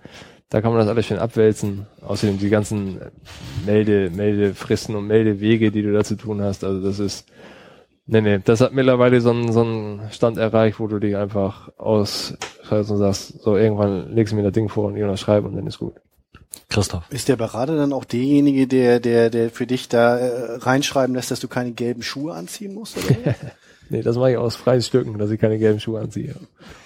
[0.49, 1.85] da kann man das alles schön abwälzen.
[2.01, 2.99] Außerdem die ganzen
[3.65, 6.63] Melde, Meldefristen und Meldewege, die du da zu tun hast.
[6.63, 7.27] Also das ist,
[8.07, 11.69] nee, nee, das hat mittlerweile so einen, so einen Stand erreicht, wo du dich einfach
[11.77, 12.35] aus,
[12.71, 15.67] und sagst, so irgendwann legst du mir das Ding vor und ich unterschreibe und dann
[15.67, 15.93] ist gut.
[16.69, 17.03] Christoph.
[17.09, 21.31] Ist der Berater dann auch derjenige, der, der, der für dich da äh, reinschreiben lässt,
[21.31, 22.97] dass du keine gelben Schuhe anziehen musst?
[22.97, 23.35] Oder?
[23.91, 26.35] Nee, das mache ich aus freien Stücken, dass ich keine gelben Schuhe anziehe.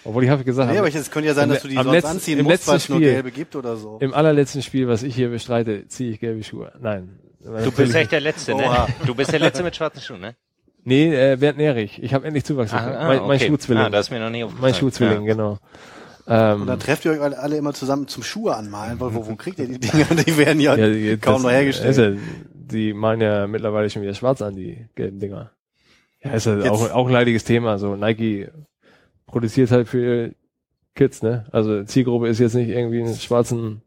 [0.06, 2.10] Obwohl ich habe gesagt, nee, aber es könnte ja sein, dass du die sonst letzten-
[2.12, 3.98] anziehen im musst, weil es nur gelbe gibt oder so.
[4.00, 6.72] im allerletzten Spiel, was ich hier bestreite, ziehe ich gelbe Schuhe.
[6.80, 7.20] Nein.
[7.42, 8.64] Du bist echt der Letzte, ne?
[8.64, 8.88] Oha.
[9.06, 10.36] Du bist der Letzte mit schwarzen Schuhen, ne?
[10.86, 12.02] Nee, äh, Bernd Nährich.
[12.02, 12.72] Ich habe endlich Zuwachs.
[12.72, 13.48] Ah, ah, mein, mein okay.
[13.48, 13.84] Schuhzwilling.
[13.84, 14.72] Ah, das ist mir noch nie aufgefallen.
[14.72, 15.34] mein Schuhzwilling, Ja.
[15.34, 15.60] genau.
[16.28, 19.36] Ähm, Und dann trefft ihr euch alle, immer zusammen zum Schuhe anmalen, weil wo, wo
[19.36, 20.06] kriegt ihr die Dinger?
[20.26, 21.98] Die werden ja, ja, kaum das noch hergestellt.
[21.98, 22.22] Ja,
[22.54, 25.52] die malen ja mittlerweile schon wieder schwarz an, die gelben Dinger.
[26.24, 27.78] Ja, ist ja Jetzt- auch, auch ein leidiges Thema.
[27.78, 28.50] So Nike
[29.26, 30.34] produziert halt für
[30.96, 31.46] Kids, ne?
[31.52, 33.82] Also Zielgruppe ist jetzt nicht irgendwie einen schwarzen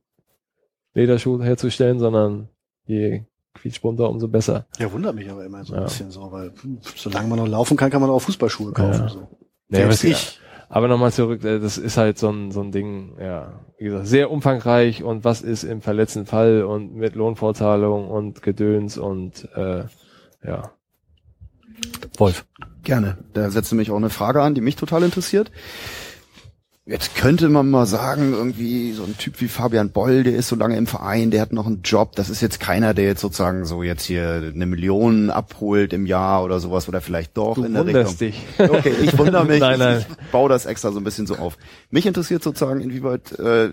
[0.94, 2.48] Lederschuh herzustellen, sondern
[2.86, 3.22] je
[3.54, 4.66] quietschbunter, umso besser.
[4.78, 5.84] Ja, wundert mich aber immer so ein Ja.
[5.84, 6.52] bisschen so, weil
[6.96, 9.00] solange man noch laufen kann, kann man auch Fußballschuhe kaufen.
[9.04, 9.08] Ja.
[9.08, 9.28] So.
[9.70, 10.40] Selbst was- ich.
[10.68, 14.06] Aber nochmal zurück, äh, das ist halt so ein, so ein Ding, ja, wie gesagt,
[14.06, 19.84] sehr umfangreich und was ist im verletzten Fall und mit Lohnfortzahlung und Gedöns und äh,
[20.44, 20.70] ja.
[22.16, 22.46] Wolf.
[22.82, 23.18] Gerne.
[23.32, 25.50] Da setzt nämlich auch eine Frage an, die mich total interessiert.
[26.88, 30.54] Jetzt könnte man mal sagen, irgendwie so ein Typ wie Fabian Boll, der ist so
[30.54, 32.14] lange im Verein, der hat noch einen Job.
[32.14, 36.44] Das ist jetzt keiner, der jetzt sozusagen so jetzt hier eine Million abholt im Jahr
[36.44, 38.16] oder sowas oder vielleicht doch Du in der Richtung.
[38.18, 38.40] dich.
[38.56, 39.58] Okay, ich wundere mich.
[39.58, 40.06] Nein, nein.
[40.08, 41.58] Ich baue das extra so ein bisschen so auf.
[41.90, 43.70] Mich interessiert sozusagen, inwieweit äh,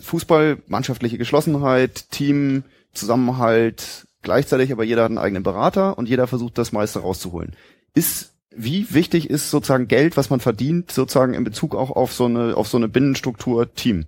[0.00, 2.62] Fußball, mannschaftliche Geschlossenheit, Team,
[2.94, 7.56] Zusammenhalt, gleichzeitig aber jeder hat einen eigenen Berater und jeder versucht das meiste rauszuholen.
[7.92, 12.26] Ist wie wichtig ist sozusagen Geld, was man verdient, sozusagen in Bezug auch auf so
[12.26, 14.06] eine, auf so eine Binnenstruktur Team?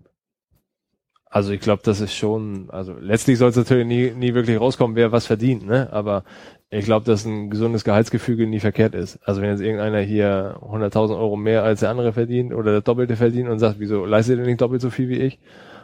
[1.35, 4.95] Also ich glaube, das ist schon, also letztlich soll es natürlich nie, nie wirklich rauskommen,
[4.95, 5.93] wer was verdient, ne?
[5.93, 6.23] Aber
[6.71, 9.19] ich glaube, dass ein gesundes Gehaltsgefüge nie verkehrt ist.
[9.25, 13.17] Also wenn jetzt irgendeiner hier 100.000 Euro mehr als der andere verdient oder das Doppelte
[13.17, 15.41] verdient und sagt, wieso leistet ihr nicht doppelt so viel wie ich?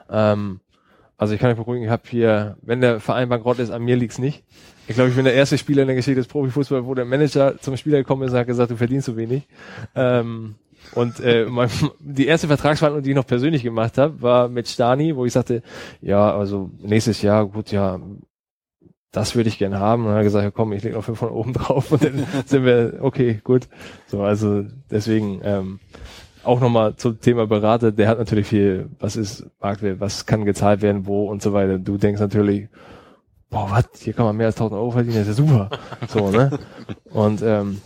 [0.08, 0.60] Ähm,
[1.16, 3.96] also ich kann euch beruhigen, ich habe hier, wenn der Verein bankrott ist, an mir
[3.96, 4.44] liegt's nicht.
[4.90, 7.56] Ich glaube, ich bin der erste Spieler in der Geschichte des Profifußballs, wo der Manager
[7.60, 9.46] zum Spieler gekommen ist und hat gesagt, du verdienst zu wenig.
[9.94, 10.56] Ähm,
[10.96, 15.14] und äh, mein, die erste Vertragsverhandlung, die ich noch persönlich gemacht habe, war mit Stani,
[15.14, 15.62] wo ich sagte,
[16.00, 18.00] ja, also nächstes Jahr, gut, ja,
[19.12, 20.02] das würde ich gerne haben.
[20.02, 22.02] Und dann hat er gesagt, ja komm, ich lege noch fünf von oben drauf und
[22.02, 23.68] dann sind wir, okay, gut.
[24.08, 25.78] So, also deswegen ähm,
[26.42, 30.82] auch nochmal zum Thema Berater, der hat natürlich viel, was ist Marktwert, was kann gezahlt
[30.82, 31.78] werden, wo und so weiter.
[31.78, 32.68] Du denkst natürlich,
[33.50, 35.70] boah, was, hier kann man mehr als 1000 Euro verdienen, das ist ja super.
[36.08, 36.58] So, ne?
[37.10, 37.80] Und ähm,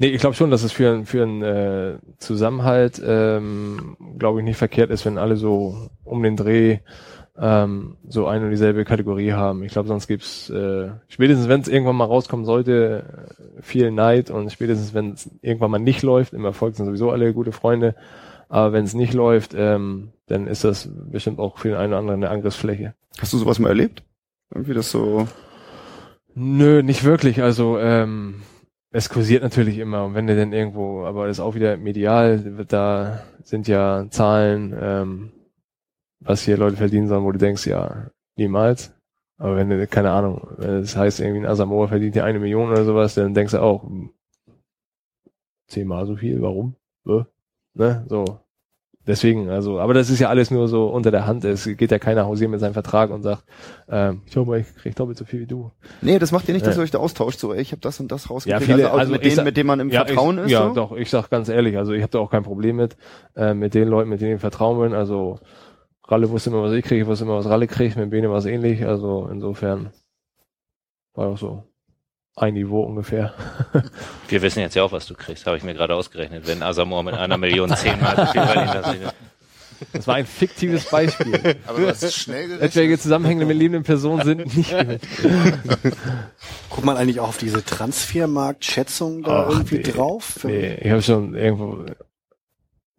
[0.00, 4.56] Nee, ich glaube schon, dass es für, für einen äh, Zusammenhalt, ähm, glaube ich, nicht
[4.56, 6.78] verkehrt ist, wenn alle so um den Dreh
[7.36, 9.64] ähm, so eine und dieselbe Kategorie haben.
[9.64, 14.52] Ich glaube, sonst gibt's äh, spätestens, wenn es irgendwann mal rauskommen sollte, viel Neid und
[14.52, 17.96] spätestens, wenn es irgendwann mal nicht läuft, im Erfolg sind sowieso alle gute Freunde,
[18.48, 22.00] aber wenn es nicht läuft, ähm, dann ist das bestimmt auch für den einen oder
[22.00, 22.94] anderen eine Angriffsfläche.
[23.18, 24.04] Hast du sowas mal erlebt?
[24.50, 25.28] Irgendwie das so.
[26.34, 27.42] Nö, nicht wirklich.
[27.42, 28.42] Also ähm,
[28.90, 32.38] es kursiert natürlich immer und wenn du denn irgendwo, aber das ist auch wieder medial,
[32.68, 35.32] da sind ja Zahlen, ähm,
[36.20, 38.94] was hier Leute verdienen sollen, wo du denkst, ja, niemals.
[39.36, 42.70] Aber wenn du, keine Ahnung, wenn das heißt, irgendwie ein Asamoah verdient ja eine Million
[42.70, 44.10] oder sowas, dann denkst du auch, hm,
[45.68, 46.74] zehnmal so viel, warum?
[47.74, 48.04] Ne?
[48.08, 48.40] So.
[49.08, 51.42] Deswegen, also, aber das ist ja alles nur so unter der Hand.
[51.44, 53.42] Es geht ja keiner hausieren mit seinem Vertrag und sagt,
[53.88, 55.72] ähm, schau mal, ich krieg doppelt so viel wie du.
[56.02, 56.82] Nee, das macht ihr nicht, dass Ja.
[56.82, 58.68] ihr euch da austauscht, so, ey, ich habe das und das rausgekriegt.
[58.68, 60.44] Ja, viele- also, also mit ich denen, sag- mit denen man im ja, Vertrauen ich,
[60.44, 60.50] ist.
[60.52, 60.74] Ja, so?
[60.74, 62.96] doch, ich sag ganz ehrlich, also ich habe da auch kein Problem mit,
[63.34, 64.92] äh, mit den Leuten, mit denen ich vertrauen bin.
[64.92, 65.40] Also
[66.06, 68.36] Ralle wusste immer, was ich kriege, ich wusste immer, was Ralle kriegt, mit Bene war
[68.38, 68.84] es ähnlich.
[68.86, 69.90] Also insofern
[71.14, 71.64] war auch so
[72.42, 73.34] ein Niveau ungefähr.
[74.28, 76.46] Wir wissen jetzt ja auch, was du kriegst, habe ich mir gerade ausgerechnet.
[76.46, 79.14] Wenn Asamoah mit einer Million zehnmal so viel verdient,
[79.92, 81.56] Das war ein fiktives Beispiel.
[81.66, 82.70] Aber du hast schnell gerechnet.
[82.70, 85.02] Etwaige Zusammenhänge mit lebenden Personen sind nicht gewählt.
[86.70, 89.82] Guckt man eigentlich auch auf diese Transfermarktschätzung da Ach, irgendwie nee.
[89.82, 90.40] drauf?
[90.44, 91.84] Nee, ich habe schon irgendwo.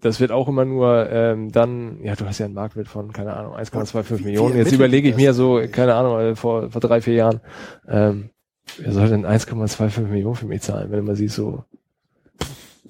[0.01, 3.35] Das wird auch immer nur ähm, dann, ja, du hast ja einen Marktwert von, keine
[3.35, 4.55] Ahnung, 1,25 Wie- wie Millionen.
[4.57, 7.41] Jetzt überlege ich mir so, keine Ahnung, vor, vor drei, vier Jahren,
[7.89, 8.29] ähm,
[8.77, 11.63] wer soll denn 1,25 Millionen für mich zahlen, wenn du mal siehst, so,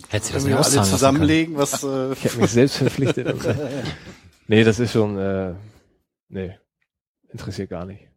[0.09, 3.31] Hätte sie Wenn das nicht alle zusammenlegen, was äh, ich habe mich selbst verpflichtet.
[3.31, 3.53] Und so.
[4.47, 5.53] Nee, das ist schon, äh,
[6.29, 6.57] nee,
[7.31, 8.07] interessiert gar nicht.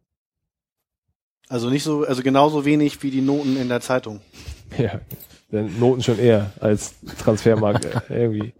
[1.49, 4.21] also nicht so, also genauso wenig wie die Noten in der Zeitung.
[4.75, 5.01] Ja,
[5.51, 8.53] denn Noten schon eher als Transfermarkt äh, irgendwie.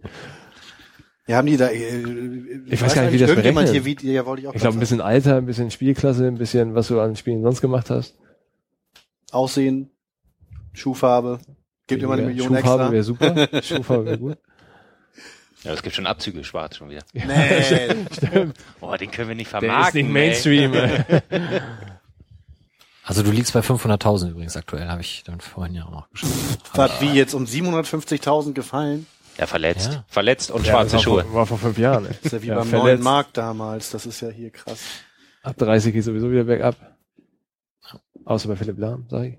[1.26, 2.04] Ja, haben die da, äh,
[2.66, 3.70] Ich weiß gar nicht, wie das berechnet.
[3.70, 6.86] hier, wie, ja, wollte ich glaube, ein bisschen Alter, ein bisschen Spielklasse, ein bisschen, was
[6.86, 8.14] du an Spielen sonst gemacht hast.
[9.34, 9.90] Aussehen,
[10.72, 11.38] Schuhfarbe,
[11.86, 13.26] gibt immer eine Million Schuhfarbe extra.
[13.26, 13.62] wäre super.
[13.62, 14.38] Schuhfarbe wäre gut.
[15.62, 17.02] Ja, es gibt schon Abzüge, schwarz schon wieder.
[17.14, 17.24] Nee,
[18.12, 18.58] Stimmt.
[18.80, 19.88] Boah, den können wir nicht Der vermarkten.
[19.88, 20.74] ist nicht Mainstream.
[20.74, 21.04] ey.
[23.06, 26.30] Also du liegst bei 500.000 übrigens aktuell, habe ich dann vorhin ja auch noch geschaut.
[26.72, 29.06] was wie jetzt um 750.000 gefallen?
[29.36, 29.92] Ja, verletzt.
[29.92, 30.04] Ja.
[30.08, 31.22] Verletzt und Ja, schwarze Schuhe.
[31.24, 32.06] Vor, war vor fünf Jahren.
[32.06, 32.12] Ey.
[32.14, 32.84] Das ist ja wie Ja, beim verletzt.
[32.86, 33.90] neuen Markt damals.
[33.90, 34.80] Das ist ja hier krass.
[35.42, 36.76] Ab 30 geht sowieso wieder bergab.
[38.26, 39.34] Außer bei Philipp Lahm, sag ich.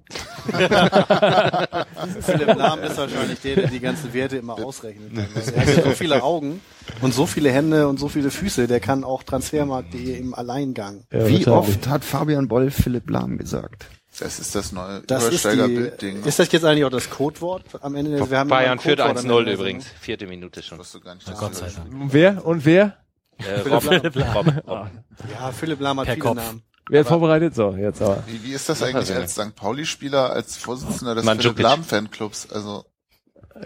[2.25, 5.11] Philipp Lahm ist wahrscheinlich der, der die ganzen Werte immer ausrechnet.
[5.55, 6.61] Er hat ja so viele Augen
[7.01, 11.03] und so viele Hände und so viele Füße, der kann auch Transfermarkt.de im Alleingang.
[11.11, 13.87] Ja, Wie oft hat Fabian Boll Philipp Lahm gesagt?
[14.19, 16.23] Das ist das neue Das ist, die, Übersteiger-Bildding.
[16.23, 18.29] ist das jetzt eigentlich auch das Codewort am Ende?
[18.29, 19.51] Wir haben Bayern führt Codewort am 1-0 Ende.
[19.53, 19.87] übrigens.
[19.99, 20.79] Vierte Minute schon.
[20.79, 21.91] Was du gar nicht Gott sei Dank.
[21.91, 22.45] Und wer?
[22.45, 22.95] Und wer?
[23.39, 24.87] Äh, Rob, Rob, Rob.
[25.33, 26.35] Ja, Philipp Lahm hat Per viele Kopf.
[26.37, 26.61] Namen.
[26.89, 27.55] Wer hat vorbereitet?
[27.55, 28.23] So, jetzt aber.
[28.27, 29.55] Wie, wie ist das eigentlich als St.
[29.55, 31.25] Pauli-Spieler, als Vorsitzender des.
[31.27, 32.47] Philipp Lahm Fanclubs?
[32.51, 32.85] Also,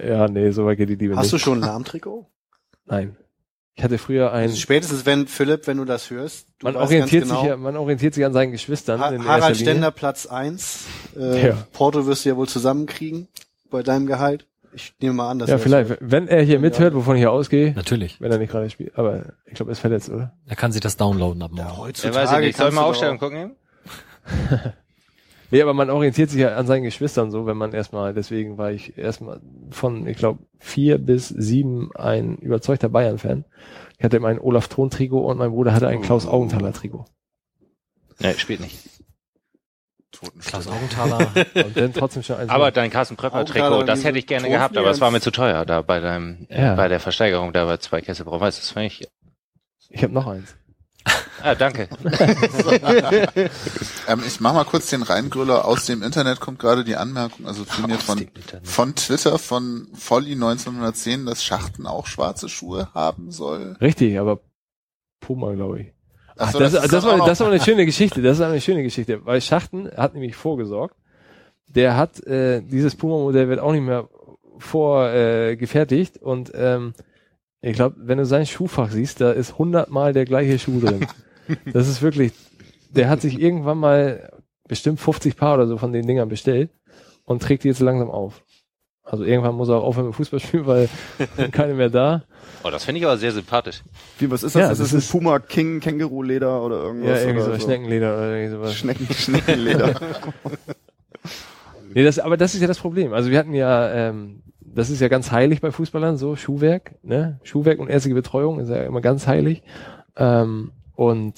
[0.02, 1.44] Ja, nee, so weit geht die Liebe Hast du nicht.
[1.44, 2.28] schon ein Lahmtrikot?
[2.86, 3.16] Nein.
[3.76, 7.30] Ich hatte früher ein, Spätestens wenn, Philipp, wenn du das hörst, du man orientiert ganz
[7.32, 9.56] sich genau, ja, man orientiert sich an seinen Geschwistern Ha Harald.
[9.56, 10.84] Stender Platz eins.
[11.18, 11.58] Äh, Ja.
[11.72, 13.30] Porto wirst du ja wohl zusammenkriegen
[13.70, 14.48] bei deinem Gehalt.
[14.82, 17.32] Ich nehme mal an, dass Ja, er vielleicht, wenn er hier mithört, wovon ich hier
[17.32, 18.22] ausgehe, Natürlich.
[18.22, 20.34] wenn er nicht gerade spielt, aber ich glaube, er ist verletzt, oder?
[20.48, 21.62] Er kann sich das downloaden ab morgen.
[21.68, 22.58] Ja, Ja, heutzutage weiß ich nicht.
[22.58, 23.56] Soll ich mal du Aufstellung doch- gucken?
[25.52, 28.72] Nee, aber man orientiert sich ja an seinen Geschwistern so, wenn man erstmal, deswegen war
[28.72, 29.42] ich erstmal
[29.72, 33.46] von, ich glaube, vier bis sieben ein überzeugter Bayern-Fan.
[33.98, 37.06] Ich hatte immer ein Olaf Thon-Trikot und mein Bruder hatte ein Klaus Augenthaler-Trikot.
[38.20, 38.78] Nee, spielt nicht.
[40.46, 40.68] Klaus.
[40.68, 41.32] Augenthaler.
[41.66, 42.50] Und dann trotzdem schon eins.
[42.50, 45.32] Aber dein Carsten gerade Trikot, das hätte ich gerne gehabt, aber es war mir zu
[45.32, 46.74] teuer da bei deinem, Ja.
[46.74, 48.58] äh, bei der Versteigerung da bei zwei Kessel Brauweiß.
[48.58, 49.08] Das fand ich,
[49.90, 50.56] ich habe noch eins.
[51.42, 51.88] ah, danke.
[54.08, 55.66] Ähm, ich mach mal kurz den Reingrüller.
[55.66, 58.28] Aus dem Internet kommt gerade die Anmerkung, also zu mir von,
[58.64, 63.78] von Twitter von Volli 1910, dass Schachten auch schwarze Schuhe haben soll.
[63.80, 64.40] Richtig, aber
[65.20, 65.94] Puma, glaube ich.
[66.40, 68.22] Ach so, das, das das, war, auch das war eine schöne Geschichte.
[68.22, 70.96] Das ist eine schöne Geschichte, weil Schachten hat nämlich vorgesorgt.
[71.68, 74.08] Der hat äh, dieses Puma-Modell wird auch nicht mehr
[74.58, 76.94] vorgefertigt äh, und ähm,
[77.62, 81.06] ich glaube, wenn du sein Schuhfach siehst, da ist hundertmal der gleiche Schuh drin.
[81.74, 82.32] das ist wirklich,
[82.90, 84.32] der hat sich irgendwann mal
[84.68, 86.72] bestimmt 50 Paar oder so von den Dingern bestellt
[87.26, 88.44] und trägt die jetzt langsam auf.
[89.12, 90.88] Also irgendwann muss er auch aufhören mit Fußball spielen, weil
[91.52, 92.24] keine mehr da.
[92.64, 93.82] Oh, das finde ich aber sehr sympathisch.
[94.20, 94.60] Wie, was ist das?
[94.62, 97.22] Ja, ist das das ein ist- Puma King Känguru-Leder oder Ja, irgendwas?
[97.24, 98.76] irgendwie oder so Schneckenleder oder irgendwie sowas.
[98.76, 99.96] Schnecken, Schneckenleder.
[101.94, 103.14] Nee, das, aber das ist ja das Problem.
[103.14, 107.40] Also wir hatten ja, ähm, das ist ja ganz heilig bei Fußballern, so Schuhwerk, ne?
[107.44, 109.64] Schuhwerk und ärztliche Betreuung ist ja immer ganz heilig.
[110.16, 111.34] Ähm, und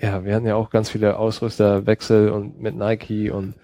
[0.00, 3.54] ja, wir hatten ja auch ganz viele Ausrüsterwechsel und mit Nike und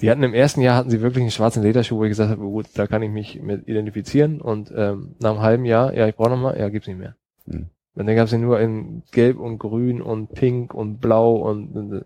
[0.00, 2.42] die hatten im ersten Jahr hatten sie wirklich einen schwarzen Lederschuh, wo ich gesagt habe,
[2.42, 4.40] gut, da kann ich mich mit identifizieren.
[4.40, 7.16] Und ähm, nach einem halben Jahr, ja, ich brauche nochmal, ja, gibt's nicht mehr.
[7.48, 7.66] Hm.
[7.94, 12.04] Und dann gab's ja nur in Gelb und Grün und Pink und Blau und, und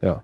[0.00, 0.22] ja.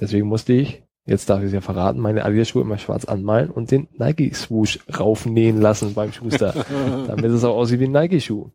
[0.00, 3.72] Deswegen musste ich, jetzt darf ich es ja verraten, meine Adidas-Schuhe immer schwarz anmalen und
[3.72, 6.54] den Nike-Swoosh raufnähen lassen beim Schuster,
[7.08, 8.50] damit es auch aussieht wie ein Nike-Schuh.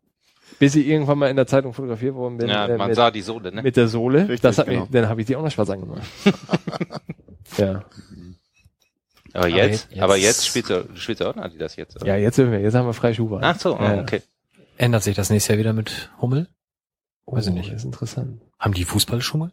[0.58, 3.10] Bis ich irgendwann mal in der Zeitung fotografiert worden bin Ja, äh, man mit, sah
[3.10, 3.62] die Sohle, ne?
[3.62, 4.20] mit der Sohle.
[4.20, 4.82] Richtig, das hat genau.
[4.82, 6.02] mich, dann habe ich die auch noch schwarz angemalt.
[7.58, 7.84] ja.
[9.32, 12.06] Aber jetzt, jetzt- aber jetzt spielst du, spielst du auch Adidas jetzt, oder?
[12.06, 13.40] ja, jetzt sind wir, jetzt haben wir freie Schuhwahl.
[13.44, 14.00] Ach so, Ja.
[14.00, 14.22] okay.
[14.78, 16.48] Ändert sich das nächste Jahr wieder mit Hummel?
[17.26, 17.68] Weiß ich nicht.
[17.68, 18.40] Oh, Das ist interessant.
[18.58, 19.50] Haben die Fußballschuhe?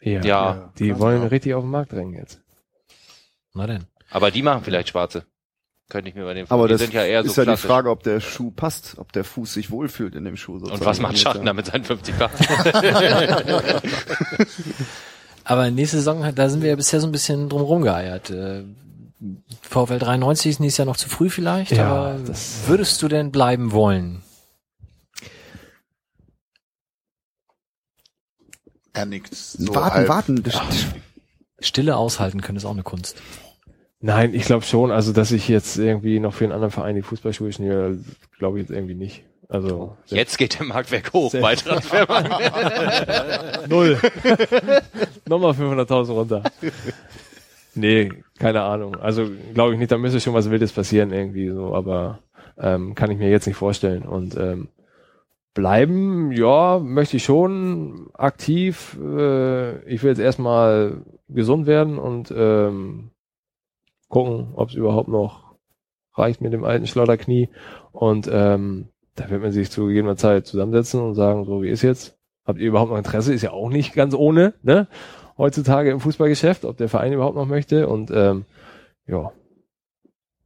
[0.00, 0.22] Ja.
[0.22, 1.28] Ja, Die ganz wollen genau.
[1.30, 2.40] richtig auf den Markt drängen jetzt.
[3.54, 3.84] Na denn.
[4.10, 5.24] aber die machen vielleicht schwarze.
[5.88, 7.46] Könnte ich mir bei den Aber die das sind ja eher so ist ja die
[7.48, 7.66] klassisch.
[7.66, 10.54] Frage, ob der Schuh passt, ob der Fuß sich wohlfühlt in dem Schuh.
[10.54, 10.84] Und sozusagen.
[10.84, 12.30] was macht Jetzt Schachten ja- da mit seinen 50 Paar?
[15.48, 18.30] Aber nächste Saison, da sind wir ja bisher so ein bisschen drum rumgeeiert.
[18.30, 18.64] Äh,
[19.62, 23.30] VfL 93 ist nächstes Jahr noch zu früh vielleicht, Ja, aber das- würdest du denn
[23.30, 24.22] bleiben wollen?
[28.92, 29.34] Er nickt.
[29.34, 30.08] So warten, halb.
[30.08, 30.42] warten.
[31.60, 33.22] Stille aushalten können ist auch eine Kunst.
[34.00, 34.90] Nein, ich glaube schon.
[34.90, 37.98] Also, dass ich jetzt irgendwie noch für einen anderen Verein die Fußballschuhe schnüre,
[38.38, 39.22] glaube ich jetzt irgendwie nicht.
[39.48, 43.68] Also, Jetzt geht der Marktwert hoch bei Transfermarkt.
[43.68, 43.98] null.
[45.28, 46.42] Nochmal 500.000 runter.
[47.74, 48.96] Nee, keine Ahnung.
[48.96, 52.20] Also, glaube ich nicht, da müsste schon was Wildes passieren irgendwie so, aber
[52.58, 54.02] ähm, kann ich mir jetzt nicht vorstellen.
[54.02, 54.68] Und ähm,
[55.54, 58.98] bleiben, ja, möchte ich schon aktiv.
[59.00, 63.10] Äh, ich will jetzt erstmal gesund werden und ähm,
[64.08, 65.44] gucken, ob es überhaupt noch
[66.14, 67.48] reicht mit dem alten Schleuderknie.
[67.92, 71.82] Und ähm, da wird man sich zu gegebener Zeit zusammensetzen und sagen, so wie ist
[71.82, 72.16] jetzt?
[72.44, 73.34] Habt ihr überhaupt noch Interesse?
[73.34, 74.86] Ist ja auch nicht ganz ohne, ne?
[75.36, 77.88] Heutzutage im Fußballgeschäft, ob der Verein überhaupt noch möchte.
[77.88, 78.44] Und ähm,
[79.06, 79.32] ja,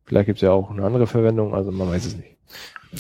[0.05, 2.37] vielleicht gibt's ja auch eine andere Verwendung, also man weiß es nicht.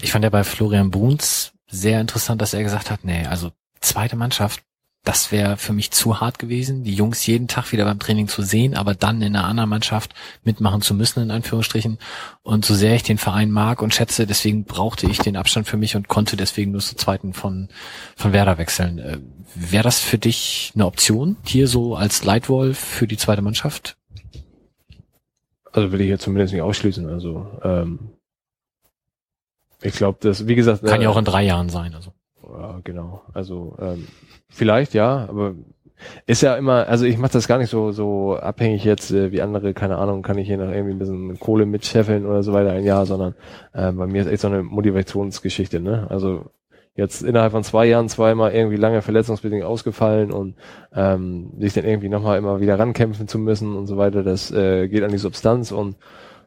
[0.02, 4.16] Ich fand ja bei Florian Bruns sehr interessant, dass er gesagt hat, nee, also zweite
[4.16, 4.62] Mannschaft,
[5.02, 8.42] das wäre für mich zu hart gewesen, die Jungs jeden Tag wieder beim Training zu
[8.42, 10.14] sehen, aber dann in einer anderen Mannschaft
[10.44, 11.98] mitmachen zu müssen, in Anführungsstrichen.
[12.42, 15.78] Und so sehr ich den Verein mag und schätze, deswegen brauchte ich den Abstand für
[15.78, 17.68] mich und konnte deswegen nur zur zweiten von,
[18.14, 18.98] von Werder wechseln.
[18.98, 19.18] Äh,
[19.54, 23.96] Wäre das für dich eine Option, hier so als Leitwolf für die zweite Mannschaft?
[25.72, 27.08] Also will ich jetzt zumindest nicht ausschließen.
[27.08, 28.10] Also ähm,
[29.82, 31.94] ich glaube, das, wie gesagt, Kann äh, ja auch in drei Jahren sein.
[31.94, 32.12] Also.
[32.42, 33.22] Ja, genau.
[33.32, 34.06] Also ähm,
[34.50, 35.54] vielleicht ja, aber
[36.26, 39.42] ist ja immer, also ich mache das gar nicht so so abhängig jetzt äh, wie
[39.42, 42.72] andere, keine Ahnung, kann ich hier noch irgendwie ein bisschen Kohle mitscheffeln oder so weiter
[42.72, 43.34] ein Jahr, sondern
[43.72, 46.06] äh, bei mir ist echt so eine Motivationsgeschichte, ne?
[46.10, 46.46] Also
[46.94, 50.56] jetzt innerhalb von zwei Jahren zweimal irgendwie lange verletzungsbedingt ausgefallen und
[50.94, 54.88] ähm, sich dann irgendwie nochmal immer wieder rankämpfen zu müssen und so weiter, das äh,
[54.88, 55.96] geht an die Substanz und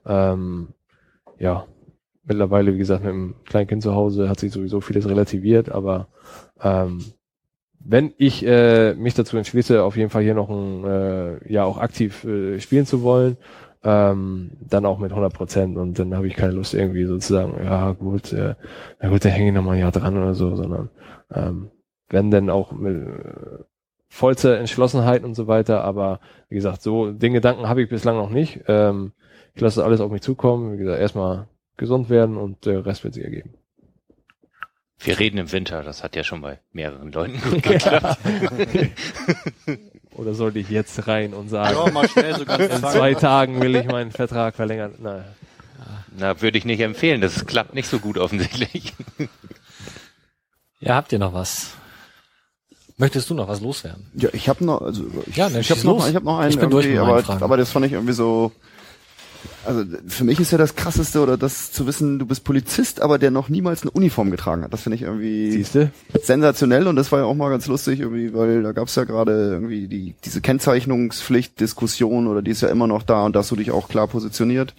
[0.06, 0.70] ähm,
[1.40, 1.66] ja,
[2.24, 6.08] mittlerweile, wie gesagt, mit einem kleinen Kind zu Hause hat sich sowieso vieles relativiert, aber
[6.62, 7.04] ähm,
[7.86, 11.78] wenn ich äh, mich dazu entschließe, auf jeden Fall hier noch ein äh, ja auch
[11.78, 13.38] aktiv äh, spielen zu wollen,
[13.84, 17.92] ähm, dann auch mit 100 Prozent und dann habe ich keine Lust irgendwie sozusagen, ja
[17.92, 18.56] gut, äh,
[19.02, 20.90] na gut, da hänge ich noch mal ein Jahr dran oder so, sondern
[21.34, 21.72] ähm,
[22.10, 23.64] wenn denn auch mit äh,
[24.08, 28.30] vollster Entschlossenheit und so weiter, aber wie gesagt, so den Gedanken habe ich bislang noch
[28.30, 28.62] nicht.
[28.68, 29.12] Ähm,
[29.56, 31.48] ich lasse alles auf mich zukommen, wie gesagt, erstmal
[31.78, 33.56] gesund werden und der Rest wird sich ergeben.
[35.00, 38.20] Wir reden im Winter, das hat ja schon bei mehreren Leuten gut geklappt.
[40.12, 43.60] Oder sollte ich jetzt rein und sagen, Ja, mal schnell so ganz in zwei Tagen
[43.62, 44.94] will ich meinen Vertrag verlängern?
[45.00, 45.26] Nein.
[46.16, 47.22] Na, würde ich nicht empfehlen.
[47.22, 48.94] Das klappt nicht so gut offensichtlich.
[50.80, 51.72] Ja, habt ihr noch was?
[52.98, 54.06] Möchtest du noch was loswerden?
[54.14, 56.52] Ja, ich habe noch, also ich, Ja, dann ich habe noch, ich habe noch einen
[56.52, 58.52] Ich bin durch aber, aber das fand ich irgendwie so.
[59.66, 63.18] Also für mich ist ja das krasseste oder das zu wissen, du bist Polizist, aber
[63.18, 64.74] der noch niemals eine Uniform getragen hat.
[64.74, 65.92] Das finde ich irgendwie Siehste?
[66.22, 69.52] sensationell und das war ja auch mal ganz lustig irgendwie, weil da gab's ja gerade
[69.54, 73.52] irgendwie die diese Kennzeichnungspflicht Diskussion oder die ist ja immer noch da und da hast
[73.52, 74.76] du dich auch klar positioniert.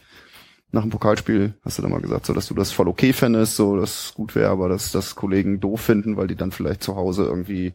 [0.70, 3.56] Nach dem Pokalspiel hast du dann mal gesagt, so dass du das voll okay fändest,
[3.56, 6.82] so dass es gut wäre, aber dass das Kollegen doof finden, weil die dann vielleicht
[6.82, 7.72] zu Hause irgendwie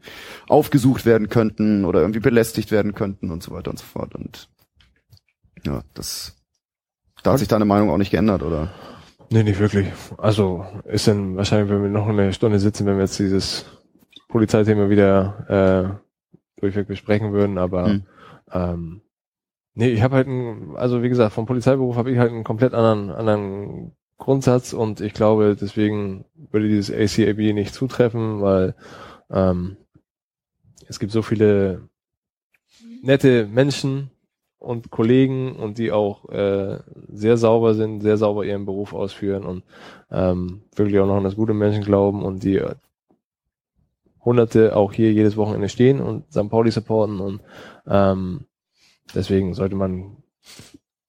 [0.48, 4.50] aufgesucht werden könnten oder irgendwie belästigt werden könnten und so weiter und so fort und
[5.66, 6.36] ja, das
[7.24, 8.70] da hat sich deine Meinung auch nicht geändert, oder?
[9.32, 9.88] Nee, nicht wirklich.
[10.18, 13.66] Also ist dann wahrscheinlich, wenn wir noch eine Stunde sitzen, wenn wir jetzt dieses
[14.28, 16.00] Polizeithema wieder
[16.58, 18.04] äh, durchweg besprechen würden, aber Hm.
[18.52, 19.02] ähm,
[19.76, 22.74] nee, ich habe halt ein, also wie gesagt, vom Polizeiberuf habe ich halt einen komplett
[22.74, 28.76] anderen, anderen Grundsatz und ich glaube, deswegen würde dieses ACAB nicht zutreffen, weil
[29.32, 29.78] ähm,
[30.88, 31.88] es gibt so viele
[33.02, 34.12] nette Menschen
[34.60, 39.64] und Kollegen und die auch äh, sehr sauber sind, sehr sauber ihren Beruf ausführen und
[40.12, 42.76] ähm, wirklich auch noch an das gute Menschen glauben und die äh,
[44.24, 46.50] Hunderte auch hier jedes Wochenende stehen und St.
[46.50, 47.42] Pauli supporten und
[47.88, 48.46] ähm,
[49.16, 50.18] deswegen sollte man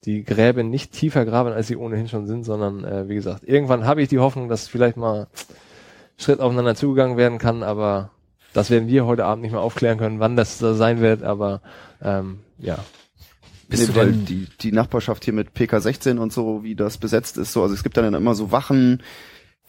[0.04, 3.84] die Gräben nicht tiefer graben, als sie ohnehin schon sind, sondern äh, wie gesagt, irgendwann
[3.84, 5.26] habe ich die Hoffnung, dass vielleicht mal
[6.16, 8.10] Schritt aufeinander zugegangen werden kann, aber
[8.52, 11.62] das werden wir heute Abend nicht mehr aufklären können, wann das da sein wird, aber
[12.00, 12.78] ähm, ja,
[13.70, 17.52] Bist nee, weil die, die Nachbarschaft hier mit PK16 und so, wie das besetzt ist,
[17.52, 19.02] so, also es gibt dann immer so Wachen,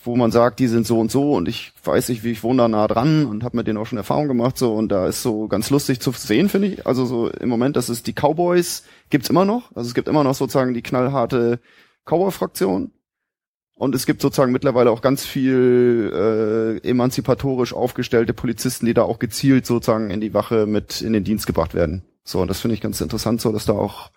[0.03, 2.64] wo man sagt, die sind so und so und ich weiß nicht, wie ich wohne
[2.64, 5.22] da nah dran und habe mit denen auch schon Erfahrung gemacht so und da ist
[5.22, 6.88] so ganz lustig zu sehen, finde ich.
[6.88, 9.76] Also so im Moment, das ist die Cowboys, gibt's immer noch.
[9.76, 11.60] Also es gibt immer noch sozusagen die knallharte
[12.06, 12.91] Cowboy-Fraktion.
[13.82, 16.12] Und es gibt sozusagen mittlerweile auch ganz viel
[16.84, 21.24] äh, emanzipatorisch aufgestellte Polizisten, die da auch gezielt sozusagen in die Wache mit in den
[21.24, 22.03] Dienst gebracht werden.
[22.24, 24.12] So, und das finde ich ganz interessant, so dass da auch,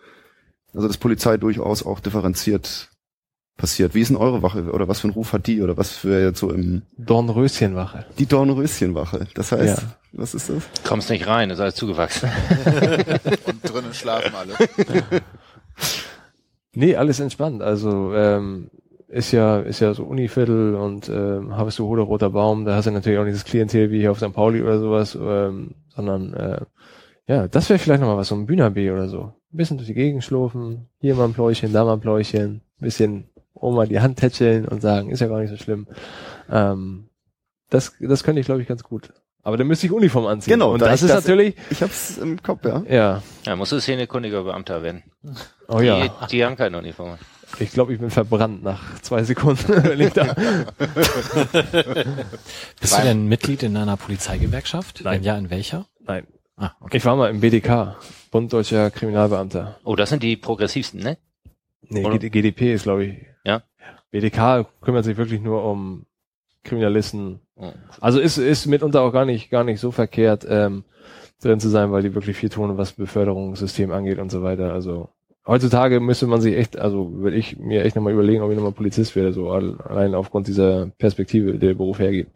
[0.74, 2.90] also das Polizei durchaus auch differenziert
[3.56, 3.94] passiert.
[3.94, 6.22] Wie ist denn eure Wache oder was für einen Ruf hat die oder was für
[6.22, 8.04] jetzt so im Dornröschenwache.
[8.18, 9.28] die Dornröschenwache?
[9.32, 9.88] Das heißt, Ja.
[10.12, 10.62] was ist das?
[10.86, 12.28] Kommst nicht rein, ist alles zugewachsen.
[13.46, 14.54] Und drinnen schlafen alle.
[16.76, 17.62] Nee, alles entspannt.
[17.62, 18.68] Also ähm,
[19.14, 22.86] ist ja ist ja so Univiertel und ähm, hast du Hoder roter Baum, da hast
[22.86, 24.32] du natürlich auch nicht das Klientel wie hier auf St.
[24.32, 26.60] Pauli oder sowas, ähm, sondern äh,
[27.26, 29.32] ja, das wäre vielleicht nochmal was, so ein Bühner B oder so.
[29.52, 33.28] Ein bisschen durch die Gegend schlurfen, hier mal ein Pläuchchen, da mal ein Pläuchchen, bisschen
[33.54, 35.86] Oma die Hand tätscheln und sagen, ist ja gar nicht so schlimm.
[36.50, 37.08] Ähm,
[37.70, 39.12] das, das könnte ich, glaube ich, ganz gut.
[39.42, 40.54] Aber dann müsste ich Uniform anziehen.
[40.54, 42.82] Genau, und da das ich ist das- natürlich, Ich hab's im Kopf, ja.
[42.88, 45.02] ja, Ja, musst du szenekundiger Beamter werden.
[45.68, 46.02] oh ja.
[46.02, 47.16] Die, die haben keine Uniform.
[47.58, 50.24] Ich glaube, ich bin verbrannt nach zwei Sekunden, wenn ich da.
[52.80, 55.02] bist du denn Mitglied in einer Polizeigewerkschaft?
[55.04, 55.18] Nein.
[55.18, 55.86] Wenn ja, in welcher?
[56.00, 56.26] Nein.
[56.56, 56.96] Ah, okay.
[56.98, 57.96] Ich war mal im BDK,
[58.30, 59.78] Bund Deutscher Kriminalbeamter.
[59.84, 61.18] Oh, das sind die progressivsten, ne?
[61.88, 62.18] Nee, Oder?
[62.18, 63.16] GD GDP ist, glaube ich.
[63.44, 63.62] Ja.
[64.10, 66.06] BDK kümmert sich wirklich nur um
[66.62, 67.40] Kriminalisten.
[68.00, 70.84] Also ist, ist mitunter auch gar nicht, gar nicht so verkehrt, ähm,
[71.40, 74.72] drin zu sein, weil die wirklich viel tun, was Beförderungssystem angeht und so weiter.
[74.72, 75.10] Also
[75.46, 78.72] heutzutage müsste man sich echt, also würde ich mir echt nochmal überlegen, ob ich nochmal
[78.72, 82.30] Polizist werde, so al- allein aufgrund dieser Perspektive, die der Beruf hergibt.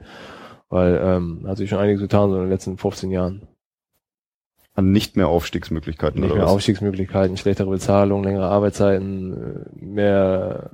[0.69, 3.49] Weil ähm, hat sich schon einiges getan so in den letzten 15 Jahren.
[4.75, 6.21] An nicht mehr Aufstiegsmöglichkeiten.
[6.21, 6.51] Nicht mehr was?
[6.53, 10.71] Aufstiegsmöglichkeiten, schlechtere Bezahlung, längere Arbeitszeiten, mehr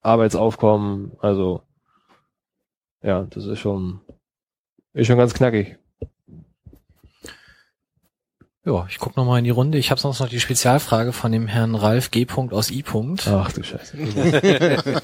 [0.00, 1.12] Arbeitsaufkommen.
[1.20, 1.62] Also
[3.02, 4.00] ja, das ist schon
[4.94, 5.76] ist schon ganz knackig.
[8.66, 9.76] Ja, ich guck noch mal in die Runde.
[9.76, 12.26] Ich habe sonst noch die Spezialfrage von dem Herrn Ralf G.
[12.34, 12.82] aus I.
[13.26, 13.98] Ach du Scheiße.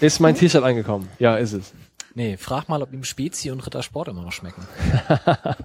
[0.00, 1.08] ist mein T-Shirt angekommen?
[1.18, 1.74] Ja, ist es.
[2.14, 4.66] Nee, frag mal, ob ihm Spezi und Rittersport immer noch schmecken.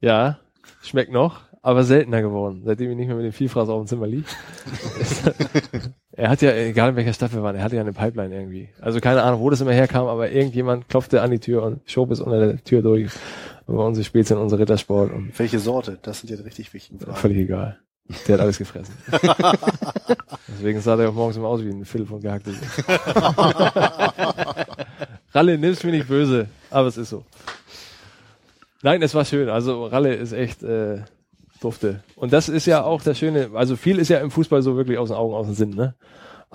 [0.00, 0.38] Ja,
[0.82, 4.06] schmeckt noch, aber seltener geworden, seitdem ich nicht mehr mit dem Vielfraß auf dem Zimmer
[4.06, 4.36] liegt.
[6.12, 8.68] er hat ja, egal in welcher Stadt wir waren, er hatte ja eine Pipeline irgendwie.
[8.80, 12.10] Also keine Ahnung, wo das immer herkam, aber irgendjemand klopfte an die Tür und schob
[12.10, 13.10] es unter der Tür durch.
[13.66, 15.98] Und bei unsere Spezien, unsere Rittersport und Welche Sorte?
[16.02, 17.16] Das sind ja die richtig wichtigen Fragen.
[17.16, 17.78] völlig egal.
[18.28, 18.94] Der hat alles gefressen.
[20.48, 22.52] Deswegen sah der auch morgens immer aus wie ein Philipp von gehackte.
[25.34, 27.24] Ralle, nimm's mir nicht böse, aber es ist so.
[28.82, 29.48] Nein, es war schön.
[29.48, 31.00] Also Ralle ist echt äh,
[31.60, 32.04] dufte.
[32.14, 33.50] Und das ist ja auch das Schöne.
[33.54, 35.96] Also viel ist ja im Fußball so wirklich aus den Augen, aus dem Sinn, ne?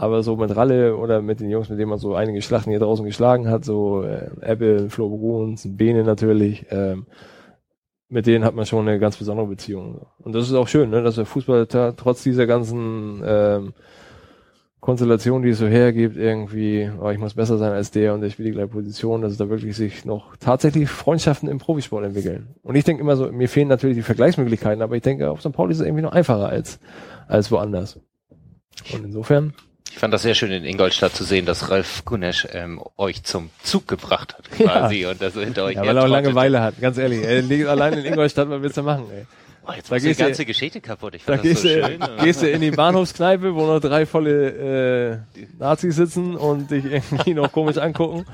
[0.02, 2.80] Aber so mit Ralle oder mit den Jungs, mit denen man so einige Schlachten hier
[2.80, 7.06] draußen geschlagen hat, so äh, Ebbe, Flo Bruns, Bene natürlich, ähm,
[8.10, 10.08] mit denen hat man schon eine ganz besondere Beziehung.
[10.18, 13.74] Und das ist auch schön, ne, dass der Fußball trotz dieser ganzen ähm,
[14.80, 18.32] Konstellation, die es so hergibt, irgendwie, oh, ich muss besser sein als der und der
[18.32, 22.56] spielt die gleiche Position, dass da wirklich sich noch tatsächlich Freundschaften im Profisport entwickeln.
[22.64, 25.52] Und ich denke immer so, mir fehlen natürlich die Vergleichsmöglichkeiten, aber ich denke, auf St.
[25.52, 26.80] Pauli ist es irgendwie noch einfacher als,
[27.28, 28.00] als woanders.
[28.96, 29.54] Und insofern,
[29.92, 33.50] Ich fand das sehr schön in Ingolstadt zu sehen, dass Ralf Gunesch ähm, euch zum
[33.62, 34.66] Zug gebracht hat Ja.
[34.80, 36.08] quasi und das hinter euch ja, weil er auch.
[36.08, 37.24] Langeweile hat, ganz ehrlich.
[37.24, 39.26] Er liegt allein in Ingolstadt, was willst du machen, ey?
[39.68, 41.14] Oh, jetzt Da die gehst du- ganze Geschichte kaputt.
[41.16, 42.00] Ich Da fand das gehst, so schön.
[42.24, 47.34] gehst du in die Bahnhofskneipe, wo noch drei volle äh, Nazis sitzen und dich irgendwie
[47.36, 48.26] noch komisch angucken.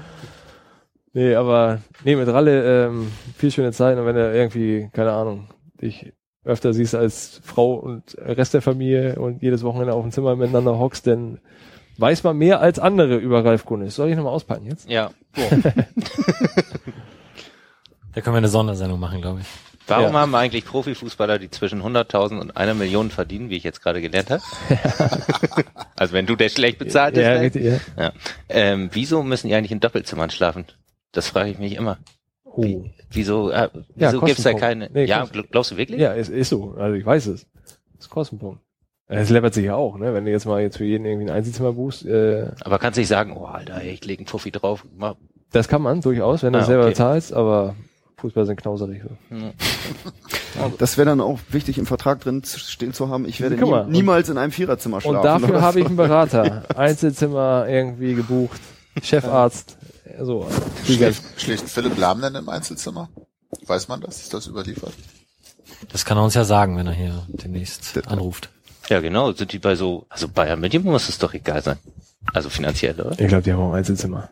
[1.14, 5.50] Nee, aber nee, mit Ralle ähm, viel schöne Zeit und wenn er irgendwie, keine Ahnung,
[5.82, 6.14] dich
[6.48, 10.78] öfter siehst als Frau und Rest der Familie und jedes Wochenende auf dem Zimmer miteinander
[10.80, 11.40] hockst, dann
[11.98, 13.96] weiß man mehr als andere über Ralf Gunnis.
[13.96, 14.90] Soll ich nochmal auspacken jetzt?
[14.90, 15.12] ja.
[18.14, 19.48] Da können wir eine Sondersendung machen, glaube ich.
[19.86, 20.20] Warum Ja.
[20.22, 24.32] haben eigentlich Profifußballer, die zwischen 100.000 und einer Million verdienen, wie ich jetzt gerade gelernt
[24.32, 24.42] habe?
[25.96, 27.42] also wenn du der schlecht bezahlt ja, ist.
[27.42, 27.80] richtig, ja.
[27.98, 28.12] Ja.
[28.50, 30.66] Ähm, wieso müssen die eigentlich in Doppelzimmern schlafen?
[31.12, 31.98] Das frage ich mich immer.
[32.58, 32.86] Oh.
[33.12, 34.90] Wieso, äh, Ja, wieso gibt's da keine?
[34.92, 36.00] Nee, ja, glaubst du wirklich?
[36.02, 36.76] Ja, es ist so.
[36.78, 37.46] Also ich weiß es.
[37.64, 38.62] Das ist Kostenpunkt.
[39.10, 40.14] Es läppert sich ja auch, ne?
[40.14, 43.08] Wenn du jetzt mal jetzt für jeden irgendwie ein Einzelzimmer buchst, äh, Aber kannst nicht
[43.08, 44.84] sagen, oh Alter, ich lege einen Fuffi drauf.
[44.98, 45.16] Mach.
[45.54, 46.94] das kann man durchaus, wenn du Ah, es selber okay.
[46.96, 47.76] zahlst, aber
[48.18, 49.36] Fußball sind knauserig so.
[49.36, 49.52] Hm.
[50.80, 53.26] Das wäre dann auch wichtig im Vertrag drin zu stehen zu haben.
[53.26, 55.18] Ich werde mal, nie, niemals in einem Viererzimmer schlafen.
[55.18, 55.80] Und dafür habe so.
[55.80, 56.64] ich einen Berater.
[56.76, 58.60] Einzelzimmer irgendwie gebucht.
[59.04, 59.77] Chefarzt.
[60.22, 60.40] So.
[60.42, 63.10] Ganzen- Schläft, schläft Philipp Lahm denn im Einzelzimmer?
[63.66, 64.22] Weiß man das?
[64.22, 64.94] Ist das überliefert?
[65.92, 68.50] Das kann er uns ja sagen, wenn er hier demnächst anruft.
[68.90, 69.32] Ja, genau.
[69.34, 71.78] Sind die bei so, also Bayern München muss es doch egal sein.
[72.34, 73.12] Also finanziell, oder?
[73.20, 74.30] Ich glaube, die haben auch ein Einzelzimmer.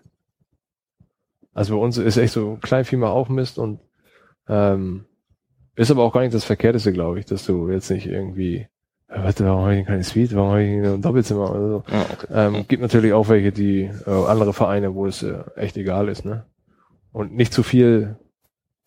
[1.53, 3.79] Also bei uns ist echt so Kleinvieh mal aufmisst und
[4.47, 5.05] ähm,
[5.75, 8.67] ist aber auch gar nicht das Verkehrteste, glaube ich, dass du jetzt nicht irgendwie,
[9.07, 11.83] warte, warum habe ich denn keine Suite, warum habe ich denn ein Doppelzimmer oder so.
[11.91, 12.27] Ja, okay.
[12.31, 16.25] Ähm, gibt natürlich auch welche, die äh, andere Vereine, wo es äh, echt egal ist,
[16.25, 16.45] ne?
[17.11, 18.17] Und nicht zu viel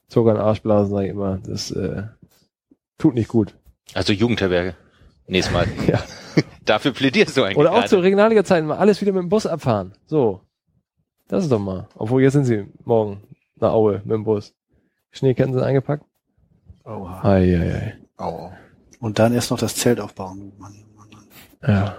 [0.09, 1.39] Zucker in den Arsch blasen, sag ich immer.
[1.39, 2.03] Das äh,
[2.99, 3.55] tut nicht gut.
[3.95, 4.75] Also Jugendherberge.
[5.27, 5.67] Nächstes Mal.
[5.87, 6.03] Ja.
[6.65, 7.89] Dafür plädierst du eigentlich Oder auch gerade.
[7.89, 9.95] zu Regionalliga-Zeiten mal alles wieder mit dem Bus abfahren.
[10.07, 10.43] So.
[11.27, 11.89] Das ist doch mal.
[11.97, 13.23] Obwohl, jetzt sind sie morgen
[13.57, 14.55] nach Aue mit dem Bus.
[15.11, 16.05] Schneeketten sind eingepackt.
[16.85, 17.23] Oha.
[17.25, 17.95] Ei, ei, ei.
[18.23, 18.51] Oh.
[19.01, 20.53] Und dann erst noch das Zelt aufbauen.
[20.59, 21.27] Mann, Mann, Mann.
[21.75, 21.97] Ja.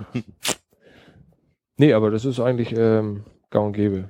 [1.78, 4.10] nee, aber das ist eigentlich ähm, gang und gäbe.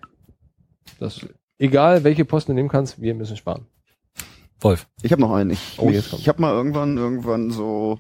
[1.00, 1.26] Das,
[1.58, 3.66] egal, welche Posten du nehmen kannst, wir müssen sparen.
[4.62, 4.88] Wolf.
[5.02, 5.52] Ich habe noch einen.
[5.52, 8.00] Ich, Oh, jetzt ich, habe mal irgendwann irgendwann so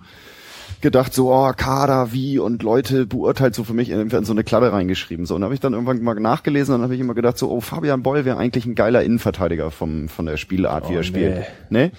[0.82, 4.44] gedacht, so oh, Kader, wie und Leute beurteilt so für mich irgendwie in so eine
[4.44, 5.26] Kladde reingeschrieben.
[5.26, 7.62] So, und habe ich dann irgendwann mal nachgelesen und habe ich immer gedacht, so, oh,
[7.62, 11.46] Fabian Boll wäre eigentlich ein geiler Innenverteidiger vom, von der Spielart, wie Oh, er spielt.
[11.70, 11.86] nee.
[11.86, 11.92] Ne?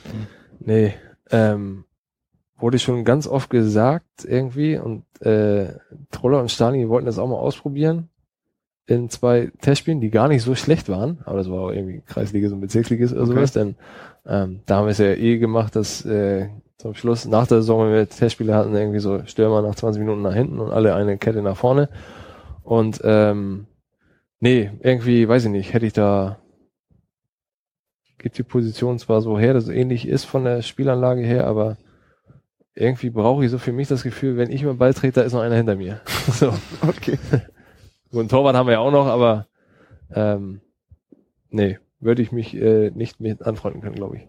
[0.60, 0.94] Nee,
[1.30, 1.84] ähm,
[2.60, 5.74] wurde schon ganz oft gesagt irgendwie und äh,
[6.10, 8.08] Troller und Stalin wollten das auch mal ausprobieren
[8.86, 12.52] in zwei Testspielen, die gar nicht so schlecht waren, aber das war auch irgendwie Kreisliga
[12.52, 13.32] und Bezirksliga oder Okay.
[13.32, 13.76] sowas, denn
[14.26, 17.86] ähm, da haben wir es ja eh gemacht, dass äh, zum Schluss nach der Saison,
[17.86, 21.18] wenn wir Testspiele hatten, irgendwie so Stürmer nach 20 Minuten nach hinten und alle eine
[21.18, 21.88] Kette nach vorne
[22.64, 23.66] und ähm,
[24.40, 26.38] nee, irgendwie, weiß ich nicht, hätte ich da
[28.18, 31.76] gibt die Position zwar so her, dass es ähnlich ist von der Spielanlage her, aber
[32.74, 35.32] irgendwie brauche ich so für mich das Gefühl, wenn ich den Ball trete, da ist
[35.32, 36.00] noch einer hinter mir.
[36.32, 36.52] so.
[36.82, 37.18] Okay.
[38.10, 39.46] Gut, einen Torwart haben wir ja auch noch, aber
[40.12, 40.60] ähm,
[41.50, 44.28] nee, würde ich mich äh, nicht mit anfreunden können, glaube ich.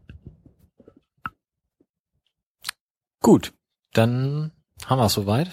[3.22, 3.54] Gut,
[3.94, 4.52] dann
[4.86, 5.50] haben wir es soweit.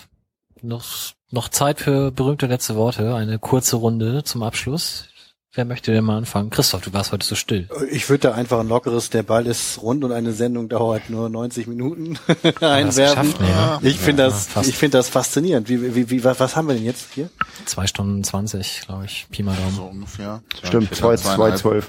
[0.63, 0.85] Noch,
[1.31, 3.15] noch Zeit für berühmte letzte Worte.
[3.15, 5.09] Eine kurze Runde zum Abschluss.
[5.55, 6.51] Wer möchte denn mal anfangen?
[6.51, 7.69] Christoph, du warst heute so still.
[7.91, 11.31] Ich würde da einfach ein lockeres, der Ball ist rund und eine Sendung dauert nur
[11.31, 12.19] 90 Minuten
[12.61, 13.33] einwerfen.
[13.41, 13.79] Nee, ne?
[13.83, 14.69] Ich finde Ja, das, fast.
[14.69, 15.71] ich finde das faszinierend.
[15.71, 17.31] Wie, wie, wie, was, was haben wir denn jetzt hier?
[17.65, 19.27] Zwei Stunden zwanzig, glaube ich.
[19.31, 19.75] Pi mal Daumen.
[19.75, 20.43] So ungefähr.
[20.65, 21.89] Stimmt, zwei, zwei, zwölf.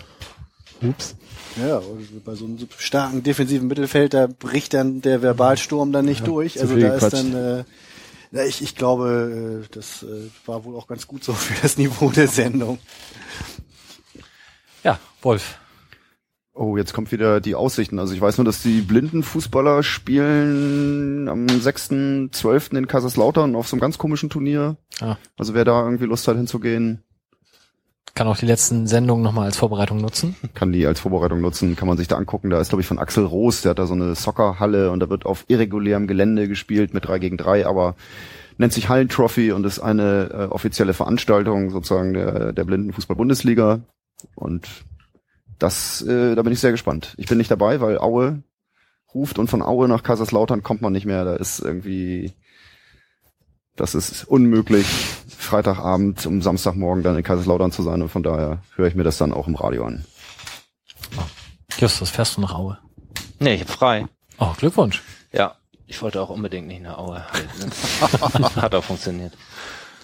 [0.81, 1.15] Ups.
[1.61, 1.81] Ja,
[2.23, 6.53] bei so einem starken defensiven Mittelfeld, da bricht dann der Verbalsturm dann nicht durch.
[6.53, 7.13] zu Also da ist Quatsch.
[7.13, 7.63] dann, äh,
[8.31, 11.77] ja, ich, ich glaube, äh, das äh, war wohl auch ganz gut so für das
[11.77, 12.79] Niveau der Sendung.
[14.83, 15.59] Ja, Wolf.
[16.53, 17.99] Oh, jetzt kommt wieder die Aussichten.
[17.99, 22.77] Also ich weiß nur, dass die blinden Fußballer spielen am 6.12.
[22.77, 24.75] in Kaiserslautern auf so einem ganz komischen Turnier.
[24.99, 25.15] Ah.
[25.37, 27.03] Also wer da irgendwie Lust hat hinzugehen,
[28.15, 30.35] Kann auch die letzten Sendungen nochmal als Vorbereitung nutzen.
[30.53, 32.49] kann die als Vorbereitung nutzen, kann man sich da angucken.
[32.49, 35.09] Da ist, glaube ich, von Axel Roos, der hat da so eine Soccerhalle und da
[35.09, 37.95] wird auf irregulärem Gelände gespielt mit drei gegen drei, aber
[38.57, 43.81] nennt sich Hallentrophy und ist eine äh, offizielle Veranstaltung sozusagen der, der Blindenfußball-Bundesliga.
[44.35, 44.67] Und
[45.59, 47.13] das, äh, da bin ich sehr gespannt.
[47.17, 48.43] Ich bin nicht dabei, weil Aue
[49.13, 51.25] ruft und von Aue nach Kaiserslautern kommt man nicht mehr.
[51.25, 52.33] Da ist irgendwie,
[53.75, 54.87] das ist unmöglich,
[55.39, 59.17] Freitagabend um Samstagmorgen dann in Kaiserslautern zu sein und von daher höre ich mir das
[59.17, 60.03] dann auch im Radio an.
[61.79, 62.77] Justus, fährst du nach Aue?
[63.39, 64.05] Nee, ich hab frei.
[64.37, 65.01] Oh, Glückwunsch.
[65.31, 65.55] Ja,
[65.87, 67.25] ich wollte auch unbedingt nicht nach Aue.
[68.57, 69.33] Hat auch funktioniert.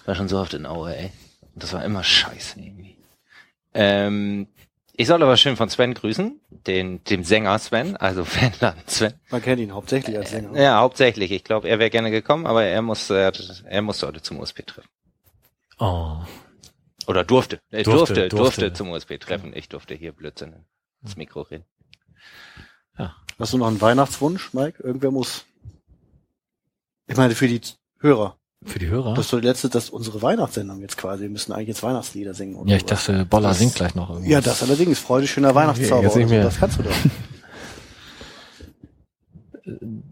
[0.05, 1.11] War schon so oft in Aue, ey.
[1.53, 2.95] Und das war immer scheiße irgendwie.
[3.73, 4.47] Ähm,
[4.93, 9.13] ich soll aber schön von Sven grüßen, den, dem Sänger Sven, also Fanladen Sven.
[9.29, 10.57] Man kennt ihn hauptsächlich als Sänger.
[10.57, 11.31] Ja, hauptsächlich.
[11.31, 13.33] Ich glaube, er wäre gerne gekommen, aber er muss, er,
[13.65, 14.87] er musste heute zum USB treffen.
[15.79, 16.17] Oh.
[17.07, 17.59] Oder durfte.
[17.69, 18.73] Er Durfte, durfte, durfte, durfte.
[18.73, 19.53] zum USB treffen.
[19.55, 20.53] Ich durfte hier Blödsinn
[21.03, 21.65] ins Mikro reden.
[23.37, 24.81] Hast du noch einen Weihnachtswunsch, Mike?
[24.81, 25.45] Irgendwer muss.
[27.07, 27.59] Ich meine, für die
[27.99, 28.37] Hörer.
[28.63, 29.13] Für die Hörer?
[29.13, 31.23] Das ist doch die letzte, das ist unsere Weihnachtssendung jetzt quasi.
[31.23, 32.55] Wir müssen eigentlich jetzt Weihnachtslieder singen.
[32.55, 34.31] Oder ja, ich dachte, Boller Das- singt gleich noch irgendwie.
[34.31, 34.99] Ja, das allerdings.
[34.99, 35.99] Freude schöner Weihnachtszauber.
[36.15, 36.35] oder so.
[36.35, 36.91] Das kannst du doch.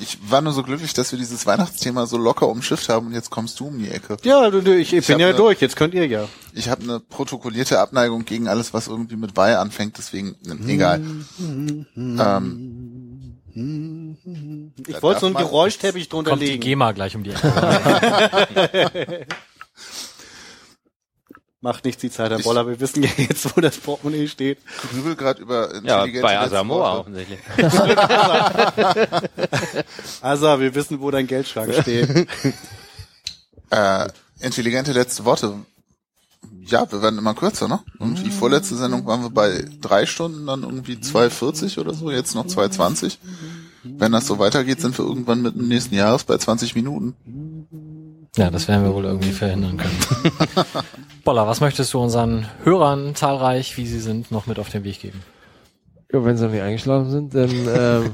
[0.00, 3.30] ich war nur so glücklich, dass wir dieses Weihnachtsthema so locker umschifft haben und jetzt
[3.30, 4.16] kommst du um die Ecke.
[4.22, 5.60] Ja, du, du, ich, ich, Ich bin ja ne- durch.
[5.60, 6.28] Jetzt könnt ihr ja.
[6.52, 10.36] Ich habe eine protokollierte Abneigung gegen alles, was irgendwie mit Weih anfängt, deswegen
[10.68, 11.00] egal.
[11.96, 13.38] Ähm,
[14.86, 16.60] Ich wollte so einen man- Geräuschteppich drunter Kommt die legen.
[16.62, 19.26] GEMA gleich um die Ecke.
[21.64, 22.66] Macht nichts die Zeit, Herr Ich- Boller.
[22.66, 24.58] Wir wissen ja jetzt, wo das Portemonnaie steht.
[24.90, 27.38] grübel gerade über Ja, intelligente bei Asamoah offensichtlich.
[30.20, 32.28] Also, wir wissen, wo dein Geldschrank steht.
[33.70, 34.08] Äh,
[34.40, 35.54] intelligente letzte Worte.
[36.66, 37.80] Ja, wir werden immer kürzer, ne?
[37.98, 42.44] Irgendwie vorletzte Sendung waren wir bei drei Stunden, dann irgendwie 2,40 oder so, jetzt noch
[42.46, 43.16] 2,20.
[43.82, 47.16] Wenn das so weitergeht, sind wir irgendwann mit dem nächsten Jahres bei 20 Minuten.
[48.36, 49.98] Ja, das werden wir wohl irgendwie verhindern können.
[51.24, 55.00] Boller, was möchtest du unseren Hörern zahlreich, wie sie sind, noch mit auf den Weg
[55.00, 55.22] geben?
[56.12, 57.50] Ja, wenn sie noch nicht eingeschlafen sind, dann
[58.04, 58.10] ähm,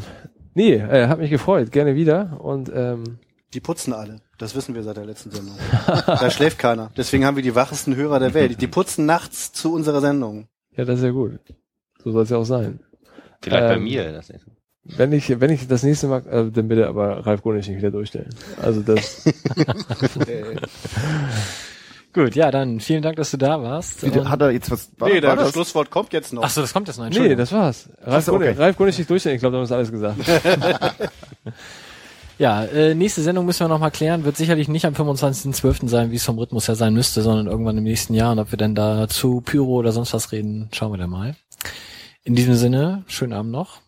[0.55, 3.19] nee, äh, hat mich gefreut, gerne wieder und ähm,
[3.55, 4.21] Die putzen alle.
[4.39, 5.55] Das wissen wir seit der letzten Sendung.
[6.07, 6.91] da schläft keiner.
[6.97, 8.61] Deswegen haben wir die wachesten Hörer der Welt.
[8.61, 10.49] Die putzen nachts zu unserer Sendung.
[10.77, 11.39] ja, das ist ja gut.
[12.03, 12.81] So soll es ja auch sein.
[13.43, 14.13] Vielleicht bei Ähm, mir.
[14.13, 14.45] Das ist.
[14.85, 17.91] Wenn ich, wenn ich das nächste Mal, äh, dann bitte aber Ralf Gunisch nicht wieder
[17.91, 18.31] durchstellen.
[18.61, 19.25] Also das,
[22.13, 24.03] Gut, ja, dann vielen Dank, dass du da warst.
[24.03, 25.53] Wie, hat er jetzt was, war, nee, war der, das das?
[25.53, 26.43] Schlusswort kommt jetzt noch.
[26.43, 27.09] Ach so, das kommt jetzt noch.
[27.09, 27.89] nee, das war's.
[28.03, 28.51] Ralf, so, okay.
[28.51, 30.19] Ralf Gunisch nicht durchstellen, ich glaube, da ist alles gesagt.
[32.39, 34.25] Ja, äh, nächste Sendung müssen wir noch mal klären.
[34.25, 35.91] Wird sicherlich nicht am 25.12.
[35.91, 38.33] sein, wie es vom Rhythmus her sein müsste, sondern irgendwann im nächsten Jahr.
[38.33, 41.37] Und ob wir denn da zu Pyro oder sonst was reden, schauen wir dann mal.
[42.25, 43.83] In diesem Sinne, schönen Abend noch.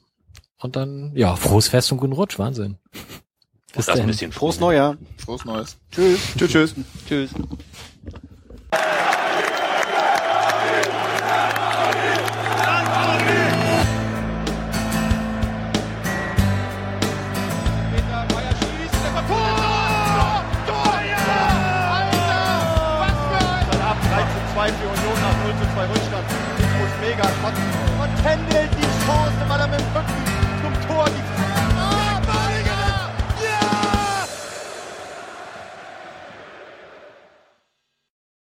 [0.62, 2.38] Und dann, ja, frohes Fest und guten Rutsch.
[2.38, 2.78] Wahnsinn.
[2.92, 4.06] Bis Das ist ein dann.
[4.06, 4.66] bisschen Frohes ne?
[4.66, 4.96] Neujahr.
[5.16, 5.76] Frohes Neues.
[5.90, 6.20] Tschüss.
[6.38, 6.74] Tschüss, tschüss.
[7.08, 7.30] Tschüss.